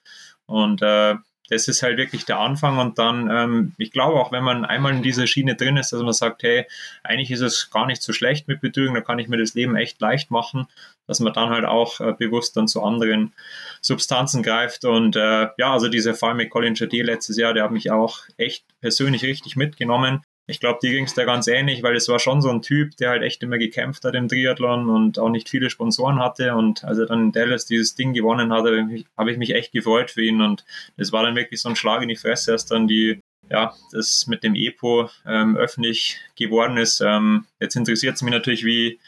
Und 0.46 0.82
äh, 0.82 1.14
das 1.50 1.68
ist 1.68 1.82
halt 1.82 1.96
wirklich 1.96 2.24
der 2.24 2.38
Anfang 2.38 2.78
und 2.78 2.98
dann, 2.98 3.30
ähm, 3.30 3.72
ich 3.78 3.90
glaube 3.90 4.20
auch, 4.20 4.32
wenn 4.32 4.44
man 4.44 4.64
einmal 4.64 4.94
in 4.94 5.02
dieser 5.02 5.26
Schiene 5.26 5.54
drin 5.54 5.76
ist, 5.76 5.92
dass 5.92 6.02
man 6.02 6.12
sagt, 6.12 6.42
hey, 6.42 6.66
eigentlich 7.02 7.30
ist 7.30 7.40
es 7.40 7.70
gar 7.70 7.86
nicht 7.86 8.02
so 8.02 8.12
schlecht 8.12 8.48
mit 8.48 8.60
Betrügen, 8.60 8.94
da 8.94 9.00
kann 9.00 9.18
ich 9.18 9.28
mir 9.28 9.38
das 9.38 9.54
Leben 9.54 9.76
echt 9.76 10.00
leicht 10.00 10.30
machen, 10.30 10.66
dass 11.08 11.18
man 11.18 11.32
dann 11.32 11.50
halt 11.50 11.64
auch 11.64 11.98
äh, 11.98 12.14
bewusst 12.16 12.56
dann 12.56 12.68
zu 12.68 12.82
anderen 12.82 13.32
Substanzen 13.80 14.44
greift 14.44 14.84
und 14.84 15.16
äh, 15.16 15.48
ja, 15.58 15.72
also 15.72 15.88
dieser 15.88 16.14
Fall 16.14 16.34
mit 16.34 16.50
Colin 16.50 16.76
Chade 16.76 17.02
letztes 17.02 17.36
Jahr, 17.36 17.54
der 17.54 17.64
hat 17.64 17.72
mich 17.72 17.90
auch 17.90 18.20
echt 18.36 18.64
persönlich 18.80 19.24
richtig 19.24 19.56
mitgenommen 19.56 20.22
ich 20.50 20.60
glaube, 20.60 20.78
die 20.82 20.90
ging 20.90 21.04
es 21.04 21.12
da 21.12 21.24
ganz 21.24 21.46
ähnlich, 21.46 21.82
weil 21.82 21.94
es 21.94 22.08
war 22.08 22.18
schon 22.18 22.40
so 22.40 22.48
ein 22.48 22.62
Typ, 22.62 22.96
der 22.96 23.10
halt 23.10 23.22
echt 23.22 23.42
immer 23.42 23.58
gekämpft 23.58 24.02
hat 24.04 24.14
im 24.14 24.28
Triathlon 24.28 24.88
und 24.88 25.18
auch 25.18 25.28
nicht 25.28 25.50
viele 25.50 25.68
Sponsoren 25.68 26.18
hatte. 26.18 26.54
Und 26.54 26.84
als 26.84 26.98
er 26.98 27.04
dann 27.04 27.24
in 27.24 27.32
Dallas 27.32 27.66
dieses 27.66 27.94
Ding 27.94 28.14
gewonnen 28.14 28.50
hat, 28.50 28.64
habe 28.64 28.88
ich, 28.90 29.04
hab 29.14 29.28
ich 29.28 29.36
mich 29.36 29.54
echt 29.54 29.72
gefreut 29.72 30.10
für 30.10 30.22
ihn. 30.22 30.40
Und 30.40 30.64
das 30.96 31.12
war 31.12 31.22
dann 31.22 31.36
wirklich 31.36 31.60
so 31.60 31.68
ein 31.68 31.76
Schlag 31.76 32.00
in 32.02 32.08
die 32.08 32.16
Fresse, 32.16 32.52
dass 32.52 32.64
dann 32.64 32.88
die, 32.88 33.20
ja, 33.50 33.74
das 33.92 34.26
mit 34.26 34.42
dem 34.42 34.54
EPO 34.54 35.10
ähm, 35.26 35.58
öffentlich 35.58 36.18
geworden 36.34 36.78
ist. 36.78 37.02
Ähm, 37.02 37.44
jetzt 37.60 37.76
interessiert 37.76 38.16
es 38.16 38.22
mich 38.22 38.32
natürlich, 38.32 38.64
wie, 38.64 38.98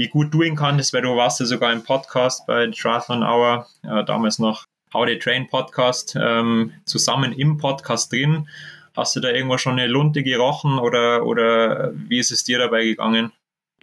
wie 0.00 0.08
gut 0.08 0.32
du 0.32 0.40
ihn 0.40 0.56
kannst, 0.56 0.94
weil 0.94 1.02
du 1.02 1.14
warst 1.14 1.40
ja 1.40 1.46
sogar 1.46 1.70
im 1.74 1.82
Podcast 1.82 2.46
bei 2.46 2.66
Triathlon 2.68 3.22
Hour, 3.22 3.66
äh, 3.82 4.02
damals 4.02 4.38
noch 4.38 4.64
How 4.94 5.04
They 5.04 5.18
Train 5.18 5.46
Podcast, 5.46 6.16
ähm, 6.18 6.72
zusammen 6.86 7.34
im 7.34 7.58
Podcast 7.58 8.10
drin. 8.10 8.48
Hast 8.96 9.14
du 9.14 9.20
da 9.20 9.28
irgendwo 9.28 9.58
schon 9.58 9.78
eine 9.78 9.88
Lunte 9.88 10.22
gerochen 10.22 10.78
oder, 10.78 11.26
oder 11.26 11.92
wie 11.94 12.18
ist 12.18 12.32
es 12.32 12.44
dir 12.44 12.58
dabei 12.58 12.84
gegangen? 12.84 13.32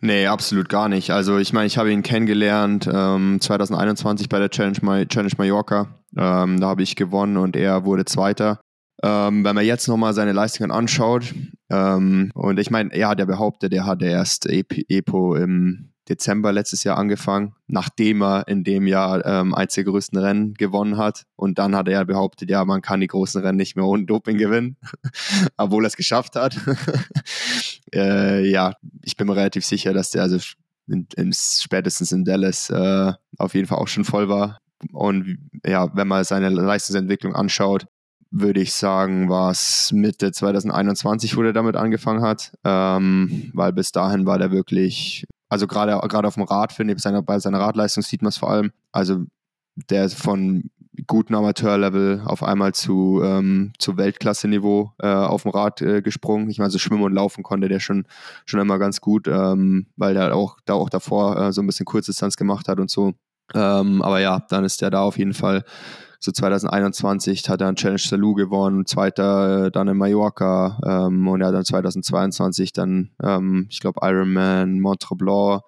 Nee, 0.01 0.25
absolut 0.25 0.69
gar 0.69 0.89
nicht. 0.89 1.11
Also 1.11 1.37
ich 1.37 1.53
meine, 1.53 1.67
ich 1.67 1.77
habe 1.77 1.91
ihn 1.91 2.01
kennengelernt 2.01 2.89
ähm, 2.91 3.37
2021 3.39 4.27
bei 4.27 4.39
der 4.39 4.49
Challenge, 4.49 5.07
Challenge 5.07 5.33
Mallorca. 5.37 5.99
Ähm, 6.17 6.59
da 6.59 6.65
habe 6.65 6.81
ich 6.81 6.95
gewonnen 6.95 7.37
und 7.37 7.55
er 7.55 7.85
wurde 7.85 8.05
Zweiter. 8.05 8.59
Ähm, 9.03 9.45
wenn 9.45 9.53
man 9.53 9.65
jetzt 9.65 9.87
nochmal 9.87 10.15
seine 10.15 10.31
Leistungen 10.31 10.71
anschaut, 10.71 11.35
ähm, 11.69 12.31
und 12.33 12.59
ich 12.59 12.71
meine, 12.71 12.91
er 12.91 13.09
hat 13.09 13.19
ja 13.19 13.25
behauptet, 13.25 13.71
er 13.71 13.85
hatte 13.85 14.07
erst 14.07 14.47
EPO 14.47 15.35
im 15.35 15.91
Dezember 16.09 16.51
letztes 16.51 16.83
Jahr 16.83 16.97
angefangen, 16.97 17.53
nachdem 17.67 18.21
er 18.21 18.47
in 18.47 18.63
dem 18.63 18.87
Jahr 18.87 19.25
ähm, 19.25 19.53
eins 19.53 19.73
der 19.73 19.83
größten 19.83 20.17
Rennen 20.17 20.53
gewonnen 20.53 20.97
hat. 20.97 21.23
Und 21.35 21.59
dann 21.59 21.75
hat 21.75 21.87
er 21.87 22.05
behauptet, 22.05 22.49
ja, 22.49 22.63
man 22.65 22.81
kann 22.81 23.01
die 23.01 23.07
großen 23.07 23.41
Rennen 23.41 23.57
nicht 23.57 23.75
mehr 23.75 23.85
ohne 23.85 24.05
Doping 24.05 24.37
gewinnen, 24.37 24.77
obwohl 25.57 25.85
er 25.85 25.87
es 25.87 25.97
geschafft 25.97 26.35
hat. 26.35 26.57
äh, 27.93 28.49
ja, 28.49 28.73
ich 29.03 29.17
bin 29.17 29.27
mir 29.27 29.35
relativ 29.35 29.65
sicher, 29.65 29.93
dass 29.93 30.11
der 30.11 30.23
also 30.23 30.37
in, 30.87 31.07
in, 31.15 31.33
spätestens 31.33 32.11
in 32.11 32.23
Dallas 32.23 32.69
äh, 32.69 33.13
auf 33.37 33.53
jeden 33.53 33.67
Fall 33.67 33.79
auch 33.79 33.87
schon 33.87 34.05
voll 34.05 34.29
war. 34.29 34.59
Und 34.93 35.37
ja, 35.65 35.93
wenn 35.95 36.07
man 36.07 36.23
seine 36.23 36.49
Leistungsentwicklung 36.49 37.35
anschaut, 37.35 37.85
würde 38.29 38.61
ich 38.61 38.73
sagen, 38.73 39.29
war 39.29 39.51
es 39.51 39.91
Mitte 39.93 40.31
2021, 40.31 41.35
wo 41.37 41.43
er 41.43 41.53
damit 41.53 41.75
angefangen 41.75 42.21
hat, 42.21 42.53
ähm, 42.63 43.51
weil 43.53 43.73
bis 43.73 43.91
dahin 43.91 44.25
war 44.25 44.37
der 44.37 44.51
wirklich 44.51 45.25
also 45.49 45.67
gerade 45.67 45.99
gerade 46.07 46.27
auf 46.27 46.35
dem 46.35 46.43
Rad 46.43 46.73
finde 46.73 46.93
ich, 46.93 46.97
bei 46.97 47.01
seiner, 47.01 47.21
bei 47.21 47.39
seiner 47.39 47.59
Radleistung 47.59 48.03
sieht 48.03 48.21
man 48.21 48.29
es 48.29 48.37
vor 48.37 48.51
allem. 48.51 48.71
Also 48.91 49.25
der 49.89 50.05
ist 50.05 50.15
von 50.15 50.69
gutem 51.05 51.35
Amateurlevel 51.35 52.23
auf 52.25 52.41
einmal 52.41 52.73
zu, 52.73 53.21
ähm, 53.23 53.73
zu 53.77 53.97
Weltklasse-Niveau 53.97 54.93
äh, 54.99 55.07
auf 55.07 55.43
dem 55.43 55.51
Rad 55.51 55.81
äh, 55.81 56.01
gesprungen. 56.01 56.49
Ich 56.49 56.57
meine, 56.57 56.71
so 56.71 56.79
schwimmen 56.79 57.03
und 57.03 57.13
laufen 57.13 57.43
konnte 57.43 57.67
der 57.67 57.79
schon, 57.79 58.05
schon 58.45 58.59
immer 58.59 58.79
ganz 58.79 58.99
gut, 58.99 59.27
ähm, 59.27 59.87
weil 59.95 60.15
der 60.15 60.35
auch, 60.35 60.57
da 60.65 60.73
auch 60.73 60.89
davor 60.89 61.37
äh, 61.37 61.53
so 61.53 61.61
ein 61.61 61.67
bisschen 61.67 61.85
Kurzdistanz 61.85 62.35
gemacht 62.35 62.67
hat 62.67 62.79
und 62.79 62.89
so. 62.89 63.13
Ähm, 63.53 64.01
aber 64.01 64.19
ja, 64.19 64.43
dann 64.49 64.65
ist 64.65 64.81
der 64.81 64.89
da 64.89 65.01
auf 65.01 65.17
jeden 65.17 65.33
Fall 65.33 65.63
so 66.19 66.31
2021 66.31 67.47
hat 67.49 67.61
er 67.61 67.67
einen 67.67 67.75
Challenge 67.75 67.99
Salou 67.99 68.33
gewonnen, 68.33 68.85
zweiter 68.85 69.65
äh, 69.65 69.71
dann 69.71 69.87
in 69.87 69.97
Mallorca 69.97 70.79
ähm, 70.85 71.27
und 71.27 71.41
er 71.41 71.47
hat 71.47 71.55
dann 71.55 71.65
2022 71.65 72.73
dann, 72.73 73.11
ähm, 73.23 73.67
ich 73.69 73.79
glaube, 73.79 73.99
Ironman 74.03 74.79
Montreblanc 74.79 75.61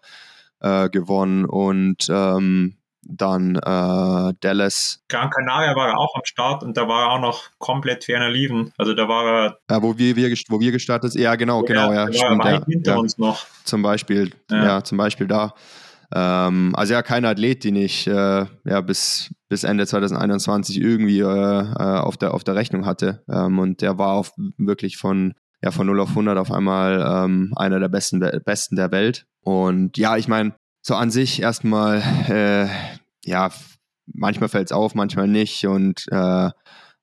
äh, 0.62 0.90
gewonnen 0.90 1.46
und 1.46 2.08
ähm, 2.10 2.76
dann 3.02 3.56
äh, 3.56 4.34
Dallas. 4.40 5.02
Gran 5.08 5.30
Canaria 5.30 5.76
war 5.76 5.90
er 5.90 5.98
auch 5.98 6.16
am 6.16 6.26
Start 6.26 6.64
und 6.64 6.78
da 6.78 6.88
war 6.88 7.04
er 7.04 7.12
auch 7.12 7.20
noch 7.20 7.44
komplett 7.58 8.04
ferner 8.04 8.30
liefen. 8.30 8.74
Also 8.78 8.94
da 8.94 9.08
war 9.08 9.26
er. 9.26 9.58
Ja, 9.70 9.82
wo 9.82 9.98
wir, 9.98 10.16
wir, 10.16 10.30
wo 10.50 10.60
wir 10.60 10.72
gestartet 10.72 11.14
sind, 11.14 11.22
ja, 11.22 11.36
genau, 11.36 11.64
genau, 11.64 11.92
ja. 11.92 12.12
Stimmt, 12.12 12.46
ja, 12.46 12.66
hinter 12.66 12.92
ja, 12.94 12.98
uns 12.98 13.18
noch. 13.18 13.46
Zum 13.64 13.82
Beispiel, 13.82 14.32
ja. 14.50 14.64
ja. 14.64 14.84
zum 14.84 14.98
Beispiel 14.98 15.28
da. 15.28 15.54
Ähm, 16.14 16.74
also 16.76 16.94
ja, 16.94 17.02
kein 17.02 17.26
Athlet, 17.26 17.64
den 17.64 17.76
ich 17.76 18.08
äh, 18.08 18.46
ja, 18.66 18.82
bis, 18.82 19.34
bis 19.48 19.64
Ende 19.64 19.86
2021 19.86 20.82
irgendwie 20.82 21.20
äh, 21.20 21.24
äh, 21.24 22.00
auf, 22.00 22.18
der, 22.18 22.34
auf 22.34 22.44
der 22.44 22.56
Rechnung 22.56 22.86
hatte. 22.86 23.24
Ähm, 23.30 23.60
und 23.60 23.82
der 23.82 23.98
war 23.98 24.14
auf, 24.14 24.34
wirklich 24.58 24.98
von, 24.98 25.34
ja, 25.62 25.72
von 25.72 25.88
0 25.88 26.00
auf 26.00 26.10
100 26.10 26.38
auf 26.38 26.52
einmal 26.52 27.26
ähm, 27.26 27.54
einer 27.56 27.80
der 27.80 27.90
besten, 27.90 28.20
besten 28.44 28.76
der 28.76 28.92
Welt. 28.92 29.26
Und 29.42 29.98
ja, 29.98 30.18
ich 30.18 30.28
meine, 30.28 30.54
so 30.82 30.96
an 30.96 31.12
sich 31.12 31.42
erstmal, 31.42 32.02
äh, 32.28 32.68
ja, 33.26 33.50
manchmal 34.08 34.50
fällt 34.50 34.68
es 34.68 34.72
auf, 34.72 34.96
manchmal 34.96 35.28
nicht. 35.28 35.66
Und 35.68 36.06
äh, 36.12 36.50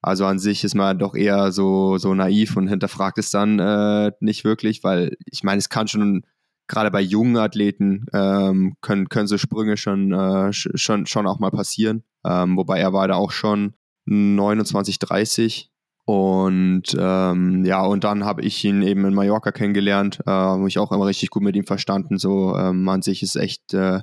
also 0.03 0.27
an 0.27 0.39
sich 0.39 0.65
ist 0.65 0.75
man 0.75 0.99
doch 0.99 1.15
eher 1.15 1.53
so, 1.53 1.99
so 1.99 2.15
naiv 2.15 2.57
und 2.57 2.69
hinterfragt 2.69 3.19
es 3.19 3.31
dann 3.31 3.59
äh, 3.59 4.13
nicht 4.21 4.45
wirklich, 4.45 4.83
weil 4.85 5.17
ich 5.25 5.43
meine, 5.43 5.59
es 5.59 5.69
kann 5.69 5.89
schon, 5.89 6.25
gerade 6.69 6.91
bei 6.91 7.01
jungen 7.01 7.37
Athleten, 7.37 8.07
ähm, 8.13 8.77
können, 8.81 9.09
können 9.09 9.27
so 9.27 9.39
Sprünge 9.39 9.77
schon, 9.77 10.13
äh, 10.13 10.53
schon, 10.53 11.07
schon 11.07 11.27
auch 11.27 11.39
mal 11.39 11.51
passieren. 11.51 12.05
Ähm, 12.25 12.57
wobei 12.57 12.81
er 12.81 12.93
war 12.93 13.09
da 13.09 13.15
auch 13.15 13.31
schon 13.31 13.75
29, 14.07 14.99
30. 14.99 15.71
Und 16.05 16.97
ähm, 16.97 17.65
ja, 17.65 17.85
und 17.85 18.05
dann 18.05 18.25
habe 18.25 18.43
ich 18.43 18.65
ihn 18.65 18.83
eben 18.83 19.05
in 19.05 19.15
Mallorca 19.15 19.51
kennengelernt, 19.51 20.21
äh, 20.25 20.31
habe 20.31 20.63
mich 20.63 20.79
auch 20.79 20.93
immer 20.93 21.07
richtig 21.07 21.31
gut 21.31 21.43
mit 21.43 21.57
ihm 21.57 21.67
verstanden. 21.67 22.19
So 22.19 22.57
ähm, 22.57 22.89
an 22.89 23.03
sich 23.03 23.25
ist 23.25 23.35
echt, 23.35 23.75
äh, 23.75 24.03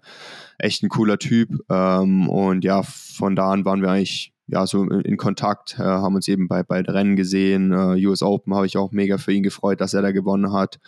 echt 0.57 0.83
ein 0.83 0.89
cooler 0.89 1.17
Typ. 1.17 1.49
Ähm, 1.69 2.27
und 2.27 2.65
ja, 2.65 2.83
von 2.83 3.37
da 3.37 3.51
an 3.51 3.63
waren 3.63 3.81
wir 3.81 3.89
eigentlich 3.89 4.33
ja, 4.47 4.67
so 4.67 4.83
in 4.83 5.15
Kontakt, 5.15 5.79
äh, 5.79 5.83
haben 5.83 6.15
uns 6.15 6.27
eben 6.27 6.49
bei, 6.49 6.63
bei 6.63 6.81
Rennen 6.81 7.15
gesehen. 7.15 7.71
Äh, 7.71 8.05
US 8.05 8.21
Open 8.21 8.53
habe 8.53 8.65
ich 8.65 8.75
auch 8.77 8.91
mega 8.91 9.17
für 9.17 9.31
ihn 9.31 9.43
gefreut, 9.43 9.79
dass 9.79 9.93
er 9.93 10.01
da 10.01 10.11
gewonnen 10.11 10.51
hat. 10.51 10.79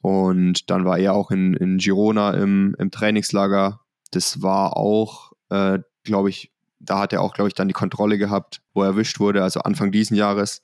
Und 0.00 0.70
dann 0.70 0.84
war 0.84 0.98
er 0.98 1.14
auch 1.14 1.30
in, 1.30 1.54
in 1.54 1.78
Girona 1.78 2.32
im, 2.32 2.74
im 2.78 2.90
Trainingslager. 2.90 3.80
Das 4.10 4.42
war 4.42 4.76
auch, 4.76 5.32
äh, 5.50 5.78
glaube 6.04 6.30
ich, 6.30 6.52
da 6.80 7.00
hat 7.00 7.12
er 7.12 7.22
auch, 7.22 7.34
glaube 7.34 7.48
ich, 7.48 7.54
dann 7.54 7.68
die 7.68 7.74
Kontrolle 7.74 8.18
gehabt, 8.18 8.62
wo 8.72 8.82
er 8.82 8.88
erwischt 8.88 9.20
wurde, 9.20 9.42
also 9.42 9.60
Anfang 9.60 9.90
diesen 9.90 10.16
Jahres. 10.16 10.62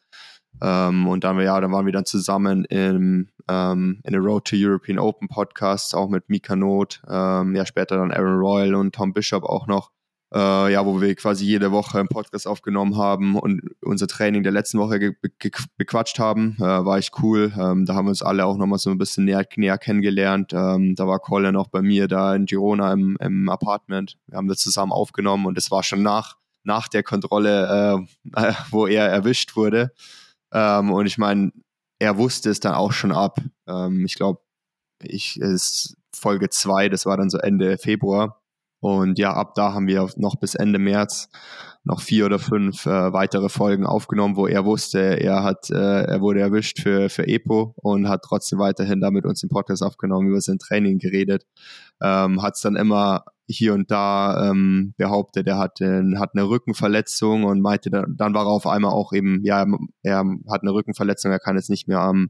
Ähm, 0.62 1.08
und 1.08 1.24
dann, 1.24 1.38
ja, 1.40 1.60
dann 1.60 1.72
waren 1.72 1.86
wir 1.86 1.92
dann 1.92 2.04
zusammen 2.04 2.64
im, 2.66 3.28
ähm, 3.48 4.00
in 4.04 4.12
der 4.12 4.20
Road 4.20 4.46
to 4.46 4.56
European 4.56 4.98
Open 4.98 5.28
Podcast, 5.28 5.94
auch 5.94 6.08
mit 6.08 6.28
Mika 6.28 6.54
Not, 6.54 7.02
ähm, 7.08 7.56
ja, 7.56 7.66
später 7.66 7.96
dann 7.96 8.12
Aaron 8.12 8.38
Royal 8.38 8.74
und 8.74 8.94
Tom 8.94 9.12
Bishop 9.12 9.42
auch 9.42 9.66
noch 9.66 9.90
äh, 10.34 10.72
ja, 10.72 10.84
wo 10.84 11.00
wir 11.00 11.14
quasi 11.14 11.44
jede 11.44 11.70
Woche 11.70 12.00
einen 12.00 12.08
Podcast 12.08 12.48
aufgenommen 12.48 12.96
haben 12.96 13.36
und 13.36 13.62
unser 13.82 14.08
Training 14.08 14.42
der 14.42 14.50
letzten 14.50 14.78
Woche 14.78 14.98
ge 14.98 15.12
ge 15.38 15.52
bequatscht 15.76 16.18
haben. 16.18 16.56
Äh, 16.58 16.62
war 16.62 16.98
echt 16.98 17.12
cool. 17.22 17.52
Ähm, 17.56 17.86
da 17.86 17.94
haben 17.94 18.06
wir 18.06 18.10
uns 18.10 18.22
alle 18.22 18.44
auch 18.44 18.56
nochmal 18.56 18.80
so 18.80 18.90
ein 18.90 18.98
bisschen 18.98 19.26
näher, 19.26 19.46
näher 19.56 19.78
kennengelernt. 19.78 20.52
Ähm, 20.52 20.96
da 20.96 21.06
war 21.06 21.20
Colin 21.20 21.54
auch 21.56 21.68
bei 21.68 21.82
mir 21.82 22.08
da 22.08 22.34
in 22.34 22.46
Girona 22.46 22.92
im, 22.92 23.16
im 23.20 23.48
Apartment. 23.48 24.18
Wir 24.26 24.36
haben 24.36 24.48
das 24.48 24.58
zusammen 24.58 24.90
aufgenommen 24.90 25.46
und 25.46 25.56
es 25.56 25.70
war 25.70 25.84
schon 25.84 26.02
nach, 26.02 26.36
nach 26.64 26.88
der 26.88 27.04
Kontrolle, 27.04 28.04
äh, 28.34 28.52
wo 28.70 28.88
er 28.88 29.06
erwischt 29.06 29.54
wurde. 29.54 29.92
Ähm, 30.52 30.92
und 30.92 31.06
ich 31.06 31.16
meine, 31.16 31.52
er 32.00 32.18
wusste 32.18 32.50
es 32.50 32.58
dann 32.58 32.74
auch 32.74 32.92
schon 32.92 33.12
ab. 33.12 33.38
Ähm, 33.68 34.04
ich 34.04 34.16
glaube, 34.16 34.40
ich 35.00 35.40
ist 35.40 35.96
Folge 36.12 36.50
2, 36.50 36.88
das 36.88 37.06
war 37.06 37.16
dann 37.16 37.30
so 37.30 37.38
Ende 37.38 37.78
Februar. 37.78 38.40
Und 38.84 39.18
ja, 39.18 39.32
ab 39.32 39.54
da 39.54 39.72
haben 39.72 39.86
wir 39.86 40.10
noch 40.16 40.36
bis 40.36 40.54
Ende 40.54 40.78
März 40.78 41.30
noch 41.84 42.02
vier 42.02 42.26
oder 42.26 42.38
fünf 42.38 42.84
äh, 42.84 43.14
weitere 43.14 43.48
Folgen 43.48 43.86
aufgenommen, 43.86 44.36
wo 44.36 44.46
er 44.46 44.66
wusste, 44.66 44.98
er 44.98 45.42
hat, 45.42 45.70
äh, 45.70 46.02
er 46.02 46.20
wurde 46.20 46.40
erwischt 46.40 46.82
für, 46.82 47.08
für 47.08 47.26
EPO 47.26 47.72
und 47.76 48.10
hat 48.10 48.20
trotzdem 48.22 48.58
weiterhin 48.58 49.00
da 49.00 49.10
mit 49.10 49.24
uns 49.24 49.40
den 49.40 49.48
Podcast 49.48 49.82
aufgenommen, 49.82 50.28
über 50.28 50.42
sein 50.42 50.58
Training 50.58 50.98
geredet. 50.98 51.46
Ähm, 52.02 52.42
hat 52.42 52.56
es 52.56 52.60
dann 52.60 52.76
immer 52.76 53.24
hier 53.46 53.72
und 53.72 53.90
da 53.90 54.50
ähm, 54.50 54.92
behauptet, 54.98 55.46
er 55.46 55.56
hat, 55.56 55.80
äh, 55.80 56.02
hat 56.18 56.32
eine 56.34 56.46
Rückenverletzung 56.46 57.44
und 57.44 57.62
meinte, 57.62 57.88
dann, 57.88 58.14
dann 58.18 58.34
war 58.34 58.44
er 58.44 58.50
auf 58.50 58.66
einmal 58.66 58.92
auch 58.92 59.14
eben, 59.14 59.40
ja, 59.44 59.64
er 60.02 60.24
hat 60.50 60.60
eine 60.60 60.74
Rückenverletzung, 60.74 61.32
er 61.32 61.40
kann 61.40 61.56
jetzt 61.56 61.70
nicht 61.70 61.88
mehr 61.88 62.00
am, 62.00 62.28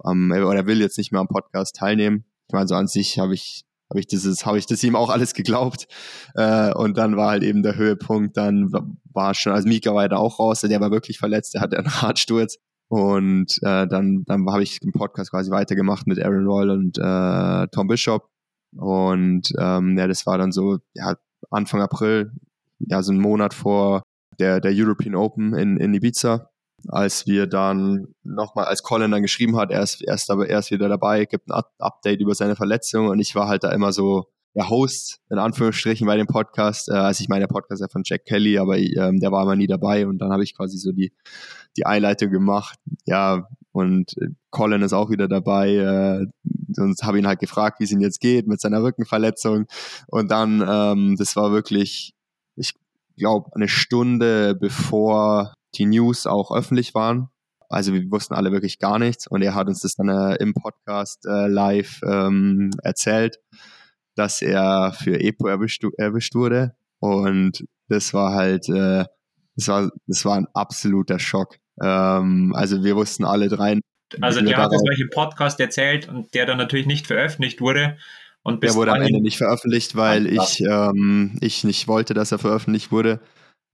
am 0.00 0.32
oder 0.32 0.56
er 0.56 0.66
will 0.66 0.80
jetzt 0.80 0.98
nicht 0.98 1.12
mehr 1.12 1.20
am 1.20 1.28
Podcast 1.28 1.76
teilnehmen. 1.76 2.24
Ich 2.48 2.52
meine, 2.52 2.66
so 2.66 2.74
an 2.74 2.88
sich 2.88 3.20
habe 3.20 3.34
ich 3.34 3.64
habe 3.94 4.00
ich 4.00 4.06
das 4.08 4.46
habe 4.46 4.58
ich 4.58 4.66
das 4.66 4.82
ihm 4.82 4.96
auch 4.96 5.10
alles 5.10 5.34
geglaubt. 5.34 5.86
Äh, 6.34 6.72
und 6.74 6.98
dann 6.98 7.16
war 7.16 7.30
halt 7.30 7.42
eben 7.44 7.62
der 7.62 7.76
Höhepunkt 7.76 8.36
dann 8.36 8.72
war 9.12 9.34
schon 9.34 9.52
also 9.52 9.68
Mika 9.68 9.94
war 9.94 10.10
ja 10.10 10.16
auch 10.16 10.38
raus 10.38 10.60
der 10.60 10.80
war 10.80 10.90
wirklich 10.90 11.18
verletzt 11.18 11.54
der 11.54 11.60
hatte 11.60 11.78
einen 11.78 11.90
Hartsturz. 12.02 12.58
Und 12.88 13.58
äh, 13.62 13.86
dann 13.86 14.24
dann 14.26 14.46
habe 14.50 14.62
ich 14.62 14.80
den 14.80 14.92
Podcast 14.92 15.30
quasi 15.30 15.50
weitergemacht 15.50 16.06
mit 16.06 16.22
Aaron 16.22 16.46
Royal 16.46 16.70
und 16.70 16.98
äh, 16.98 17.68
Tom 17.68 17.86
Bishop. 17.86 18.28
Und 18.76 19.48
ähm, 19.58 19.96
ja 19.96 20.08
das 20.08 20.26
war 20.26 20.38
dann 20.38 20.52
so 20.52 20.78
ja 20.94 21.16
Anfang 21.50 21.80
April 21.80 22.32
ja 22.80 23.02
so 23.02 23.12
ein 23.12 23.20
Monat 23.20 23.54
vor 23.54 24.02
der 24.40 24.60
der 24.60 24.72
European 24.74 25.14
Open 25.14 25.54
in 25.54 25.76
in 25.76 25.94
Ibiza 25.94 26.50
als 26.88 27.26
wir 27.26 27.46
dann 27.46 28.14
nochmal, 28.22 28.66
als 28.66 28.82
Colin 28.82 29.10
dann 29.10 29.22
geschrieben 29.22 29.56
hat, 29.56 29.70
er 29.70 29.82
ist, 29.82 30.02
er 30.02 30.14
ist 30.14 30.30
aber 30.30 30.48
erst 30.48 30.70
wieder 30.70 30.88
dabei, 30.88 31.24
gibt 31.24 31.48
ein 31.50 31.62
Update 31.78 32.20
über 32.20 32.34
seine 32.34 32.56
Verletzung 32.56 33.08
und 33.08 33.20
ich 33.20 33.34
war 33.34 33.48
halt 33.48 33.64
da 33.64 33.70
immer 33.72 33.92
so 33.92 34.26
der 34.54 34.68
Host, 34.70 35.20
in 35.30 35.38
Anführungsstrichen, 35.38 36.06
bei 36.06 36.16
dem 36.16 36.26
Podcast. 36.26 36.88
Äh, 36.88 36.92
also 36.92 37.22
ich 37.22 37.28
meine, 37.28 37.40
der 37.40 37.52
Podcast 37.52 37.80
ist 37.80 37.86
ja 37.86 37.92
von 37.92 38.02
Jack 38.04 38.24
Kelly, 38.24 38.58
aber 38.58 38.78
ähm, 38.78 39.18
der 39.18 39.32
war 39.32 39.42
immer 39.42 39.56
nie 39.56 39.66
dabei 39.66 40.06
und 40.06 40.18
dann 40.18 40.30
habe 40.32 40.44
ich 40.44 40.56
quasi 40.56 40.78
so 40.78 40.92
die, 40.92 41.12
die 41.76 41.86
Einleitung 41.86 42.30
gemacht. 42.30 42.78
Ja, 43.04 43.48
und 43.72 44.14
Colin 44.50 44.82
ist 44.82 44.92
auch 44.92 45.10
wieder 45.10 45.26
dabei. 45.26 45.74
Äh, 45.74 46.26
und 46.76 47.02
habe 47.02 47.18
ihn 47.18 47.26
halt 47.26 47.40
gefragt, 47.40 47.80
wie 47.80 47.84
es 47.84 47.92
ihm 47.92 48.00
jetzt 48.00 48.20
geht 48.20 48.46
mit 48.46 48.60
seiner 48.60 48.82
Rückenverletzung. 48.82 49.66
Und 50.06 50.30
dann, 50.30 50.64
ähm, 50.66 51.16
das 51.16 51.36
war 51.36 51.52
wirklich, 51.52 52.14
ich 52.56 52.74
glaube, 53.16 53.50
eine 53.54 53.68
Stunde 53.68 54.54
bevor 54.54 55.54
die 55.78 55.86
News 55.86 56.26
auch 56.26 56.54
öffentlich 56.54 56.94
waren. 56.94 57.28
Also 57.68 57.92
wir 57.92 58.10
wussten 58.10 58.34
alle 58.34 58.52
wirklich 58.52 58.78
gar 58.78 58.98
nichts 58.98 59.26
und 59.26 59.42
er 59.42 59.54
hat 59.54 59.68
uns 59.68 59.80
das 59.80 59.94
dann 59.94 60.08
äh, 60.08 60.36
im 60.36 60.54
Podcast 60.54 61.26
äh, 61.26 61.48
live 61.48 62.00
ähm, 62.06 62.70
erzählt, 62.82 63.38
dass 64.14 64.42
er 64.42 64.92
für 64.92 65.18
EPO 65.18 65.48
erwischt, 65.48 65.84
erwischt 65.96 66.34
wurde 66.34 66.74
und 67.00 67.64
das 67.88 68.14
war 68.14 68.34
halt, 68.34 68.68
äh, 68.68 69.04
das 69.56 69.68
war, 69.68 69.90
das 70.06 70.24
war 70.24 70.36
ein 70.36 70.46
absoluter 70.54 71.18
Schock. 71.18 71.56
Ähm, 71.82 72.52
also 72.54 72.84
wir 72.84 72.96
wussten 72.96 73.24
alle 73.24 73.48
drei. 73.48 73.78
Also 74.20 74.40
der 74.40 74.56
hat 74.56 74.72
das 74.72 74.82
welche 74.82 75.06
Podcast 75.08 75.58
erzählt 75.60 76.08
und 76.08 76.34
der 76.34 76.46
dann 76.46 76.58
natürlich 76.58 76.86
nicht 76.86 77.06
veröffentlicht 77.06 77.60
wurde. 77.60 77.98
Und 78.42 78.62
der 78.62 78.74
wurde 78.74 78.92
am 78.92 79.00
Ende 79.00 79.22
nicht 79.22 79.38
veröffentlicht, 79.38 79.96
weil 79.96 80.26
ich, 80.26 80.60
ähm, 80.60 81.38
ich 81.40 81.64
nicht 81.64 81.88
wollte, 81.88 82.12
dass 82.12 82.30
er 82.30 82.38
veröffentlicht 82.38 82.92
wurde. 82.92 83.20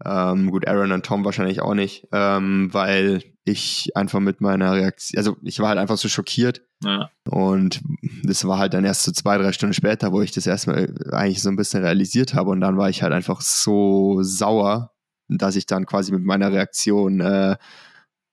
Ähm, 0.04 0.50
gut, 0.50 0.66
Aaron 0.66 0.92
und 0.92 1.04
Tom 1.04 1.24
wahrscheinlich 1.24 1.60
auch 1.60 1.74
nicht, 1.74 2.08
ähm, 2.12 2.68
weil 2.72 3.22
ich 3.44 3.90
einfach 3.94 4.20
mit 4.20 4.40
meiner 4.40 4.72
Reaktion, 4.72 5.18
also 5.18 5.36
ich 5.42 5.58
war 5.60 5.68
halt 5.68 5.78
einfach 5.78 5.98
so 5.98 6.08
schockiert. 6.08 6.62
Ja. 6.82 7.10
Und 7.28 7.82
das 8.22 8.46
war 8.46 8.58
halt 8.58 8.74
dann 8.74 8.84
erst 8.84 9.02
so 9.02 9.12
zwei, 9.12 9.36
drei 9.38 9.52
Stunden 9.52 9.74
später, 9.74 10.12
wo 10.12 10.22
ich 10.22 10.32
das 10.32 10.46
erstmal 10.46 10.94
eigentlich 11.12 11.42
so 11.42 11.50
ein 11.50 11.56
bisschen 11.56 11.82
realisiert 11.82 12.34
habe. 12.34 12.50
Und 12.50 12.60
dann 12.60 12.78
war 12.78 12.88
ich 12.88 13.02
halt 13.02 13.12
einfach 13.12 13.40
so 13.40 14.22
sauer, 14.22 14.92
dass 15.28 15.56
ich 15.56 15.66
dann 15.66 15.86
quasi 15.86 16.12
mit 16.12 16.24
meiner 16.24 16.52
Reaktion 16.52 17.20
äh, 17.20 17.56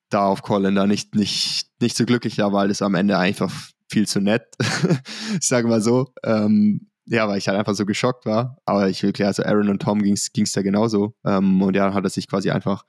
da 0.10 0.26
auf 0.26 0.42
Colin 0.42 0.76
da 0.76 0.88
nicht, 0.88 1.16
nicht, 1.16 1.68
nicht 1.82 1.98
so 1.98 2.06
glücklich 2.06 2.38
war, 2.38 2.54
weil 2.54 2.70
das 2.70 2.82
am 2.82 2.96
Ende 2.96 3.18
einfach 3.18 3.52
viel 3.90 4.08
zu 4.08 4.22
nett, 4.22 4.44
ich 5.40 5.48
sage 5.48 5.68
mal 5.68 5.82
so. 5.82 6.14
Ähm, 6.24 6.90
ja, 7.08 7.28
weil 7.28 7.38
ich 7.38 7.48
halt 7.48 7.58
einfach 7.58 7.74
so 7.74 7.86
geschockt 7.86 8.26
war. 8.26 8.58
Aber 8.66 8.90
ich 8.90 9.02
will 9.04 9.14
klar, 9.14 9.30
also 9.30 9.44
Aaron 9.44 9.70
und 9.70 9.82
Tom 9.82 10.02
ging 10.02 10.14
es 10.14 10.52
da 10.52 10.62
genauso. 10.62 11.16
Ähm, 11.26 11.62
und 11.62 11.76
ja, 11.76 11.94
hat 11.94 12.04
er 12.04 12.10
sich 12.10 12.28
quasi 12.28 12.52
einfach 12.52 12.84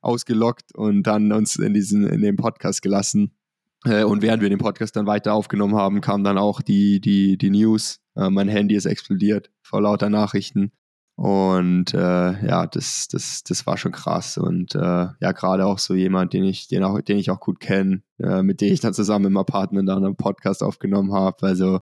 ausgelockt 0.00 0.74
und 0.74 1.04
dann 1.04 1.32
uns 1.32 1.56
in 1.56 1.74
diesen, 1.74 2.06
in 2.06 2.22
den 2.22 2.36
Podcast 2.36 2.82
gelassen. 2.82 3.36
Äh, 3.84 4.04
und 4.04 4.22
während 4.22 4.42
wir 4.42 4.50
den 4.50 4.58
Podcast 4.58 4.96
dann 4.96 5.06
weiter 5.06 5.34
aufgenommen 5.34 5.74
haben, 5.74 6.00
kam 6.00 6.24
dann 6.24 6.38
auch 6.38 6.60
die, 6.60 7.00
die, 7.00 7.36
die 7.38 7.50
News. 7.50 8.00
Äh, 8.16 8.30
mein 8.30 8.48
Handy 8.48 8.74
ist 8.74 8.86
explodiert 8.86 9.50
vor 9.62 9.80
lauter 9.80 10.10
Nachrichten. 10.10 10.72
Und 11.16 11.92
äh, 11.94 12.46
ja, 12.46 12.66
das, 12.66 13.06
das, 13.08 13.42
das 13.44 13.66
war 13.66 13.76
schon 13.76 13.92
krass. 13.92 14.38
Und 14.38 14.74
äh, 14.74 14.78
ja, 14.78 15.32
gerade 15.32 15.66
auch 15.66 15.78
so 15.78 15.94
jemand, 15.94 16.32
den 16.32 16.44
ich, 16.44 16.68
den 16.68 16.84
auch, 16.84 17.00
den 17.00 17.18
ich 17.18 17.30
auch 17.30 17.40
gut 17.40 17.60
kenne, 17.60 18.02
äh, 18.18 18.42
mit 18.42 18.60
dem 18.60 18.72
ich 18.72 18.80
dann 18.80 18.94
zusammen 18.94 19.26
im 19.26 19.36
Apartment 19.36 19.88
dann 19.88 20.04
einen 20.04 20.16
Podcast 20.16 20.62
aufgenommen 20.62 21.12
habe. 21.12 21.46
Also 21.46 21.80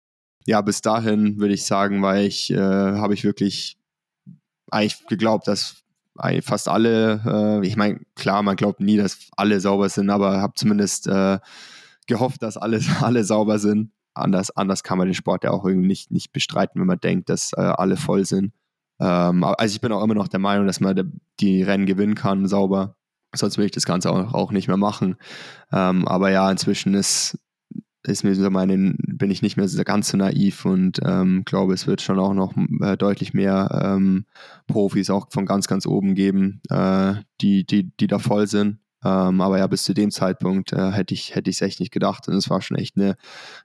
ja, 0.48 0.62
bis 0.62 0.82
dahin 0.82 1.40
würde 1.40 1.54
ich 1.54 1.66
sagen, 1.66 2.02
weil 2.02 2.26
ich, 2.26 2.52
äh, 2.52 2.58
habe 2.58 3.14
ich 3.14 3.26
wirklich 3.26 3.78
eigentlich 4.72 5.06
geglaubt, 5.08 5.48
dass 5.48 5.84
fast 6.42 6.70
alle, 6.70 7.22
äh, 7.62 7.68
ich 7.68 7.76
meine, 7.76 8.00
klar, 8.16 8.42
man 8.44 8.56
glaubt 8.56 8.80
nie, 8.80 8.98
dass 8.98 9.30
alle 9.36 9.60
sauber 9.60 9.90
sind, 9.90 10.10
aber 10.10 10.42
habe 10.42 10.54
zumindest 10.56 11.06
äh, 11.08 11.40
gehofft, 12.08 12.42
dass 12.42 12.56
alle, 12.58 12.80
alle 13.02 13.24
sauber 13.26 13.60
sind. 13.60 13.92
Anders, 14.14 14.50
anders 14.56 14.84
kann 14.84 14.98
man 14.98 15.08
den 15.08 15.14
Sport 15.14 15.44
ja 15.44 15.52
auch 15.52 15.66
irgendwie 15.66 15.90
nicht, 15.90 16.12
nicht 16.12 16.32
bestreiten, 16.32 16.80
wenn 16.80 16.88
man 16.88 17.00
denkt, 17.00 17.30
dass 17.30 17.52
äh, 17.54 17.62
alle 17.62 17.98
voll 17.98 18.26
sind. 18.26 18.54
Ähm, 19.00 19.44
also 19.44 19.76
ich 19.76 19.82
bin 19.82 19.92
auch 19.92 20.04
immer 20.04 20.16
noch 20.16 20.30
der 20.30 20.40
Meinung, 20.40 20.66
dass 20.66 20.80
man 20.80 21.22
die 21.40 21.62
Rennen 21.62 21.86
gewinnen 21.86 22.16
kann, 22.16 22.48
sauber. 22.48 22.96
Sonst 23.36 23.58
will 23.58 23.66
ich 23.66 23.72
das 23.72 23.86
Ganze 23.86 24.10
auch, 24.10 24.34
auch 24.34 24.52
nicht 24.52 24.70
mehr 24.70 24.78
machen. 24.78 25.18
Ähm, 25.74 26.08
aber 26.08 26.32
ja, 26.32 26.50
inzwischen 26.50 26.94
ist 26.96 27.38
ist 28.08 28.24
mir 28.24 28.36
so 28.36 28.50
meine, 28.50 28.96
bin 28.98 29.32
ich 29.32 29.42
nicht 29.42 29.58
mehr 29.58 29.68
so 29.68 29.84
ganz 29.84 30.10
so 30.10 30.18
naiv 30.18 30.66
und 30.66 31.00
ähm, 31.04 31.44
glaube, 31.46 31.74
es 31.74 31.88
wird 31.88 32.02
schon 32.02 32.20
auch 32.20 32.34
noch 32.34 32.54
äh, 32.82 32.98
deutlich 32.98 33.34
mehr 33.34 33.70
ähm, 33.84 34.26
Profis 34.68 35.10
auch 35.10 35.28
von 35.32 35.46
ganz, 35.46 35.68
ganz 35.68 35.86
oben 35.86 36.16
geben, 36.16 36.62
äh, 36.70 37.16
die, 37.42 37.66
die, 37.66 37.92
die 38.00 38.08
da 38.08 38.20
voll 38.20 38.48
sind. 38.48 38.80
Ähm, 39.04 39.42
aber 39.42 39.60
ja, 39.60 39.68
bis 39.68 39.84
zu 39.84 39.94
dem 39.94 40.12
Zeitpunkt 40.12 40.74
äh, 40.74 40.92
hätte 40.92 41.14
ich 41.14 41.36
hätte 41.36 41.50
es 41.50 41.62
echt 41.62 41.80
nicht 41.80 41.92
gedacht. 41.92 42.28
Und 42.28 42.36
es 42.36 42.50
war 42.50 42.62
schon 42.62 42.78
echt 42.78 42.98
eine 42.98 43.16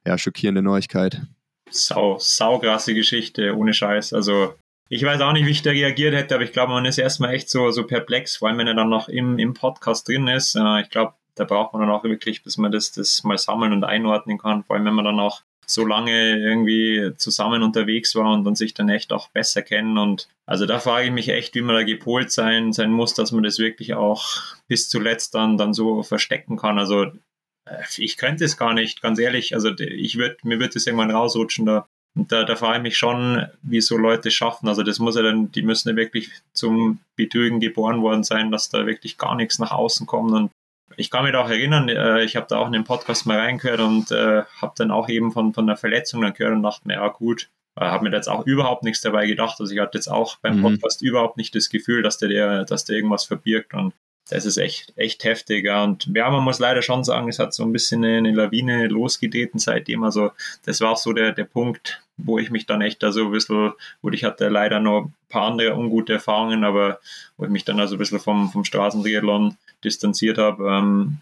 ja, 0.06 0.18
schockierende 0.18 0.62
Neuigkeit. 0.62 1.22
Sau, 1.70 2.18
saugrasse 2.18 2.94
Geschichte, 2.94 3.56
ohne 3.56 3.72
Scheiß. 3.72 4.12
Also 4.12 4.54
ich 4.88 5.02
weiß 5.02 5.22
auch 5.22 5.32
nicht, 5.32 5.46
wie 5.46 5.52
ich 5.52 5.62
da 5.62 5.70
reagiert 5.70 6.14
hätte, 6.14 6.34
aber 6.34 6.44
ich 6.44 6.52
glaube, 6.52 6.72
man 6.72 6.84
ist 6.84 6.98
erstmal 6.98 7.32
echt 7.32 7.48
so, 7.48 7.70
so 7.70 7.86
perplex, 7.86 8.36
vor 8.36 8.48
allem 8.48 8.58
wenn 8.58 8.66
er 8.66 8.74
dann 8.74 8.90
noch 8.90 9.08
im, 9.08 9.38
im 9.38 9.54
Podcast 9.54 10.06
drin 10.06 10.28
ist. 10.28 10.54
Äh, 10.54 10.82
ich 10.82 10.90
glaube, 10.90 11.14
da 11.36 11.44
braucht 11.44 11.72
man 11.72 11.82
dann 11.82 11.90
auch 11.90 12.04
wirklich, 12.04 12.42
bis 12.42 12.58
man 12.58 12.72
das, 12.72 12.92
das 12.92 13.24
mal 13.24 13.38
sammeln 13.38 13.72
und 13.72 13.84
einordnen 13.84 14.38
kann, 14.38 14.64
vor 14.64 14.76
allem 14.76 14.84
wenn 14.84 14.94
man 14.94 15.04
dann 15.04 15.20
auch 15.20 15.42
so 15.66 15.86
lange 15.86 16.38
irgendwie 16.38 17.12
zusammen 17.16 17.62
unterwegs 17.62 18.14
war 18.14 18.32
und 18.32 18.44
dann 18.44 18.54
sich 18.54 18.74
dann 18.74 18.88
echt 18.88 19.12
auch 19.12 19.28
besser 19.28 19.62
kennen. 19.62 19.96
Und 19.98 20.28
also 20.46 20.66
da 20.66 20.78
frage 20.78 21.06
ich 21.06 21.12
mich 21.12 21.28
echt, 21.28 21.54
wie 21.54 21.62
man 21.62 21.76
da 21.76 21.82
gepolt 21.82 22.30
sein, 22.32 22.72
sein 22.72 22.90
muss, 22.90 23.14
dass 23.14 23.32
man 23.32 23.44
das 23.44 23.58
wirklich 23.58 23.94
auch 23.94 24.24
bis 24.68 24.88
zuletzt 24.88 25.34
dann, 25.34 25.56
dann 25.56 25.72
so 25.72 26.02
verstecken 26.02 26.56
kann. 26.56 26.78
Also 26.78 27.04
äh, 27.04 27.82
ich 27.96 28.16
könnte 28.16 28.44
es 28.44 28.56
gar 28.56 28.74
nicht, 28.74 29.02
ganz 29.02 29.18
ehrlich. 29.18 29.54
Also 29.54 29.70
ich 29.78 30.16
würde, 30.16 30.36
mir 30.42 30.60
wird 30.60 30.74
das 30.74 30.86
irgendwann 30.86 31.10
rausrutschen. 31.10 31.64
Da, 31.64 31.86
und 32.16 32.30
da, 32.32 32.44
da 32.44 32.56
frage 32.56 32.78
ich 32.78 32.82
mich 32.82 32.98
schon, 32.98 33.46
wie 33.62 33.80
so 33.80 33.96
Leute 33.96 34.30
schaffen. 34.30 34.68
Also 34.68 34.82
das 34.82 34.98
muss 34.98 35.16
ja 35.16 35.22
dann, 35.22 35.50
die 35.52 35.62
müssen 35.62 35.88
ja 35.88 35.96
wirklich 35.96 36.30
zum 36.52 37.00
Betrügen 37.16 37.60
geboren 37.60 38.02
worden 38.02 38.24
sein, 38.24 38.50
dass 38.50 38.68
da 38.68 38.84
wirklich 38.86 39.16
gar 39.16 39.36
nichts 39.36 39.58
nach 39.58 39.72
außen 39.72 40.06
kommt. 40.06 40.32
Und 40.32 40.50
ich 40.96 41.10
kann 41.10 41.24
mich 41.24 41.34
auch 41.34 41.48
erinnern, 41.48 41.88
äh, 41.88 42.22
ich 42.22 42.36
habe 42.36 42.46
da 42.48 42.58
auch 42.58 42.66
in 42.66 42.72
den 42.72 42.84
Podcast 42.84 43.26
mal 43.26 43.38
reingehört 43.38 43.80
und 43.80 44.10
äh, 44.10 44.42
habe 44.60 44.72
dann 44.76 44.90
auch 44.90 45.08
eben 45.08 45.32
von, 45.32 45.52
von 45.52 45.66
der 45.66 45.76
Verletzung 45.76 46.22
dann 46.22 46.34
gehört 46.34 46.54
und 46.54 46.62
dachte 46.62 46.86
mir, 46.86 46.94
ja 46.94 47.08
gut, 47.08 47.50
äh, 47.76 47.84
habe 47.84 48.04
mir 48.04 48.14
jetzt 48.14 48.28
auch 48.28 48.46
überhaupt 48.46 48.84
nichts 48.84 49.00
dabei 49.00 49.26
gedacht. 49.26 49.60
Also 49.60 49.72
ich 49.72 49.80
hatte 49.80 49.98
jetzt 49.98 50.08
auch 50.08 50.36
beim 50.36 50.58
mhm. 50.58 50.62
Podcast 50.62 51.02
überhaupt 51.02 51.36
nicht 51.36 51.54
das 51.54 51.70
Gefühl, 51.70 52.02
dass 52.02 52.18
der, 52.18 52.28
der, 52.28 52.64
dass 52.64 52.84
der 52.84 52.96
irgendwas 52.96 53.24
verbirgt 53.24 53.74
und 53.74 53.94
das 54.30 54.46
ist 54.46 54.56
echt, 54.56 54.92
echt 54.96 55.24
heftig. 55.24 55.64
Ja. 55.64 55.84
Und 55.84 56.08
ja, 56.14 56.30
man 56.30 56.44
muss 56.44 56.58
leider 56.58 56.82
schon 56.82 57.04
sagen, 57.04 57.28
es 57.28 57.38
hat 57.38 57.52
so 57.52 57.64
ein 57.64 57.72
bisschen 57.72 58.04
eine, 58.04 58.18
eine 58.18 58.32
Lawine 58.32 58.86
losgetreten 58.88 59.58
seitdem. 59.58 60.04
Also 60.04 60.30
das 60.64 60.80
war 60.80 60.90
auch 60.90 60.96
so 60.96 61.12
der, 61.12 61.32
der 61.32 61.44
Punkt, 61.44 62.02
wo 62.16 62.38
ich 62.38 62.50
mich 62.50 62.66
dann 62.66 62.82
echt 62.82 63.02
da 63.02 63.12
so 63.12 63.26
ein 63.26 63.32
bisschen, 63.32 63.72
wo 64.00 64.10
ich 64.10 64.24
hatte 64.24 64.48
leider 64.48 64.80
noch 64.80 65.10
paar 65.32 65.46
andere 65.46 65.74
ungute 65.74 66.12
Erfahrungen, 66.12 66.64
aber 66.64 67.00
wo 67.36 67.44
ich 67.44 67.50
mich 67.50 67.64
dann 67.64 67.80
also 67.80 67.96
ein 67.96 67.98
bisschen 67.98 68.20
vom, 68.20 68.50
vom 68.50 68.64
Straßentriathlon 68.64 69.56
distanziert 69.82 70.38
habe. 70.38 70.68
Ähm, 70.68 71.18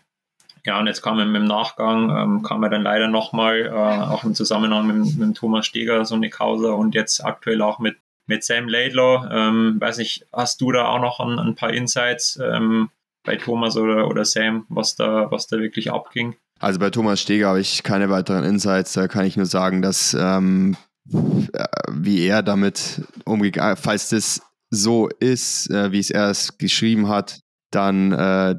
ja, 0.66 0.78
und 0.78 0.86
jetzt 0.86 1.02
kam 1.02 1.18
im, 1.20 1.34
im 1.34 1.46
Nachgang, 1.46 2.10
ähm, 2.10 2.42
kam 2.42 2.62
er 2.62 2.70
dann 2.70 2.82
leider 2.82 3.08
nochmal, 3.08 3.66
äh, 3.66 3.70
auch 3.70 4.24
im 4.24 4.34
Zusammenhang 4.34 4.86
mit, 4.86 5.16
mit 5.16 5.36
Thomas 5.36 5.66
Steger 5.66 6.04
so 6.04 6.14
eine 6.14 6.28
Causa 6.28 6.72
und 6.72 6.94
jetzt 6.94 7.24
aktuell 7.24 7.62
auch 7.62 7.78
mit, 7.78 7.96
mit 8.26 8.44
Sam 8.44 8.68
Laidlaw. 8.68 9.28
Ähm, 9.32 9.76
weiß 9.80 9.98
nicht, 9.98 10.26
hast 10.32 10.60
du 10.60 10.72
da 10.72 10.86
auch 10.86 11.00
noch 11.00 11.20
ein, 11.20 11.38
ein 11.38 11.54
paar 11.54 11.72
Insights 11.72 12.38
ähm, 12.42 12.90
bei 13.24 13.36
Thomas 13.36 13.76
oder, 13.76 14.08
oder 14.08 14.24
Sam, 14.24 14.66
was 14.68 14.96
da, 14.96 15.30
was 15.30 15.46
da 15.46 15.58
wirklich 15.58 15.90
abging? 15.90 16.36
Also 16.58 16.78
bei 16.78 16.90
Thomas 16.90 17.22
Steger 17.22 17.48
habe 17.48 17.60
ich 17.60 17.82
keine 17.82 18.10
weiteren 18.10 18.44
Insights. 18.44 18.92
Da 18.92 19.08
kann 19.08 19.24
ich 19.24 19.36
nur 19.36 19.46
sagen, 19.46 19.80
dass 19.80 20.14
ähm, 20.18 20.72
äh, 20.72 20.89
wie 21.04 22.26
er 22.26 22.42
damit 22.42 23.02
umgegangen, 23.24 23.76
falls 23.76 24.08
das 24.10 24.40
so 24.70 25.08
ist, 25.08 25.70
äh, 25.70 25.92
wie 25.92 25.98
es 25.98 26.10
er 26.10 26.30
es 26.30 26.56
geschrieben 26.58 27.08
hat, 27.08 27.40
dann, 27.70 28.12
äh, 28.12 28.56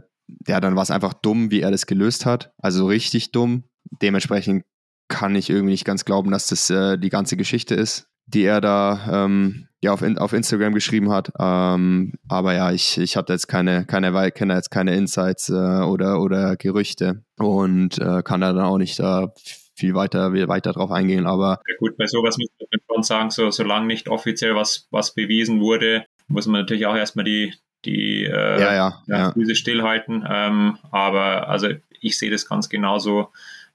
ja, 0.47 0.59
dann 0.59 0.75
war 0.75 0.83
es 0.83 0.91
einfach 0.91 1.13
dumm, 1.13 1.51
wie 1.51 1.61
er 1.61 1.71
das 1.71 1.85
gelöst 1.85 2.25
hat. 2.25 2.51
Also 2.57 2.87
richtig 2.87 3.31
dumm. 3.31 3.65
Dementsprechend 4.01 4.63
kann 5.07 5.35
ich 5.35 5.49
irgendwie 5.49 5.71
nicht 5.71 5.85
ganz 5.85 6.05
glauben, 6.05 6.31
dass 6.31 6.47
das 6.47 6.69
äh, 6.69 6.97
die 6.97 7.09
ganze 7.09 7.37
Geschichte 7.37 7.75
ist, 7.75 8.07
die 8.25 8.43
er 8.43 8.61
da 8.61 9.25
ähm, 9.25 9.67
ja, 9.81 9.91
auf, 9.91 10.03
auf 10.17 10.33
Instagram 10.33 10.73
geschrieben 10.73 11.11
hat. 11.11 11.31
Ähm, 11.39 12.13
aber 12.27 12.53
ja, 12.53 12.71
ich, 12.71 12.97
ich 12.97 13.17
habe 13.17 13.33
jetzt 13.33 13.47
keine, 13.47 13.85
keine, 13.85 14.31
kenne 14.31 14.53
jetzt 14.53 14.71
keine 14.71 14.95
Insights 14.95 15.49
äh, 15.49 15.53
oder, 15.53 16.21
oder 16.21 16.55
Gerüchte 16.55 17.23
und 17.37 17.97
äh, 17.99 18.21
kann 18.23 18.41
da 18.41 18.53
dann 18.53 18.65
auch 18.65 18.77
nicht 18.77 18.99
da 18.99 19.33
viel 19.82 19.95
weiter, 19.95 20.32
weiter 20.32 20.71
drauf 20.71 20.91
eingehen. 20.91 21.25
Aber 21.25 21.59
ja 21.67 21.75
gut, 21.79 21.97
bei 21.97 22.05
sowas 22.05 22.38
muss 22.38 22.49
man 22.59 22.82
schon 22.88 23.03
sagen, 23.03 23.29
so, 23.32 23.49
solange 23.49 23.88
nicht 23.88 24.07
offiziell 24.07 24.55
was, 24.55 24.88
was 24.91 25.13
bewiesen 25.13 25.59
wurde, 25.59 26.05
muss 26.27 26.45
man 26.45 26.61
natürlich 26.61 26.86
auch 26.86 26.95
erstmal 26.95 27.25
die, 27.25 27.53
die 27.84 28.23
äh, 28.23 28.61
ja, 28.61 28.73
ja, 28.73 29.03
ja. 29.07 29.32
Füße 29.34 29.55
stillhalten. 29.55 30.25
Ähm, 30.29 30.77
aber 30.91 31.49
also 31.49 31.69
ich 31.99 32.17
sehe 32.17 32.32
das 32.32 32.47
ganz 32.47 32.69
genauso 32.69 33.29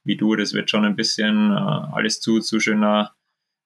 wie 0.05 0.17
du. 0.17 0.37
Das 0.37 0.55
wird 0.55 0.71
schon 0.71 0.85
ein 0.85 0.97
bisschen 0.97 1.51
äh, 1.51 1.55
alles 1.55 2.21
zu, 2.21 2.39
zu 2.41 2.61
schöner 2.61 3.13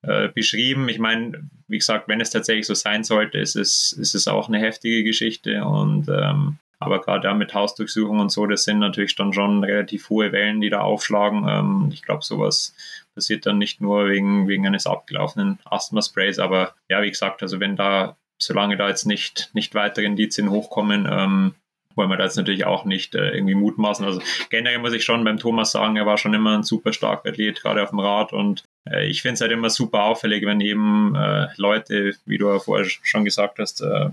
äh, 0.03 0.29
beschrieben. 0.29 0.89
Ich 0.89 0.99
meine, 0.99 1.51
wie 1.69 1.79
gesagt, 1.79 2.09
wenn 2.09 2.23
es 2.23 2.31
tatsächlich 2.31 2.67
so 2.67 2.75
sein 2.75 3.05
sollte, 3.05 3.39
ist 3.39 3.55
es, 3.55 3.93
ist 3.93 4.15
es 4.15 4.29
auch 4.29 4.49
eine 4.49 4.59
heftige 4.59 5.05
Geschichte 5.05 5.63
und 5.65 6.09
ähm, 6.09 6.57
aber 6.81 7.01
gerade 7.01 7.29
ja 7.29 7.35
mit 7.35 7.55
Hausdurchsuchung 7.55 8.19
und 8.19 8.33
so, 8.33 8.47
das 8.47 8.65
sind 8.65 8.79
natürlich 8.79 9.15
dann 9.15 9.33
schon 9.33 9.63
relativ 9.63 10.09
hohe 10.09 10.33
Wellen, 10.33 10.61
die 10.61 10.71
da 10.71 10.81
aufschlagen. 10.81 11.47
Ähm, 11.49 11.91
ich 11.93 12.03
glaube, 12.03 12.25
sowas 12.25 12.75
passiert 13.15 13.47
dann 13.47 13.59
nicht 13.59 13.81
nur 13.81 14.09
wegen, 14.09 14.49
wegen 14.49 14.67
eines 14.67 14.87
abgelaufenen 14.87 15.59
Asthma-Sprays, 15.65 16.39
aber 16.39 16.75
ja, 16.89 17.03
wie 17.03 17.11
gesagt, 17.11 17.43
also 17.43 17.61
wenn 17.61 17.77
da 17.77 18.17
solange 18.43 18.77
da 18.77 18.89
jetzt 18.89 19.07
nicht, 19.07 19.51
nicht 19.53 19.75
weitere 19.75 20.07
Indizien 20.07 20.51
hochkommen, 20.51 21.07
ähm, 21.11 21.55
wollen 21.95 22.09
wir 22.09 22.17
da 22.17 22.25
jetzt 22.25 22.37
natürlich 22.37 22.65
auch 22.65 22.85
nicht 22.85 23.15
äh, 23.15 23.31
irgendwie 23.31 23.55
mutmaßen. 23.55 24.05
Also 24.05 24.21
generell 24.49 24.79
muss 24.79 24.95
ich 24.95 25.05
schon 25.05 25.25
beim 25.25 25.39
Thomas 25.39 25.73
sagen, 25.73 25.97
er 25.97 26.07
war 26.07 26.19
schon 26.19 26.35
immer 26.35 26.57
ein 26.57 26.63
super 26.63 26.93
starker 26.93 27.29
Athlet, 27.29 27.61
gerade 27.61 27.83
auf 27.83 27.91
dem 27.91 27.99
Rad 27.99 28.33
und 28.33 28.65
ich 29.03 29.21
finde 29.21 29.35
es 29.35 29.41
halt 29.43 29.53
immer 29.53 29.69
super 29.69 30.05
auffällig, 30.05 30.45
wenn 30.47 30.61
eben 30.61 31.15
äh, 31.15 31.49
Leute, 31.57 32.15
wie 32.25 32.39
du 32.39 32.49
ja 32.49 32.59
vorher 32.59 32.89
schon 32.89 33.27
gesagt 33.27 33.59
hast, 33.59 33.83
äh, 33.83 34.09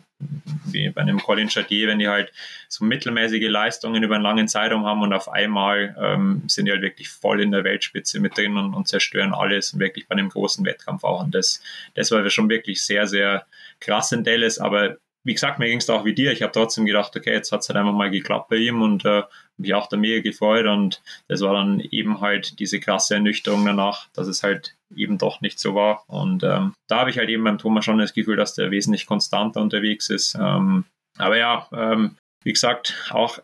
wie 0.66 0.90
bei 0.90 1.02
einem 1.02 1.20
Colin 1.20 1.50
Chatier, 1.50 1.88
wenn 1.88 2.00
die 2.00 2.10
halt 2.10 2.34
so 2.68 2.84
mittelmäßige 2.84 3.48
Leistungen 3.48 4.04
über 4.04 4.16
einen 4.16 4.26
langen 4.26 4.48
Zeitraum 4.50 4.86
haben 4.86 5.02
und 5.02 5.14
auf 5.14 5.30
einmal 5.30 5.96
ähm, 6.00 6.44
sind 6.48 6.66
die 6.66 6.72
halt 6.72 6.82
wirklich 6.82 7.10
voll 7.10 7.42
in 7.42 7.52
der 7.52 7.64
Weltspitze 7.64 8.20
mit 8.20 8.38
drin 8.38 8.58
und, 8.58 8.74
und 8.74 8.90
zerstören 8.90 9.34
alles 9.34 9.74
und 9.74 9.80
wirklich 9.80 10.08
bei 10.08 10.14
einem 10.14 10.30
großen 10.30 10.66
Wettkampf 10.66 11.06
auch. 11.06 11.24
Und 11.24 11.34
das, 11.34 11.62
das 11.96 12.12
war 12.12 12.30
schon 12.30 12.50
wirklich 12.50 12.84
sehr, 12.84 13.08
sehr 13.08 13.46
krass 13.80 14.12
in 14.12 14.26
Dallas, 14.26 14.60
aber 14.60 14.98
wie 15.28 15.34
gesagt, 15.34 15.60
mir 15.60 15.68
ging 15.68 15.80
es 15.80 15.90
auch 15.90 16.06
wie 16.06 16.14
dir. 16.14 16.32
Ich 16.32 16.42
habe 16.42 16.54
trotzdem 16.54 16.86
gedacht, 16.86 17.14
okay, 17.18 17.34
jetzt 17.34 17.52
hat 17.52 17.60
es 17.60 17.68
halt 17.68 17.76
einfach 17.76 17.92
mal 17.92 18.10
geklappt 18.10 18.48
bei 18.48 18.56
ihm 18.56 18.82
und 18.82 19.04
äh, 19.04 19.24
mich 19.58 19.74
auch 19.74 19.88
da 19.88 19.98
mega 19.98 20.22
gefreut. 20.22 20.66
Und 20.66 21.02
das 21.28 21.42
war 21.42 21.54
dann 21.54 21.82
eben 21.82 22.22
halt 22.22 22.60
diese 22.60 22.80
krasse 22.80 23.16
Ernüchterung 23.16 23.66
danach, 23.66 24.08
dass 24.14 24.28
es 24.28 24.42
halt 24.42 24.78
eben 24.96 25.18
doch 25.18 25.42
nicht 25.42 25.60
so 25.60 25.76
war. 25.76 26.06
Und 26.08 26.46
ähm, 26.46 26.74
da 26.88 27.00
habe 27.00 27.10
ich 27.10 27.18
halt 27.18 27.28
eben 27.28 27.44
beim 27.44 27.58
Thomas 27.58 27.84
schon 27.84 27.98
das 27.98 28.14
Gefühl, 28.14 28.38
dass 28.38 28.56
der 28.56 28.72
wesentlich 28.72 29.06
konstanter 29.06 29.60
unterwegs 29.60 30.10
ist. 30.10 30.38
Ähm, 30.40 30.86
aber 31.18 31.36
ja, 31.36 31.68
ähm, 31.74 32.16
wie 32.46 32.54
gesagt, 32.54 33.10
auch 33.10 33.40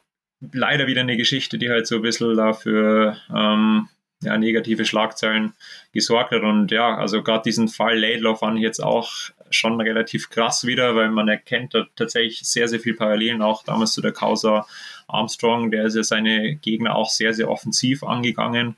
leider 0.53 0.87
wieder 0.87 1.01
eine 1.01 1.17
Geschichte, 1.17 1.57
die 1.57 1.69
halt 1.69 1.85
so 1.85 1.97
ein 1.97 2.01
bisschen 2.01 2.37
dafür 2.37 3.17
ähm, 3.29 3.89
ja, 4.21 4.37
negative 4.37 4.85
Schlagzeilen 4.85 5.51
gesorgt 5.91 6.31
hat. 6.31 6.43
Und 6.43 6.71
ja, 6.71 6.95
also 6.95 7.23
gerade 7.23 7.43
diesen 7.43 7.67
Fall 7.67 7.99
Laidlaw 7.99 8.37
fand 8.37 8.57
ich 8.57 8.63
jetzt 8.63 8.81
auch 8.81 9.11
schon 9.55 9.79
relativ 9.79 10.29
krass 10.29 10.65
wieder, 10.65 10.95
weil 10.95 11.09
man 11.09 11.27
erkennt 11.27 11.73
da 11.73 11.85
tatsächlich 11.95 12.41
sehr, 12.43 12.67
sehr 12.67 12.79
viel 12.79 12.95
Parallelen 12.95 13.41
auch 13.41 13.63
damals 13.63 13.93
zu 13.93 14.01
der 14.01 14.11
Causa 14.11 14.65
Armstrong. 15.07 15.71
Der 15.71 15.85
ist 15.85 15.95
ja 15.95 16.03
seine 16.03 16.55
Gegner 16.55 16.95
auch 16.95 17.09
sehr, 17.09 17.33
sehr 17.33 17.49
offensiv 17.49 18.03
angegangen. 18.03 18.75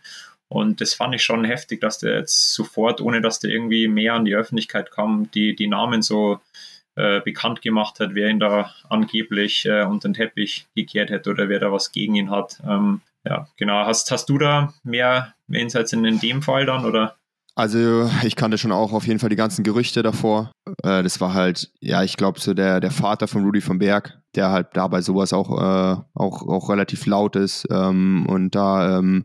Und 0.48 0.80
das 0.80 0.94
fand 0.94 1.16
ich 1.16 1.24
schon 1.24 1.44
heftig, 1.44 1.82
dass 1.82 1.98
der 2.00 2.20
jetzt 2.20 2.54
sofort, 2.54 3.02
ohne 3.02 3.22
dass 3.22 3.40
der 3.40 3.52
irgendwie 3.52 3.88
mehr 3.88 4.14
an 4.14 4.26
die 4.26 4.36
Öffentlichkeit 4.36 4.92
kam, 4.92 5.30
die, 5.32 5.56
die 5.56 5.68
Namen 5.68 6.02
so 6.02 6.40
äh, 6.96 7.20
bekannt 7.22 7.62
gemacht 7.62 8.00
hat, 8.00 8.14
wer 8.14 8.30
ihn 8.30 8.40
da 8.40 8.74
angeblich 8.90 9.66
äh, 9.66 9.84
unter 9.84 10.08
den 10.08 10.14
Teppich 10.14 10.68
gekehrt 10.76 11.10
hätte 11.10 11.32
oder 11.32 11.50
wer 11.50 11.60
da 11.60 11.72
was 11.72 11.92
gegen 11.92 12.16
ihn 12.16 12.30
hat. 12.30 12.62
Ähm, 12.66 13.02
ja, 13.26 13.48
genau. 13.58 13.86
Hast, 13.86 14.12
hast 14.12 14.30
du 14.30 14.38
da 14.38 14.74
mehr, 14.84 15.34
Insights 15.50 15.94
in, 15.94 16.06
in 16.06 16.20
dem 16.20 16.42
Fall 16.42 16.66
dann 16.66 16.86
oder? 16.86 17.16
Also 17.58 18.12
ich 18.24 18.36
kannte 18.36 18.58
schon 18.58 18.74
auch 18.74 18.92
auf 18.92 19.08
jeden 19.08 19.20
Fall 19.20 19.30
die 19.30 19.38
ganzen 19.38 19.64
Gerüchte 19.64 20.04
davor. 20.04 20.52
Äh, 20.84 21.04
das 21.04 21.22
war 21.22 21.34
halt, 21.34 21.72
ja, 21.80 22.04
ich 22.04 22.18
glaube 22.18 22.42
so 22.42 22.54
der, 22.54 22.82
der 22.82 22.92
Vater 22.92 23.30
von 23.30 23.46
Rudy 23.46 23.62
von 23.62 23.80
Berg, 23.80 24.20
der 24.36 24.50
halt 24.50 24.68
dabei 24.74 25.00
sowas 25.00 25.32
auch, 25.32 25.50
äh, 25.52 26.02
auch, 26.16 26.46
auch 26.46 26.70
relativ 26.70 27.06
laut 27.06 27.38
ist 27.38 27.66
ähm, 27.72 28.26
und 28.28 28.56
da 28.56 28.98
ähm, 28.98 29.24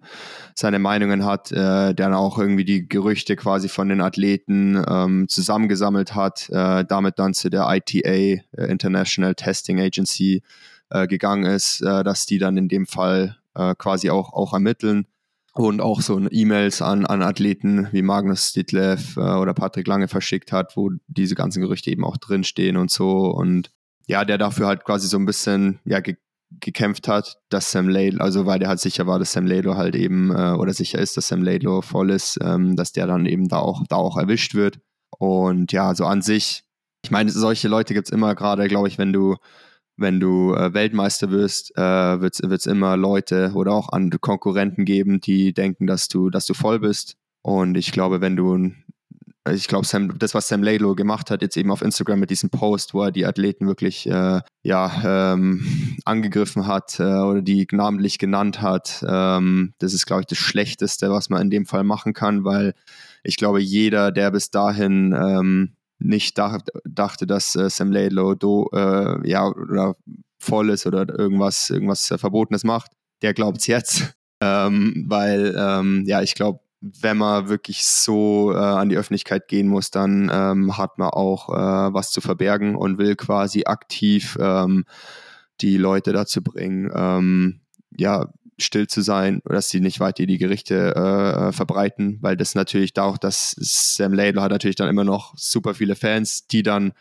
seine 0.55 0.79
Meinungen 0.79 1.25
hat, 1.25 1.51
äh, 1.51 1.93
der 1.93 1.95
dann 1.95 2.15
auch 2.15 2.39
irgendwie 2.39 2.65
die 2.65 2.89
Gerüchte 2.89 3.35
quasi 3.35 3.69
von 3.69 3.89
den 3.89 4.01
Athleten 4.01 4.81
ähm, 4.89 5.27
zusammengesammelt 5.29 6.15
hat, 6.15 6.49
äh, 6.51 6.85
damit 6.85 7.19
dann 7.19 7.35
zu 7.35 7.51
der 7.51 7.67
ITA, 7.69 8.09
äh, 8.09 8.43
International 8.53 9.35
Testing 9.35 9.81
Agency, 9.81 10.45
äh, 10.91 11.09
gegangen 11.09 11.47
ist, 11.47 11.83
dass 11.83 12.27
die 12.27 12.39
dann 12.39 12.57
in 12.57 12.69
dem 12.69 12.87
Fall 12.87 13.37
quasi 13.79 14.11
auch, 14.11 14.33
auch 14.33 14.53
ermitteln 14.55 15.07
und 15.55 15.81
auch 15.81 16.01
so 16.01 16.19
E-Mails 16.31 16.81
an, 16.83 17.07
an 17.07 17.23
Athleten 17.23 17.89
wie 17.93 18.03
Magnus 18.03 18.53
Ditlev 18.53 19.17
äh, 19.17 19.21
oder 19.21 19.55
Patrick 19.55 19.87
Lange 19.87 20.09
verschickt 20.09 20.53
hat, 20.53 20.77
wo 20.77 20.91
diese 21.09 21.35
ganzen 21.35 21.61
Gerüchte 21.61 21.91
eben 21.91 22.05
auch 22.05 22.17
drinstehen 22.17 22.77
und 22.77 22.91
so. 22.91 23.31
Und 23.31 23.71
ja, 24.07 24.25
der 24.25 24.39
dafür 24.39 24.67
halt 24.67 24.85
quasi 24.85 25.09
so 25.09 25.19
ein 25.19 25.27
bisschen 25.27 25.81
ja, 25.85 26.01
ge 26.01 26.17
gekämpft 26.59 27.07
hat, 27.07 27.39
dass 27.49 27.71
Sam 27.71 27.89
Laidlaw, 27.89 28.25
also 28.25 28.45
weil 28.45 28.59
der 28.59 28.69
halt 28.69 28.81
sicher 28.81 29.07
war, 29.07 29.21
dass 29.21 29.31
Sam 29.31 29.47
Laidlaw 29.47 29.77
halt 29.77 29.95
eben, 29.95 30.33
äh, 30.33 30.51
oder 30.51 30.73
sicher 30.73 30.99
ist, 30.99 31.17
dass 31.17 31.29
Sam 31.29 31.45
Laidlaw 31.45 31.81
voll 31.81 32.11
ist, 32.11 32.41
ähm, 32.43 32.75
dass 32.75 32.91
der 32.91 33.07
dann 33.07 33.25
eben 33.27 33.47
da 33.47 33.59
auch, 33.59 33.85
da 33.89 33.95
auch 33.95 34.17
erwischt 34.17 34.55
wird. 34.55 34.81
Und 35.17 35.71
ja, 35.71 35.95
so 35.95 36.07
an 36.07 36.23
sich, 36.23 36.65
ich 37.05 37.13
meine, 37.13 37.31
solche 37.31 37.69
Leute 37.69 37.95
gibt 37.95 38.09
es 38.09 38.13
immer 38.13 38.35
gerade, 38.35 38.67
glaube 38.67 38.89
ich, 38.89 38.99
wenn 38.99 39.13
du, 39.13 39.37
wenn 40.01 40.21
du 40.21 40.55
äh, 40.55 40.73
Weltmeister 40.75 41.31
wirst, 41.31 41.77
äh, 41.77 42.21
wird 42.21 42.41
es 42.41 42.67
immer 42.67 42.97
Leute 42.97 43.53
oder 43.55 43.73
auch 43.73 43.91
andere 43.91 44.19
Konkurrenten 44.19 44.85
geben, 44.85 45.21
die 45.21 45.53
denken, 45.53 45.87
dass 45.87 46.09
du, 46.09 46.31
dass 46.31 46.47
du 46.47 46.55
voll 46.55 46.81
bist. 46.81 47.17
Und 47.43 47.77
ich 47.77 47.93
glaube, 47.93 48.21
wenn 48.21 48.37
du 48.37 48.73
ich 49.49 49.69
glaube, 49.69 49.87
das, 50.19 50.35
was 50.35 50.49
Sam 50.49 50.63
Laidlow 50.63 50.95
gemacht 50.95 51.31
hat, 51.31 51.41
jetzt 51.41 51.57
eben 51.57 51.71
auf 51.71 51.81
Instagram 51.81 52.21
mit 52.21 52.31
diesem 52.31 52.51
Post, 52.51 52.93
wo 52.93 53.05
er 53.05 53.11
die 53.11 53.25
Athleten 53.25 53.67
wirklich 53.67 54.07
äh, 54.07 54.41
ja, 54.63 55.33
ähm, 55.33 55.97
angegriffen 56.05 56.67
hat 56.67 57.01
äh, 57.01 57.05
oder 57.05 57.41
die 57.41 57.67
namentlich 57.73 58.19
genannt 58.19 58.61
hat, 58.61 59.05
ähm, 59.09 59.73
das 59.79 59.95
ist, 59.95 60.07
glaube 60.07 60.23
ich, 60.23 60.27
das 60.27 60.39
Schlechteste, 60.39 61.11
was 61.11 61.31
man 61.31 61.41
in 61.41 61.51
dem 61.51 61.65
Fall 61.65 61.85
machen 61.85 62.13
kann, 62.13 62.45
weil 62.45 62.75
ich 63.23 63.37
glaube, 63.37 63.61
jeder, 63.61 64.13
der 64.13 64.31
bis 64.31 64.51
dahin 64.51 65.15
ähm, 65.19 65.77
nicht 66.01 66.39
dach, 66.39 66.59
dachte, 66.85 67.27
dass 67.27 67.55
äh, 67.55 67.71
Sam 67.71 67.93
Laidlow 67.93 68.35
do, 68.35 68.69
äh, 68.73 69.29
ja, 69.29 69.47
oder 69.47 69.97
voll 70.39 70.71
ist 70.71 70.87
oder 70.87 71.07
irgendwas, 71.09 71.71
irgendwas 71.71 72.07
Verbotenes 72.17 72.65
macht, 72.65 72.93
der 73.23 73.35
glaubt 73.35 73.59
es 73.59 73.67
jetzt. 73.67 74.15
Ähm, 74.43 75.05
weil, 75.07 75.55
ähm, 75.55 76.05
ja, 76.07 76.23
ich 76.23 76.35
glaube, 76.35 76.61
wenn 76.81 77.19
man 77.19 77.51
wirklich 77.51 77.85
so 77.85 78.53
äh, 78.55 78.57
an 78.57 78.89
die 78.89 78.97
Öffentlichkeit 78.97 79.49
gehen 79.49 79.69
muss, 79.69 79.91
dann 79.91 80.31
ähm, 80.33 80.79
hat 80.79 80.97
man 80.97 81.11
auch 81.11 81.51
äh, 81.51 81.93
was 81.93 82.11
zu 82.11 82.23
verbergen 82.23 82.75
und 82.75 82.97
will 82.97 83.17
quasi 83.17 83.65
aktiv 83.67 84.39
ähm, 84.41 84.87
die 85.61 85.77
Leute 85.77 86.15
dazu 86.15 86.43
bringen, 86.43 86.91
ähm, 86.95 87.61
ja, 87.99 88.33
still 88.63 88.87
zu 88.87 89.03
sein, 89.03 89.41
dass 89.45 89.69
sie 89.69 89.81
nicht 89.81 90.01
weiter 90.01 90.27
die 90.27 90.39
Gerichte 90.39 90.95
äh, 90.97 91.49
äh 91.49 91.53
verbreiten, 91.53 92.19
weil 92.21 92.37
das 92.37 92.55
natürlich 92.55 92.93
da 92.93 93.05
auch, 93.05 93.19
dass 93.19 93.55
Sam 93.59 94.13
Laidlaw 94.13 94.45
hat 94.45 94.53
natürlich 94.53 94.77
dann 94.77 94.89
immer 94.89 95.05
noch 95.05 95.35
super 95.37 95.75
viele 95.75 95.97
Fans, 95.97 96.47
die 96.47 96.63
dann 96.63 96.93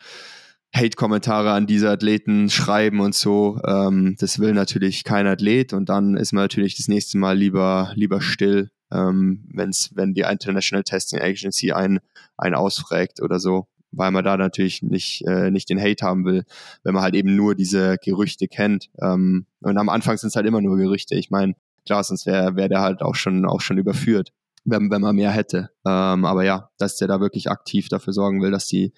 Hate-Kommentare 0.76 1.52
an 1.52 1.66
diese 1.66 1.90
Athleten 1.90 2.50
schreiben 2.50 3.00
und 3.00 3.16
so. 3.16 3.60
Ähm, 3.66 4.16
das 4.20 4.40
will 4.40 4.54
natürlich 4.54 5.04
kein 5.04 5.28
Athlet 5.28 5.74
und 5.74 5.90
dann 5.90 6.16
ist 6.16 6.32
man 6.32 6.44
natürlich 6.44 6.78
das 6.78 6.88
nächste 6.88 7.18
Mal 7.18 7.38
lieber, 7.38 7.92
lieber 7.96 8.22
still 8.22 8.70
ähm, 8.92 9.46
wenn's, 9.54 9.92
wenn 9.94 10.14
die 10.14 10.22
International 10.22 10.84
Testing 10.84 11.20
Agency 11.22 11.72
einen, 11.72 12.00
einen 12.38 12.56
ausfragt 12.56 13.22
oder 13.22 13.40
so, 13.40 13.68
weil 13.92 14.12
man 14.12 14.24
da 14.24 14.38
natürlich 14.38 14.82
nicht, 14.82 15.26
äh, 15.26 15.52
nicht 15.52 15.70
den 15.70 15.82
Hate 15.82 16.06
haben 16.06 16.26
will, 16.26 16.44
wenn 16.84 16.94
man 16.94 17.04
halt 17.04 17.16
eben 17.16 17.36
nur 17.36 17.56
diese 17.56 17.98
Gerüchte 18.04 18.48
kennt. 18.48 18.90
Ähm, 19.02 19.46
und 19.62 19.78
am 19.78 19.90
Anfang 19.90 20.18
sind 20.18 20.30
es 20.30 20.36
halt 20.36 20.46
immer 20.46 20.62
nur 20.62 20.78
Gerüchte. 20.78 21.16
Ich 21.16 21.30
meine, 21.32 21.56
klar, 21.86 22.04
sonst 22.04 22.26
wäre 22.26 22.56
wär 22.56 22.70
der 22.70 22.82
halt 22.82 23.02
auch 23.02 23.16
schon, 23.16 23.46
auch 23.46 23.62
schon 23.62 23.78
überführt, 23.78 24.32
wenn, 24.66 24.92
wenn 24.92 25.02
man 25.02 25.16
mehr 25.16 25.32
hätte. 25.32 25.70
Ähm, 25.86 26.26
aber 26.26 26.44
ja, 26.44 26.70
dass 26.78 26.98
der 26.98 27.08
da 27.08 27.20
wirklich 27.20 27.50
aktiv 27.50 27.90
dafür 27.90 28.14
sorgen 28.14 28.42
will, 28.42 28.52
dass 28.52 28.68
die, 28.68 28.94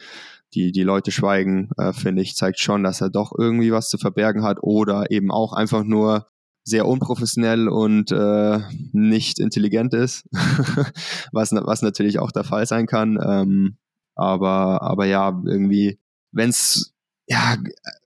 die, 0.53 0.71
die 0.71 0.83
Leute 0.83 1.11
schweigen, 1.11 1.69
äh, 1.77 1.93
finde 1.93 2.21
ich, 2.21 2.35
zeigt 2.35 2.59
schon, 2.59 2.83
dass 2.83 3.01
er 3.01 3.09
doch 3.09 3.31
irgendwie 3.37 3.71
was 3.71 3.89
zu 3.89 3.97
verbergen 3.97 4.43
hat 4.43 4.57
oder 4.61 5.09
eben 5.09 5.31
auch 5.31 5.53
einfach 5.53 5.83
nur 5.83 6.27
sehr 6.63 6.85
unprofessionell 6.85 7.67
und 7.67 8.11
äh, 8.11 8.59
nicht 8.91 9.39
intelligent 9.39 9.93
ist, 9.93 10.27
was, 11.31 11.51
was 11.51 11.81
natürlich 11.81 12.19
auch 12.19 12.31
der 12.31 12.43
Fall 12.43 12.65
sein 12.67 12.85
kann. 12.85 13.17
Ähm, 13.23 13.77
aber, 14.15 14.81
aber 14.81 15.05
ja, 15.05 15.41
irgendwie, 15.45 15.99
wenn 16.31 16.49
es, 16.49 16.93
ja, 17.27 17.57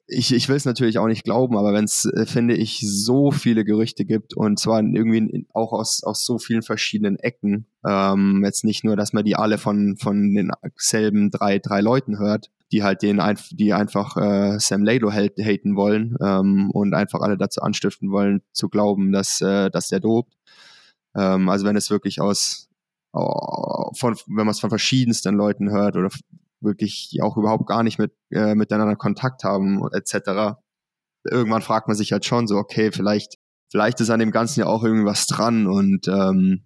ich, 0.08 0.34
ich 0.34 0.48
will 0.50 0.56
es 0.56 0.66
natürlich 0.66 1.00
auch 1.00 1.08
nicht 1.08 1.24
glauben, 1.24 1.58
aber 1.58 1.74
wenn 1.74 1.86
es, 1.86 2.06
äh, 2.06 2.26
finde 2.26 2.56
ich, 2.56 2.80
so 2.82 3.32
viele 3.32 3.66
Gerüchte 3.66 4.06
gibt 4.06 4.36
und 4.36 4.60
zwar 4.60 4.82
irgendwie 4.82 5.48
auch 5.54 5.74
aus, 5.74 6.04
aus 6.04 6.26
so 6.26 6.38
vielen 6.38 6.62
verschiedenen 6.62 7.18
Ecken, 7.18 7.66
ähm, 7.86 8.44
jetzt 8.46 8.64
nicht 8.64 8.84
nur, 8.84 8.96
dass 8.96 9.14
man 9.14 9.26
die 9.26 9.36
alle 9.36 9.58
von, 9.58 9.98
von 9.98 10.34
den 10.36 10.52
selben 10.76 11.32
drei, 11.32 11.60
drei 11.60 11.82
Leuten 11.82 12.20
hört, 12.20 12.52
die 12.72 12.84
halt 12.84 13.02
den 13.02 13.22
die 13.52 13.74
einfach 13.74 14.18
äh, 14.18 14.60
Sam 14.60 14.84
Laidlaw 14.84 15.12
haten 15.12 15.76
wollen 15.76 16.16
ähm, 16.22 16.70
und 16.72 16.94
einfach 16.94 17.22
alle 17.22 17.38
dazu 17.38 17.62
anstiften 17.62 18.12
wollen, 18.12 18.42
zu 18.54 18.70
glauben, 18.70 19.12
dass, 19.12 19.42
äh, 19.42 19.70
dass 19.72 19.88
der 19.88 20.00
dobt. 20.00 20.34
Ähm, 21.16 21.50
also 21.50 21.66
wenn 21.66 21.76
es 21.76 21.90
wirklich 21.90 22.22
aus 22.22 22.70
von, 23.96 24.16
wenn 24.28 24.46
man 24.46 24.50
es 24.50 24.60
von 24.60 24.70
verschiedensten 24.70 25.36
Leuten 25.36 25.72
hört 25.72 25.96
oder 25.96 26.10
wirklich 26.62 27.20
auch 27.22 27.38
überhaupt 27.38 27.68
gar 27.68 27.84
nicht 27.84 28.00
mit 28.00 28.14
äh, 28.32 28.56
miteinander 28.56 28.96
Kontakt 28.96 29.44
haben 29.44 29.82
etc. 29.94 30.58
Irgendwann 31.24 31.62
fragt 31.62 31.88
man 31.88 31.98
sich 31.98 32.12
halt 32.12 32.26
schon 32.26 32.48
so, 32.48 32.56
okay, 32.56 32.92
vielleicht 32.92 33.38
vielleicht 33.70 34.00
ist 34.00 34.10
an 34.10 34.20
dem 34.20 34.32
Ganzen 34.32 34.62
ja 34.62 34.66
auch 34.68 34.84
irgendwas 34.84 35.28
dran 35.28 35.68
und 35.68 36.08
ähm, 36.08 36.64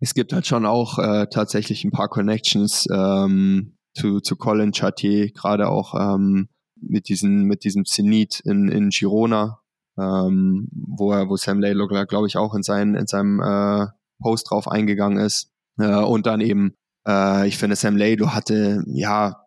es 0.00 0.14
gibt 0.14 0.32
halt 0.32 0.46
schon 0.46 0.66
auch 0.66 0.98
äh, 0.98 1.28
tatsächlich 1.28 1.84
ein 1.84 1.90
paar 1.90 2.08
Connections 2.08 2.86
ähm, 2.92 3.78
zu, 3.94 4.20
zu 4.20 4.36
Colin 4.36 4.72
Chartier, 4.72 5.30
gerade 5.30 5.68
auch 5.68 5.94
ähm, 5.94 6.48
mit, 6.76 7.08
diesen, 7.08 7.44
mit 7.44 7.64
diesem 7.64 7.84
Zenit 7.84 8.40
in, 8.40 8.68
in 8.68 8.90
Girona, 8.90 9.60
ähm, 9.96 10.68
wo 10.72 11.12
er, 11.12 11.28
wo 11.28 11.36
Sam 11.36 11.60
Laylock, 11.60 11.90
glaube 12.08 12.26
ich, 12.26 12.36
auch 12.36 12.54
in, 12.54 12.62
sein, 12.62 12.94
in 12.94 13.06
seinem 13.06 13.40
äh, 13.40 13.86
Post 14.20 14.50
drauf 14.50 14.68
eingegangen 14.68 15.18
ist. 15.18 15.53
Äh, 15.78 15.96
und 15.96 16.26
dann 16.26 16.40
eben, 16.40 16.74
äh, 17.06 17.46
ich 17.48 17.58
finde, 17.58 17.76
Sam 17.76 17.96
Laylow 17.96 18.28
hatte 18.28 18.82
ja 18.86 19.44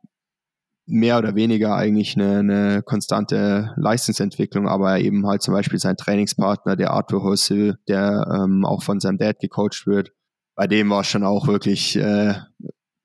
mehr 0.88 1.18
oder 1.18 1.36
weniger 1.36 1.76
eigentlich 1.76 2.16
eine, 2.16 2.40
eine 2.40 2.82
konstante 2.82 3.74
Leistungsentwicklung, 3.76 4.68
aber 4.68 5.00
eben 5.00 5.28
halt 5.28 5.42
zum 5.42 5.54
Beispiel 5.54 5.80
sein 5.80 5.98
Trainingspartner, 5.98 6.78
der 6.78 6.92
Arthur 6.92 7.24
Hossil, 7.24 7.78
der 7.90 8.26
ähm, 8.34 8.66
auch 8.66 8.84
von 8.84 9.02
seinem 9.02 9.18
Dad 9.18 9.40
gecoacht 9.40 9.86
wird, 9.86 10.14
bei 10.56 10.66
dem 10.66 10.90
war 10.90 11.02
es 11.02 11.08
schon 11.08 11.24
auch 11.24 11.48
wirklich 11.48 11.98
äh, 11.98 12.34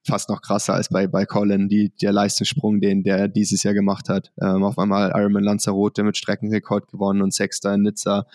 fast 0.07 0.29
noch 0.31 0.43
krasser 0.43 0.75
als 0.75 0.89
bei, 0.89 1.07
bei 1.07 1.27
Colin, 1.27 1.69
die, 1.69 1.93
der 2.01 2.13
Leistungssprung, 2.13 2.81
den 2.81 3.03
der 3.03 3.29
dieses 3.29 3.63
Jahr 3.63 3.75
gemacht 3.75 4.09
hat. 4.09 4.33
Ähm, 4.41 4.65
auf 4.65 4.79
einmal 4.79 5.13
Ironman 5.15 5.45
Lanzarote 5.45 6.03
mit 6.03 6.17
Streckenrekord 6.17 6.89
gewonnen 6.89 7.21
und 7.21 7.35
Sechster 7.35 7.75
in 7.75 7.83
Nizza. 7.83 8.27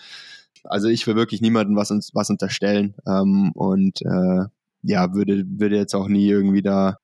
Also 0.64 0.88
ich 0.88 1.06
will 1.06 1.16
wirklich 1.16 1.40
niemandem 1.40 1.76
was, 1.76 1.90
was 2.12 2.30
unterstellen 2.30 2.94
ähm, 3.06 3.52
und 3.54 4.02
äh, 4.02 4.44
ja, 4.82 5.12
würde, 5.14 5.44
würde 5.46 5.76
jetzt 5.76 5.94
auch 5.94 6.08
nie 6.08 6.28
irgendwie 6.28 6.62
da 6.62 6.96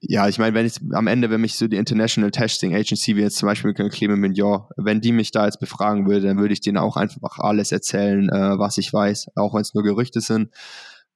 ja, 0.00 0.26
ich 0.26 0.40
meine, 0.40 0.54
wenn 0.54 0.66
ich 0.66 0.80
am 0.92 1.06
Ende, 1.06 1.30
wenn 1.30 1.40
mich 1.40 1.54
so 1.54 1.68
die 1.68 1.76
International 1.76 2.32
Testing 2.32 2.74
Agency, 2.74 3.14
wie 3.14 3.20
jetzt 3.20 3.36
zum 3.36 3.46
Beispiel 3.46 3.72
Clement 3.74 4.20
Mignon, 4.20 4.62
wenn 4.76 5.00
die 5.00 5.12
mich 5.12 5.30
da 5.30 5.44
jetzt 5.44 5.60
befragen 5.60 6.08
würde, 6.08 6.26
dann 6.26 6.38
würde 6.38 6.52
ich 6.52 6.60
denen 6.60 6.78
auch 6.78 6.96
einfach 6.96 7.38
alles 7.38 7.70
erzählen, 7.70 8.28
äh, 8.28 8.58
was 8.58 8.76
ich 8.76 8.92
weiß, 8.92 9.28
auch 9.36 9.54
wenn 9.54 9.60
es 9.60 9.72
nur 9.72 9.84
Gerüchte 9.84 10.20
sind 10.20 10.50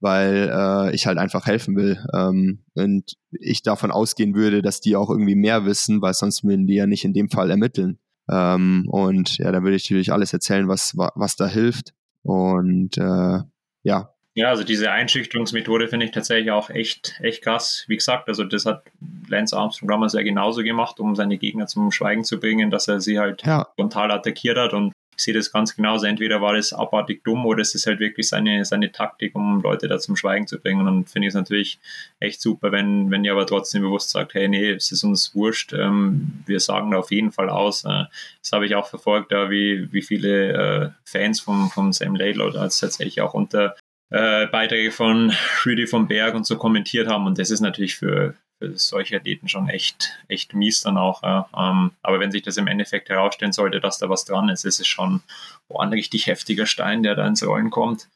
weil 0.00 0.50
äh, 0.52 0.94
ich 0.94 1.06
halt 1.06 1.18
einfach 1.18 1.46
helfen 1.46 1.76
will. 1.76 1.98
Ähm, 2.14 2.60
und 2.74 3.14
ich 3.32 3.62
davon 3.62 3.90
ausgehen 3.90 4.34
würde, 4.34 4.62
dass 4.62 4.80
die 4.80 4.96
auch 4.96 5.10
irgendwie 5.10 5.34
mehr 5.34 5.64
wissen, 5.64 6.00
weil 6.02 6.14
sonst 6.14 6.44
würden 6.44 6.66
die 6.66 6.74
ja 6.74 6.86
nicht 6.86 7.04
in 7.04 7.12
dem 7.12 7.28
Fall 7.28 7.50
ermitteln. 7.50 7.98
Ähm, 8.30 8.84
und 8.88 9.38
ja, 9.38 9.50
da 9.50 9.62
würde 9.62 9.76
ich 9.76 9.84
natürlich 9.84 10.12
alles 10.12 10.32
erzählen, 10.32 10.68
was, 10.68 10.94
was 10.96 11.36
da 11.36 11.46
hilft. 11.46 11.94
Und 12.22 12.96
äh, 12.98 13.40
ja. 13.82 14.14
Ja, 14.38 14.50
also 14.50 14.62
diese 14.62 14.92
Einschüchterungsmethode 14.92 15.88
finde 15.88 16.06
ich 16.06 16.12
tatsächlich 16.12 16.52
auch 16.52 16.70
echt, 16.70 17.18
echt 17.20 17.42
krass. 17.42 17.84
Wie 17.88 17.96
gesagt, 17.96 18.28
also 18.28 18.44
das 18.44 18.66
hat 18.66 18.84
Lance 19.28 19.56
Armstrong 19.56 19.88
damals 19.88 20.12
ja 20.12 20.22
genauso 20.22 20.62
gemacht, 20.62 21.00
um 21.00 21.16
seine 21.16 21.38
Gegner 21.38 21.66
zum 21.66 21.90
Schweigen 21.90 22.22
zu 22.22 22.38
bringen, 22.38 22.70
dass 22.70 22.86
er 22.86 23.00
sie 23.00 23.18
halt 23.18 23.44
ja. 23.44 23.66
frontal 23.74 24.12
attackiert 24.12 24.56
hat 24.56 24.74
und 24.74 24.92
ich 25.16 25.24
sehe 25.24 25.34
das 25.34 25.50
ganz 25.50 25.74
genauso. 25.74 26.06
Entweder 26.06 26.40
war 26.40 26.54
das 26.54 26.72
abartig 26.72 27.24
dumm 27.24 27.46
oder 27.46 27.62
es 27.62 27.74
ist 27.74 27.88
halt 27.88 27.98
wirklich 27.98 28.28
seine, 28.28 28.64
seine 28.64 28.92
Taktik, 28.92 29.34
um 29.34 29.60
Leute 29.60 29.88
da 29.88 29.98
zum 29.98 30.14
Schweigen 30.14 30.46
zu 30.46 30.60
bringen. 30.60 30.78
Und 30.78 30.86
dann 30.86 31.04
finde 31.04 31.26
ich 31.26 31.32
es 31.32 31.34
natürlich 31.34 31.80
echt 32.20 32.40
super, 32.40 32.70
wenn, 32.70 33.10
wenn 33.10 33.24
ihr 33.24 33.32
aber 33.32 33.44
trotzdem 33.44 33.82
bewusst 33.82 34.10
sagt, 34.10 34.34
hey, 34.34 34.46
nee, 34.46 34.70
es 34.70 34.92
ist 34.92 35.02
uns 35.02 35.34
wurscht, 35.34 35.72
ähm, 35.72 36.44
wir 36.46 36.60
sagen 36.60 36.92
da 36.92 36.98
auf 36.98 37.10
jeden 37.10 37.32
Fall 37.32 37.50
aus. 37.50 37.84
Äh, 37.84 38.04
das 38.40 38.52
habe 38.52 38.66
ich 38.66 38.76
auch 38.76 38.86
verfolgt, 38.86 39.32
da 39.32 39.50
wie, 39.50 39.92
wie 39.92 40.02
viele 40.02 40.52
äh, 40.52 40.90
Fans 41.04 41.40
vom, 41.40 41.70
vom 41.70 41.92
Sam 41.92 42.14
Laidlaw 42.14 42.52
da 42.52 42.68
tatsächlich 42.68 43.20
auch 43.20 43.34
unter 43.34 43.74
äh, 44.10 44.46
Beiträge 44.46 44.90
von 44.90 45.32
Rüdi 45.64 45.86
vom 45.86 46.08
Berg 46.08 46.34
und 46.34 46.46
so 46.46 46.56
kommentiert 46.56 47.08
haben. 47.08 47.26
Und 47.26 47.38
das 47.38 47.50
ist 47.50 47.60
natürlich 47.60 47.96
für, 47.96 48.34
für 48.58 48.76
solche 48.76 49.16
Athleten 49.16 49.48
schon 49.48 49.68
echt, 49.68 50.18
echt 50.28 50.54
mies 50.54 50.80
dann 50.80 50.96
auch. 50.96 51.22
Ja. 51.22 51.48
Ähm, 51.56 51.92
aber 52.02 52.20
wenn 52.20 52.32
sich 52.32 52.42
das 52.42 52.56
im 52.56 52.66
Endeffekt 52.66 53.08
herausstellen 53.08 53.52
sollte, 53.52 53.80
dass 53.80 53.98
da 53.98 54.08
was 54.08 54.24
dran 54.24 54.48
ist, 54.48 54.64
ist 54.64 54.80
es 54.80 54.86
schon 54.86 55.22
oh, 55.68 55.78
ein 55.78 55.92
richtig 55.92 56.26
heftiger 56.26 56.66
Stein, 56.66 57.02
der 57.02 57.14
da 57.14 57.26
ins 57.26 57.46
Rollen 57.46 57.70
kommt. 57.70 58.08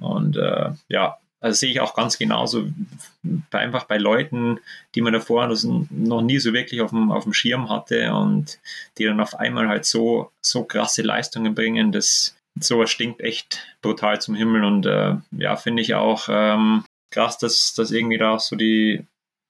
Und 0.00 0.36
äh, 0.36 0.70
ja, 0.88 1.18
also 1.40 1.56
sehe 1.56 1.70
ich 1.70 1.80
auch 1.80 1.94
ganz 1.94 2.18
genauso, 2.18 2.66
bei, 3.22 3.60
einfach 3.60 3.84
bei 3.84 3.96
Leuten, 3.96 4.58
die 4.94 5.02
man 5.02 5.12
davor 5.12 5.46
noch 5.46 6.22
nie 6.22 6.38
so 6.38 6.52
wirklich 6.52 6.80
auf 6.80 6.90
dem, 6.90 7.12
auf 7.12 7.24
dem 7.24 7.32
Schirm 7.32 7.70
hatte 7.70 8.12
und 8.12 8.58
die 8.98 9.04
dann 9.04 9.20
auf 9.20 9.36
einmal 9.36 9.68
halt 9.68 9.84
so, 9.84 10.32
so 10.40 10.64
krasse 10.64 11.02
Leistungen 11.02 11.54
bringen, 11.54 11.92
das 11.92 12.37
sowas 12.60 12.90
stinkt 12.90 13.20
echt 13.20 13.66
brutal 13.82 14.20
zum 14.20 14.34
Himmel 14.34 14.64
und 14.64 14.86
äh, 14.86 15.14
ja, 15.32 15.56
finde 15.56 15.82
ich 15.82 15.94
auch 15.94 16.28
ähm, 16.30 16.84
krass, 17.10 17.38
dass, 17.38 17.74
dass 17.74 17.90
irgendwie 17.90 18.18
da 18.18 18.34
auch 18.34 18.40
so 18.40 18.56
die 18.56 19.04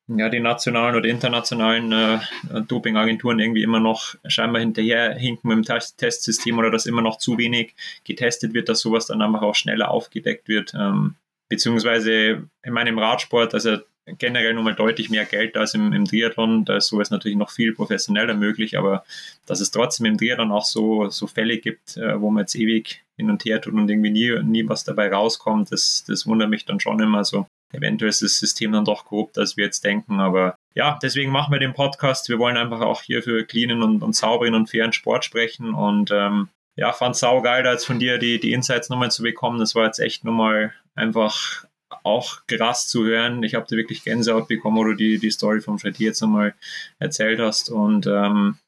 ja, 0.09 0.31
die 0.31 0.41
nationalen 0.41 0.97
oder 0.97 1.09
internationalen 1.09 1.93
äh, 1.93 2.19
Dopingagenturen 2.67 3.39
irgendwie 3.39 3.63
immer 3.63 3.79
noch 3.79 4.15
scheinbar 4.27 4.61
hinterherhinken 4.61 5.49
mit 5.49 5.57
dem 5.57 5.65
Test 5.65 5.99
Testsystem 5.99 6.59
oder 6.59 6.71
dass 6.71 6.87
immer 6.87 7.03
noch 7.03 7.19
zu 7.19 7.37
wenig 7.37 7.75
getestet 8.05 8.55
wird, 8.55 8.71
dass 8.71 8.81
sowas 8.81 9.07
dann 9.07 9.21
einfach 9.21 9.43
auch 9.43 9.55
schneller 9.55 9.91
aufgedeckt 9.91 10.49
wird. 10.49 10.73
Ähm, 10.75 11.17
beziehungsweise 11.51 12.49
in 12.63 12.73
meinem 12.73 12.99
Radsport, 12.99 13.53
also 13.53 13.79
generell 14.17 14.55
nochmal 14.55 14.75
deutlich 14.75 15.11
mehr 15.11 15.25
Geld 15.25 15.57
als 15.57 15.75
im, 15.75 15.93
im 15.93 16.05
Triathlon. 16.05 16.65
Da 16.65 16.77
ist 16.77 16.89
sowas 16.89 17.11
natürlich 17.11 17.37
noch 17.37 17.51
viel 17.51 17.75
professioneller 17.75 18.35
möglich, 18.35 18.79
aber 18.79 19.05
dass 19.47 19.61
es 19.61 19.71
trotzdem 19.71 20.07
im 20.07 20.19
Triathlon 20.19 20.53
auch 20.53 20.65
so, 20.65 21.09
so 21.09 21.27
Fälle 21.27 21.59
gibt, 21.59 21.97
äh, 21.97 22.21
wo 22.21 22.31
man 22.31 22.43
jetzt 22.43 22.55
ewig 22.55 23.03
hin 23.17 23.31
und 23.31 23.45
her 23.45 23.61
tut 23.61 23.75
und 23.75 23.91
irgendwie 23.91 24.11
nie, 24.11 24.43
nie 24.43 24.69
was 24.69 24.85
dabei 24.85 25.13
rauskommt, 25.13 25.73
das, 25.73 26.05
das 26.07 26.27
wundert 26.27 26.51
mich 26.51 26.65
dann 26.65 26.81
schon 26.81 27.01
immer. 27.01 27.25
So, 27.25 27.47
eventuell 27.73 28.09
ist 28.09 28.23
das 28.23 28.39
System 28.39 28.73
dann 28.73 28.85
doch 28.85 29.05
korrupt, 29.05 29.39
als 29.39 29.57
wir 29.57 29.65
jetzt 29.65 29.85
denken. 29.85 30.21
Aber 30.21 30.57
ja, 30.75 30.99
deswegen 31.03 31.33
machen 31.33 31.53
wir 31.53 31.59
den 31.59 31.75
Podcast. 31.75 32.29
Wir 32.29 32.39
wollen 32.39 32.57
einfach 32.57 32.81
auch 32.81 33.03
hier 33.03 33.23
für 33.23 33.45
cleanen 33.45 33.83
und, 33.83 34.03
und 34.03 34.15
sauberen 34.15 34.55
und 34.55 34.71
fairen 34.71 34.93
Sport 34.93 35.25
sprechen. 35.25 35.75
Und 35.75 36.11
ähm, 36.13 36.49
ja, 36.77 36.93
fand 36.93 37.17
es 37.17 37.21
saugeil, 37.21 37.65
da 37.65 37.73
jetzt 37.73 37.87
von 37.87 37.99
dir 37.99 38.19
die, 38.19 38.39
die 38.39 38.53
Insights 38.53 38.89
nochmal 38.89 39.11
zu 39.11 39.23
bekommen. 39.23 39.59
Das 39.59 39.75
war 39.75 39.87
jetzt 39.87 39.99
echt 39.99 40.25
nochmal 40.25 40.73
einfach 40.95 41.65
auch 42.03 42.47
krass 42.47 42.89
zu 42.89 43.05
hören. 43.05 43.43
Ich 43.43 43.55
habe 43.55 43.67
da 43.69 43.77
wirklich 43.77 44.05
Gänsehaut 44.05 44.49
bekommen, 44.49 44.77
wo 44.77 44.85
du 44.85 44.95
die, 44.95 45.19
die 45.19 45.31
Story 45.31 45.61
vom 45.61 45.79
Freddy 45.79 46.05
jetzt 46.05 46.21
nochmal 46.21 46.55
erzählt 46.99 47.41
hast. 47.41 47.71
Und 47.71 48.07
ähm, 48.07 48.59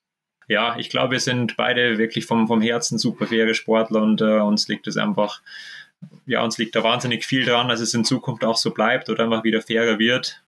ja, 0.48 0.76
ich 0.78 0.90
glaube, 0.90 1.12
wir 1.12 1.20
sind 1.20 1.56
beide 1.56 1.98
wirklich 1.98 2.26
vom, 2.26 2.48
vom 2.48 2.60
Herzen 2.60 2.98
super 2.98 3.26
faire 3.26 3.54
Sportler 3.54 4.02
und 4.02 4.20
äh, 4.20 4.40
uns 4.40 4.68
liegt 4.68 4.86
es 4.86 4.96
einfach 4.96 5.42
ja, 6.26 6.42
uns 6.42 6.58
liegt 6.58 6.74
da 6.76 6.82
wahnsinnig 6.82 7.24
viel 7.24 7.44
dran, 7.44 7.68
dass 7.68 7.80
es 7.80 7.94
in 7.94 8.04
Zukunft 8.04 8.44
auch 8.44 8.56
so 8.56 8.70
bleibt 8.70 9.08
oder 9.08 9.24
einfach 9.24 9.44
wieder 9.44 9.62
fairer 9.62 9.98
wird. 9.98 10.42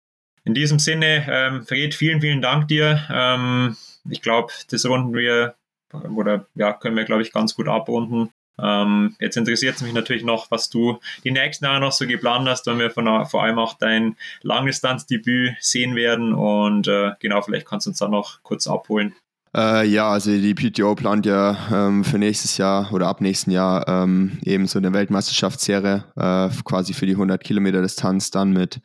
In 0.44 0.54
diesem 0.54 0.78
Sinne, 0.78 1.26
ähm, 1.28 1.66
Fred, 1.66 1.94
vielen, 1.94 2.20
vielen 2.20 2.42
Dank 2.42 2.68
dir. 2.68 3.06
Ähm, 3.10 3.76
ich 4.08 4.22
glaube, 4.22 4.52
das 4.70 4.86
runden 4.86 5.14
wir 5.14 5.54
oder 5.92 6.46
ja, 6.54 6.72
können 6.72 6.96
wir, 6.96 7.04
glaube 7.04 7.22
ich, 7.22 7.32
ganz 7.32 7.54
gut 7.54 7.68
abrunden. 7.68 8.32
Ähm, 8.61 9.16
jetzt 9.20 9.36
interessiert 9.36 9.76
es 9.76 9.82
mich 9.82 9.92
natürlich 9.92 10.24
noch, 10.24 10.50
was 10.50 10.68
du 10.68 10.98
die 11.24 11.30
nächsten 11.30 11.64
Jahre 11.64 11.80
noch 11.80 11.92
so 11.92 12.07
geplant 12.07 12.48
hast, 12.48 12.66
wenn 12.66 12.78
wir 12.78 12.90
von, 12.90 13.26
vor 13.26 13.42
allem 13.42 13.59
auch 13.59 13.74
dein 13.74 14.16
Langdistanzdebüt 14.42 15.55
sehen 15.61 15.96
werden. 15.96 16.34
Und 16.34 16.88
äh, 16.88 17.12
genau, 17.20 17.42
vielleicht 17.42 17.66
kannst 17.66 17.86
du 17.86 17.90
uns 17.90 17.98
da 17.98 18.09
noch 18.09 18.42
kurz 18.42 18.66
abholen. 18.66 19.14
Äh, 19.55 19.86
ja, 19.86 20.11
also 20.11 20.30
die 20.30 20.55
PTO 20.55 20.94
plant 20.94 21.26
ja 21.26 21.57
ähm, 21.70 22.05
für 22.05 22.18
nächstes 22.18 22.57
Jahr 22.57 22.90
oder 22.92 23.09
ab 23.09 23.20
nächsten 23.20 23.50
Jahr 23.50 23.86
ähm, 23.86 24.38
eben 24.44 24.66
so 24.66 24.78
eine 24.78 24.94
Weltmeisterschaftsserie, 24.94 26.05
äh, 26.16 26.48
quasi 26.64 26.94
für 26.94 27.05
die 27.05 27.12
100 27.12 27.42
Kilometer 27.42 27.82
Distanz 27.82 28.30
dann 28.30 28.53
mit 28.53 28.80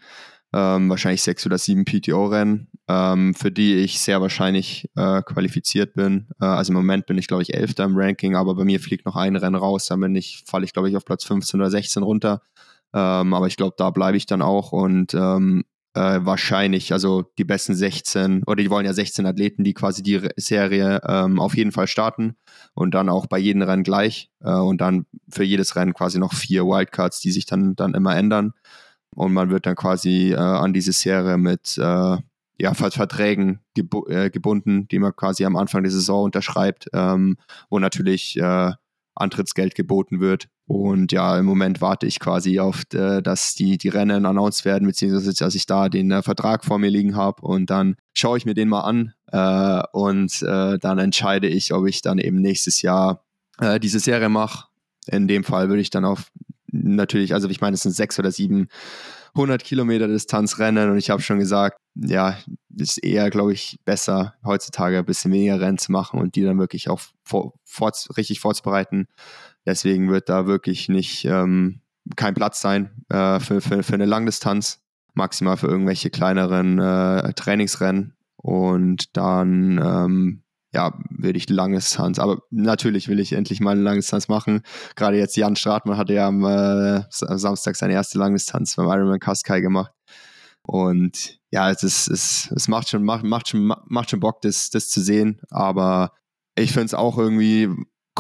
ähm, 0.54 0.90
wahrscheinlich 0.90 1.22
sechs 1.22 1.46
oder 1.46 1.58
sieben 1.58 1.86
PTO-Rennen, 1.86 2.70
ähm, 2.88 3.34
für 3.34 3.52
die 3.52 3.76
ich 3.76 4.00
sehr 4.00 4.22
wahrscheinlich 4.22 4.90
äh, 4.96 5.22
qualifiziert 5.22 5.94
bin. 5.94 6.28
Äh, 6.40 6.46
also 6.46 6.72
im 6.72 6.78
Moment 6.78 7.06
bin 7.06 7.18
ich, 7.18 7.28
glaube 7.28 7.44
ich, 7.44 7.54
Elfter 7.54 7.84
im 7.84 7.98
Ranking, 7.98 8.36
aber 8.36 8.56
bei 8.56 8.64
mir 8.64 8.80
fliegt 8.80 9.06
noch 9.06 9.16
ein 9.16 9.36
Rennen 9.36 9.56
raus, 9.56 9.88
dann 9.88 10.16
ich, 10.16 10.44
falle 10.48 10.66
ich, 10.66 10.74
glaube 10.74 10.90
ich, 10.90 10.96
auf 10.96 11.06
Platz 11.06 11.26
15 11.26 11.60
oder 11.60 11.70
16 11.70 12.04
runter. 12.04 12.42
Ähm, 12.94 13.34
aber 13.34 13.48
ich 13.48 13.58
glaube, 13.58 13.76
da 13.78 13.90
bleibe 13.90 14.18
ich 14.18 14.26
dann 14.26 14.42
auch 14.42 14.72
und 14.72 15.14
ähm, 15.14 15.66
äh, 15.98 16.20
wahrscheinlich, 16.24 16.94
also 16.94 17.24
die 17.38 17.44
besten 17.44 17.74
16, 17.74 18.44
oder 18.44 18.62
die 18.62 18.70
wollen 18.70 18.86
ja 18.86 18.94
16 18.94 19.26
Athleten, 19.26 19.64
die 19.64 19.74
quasi 19.74 20.04
die 20.04 20.22
Serie 20.38 21.02
ähm, 21.08 21.40
auf 21.40 21.58
jeden 21.58 21.72
Fall 21.72 21.88
starten 21.88 22.38
und 22.76 22.94
dann 22.94 23.10
auch 23.10 23.26
bei 23.26 23.40
jedem 23.40 23.64
Rennen 23.64 23.84
gleich 23.84 24.30
äh, 24.42 24.52
und 24.52 24.80
dann 24.80 25.08
für 25.30 25.44
jedes 25.44 25.76
Rennen 25.76 25.94
quasi 25.94 26.20
noch 26.20 26.34
vier 26.34 26.66
Wildcards, 26.66 27.20
die 27.20 27.32
sich 27.32 27.48
dann, 27.48 27.76
dann 27.76 27.96
immer 27.96 28.16
ändern. 28.16 28.54
Und 29.18 29.34
man 29.34 29.50
wird 29.50 29.66
dann 29.66 29.76
quasi 29.76 30.32
äh, 30.32 30.36
an 30.36 30.74
diese 30.74 30.92
Serie 30.92 31.40
mit 31.40 31.76
äh, 31.80 32.18
ja, 32.60 32.74
Verträgen 32.76 33.62
gebu 33.74 34.06
äh, 34.06 34.30
gebunden, 34.30 34.88
die 34.90 35.00
man 35.00 35.16
quasi 35.16 35.44
am 35.44 35.56
Anfang 35.56 35.82
der 35.82 35.92
Saison 35.92 36.26
unterschreibt, 36.26 36.88
ähm, 36.94 37.38
wo 37.72 37.80
natürlich 37.80 38.38
äh, 38.38 38.74
Antrittsgeld 39.16 39.74
geboten 39.74 40.20
wird. 40.20 40.50
Und 40.68 41.12
ja, 41.12 41.36
im 41.40 41.48
Moment 41.48 41.82
warte 41.82 42.06
ich 42.06 42.20
quasi 42.20 42.60
auf, 42.60 42.84
äh, 42.94 43.24
dass 43.24 43.56
die, 43.56 43.80
die 43.80 43.90
Rennen 43.90 44.28
announced 44.28 44.66
werden, 44.66 44.88
beziehungsweise 44.88 45.34
dass 45.34 45.56
ich 45.56 45.66
da 45.66 45.90
den 45.90 46.12
äh, 46.12 46.22
Vertrag 46.22 46.64
vor 46.64 46.78
mir 46.78 46.92
liegen 46.92 47.16
habe 47.16 47.42
und 47.42 47.72
dann 47.72 47.96
schaue 48.14 48.38
ich 48.38 48.46
mir 48.46 48.54
den 48.54 48.70
mal 48.70 48.82
an 48.82 49.14
äh, 49.32 49.82
und 49.94 50.44
äh, 50.44 50.78
dann 50.78 51.00
entscheide 51.00 51.48
ich, 51.48 51.74
ob 51.74 51.88
ich 51.88 52.04
dann 52.04 52.20
eben 52.20 52.40
nächstes 52.40 52.84
Jahr 52.84 53.26
äh, 53.60 53.80
diese 53.80 54.00
Serie 54.00 54.30
mache. 54.30 54.68
In 55.08 55.28
dem 55.28 55.44
Fall 55.44 55.70
würde 55.70 55.82
ich 55.82 55.90
dann 55.90 56.06
auf 56.06 56.30
natürlich, 56.72 57.34
also 57.34 57.50
ich 57.50 57.62
meine, 57.62 57.76
es 57.76 57.82
sind 57.82 57.94
sechs 57.94 58.20
oder 58.20 58.32
sieben 58.32 58.68
100 59.36 59.64
Kilometer 59.64 60.08
Distanz 60.08 60.60
rennen 60.60 60.90
und 60.90 60.98
ich 60.98 61.10
habe 61.10 61.22
schon 61.22 61.40
gesagt, 61.40 61.80
ja, 61.96 62.38
ist 62.76 63.04
eher, 63.04 63.30
glaube 63.30 63.54
ich, 63.54 63.80
besser 63.86 64.36
heutzutage 64.44 64.98
ein 64.98 65.06
bisschen 65.06 65.32
weniger 65.32 65.60
Rennen 65.60 65.78
zu 65.78 65.92
machen 65.92 66.20
und 66.20 66.36
die 66.36 66.44
dann 66.44 66.60
wirklich 66.60 66.90
auch 66.90 67.02
vor, 67.24 67.54
vor, 67.64 67.92
richtig 68.18 68.40
vorzubereiten. 68.40 69.08
Deswegen 69.66 70.10
wird 70.10 70.30
da 70.30 70.48
wirklich 70.48 70.90
nicht 70.90 71.26
ähm, 71.26 71.82
kein 72.16 72.34
Platz 72.34 72.62
sein 72.62 73.04
äh, 73.10 73.40
für, 73.40 73.62
für, 73.62 73.84
für 73.84 73.94
eine 73.94 74.06
Langdistanz, 74.06 74.82
maximal 75.14 75.58
für 75.58 75.68
irgendwelche 75.68 76.10
kleineren 76.10 76.80
äh, 76.80 77.34
Trainingsrennen. 77.34 78.14
Und 78.38 79.18
dann 79.18 79.82
ähm, 79.84 80.44
ja, 80.78 80.94
will 81.10 81.36
ich 81.36 81.50
Langdistanz. 81.50 82.20
Aber 82.20 82.44
natürlich 82.52 83.08
will 83.08 83.20
ich 83.20 83.34
endlich 83.34 83.60
mal 83.60 83.72
eine 83.72 83.82
Langdistanz 83.82 84.28
machen. 84.28 84.62
Gerade 84.96 85.18
jetzt 85.18 85.36
Jan 85.36 85.56
Stratmann 85.56 85.98
hatte 85.98 86.14
ja 86.14 86.28
am, 86.28 86.44
äh, 86.46 87.02
am 87.28 87.38
Samstag 87.38 87.76
seine 87.76 87.94
erste 87.94 88.20
Langdistanz 88.20 88.76
beim 88.76 88.86
Ironman 88.86 89.20
Cascai 89.20 89.60
gemacht. 89.60 89.92
Und 90.62 91.40
ja, 91.50 91.72
es, 91.72 91.82
ist, 91.82 92.08
es, 92.10 92.52
es 92.56 92.68
macht, 92.68 92.90
schon, 92.90 93.04
macht, 93.04 93.24
macht, 93.24 93.48
schon, 93.50 93.74
macht 93.88 94.12
schon 94.12 94.20
Bock, 94.20 94.42
das, 94.44 94.70
das 94.70 94.90
zu 94.90 95.02
sehen. 95.02 95.42
Aber 95.50 96.12
ich 96.56 96.74
finde 96.74 96.86
es 96.86 96.94
auch 96.94 97.18
irgendwie 97.18 97.70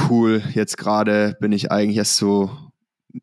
cool. 0.10 0.41
Jetzt 0.53 0.78
gerade 0.78 1.38
bin 1.39 1.51
ich 1.51 1.72
eigentlich 1.72 1.97
erst 1.97 2.18
so, 2.18 2.49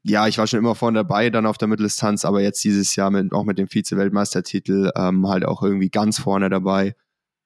ja, 0.04 0.28
ich 0.28 0.38
war 0.38 0.46
schon 0.46 0.60
immer 0.60 0.76
vorne 0.76 1.00
dabei, 1.00 1.28
dann 1.30 1.46
auf 1.46 1.58
der 1.58 1.66
Mitteldistanz, 1.66 2.24
aber 2.24 2.40
jetzt 2.40 2.62
dieses 2.62 2.94
Jahr 2.94 3.10
mit, 3.10 3.32
auch 3.32 3.44
mit 3.44 3.58
dem 3.58 3.66
Vize-Weltmeistertitel 3.66 4.92
ähm, 4.94 5.26
halt 5.26 5.44
auch 5.44 5.62
irgendwie 5.62 5.90
ganz 5.90 6.20
vorne 6.20 6.50
dabei. 6.50 6.94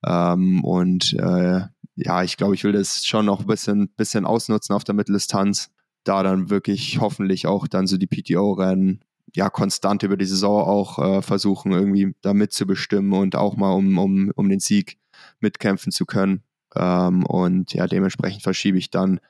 Ähm, 0.05 0.63
und 0.65 1.15
äh, 1.15 1.63
ja, 1.99 2.23
ich 2.23 2.37
glaube, 2.37 2.55
ich 2.55 2.65
will 2.65 2.73
das 2.73 3.05
schon 3.05 3.27
noch 3.27 3.41
ein 3.41 3.47
bisschen, 3.47 3.89
bisschen 3.97 4.25
ausnutzen 4.25 4.75
auf 4.75 4.85
der 4.85 4.95
Mitteldistanz. 4.95 5.71
Da 6.05 6.23
dann 6.23 6.49
wirklich 6.49 7.01
hoffentlich 7.01 7.47
auch 7.47 7.67
dann 7.67 7.87
so 7.87 7.97
die 7.99 8.07
PTO-Rennen 8.07 9.05
ja 9.35 9.51
konstant 9.51 10.03
über 10.05 10.17
die 10.17 10.25
Saison 10.25 10.63
auch 10.63 10.99
äh, 10.99 11.23
versuchen, 11.23 11.73
irgendwie 11.73 12.15
da 12.23 12.33
mitzubestimmen 12.33 13.13
und 13.13 13.37
auch 13.37 13.57
mal 13.57 13.73
um, 13.73 13.99
um, 13.99 14.33
um 14.35 14.49
den 14.49 14.61
Sieg 14.61 14.99
mitkämpfen 15.41 15.93
zu 15.93 16.07
können. 16.07 16.43
Ähm, 16.75 17.27
und 17.27 17.75
ja, 17.75 17.87
dementsprechend 17.87 18.43
verschiebe 18.43 18.79
ich 18.79 18.91
dann, 18.91 19.21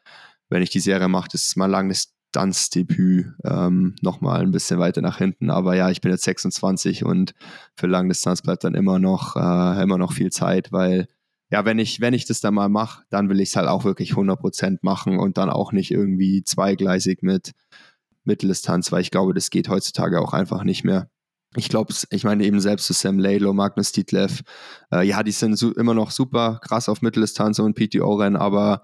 wenn 0.50 0.62
ich 0.62 0.70
die 0.70 0.80
Serie 0.80 1.08
mache, 1.08 1.28
das 1.32 1.44
ist 1.46 1.56
mal 1.56 1.66
langes 1.66 2.14
Distanzdebüt 2.38 3.32
ähm, 3.44 3.96
nochmal 4.02 4.42
ein 4.42 4.50
bisschen 4.50 4.78
weiter 4.78 5.00
nach 5.00 5.18
hinten. 5.18 5.50
Aber 5.50 5.74
ja, 5.74 5.90
ich 5.90 6.00
bin 6.00 6.12
jetzt 6.12 6.24
26 6.24 7.04
und 7.04 7.34
für 7.74 7.86
Langdistanz 7.86 8.42
bleibt 8.42 8.64
dann 8.64 8.74
immer 8.74 8.98
noch, 8.98 9.36
äh, 9.36 9.82
immer 9.82 9.98
noch 9.98 10.12
viel 10.12 10.30
Zeit, 10.30 10.70
weil 10.70 11.08
ja, 11.50 11.64
wenn 11.64 11.78
ich, 11.78 12.00
wenn 12.00 12.14
ich 12.14 12.26
das 12.26 12.40
dann 12.40 12.54
mal 12.54 12.68
mache, 12.68 13.04
dann 13.10 13.28
will 13.28 13.40
ich 13.40 13.50
es 13.50 13.56
halt 13.56 13.68
auch 13.68 13.84
wirklich 13.84 14.12
100% 14.12 14.78
machen 14.82 15.18
und 15.18 15.38
dann 15.38 15.50
auch 15.50 15.72
nicht 15.72 15.90
irgendwie 15.90 16.44
zweigleisig 16.44 17.22
mit 17.22 17.52
Mitteldistanz, 18.24 18.92
weil 18.92 19.00
ich 19.00 19.10
glaube, 19.10 19.34
das 19.34 19.50
geht 19.50 19.68
heutzutage 19.68 20.20
auch 20.20 20.34
einfach 20.34 20.64
nicht 20.64 20.84
mehr. 20.84 21.10
Ich 21.56 21.70
glaube, 21.70 21.94
ich 22.10 22.24
meine 22.24 22.44
eben 22.44 22.60
selbst 22.60 22.86
zu 22.86 22.92
Sam 22.92 23.18
Laylow, 23.18 23.54
Magnus 23.54 23.92
Dietlev, 23.92 24.42
äh, 24.92 25.06
ja, 25.06 25.22
die 25.22 25.32
sind 25.32 25.60
immer 25.62 25.94
noch 25.94 26.10
super 26.10 26.60
krass 26.62 26.90
auf 26.90 27.00
Mitteldistanz 27.00 27.58
und 27.58 27.74
PTO-Rennen, 27.74 28.36
aber 28.36 28.82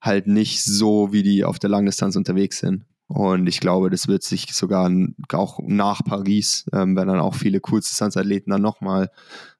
halt 0.00 0.26
nicht 0.26 0.64
so, 0.64 1.12
wie 1.12 1.22
die 1.22 1.44
auf 1.44 1.58
der 1.58 1.68
Langdistanz 1.68 2.16
unterwegs 2.16 2.58
sind. 2.58 2.86
Und 3.08 3.46
ich 3.46 3.60
glaube, 3.60 3.88
das 3.90 4.08
wird 4.08 4.24
sich 4.24 4.52
sogar 4.54 4.90
auch 5.32 5.60
nach 5.62 6.02
Paris, 6.04 6.66
ähm, 6.72 6.96
wenn 6.96 7.08
dann 7.08 7.20
auch 7.20 7.34
viele 7.34 7.60
Kurzdistanzathleten 7.60 8.50
dann 8.50 8.62
nochmal 8.62 9.10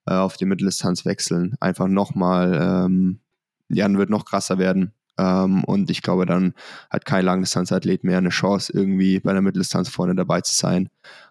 äh, 0.06 0.14
auf 0.14 0.36
die 0.36 0.46
Mitteldistanz 0.46 1.04
wechseln, 1.04 1.54
einfach 1.60 1.86
nochmal, 1.86 2.58
ähm, 2.60 3.20
ja, 3.68 3.84
dann 3.86 3.98
wird 3.98 4.10
noch 4.10 4.24
krasser 4.24 4.58
werden. 4.58 4.92
Ähm, 5.18 5.62
und 5.64 5.90
ich 5.90 6.02
glaube, 6.02 6.26
dann 6.26 6.54
hat 6.90 7.04
kein 7.06 7.24
Langdistanzathlet 7.24 8.04
mehr 8.04 8.18
eine 8.18 8.30
Chance, 8.30 8.72
irgendwie 8.74 9.20
bei 9.20 9.32
der 9.32 9.42
Mitteldistanz 9.42 9.88
vorne 9.88 10.14
dabei 10.14 10.40
zu 10.40 10.54
sein. 10.54 10.88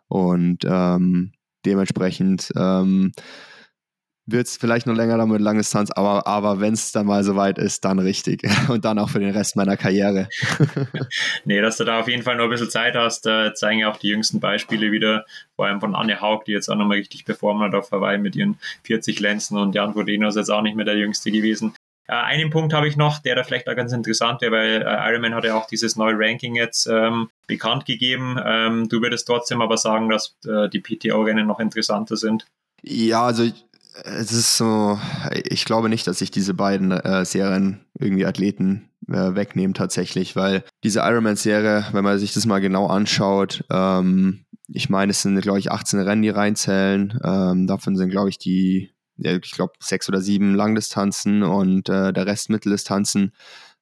Und 0.07 0.59
ähm, 0.65 1.33
dementsprechend 1.65 2.51
ähm, 2.55 3.11
wird 4.27 4.47
es 4.47 4.57
vielleicht 4.57 4.87
noch 4.87 4.95
länger 4.95 5.17
damit 5.17 5.41
lange 5.41 5.59
Distanz, 5.59 5.91
aber, 5.91 6.25
aber 6.25 6.59
wenn 6.59 6.73
es 6.73 6.91
dann 6.91 7.05
mal 7.05 7.23
soweit 7.23 7.57
ist, 7.57 7.85
dann 7.85 7.99
richtig. 7.99 8.43
Und 8.69 8.85
dann 8.85 8.97
auch 8.97 9.09
für 9.09 9.19
den 9.19 9.31
Rest 9.31 9.55
meiner 9.55 9.77
Karriere. 9.77 10.27
nee, 11.45 11.61
dass 11.61 11.77
du 11.77 11.83
da 11.83 11.99
auf 11.99 12.07
jeden 12.07 12.23
Fall 12.23 12.35
noch 12.35 12.45
ein 12.45 12.49
bisschen 12.49 12.69
Zeit 12.69 12.95
hast, 12.95 13.27
äh, 13.27 13.53
zeigen 13.53 13.79
ja 13.79 13.91
auch 13.91 13.97
die 13.97 14.09
jüngsten 14.09 14.39
Beispiele 14.39 14.91
wieder, 14.91 15.25
vor 15.55 15.67
allem 15.67 15.79
von 15.79 15.95
Anne 15.95 16.21
Haug, 16.21 16.43
die 16.45 16.53
jetzt 16.53 16.69
auch 16.69 16.75
nochmal 16.75 16.97
richtig 16.97 17.25
performt 17.25 17.61
hat 17.61 17.75
auf 17.75 17.91
Hawaii 17.91 18.17
mit 18.17 18.35
ihren 18.35 18.57
40 18.83 19.19
Lenzen 19.19 19.57
und 19.57 19.75
Jan 19.75 19.93
Vodeno 19.93 20.27
ist 20.27 20.35
jetzt 20.35 20.49
auch 20.49 20.61
nicht 20.61 20.75
mehr 20.75 20.85
der 20.85 20.97
Jüngste 20.97 21.31
gewesen. 21.31 21.75
Äh, 22.07 22.13
einen 22.13 22.49
Punkt 22.49 22.73
habe 22.73 22.87
ich 22.87 22.97
noch, 22.97 23.19
der 23.19 23.35
da 23.35 23.43
vielleicht 23.43 23.67
auch 23.69 23.75
ganz 23.75 23.91
interessant 23.91 24.41
wäre, 24.41 24.51
weil 24.51 24.81
äh, 24.81 25.09
Ironman 25.11 25.35
hat 25.35 25.43
ja 25.43 25.55
auch 25.55 25.67
dieses 25.67 25.95
neue 25.95 26.15
Ranking 26.17 26.55
jetzt 26.55 26.87
ähm, 26.87 27.29
bekannt 27.47 27.85
gegeben. 27.85 28.39
Ähm, 28.43 28.89
du 28.89 29.01
würdest 29.01 29.27
trotzdem 29.27 29.61
aber 29.61 29.77
sagen, 29.77 30.09
dass 30.09 30.35
äh, 30.47 30.69
die 30.69 30.79
PTO-Rennen 30.79 31.47
noch 31.47 31.59
interessanter 31.59 32.17
sind. 32.17 32.45
Ja, 32.83 33.23
also 33.23 33.49
es 34.03 34.31
ist 34.31 34.57
so, 34.57 34.99
ich 35.31 35.65
glaube 35.65 35.89
nicht, 35.89 36.05
dass 36.07 36.19
sich 36.19 36.31
diese 36.31 36.53
beiden 36.53 36.91
äh, 36.91 37.25
Serien 37.25 37.85
irgendwie 37.97 38.25
Athleten 38.25 38.89
äh, 39.07 39.35
wegnehmen 39.35 39.73
tatsächlich, 39.73 40.35
weil 40.35 40.63
diese 40.83 40.99
Ironman-Serie, 40.99 41.87
wenn 41.91 42.03
man 42.03 42.19
sich 42.19 42.33
das 42.33 42.45
mal 42.45 42.59
genau 42.59 42.87
anschaut, 42.87 43.63
ähm, 43.71 44.45
ich 44.67 44.89
meine, 44.89 45.11
es 45.11 45.21
sind, 45.21 45.39
glaube 45.41 45.59
ich, 45.59 45.71
18 45.71 45.99
Rennen, 45.99 46.23
die 46.23 46.29
reinzählen. 46.29 47.19
Ähm, 47.23 47.67
davon 47.67 47.95
sind, 47.95 48.09
glaube 48.09 48.29
ich, 48.29 48.39
die, 48.39 48.91
ja, 49.17 49.35
ich 49.35 49.51
glaube, 49.51 49.73
sechs 49.79 50.09
oder 50.09 50.21
sieben 50.21 50.55
Langdistanzen 50.55 51.43
und 51.43 51.87
äh, 51.87 52.11
der 52.11 52.25
Rest 52.25 52.49
Mitteldistanzen. 52.49 53.31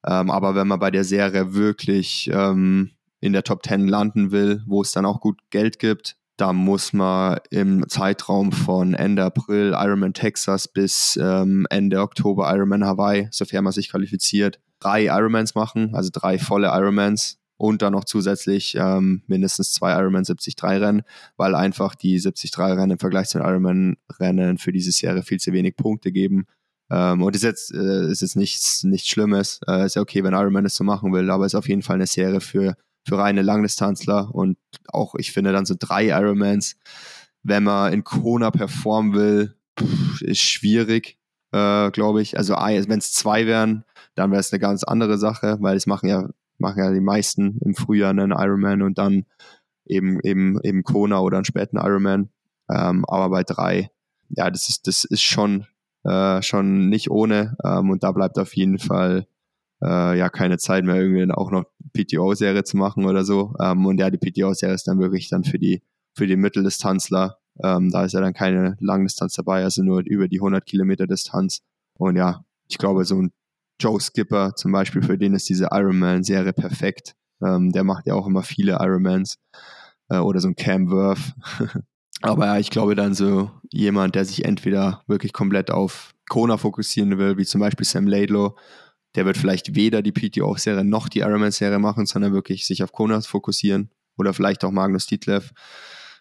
Ähm, 0.06 0.30
aber 0.30 0.56
wenn 0.56 0.68
man 0.68 0.80
bei 0.80 0.92
der 0.92 1.06
Serie 1.06 1.54
wirklich 1.54 2.30
ähm, 2.34 2.92
in 3.22 3.32
der 3.32 3.44
Top 3.44 3.66
10 3.66 3.88
landen 3.88 4.32
will, 4.32 4.62
wo 4.68 4.82
es 4.82 4.92
dann 4.92 5.06
auch 5.06 5.22
gut 5.22 5.40
Geld 5.50 5.80
gibt, 5.80 6.18
da 6.44 6.52
muss 6.52 6.92
man 6.92 7.40
im 7.52 7.88
Zeitraum 7.88 8.52
von 8.52 8.96
Ende 8.96 9.24
April 9.24 9.78
Ironman 9.78 10.14
Texas 10.14 10.68
bis 10.68 11.18
ähm, 11.22 11.66
Ende 11.70 12.02
Oktober 12.02 12.54
Ironman 12.54 12.84
Hawaii, 12.84 13.30
sofern 13.32 13.64
man 13.64 13.72
sich 13.72 13.90
qualifiziert, 13.90 14.60
drei 14.82 15.06
Ironmans 15.06 15.56
machen, 15.56 15.96
also 15.96 16.10
drei 16.12 16.38
volle 16.38 16.68
Ironmans 16.68 17.38
und 17.56 17.82
dann 17.82 17.94
noch 17.94 18.04
zusätzlich 18.04 18.76
ähm, 18.78 19.22
mindestens 19.26 19.72
zwei 19.72 19.94
Ironman 19.94 20.26
73 20.26 20.62
Rennen, 20.62 21.04
weil 21.38 21.56
einfach 21.56 21.96
die 21.96 22.20
73 22.20 22.58
Rennen 22.58 22.92
im 22.92 23.00
Vergleich 23.00 23.30
zu 23.30 23.38
den 23.38 23.48
Ironman 23.48 23.96
Rennen 24.20 24.58
für 24.58 24.74
diese 24.74 24.92
Serie 24.92 25.24
viel 25.24 25.40
zu 25.40 25.54
wenig 25.54 25.78
Punkte 25.78 26.12
geben. 26.12 26.48
Ähm, 26.92 27.22
und 27.22 27.38
ist 27.38 27.44
jetzt, 27.44 27.74
äh, 27.74 28.12
ist 28.12 28.22
jetzt 28.22 28.36
nichts, 28.36 28.84
nichts 28.84 29.08
Schlimmes. 29.08 29.62
Äh, 29.66 29.86
ist 29.86 29.96
ja 29.96 30.02
okay, 30.02 30.26
wenn 30.26 30.34
Ironman 30.34 30.66
es 30.66 30.76
so 30.76 30.84
machen 30.84 31.14
will, 31.14 31.30
aber 31.30 31.46
ist 31.46 31.56
auf 31.56 31.70
jeden 31.70 31.84
Fall 31.84 31.96
eine 31.96 32.08
Serie 32.08 32.42
für 32.42 32.76
für 33.06 33.18
reine 33.18 33.42
Langdistanzler 33.42 34.34
und 34.34 34.58
auch, 34.88 35.16
ich 35.16 35.32
finde, 35.32 35.52
dann 35.52 35.66
so 35.66 35.76
drei 35.78 36.08
Ironmans, 36.08 36.78
wenn 37.44 37.64
man 37.64 37.94
in 37.94 38.04
Kona 38.04 38.52
performen 38.52 39.14
will, 39.14 39.56
ist 40.22 40.42
schwierig, 40.42 41.18
äh, 41.52 41.92
glaube 41.92 42.22
ich. 42.22 42.38
Also 42.38 42.54
wenn 42.54 43.00
es 43.00 43.12
zwei 43.12 43.46
wären, 43.46 43.84
dann 44.16 44.32
wäre 44.32 44.40
es 44.40 44.54
eine 44.54 44.60
ganz 44.60 44.84
andere 44.84 45.18
Sache, 45.18 45.58
weil 45.60 45.76
es 45.76 45.88
machen 45.88 46.08
ja, 46.08 46.30
machen 46.58 46.80
ja 46.80 46.92
die 46.92 47.02
meisten 47.02 47.60
im 47.60 47.76
Frühjahr 47.76 48.12
einen 48.12 48.32
Ironman 48.32 48.82
und 48.82 48.98
dann 48.98 49.26
eben, 49.86 50.20
eben, 50.22 50.60
eben 50.64 50.84
Kona 50.84 51.20
oder 51.20 51.38
einen 51.38 51.46
späten 51.46 51.78
Ironman. 51.78 52.30
Ähm, 52.70 53.04
aber 53.06 53.30
bei 53.30 53.44
drei, 53.44 53.90
ja, 54.30 54.50
das 54.50 54.70
ist, 54.70 54.88
das 54.88 55.04
ist 55.04 55.22
schon, 55.22 55.66
äh, 56.04 56.42
schon 56.42 56.90
nicht 56.90 57.12
ohne. 57.12 57.58
Ähm, 57.64 57.90
und 57.90 58.04
da 58.04 58.12
bleibt 58.12 58.38
auf 58.40 58.56
jeden 58.56 58.80
Fall 58.80 59.28
äh, 59.84 60.18
ja 60.18 60.30
keine 60.30 60.58
Zeit 60.58 60.86
mehr, 60.86 60.96
irgendwie 60.96 61.32
auch 61.32 61.52
noch 61.52 61.66
PTO-Serie 61.94 62.64
zu 62.64 62.78
machen 62.78 63.06
oder 63.06 63.24
so. 63.24 63.54
Ähm, 63.60 63.86
und 63.86 64.00
ja, 64.00 64.10
die 64.10 64.18
PTO-Serie 64.18 64.76
ist 64.76 64.88
dann 64.88 65.00
wirklich 65.00 65.30
dann 65.30 65.44
für 65.44 65.60
die, 65.60 65.84
für 66.16 66.28
die 66.28 66.38
Mitteldistanzler. 66.38 67.38
Ähm, 67.64 67.92
da 67.92 68.06
ist 68.06 68.14
ja 68.14 68.22
dann 68.22 68.34
keine 68.34 68.78
Langdistanz 68.80 69.34
dabei, 69.34 69.64
also 69.64 69.84
nur 69.84 70.02
über 70.02 70.28
die 70.28 70.40
100 70.40 70.66
Kilometer 70.66 71.06
Distanz. 71.06 71.62
Und 72.00 72.16
ja, 72.16 72.44
ich 72.68 72.78
glaube, 72.78 73.06
so 73.06 73.22
ein 73.22 73.32
Joe 73.80 74.00
Skipper 74.00 74.56
zum 74.56 74.72
Beispiel, 74.72 75.04
für 75.04 75.18
den 75.18 75.34
ist 75.34 75.50
diese 75.50 75.70
Ironman-Serie 75.72 76.54
perfekt. 76.54 77.16
Ähm, 77.44 77.72
der 77.72 77.84
macht 77.84 78.08
ja 78.08 78.16
auch 78.16 78.28
immer 78.28 78.44
viele 78.44 78.74
Ironmans. 78.80 79.38
Äh, 80.10 80.18
oder 80.18 80.40
so 80.40 80.48
ein 80.48 80.56
Cam 80.56 80.90
Worth. 80.90 81.34
Aber 82.22 82.46
ja, 82.46 82.58
ich 82.58 82.70
glaube 82.70 82.96
dann 82.96 83.14
so 83.14 83.52
jemand, 83.70 84.16
der 84.16 84.24
sich 84.24 84.46
entweder 84.46 85.04
wirklich 85.08 85.34
komplett 85.34 85.72
auf 85.72 86.14
Kona 86.30 86.58
fokussieren 86.58 87.18
will, 87.18 87.38
wie 87.38 87.46
zum 87.46 87.60
Beispiel 87.60 87.86
Sam 87.86 88.08
Laidlow, 88.08 88.56
der 89.16 89.26
wird 89.26 89.38
vielleicht 89.38 89.76
weder 89.76 90.02
die 90.02 90.12
PTO-Serie 90.12 90.84
noch 90.84 91.10
die 91.10 91.20
Ironman-Serie 91.20 91.80
machen, 91.80 92.06
sondern 92.06 92.34
wirklich 92.34 92.66
sich 92.66 92.84
auf 92.84 92.92
Kona 92.92 93.22
fokussieren 93.22 93.90
oder 94.18 94.34
vielleicht 94.34 94.64
auch 94.64 94.72
Magnus 94.72 95.06
Dietlev. 95.06 95.52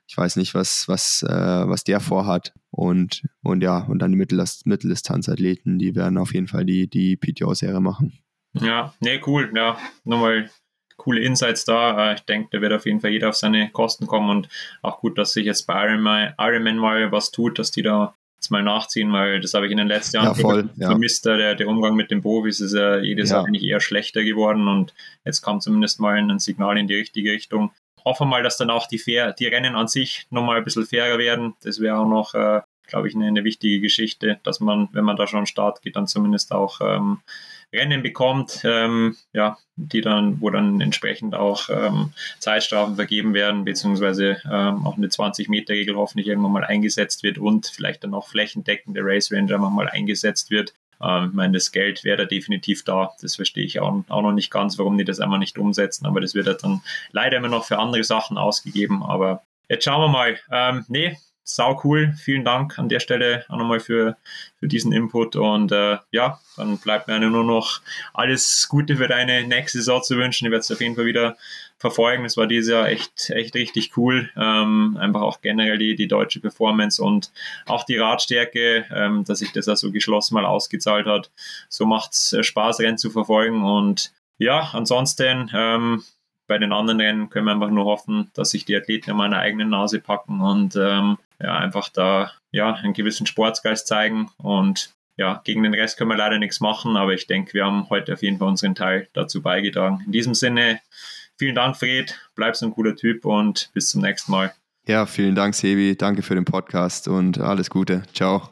Ich 0.07 0.16
weiß 0.16 0.36
nicht, 0.36 0.55
was, 0.55 0.88
was, 0.88 1.22
äh, 1.22 1.28
was 1.68 1.84
der 1.84 2.01
vorhat. 2.01 2.53
Und, 2.70 3.22
und 3.43 3.62
ja, 3.62 3.78
und 3.78 4.01
dann 4.01 4.12
die 4.12 4.18
Mitteldistanzathleten, 4.64 5.78
die 5.78 5.95
werden 5.95 6.18
auf 6.18 6.34
jeden 6.34 6.49
Fall 6.49 6.64
die, 6.64 6.88
die 6.88 7.16
PTO-Serie 7.16 7.80
machen. 7.80 8.18
Ja, 8.55 8.95
nee, 9.01 9.20
cool. 9.26 9.51
Ja, 9.55 9.78
nochmal 10.05 10.51
coole 10.97 11.20
Insights 11.20 11.64
da. 11.64 12.11
Äh, 12.11 12.14
ich 12.14 12.20
denke, 12.22 12.49
da 12.53 12.61
wird 12.61 12.72
auf 12.72 12.86
jeden 12.86 13.01
Fall 13.01 13.11
jeder 13.11 13.30
auf 13.30 13.36
seine 13.36 13.70
Kosten 13.70 14.07
kommen 14.07 14.30
und 14.30 14.49
auch 14.82 15.01
gut, 15.01 15.18
dass 15.18 15.32
sich 15.32 15.47
jetzt 15.47 15.66
bei 15.66 16.34
Ironman 16.38 16.76
mal 16.76 17.11
was 17.12 17.30
tut, 17.30 17.59
dass 17.59 17.70
die 17.70 17.82
da 17.82 18.14
jetzt 18.43 18.51
mal 18.51 18.62
nachziehen, 18.62 19.12
weil 19.12 19.40
das 19.40 19.55
habe 19.55 19.66
ich 19.66 19.72
in 19.72 19.78
den 19.78 19.86
letzten 19.86 20.16
Jahren 20.16 20.26
ja, 20.26 20.34
voll, 20.34 20.68
vermisst. 20.76 21.24
Ja. 21.26 21.36
Der, 21.36 21.55
der 21.55 21.68
Umgang 21.68 21.95
mit 21.95 22.11
den 22.11 22.22
Profis 22.22 22.59
ist 22.61 22.74
ja 22.74 22.99
jedes 22.99 23.30
ja. 23.30 23.36
Jahr 23.36 23.47
eigentlich 23.47 23.62
eher 23.62 23.80
schlechter 23.80 24.24
geworden 24.24 24.66
und 24.66 24.95
jetzt 25.24 25.43
kam 25.43 25.61
zumindest 25.61 26.01
mal 26.01 26.16
ein 26.16 26.38
Signal 26.40 26.76
in 26.76 26.88
die 26.88 26.97
richtige 26.97 27.30
Richtung. 27.30 27.70
Hoffen 28.05 28.28
mal, 28.28 28.43
dass 28.43 28.57
dann 28.57 28.70
auch 28.70 28.88
die, 28.88 28.99
fair, 28.99 29.32
die 29.32 29.47
Rennen 29.47 29.76
an 29.76 29.86
sich 29.86 30.26
nochmal 30.30 30.59
ein 30.59 30.64
bisschen 30.64 30.86
fairer 30.86 31.18
werden. 31.18 31.55
Das 31.62 31.78
wäre 31.78 31.99
auch 31.99 32.09
noch, 32.09 32.34
äh, 32.34 32.62
glaube 32.88 33.07
ich, 33.07 33.14
eine, 33.14 33.28
eine, 33.28 33.45
wichtige 33.45 33.80
Geschichte, 33.80 34.40
dass 34.43 34.59
man, 34.59 34.88
wenn 34.93 35.05
man 35.05 35.16
da 35.16 35.28
schon 35.28 35.40
an 35.40 35.47
Start 35.47 35.82
geht, 35.82 35.95
dann 35.95 36.09
zumindest 36.09 36.51
auch 36.51 36.80
ähm, 36.80 37.20
Rennen 37.73 38.03
bekommt, 38.03 38.61
ähm, 38.64 39.16
ja, 39.33 39.59
die 39.77 40.03
dann, 40.03 40.41
wo 40.41 40.51
dann 40.51 40.81
entsprechend 40.81 41.35
auch 41.35 41.68
ähm, 41.70 42.12
Zeitstrafen 42.39 42.97
vergeben 42.97 43.35
werden, 43.35 43.64
beziehungsweise 43.64 44.43
ähm, 44.51 44.87
auch 44.87 44.97
eine 44.97 45.09
20-Meter-Regel 45.09 45.97
hoffentlich 45.97 46.29
irgendwann 46.29 46.53
mal 46.53 46.64
eingesetzt 46.64 47.23
wird 47.23 47.39
und 47.39 47.66
vielleicht 47.66 48.05
dann 48.05 48.14
auch 48.14 48.29
flächendeckende 48.29 49.01
Race 49.03 49.33
Ranger 49.33 49.59
mal 49.59 49.89
eingesetzt 49.89 50.51
wird. 50.51 50.75
Ähm, 51.03 51.29
ich 51.31 51.35
meine, 51.35 51.55
das 51.55 51.73
Geld 51.73 52.05
wäre 52.05 52.18
da 52.18 52.25
definitiv 52.25 52.85
da. 52.85 53.12
Das 53.20 53.37
verstehe 53.37 53.64
ich 53.64 53.81
auch, 53.81 54.05
auch 54.09 54.23
noch 54.23 54.33
nicht 54.33 54.51
ganz, 54.51 54.79
warum 54.79 54.99
die 54.99 55.05
das 55.05 55.20
einmal 55.20 55.39
nicht 55.39 55.59
umsetzen, 55.59 56.07
aber 56.07 56.20
das 56.20 56.35
wird 56.35 56.62
dann 56.62 56.83
leider 57.11 57.39
immer 57.39 57.49
noch 57.49 57.64
für 57.64 57.79
andere 57.79 58.05
Sachen 58.05 58.39
ausgegeben. 58.39 59.03
Aber 59.03 59.43
jetzt 59.68 59.85
schauen 59.85 60.03
wir 60.03 60.09
mal. 60.09 60.39
Ähm, 60.51 60.85
nee, 60.89 61.16
sau 61.45 61.80
cool. 61.84 62.14
Vielen 62.18 62.45
Dank 62.45 62.78
an 62.78 62.88
der 62.88 63.01
Stelle 63.01 63.45
auch 63.49 63.57
nochmal 63.57 63.80
für, 63.80 64.16
für 64.59 64.68
diesen 64.68 64.93
Input. 64.93 65.36
Und 65.36 65.72
äh, 65.72 65.99
ja, 66.11 66.40
dann 66.57 66.78
bleibt 66.78 67.09
mir 67.09 67.18
nur 67.18 67.45
noch 67.45 67.80
alles 68.14 68.68
Gute 68.68 68.97
für 68.97 69.09
deine 69.09 69.47
nächste 69.47 69.78
Saison 69.78 70.03
zu 70.03 70.16
wünschen. 70.16 70.47
Ich 70.47 70.51
werde 70.51 70.61
es 70.61 70.70
auf 70.70 70.80
jeden 70.80 70.95
Fall 70.95 71.07
wieder 71.07 71.36
verfolgen. 71.78 72.24
Es 72.24 72.36
war 72.36 72.47
dieses 72.47 72.70
Jahr 72.70 72.88
echt, 72.88 73.30
echt 73.30 73.55
richtig 73.55 73.97
cool. 73.97 74.30
Ähm, 74.36 74.97
einfach 75.01 75.22
auch 75.22 75.40
generell 75.40 75.78
die, 75.78 75.97
die 75.97 76.09
deutsche 76.09 76.40
Performance 76.40 77.03
und 77.03 77.32
auch 77.66 77.84
die 77.84 77.99
Radstärke, 77.99 78.86
ähm, 78.95 79.24
dass 79.24 79.40
sich 79.40 79.53
das 79.53 79.68
also 79.68 79.90
geschlossen 79.90 80.34
mal 80.34 80.47
ausgezahlt 80.47 81.07
hat. 81.07 81.30
So 81.68 81.84
macht 81.84 82.12
es 82.12 82.32
äh, 82.32 82.45
Spaß, 82.45 82.80
Rennen 82.80 82.99
zu 82.99 83.11
verfolgen. 83.11 83.64
Und 83.64 84.12
ja, 84.38 84.70
ansonsten 84.72 85.51
ähm, 85.53 86.05
bei 86.47 86.59
den 86.59 86.72
anderen 86.72 87.01
Rennen 87.01 87.30
können 87.30 87.47
wir 87.47 87.53
einfach 87.53 87.70
nur 87.70 87.84
hoffen, 87.84 88.30
dass 88.34 88.51
sich 88.51 88.64
die 88.64 88.76
Athleten 88.76 89.11
an 89.11 89.16
meiner 89.16 89.38
eigenen 89.38 89.70
Nase 89.70 90.01
packen 90.01 90.40
und 90.40 90.76
ähm, 90.76 91.18
ja, 91.43 91.57
einfach 91.57 91.88
da 91.88 92.32
ja, 92.51 92.72
einen 92.74 92.93
gewissen 92.93 93.26
Sportsgeist 93.26 93.86
zeigen. 93.86 94.30
Und 94.38 94.95
ja, 95.16 95.40
gegen 95.45 95.62
den 95.62 95.74
Rest 95.74 95.99
können 95.99 96.11
wir 96.11 96.16
leider 96.16 96.38
nichts 96.38 96.61
machen, 96.61 96.97
aber 96.97 97.12
ich 97.12 97.26
denke, 97.26 97.55
wir 97.55 97.64
haben 97.64 97.88
heute 97.90 98.14
auf 98.14 98.22
jeden 98.22 98.38
Fall 98.38 98.49
unseren 98.49 98.74
Teil 98.74 99.09
dazu 99.12 99.43
beigetragen. 99.43 100.03
In 100.07 100.12
diesem 100.12 100.34
Sinne, 100.34 100.80
vielen 101.36 101.55
Dank, 101.55 101.76
Fred, 101.76 102.18
bleib 102.34 102.57
so 102.57 102.66
ein 102.66 102.72
cooler 102.72 102.97
Typ 102.97 103.24
und 103.24 103.70
bis 103.74 103.90
zum 103.90 104.03
nächsten 104.03 104.32
Mal. 104.32 104.55
Ja, 104.86 105.07
vielen 105.07 105.34
Dank, 105.34 105.55
Sebi. 105.55 105.97
Danke 105.97 106.22
für 106.22 106.34
den 106.34 106.45
Podcast 106.45 107.07
und 107.07 107.38
alles 107.38 107.70
Gute. 107.70 108.03
Ciao. 108.14 108.51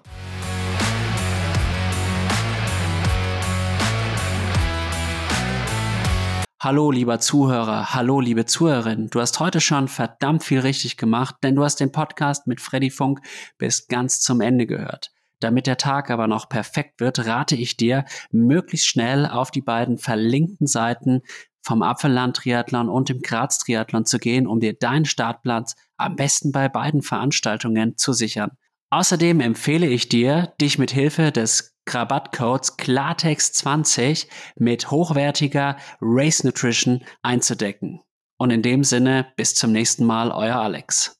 Hallo, 6.62 6.90
lieber 6.90 7.20
Zuhörer, 7.20 7.94
hallo, 7.94 8.20
liebe 8.20 8.44
Zuhörerin. 8.44 9.08
Du 9.08 9.18
hast 9.18 9.40
heute 9.40 9.62
schon 9.62 9.88
verdammt 9.88 10.44
viel 10.44 10.60
richtig 10.60 10.98
gemacht, 10.98 11.36
denn 11.42 11.54
du 11.54 11.64
hast 11.64 11.76
den 11.76 11.90
Podcast 11.90 12.46
mit 12.46 12.60
Freddy 12.60 12.90
Funk 12.90 13.20
bis 13.56 13.88
ganz 13.88 14.20
zum 14.20 14.42
Ende 14.42 14.66
gehört. 14.66 15.10
Damit 15.38 15.66
der 15.66 15.78
Tag 15.78 16.10
aber 16.10 16.26
noch 16.26 16.50
perfekt 16.50 17.00
wird, 17.00 17.24
rate 17.24 17.56
ich 17.56 17.78
dir, 17.78 18.04
möglichst 18.30 18.88
schnell 18.88 19.24
auf 19.24 19.50
die 19.50 19.62
beiden 19.62 19.96
verlinkten 19.96 20.66
Seiten 20.66 21.22
vom 21.62 21.80
Apfelland 21.80 22.36
Triathlon 22.36 22.90
und 22.90 23.08
dem 23.08 23.22
Graz 23.22 23.56
Triathlon 23.56 24.04
zu 24.04 24.18
gehen, 24.18 24.46
um 24.46 24.60
dir 24.60 24.74
deinen 24.74 25.06
Startplatz 25.06 25.76
am 25.96 26.14
besten 26.14 26.52
bei 26.52 26.68
beiden 26.68 27.00
Veranstaltungen 27.00 27.96
zu 27.96 28.12
sichern. 28.12 28.50
Außerdem 28.90 29.40
empfehle 29.40 29.86
ich 29.86 30.08
dir, 30.08 30.52
dich 30.60 30.78
mit 30.78 30.90
Hilfe 30.90 31.30
des 31.30 31.76
Rabattcodes 31.88 32.76
Klartext20 32.76 34.26
mit 34.56 34.90
hochwertiger 34.90 35.76
Race 36.00 36.44
Nutrition 36.44 37.04
einzudecken. 37.22 38.00
Und 38.36 38.50
in 38.50 38.62
dem 38.62 38.82
Sinne, 38.84 39.32
bis 39.36 39.54
zum 39.54 39.70
nächsten 39.72 40.04
Mal, 40.04 40.32
euer 40.32 40.56
Alex. 40.56 41.08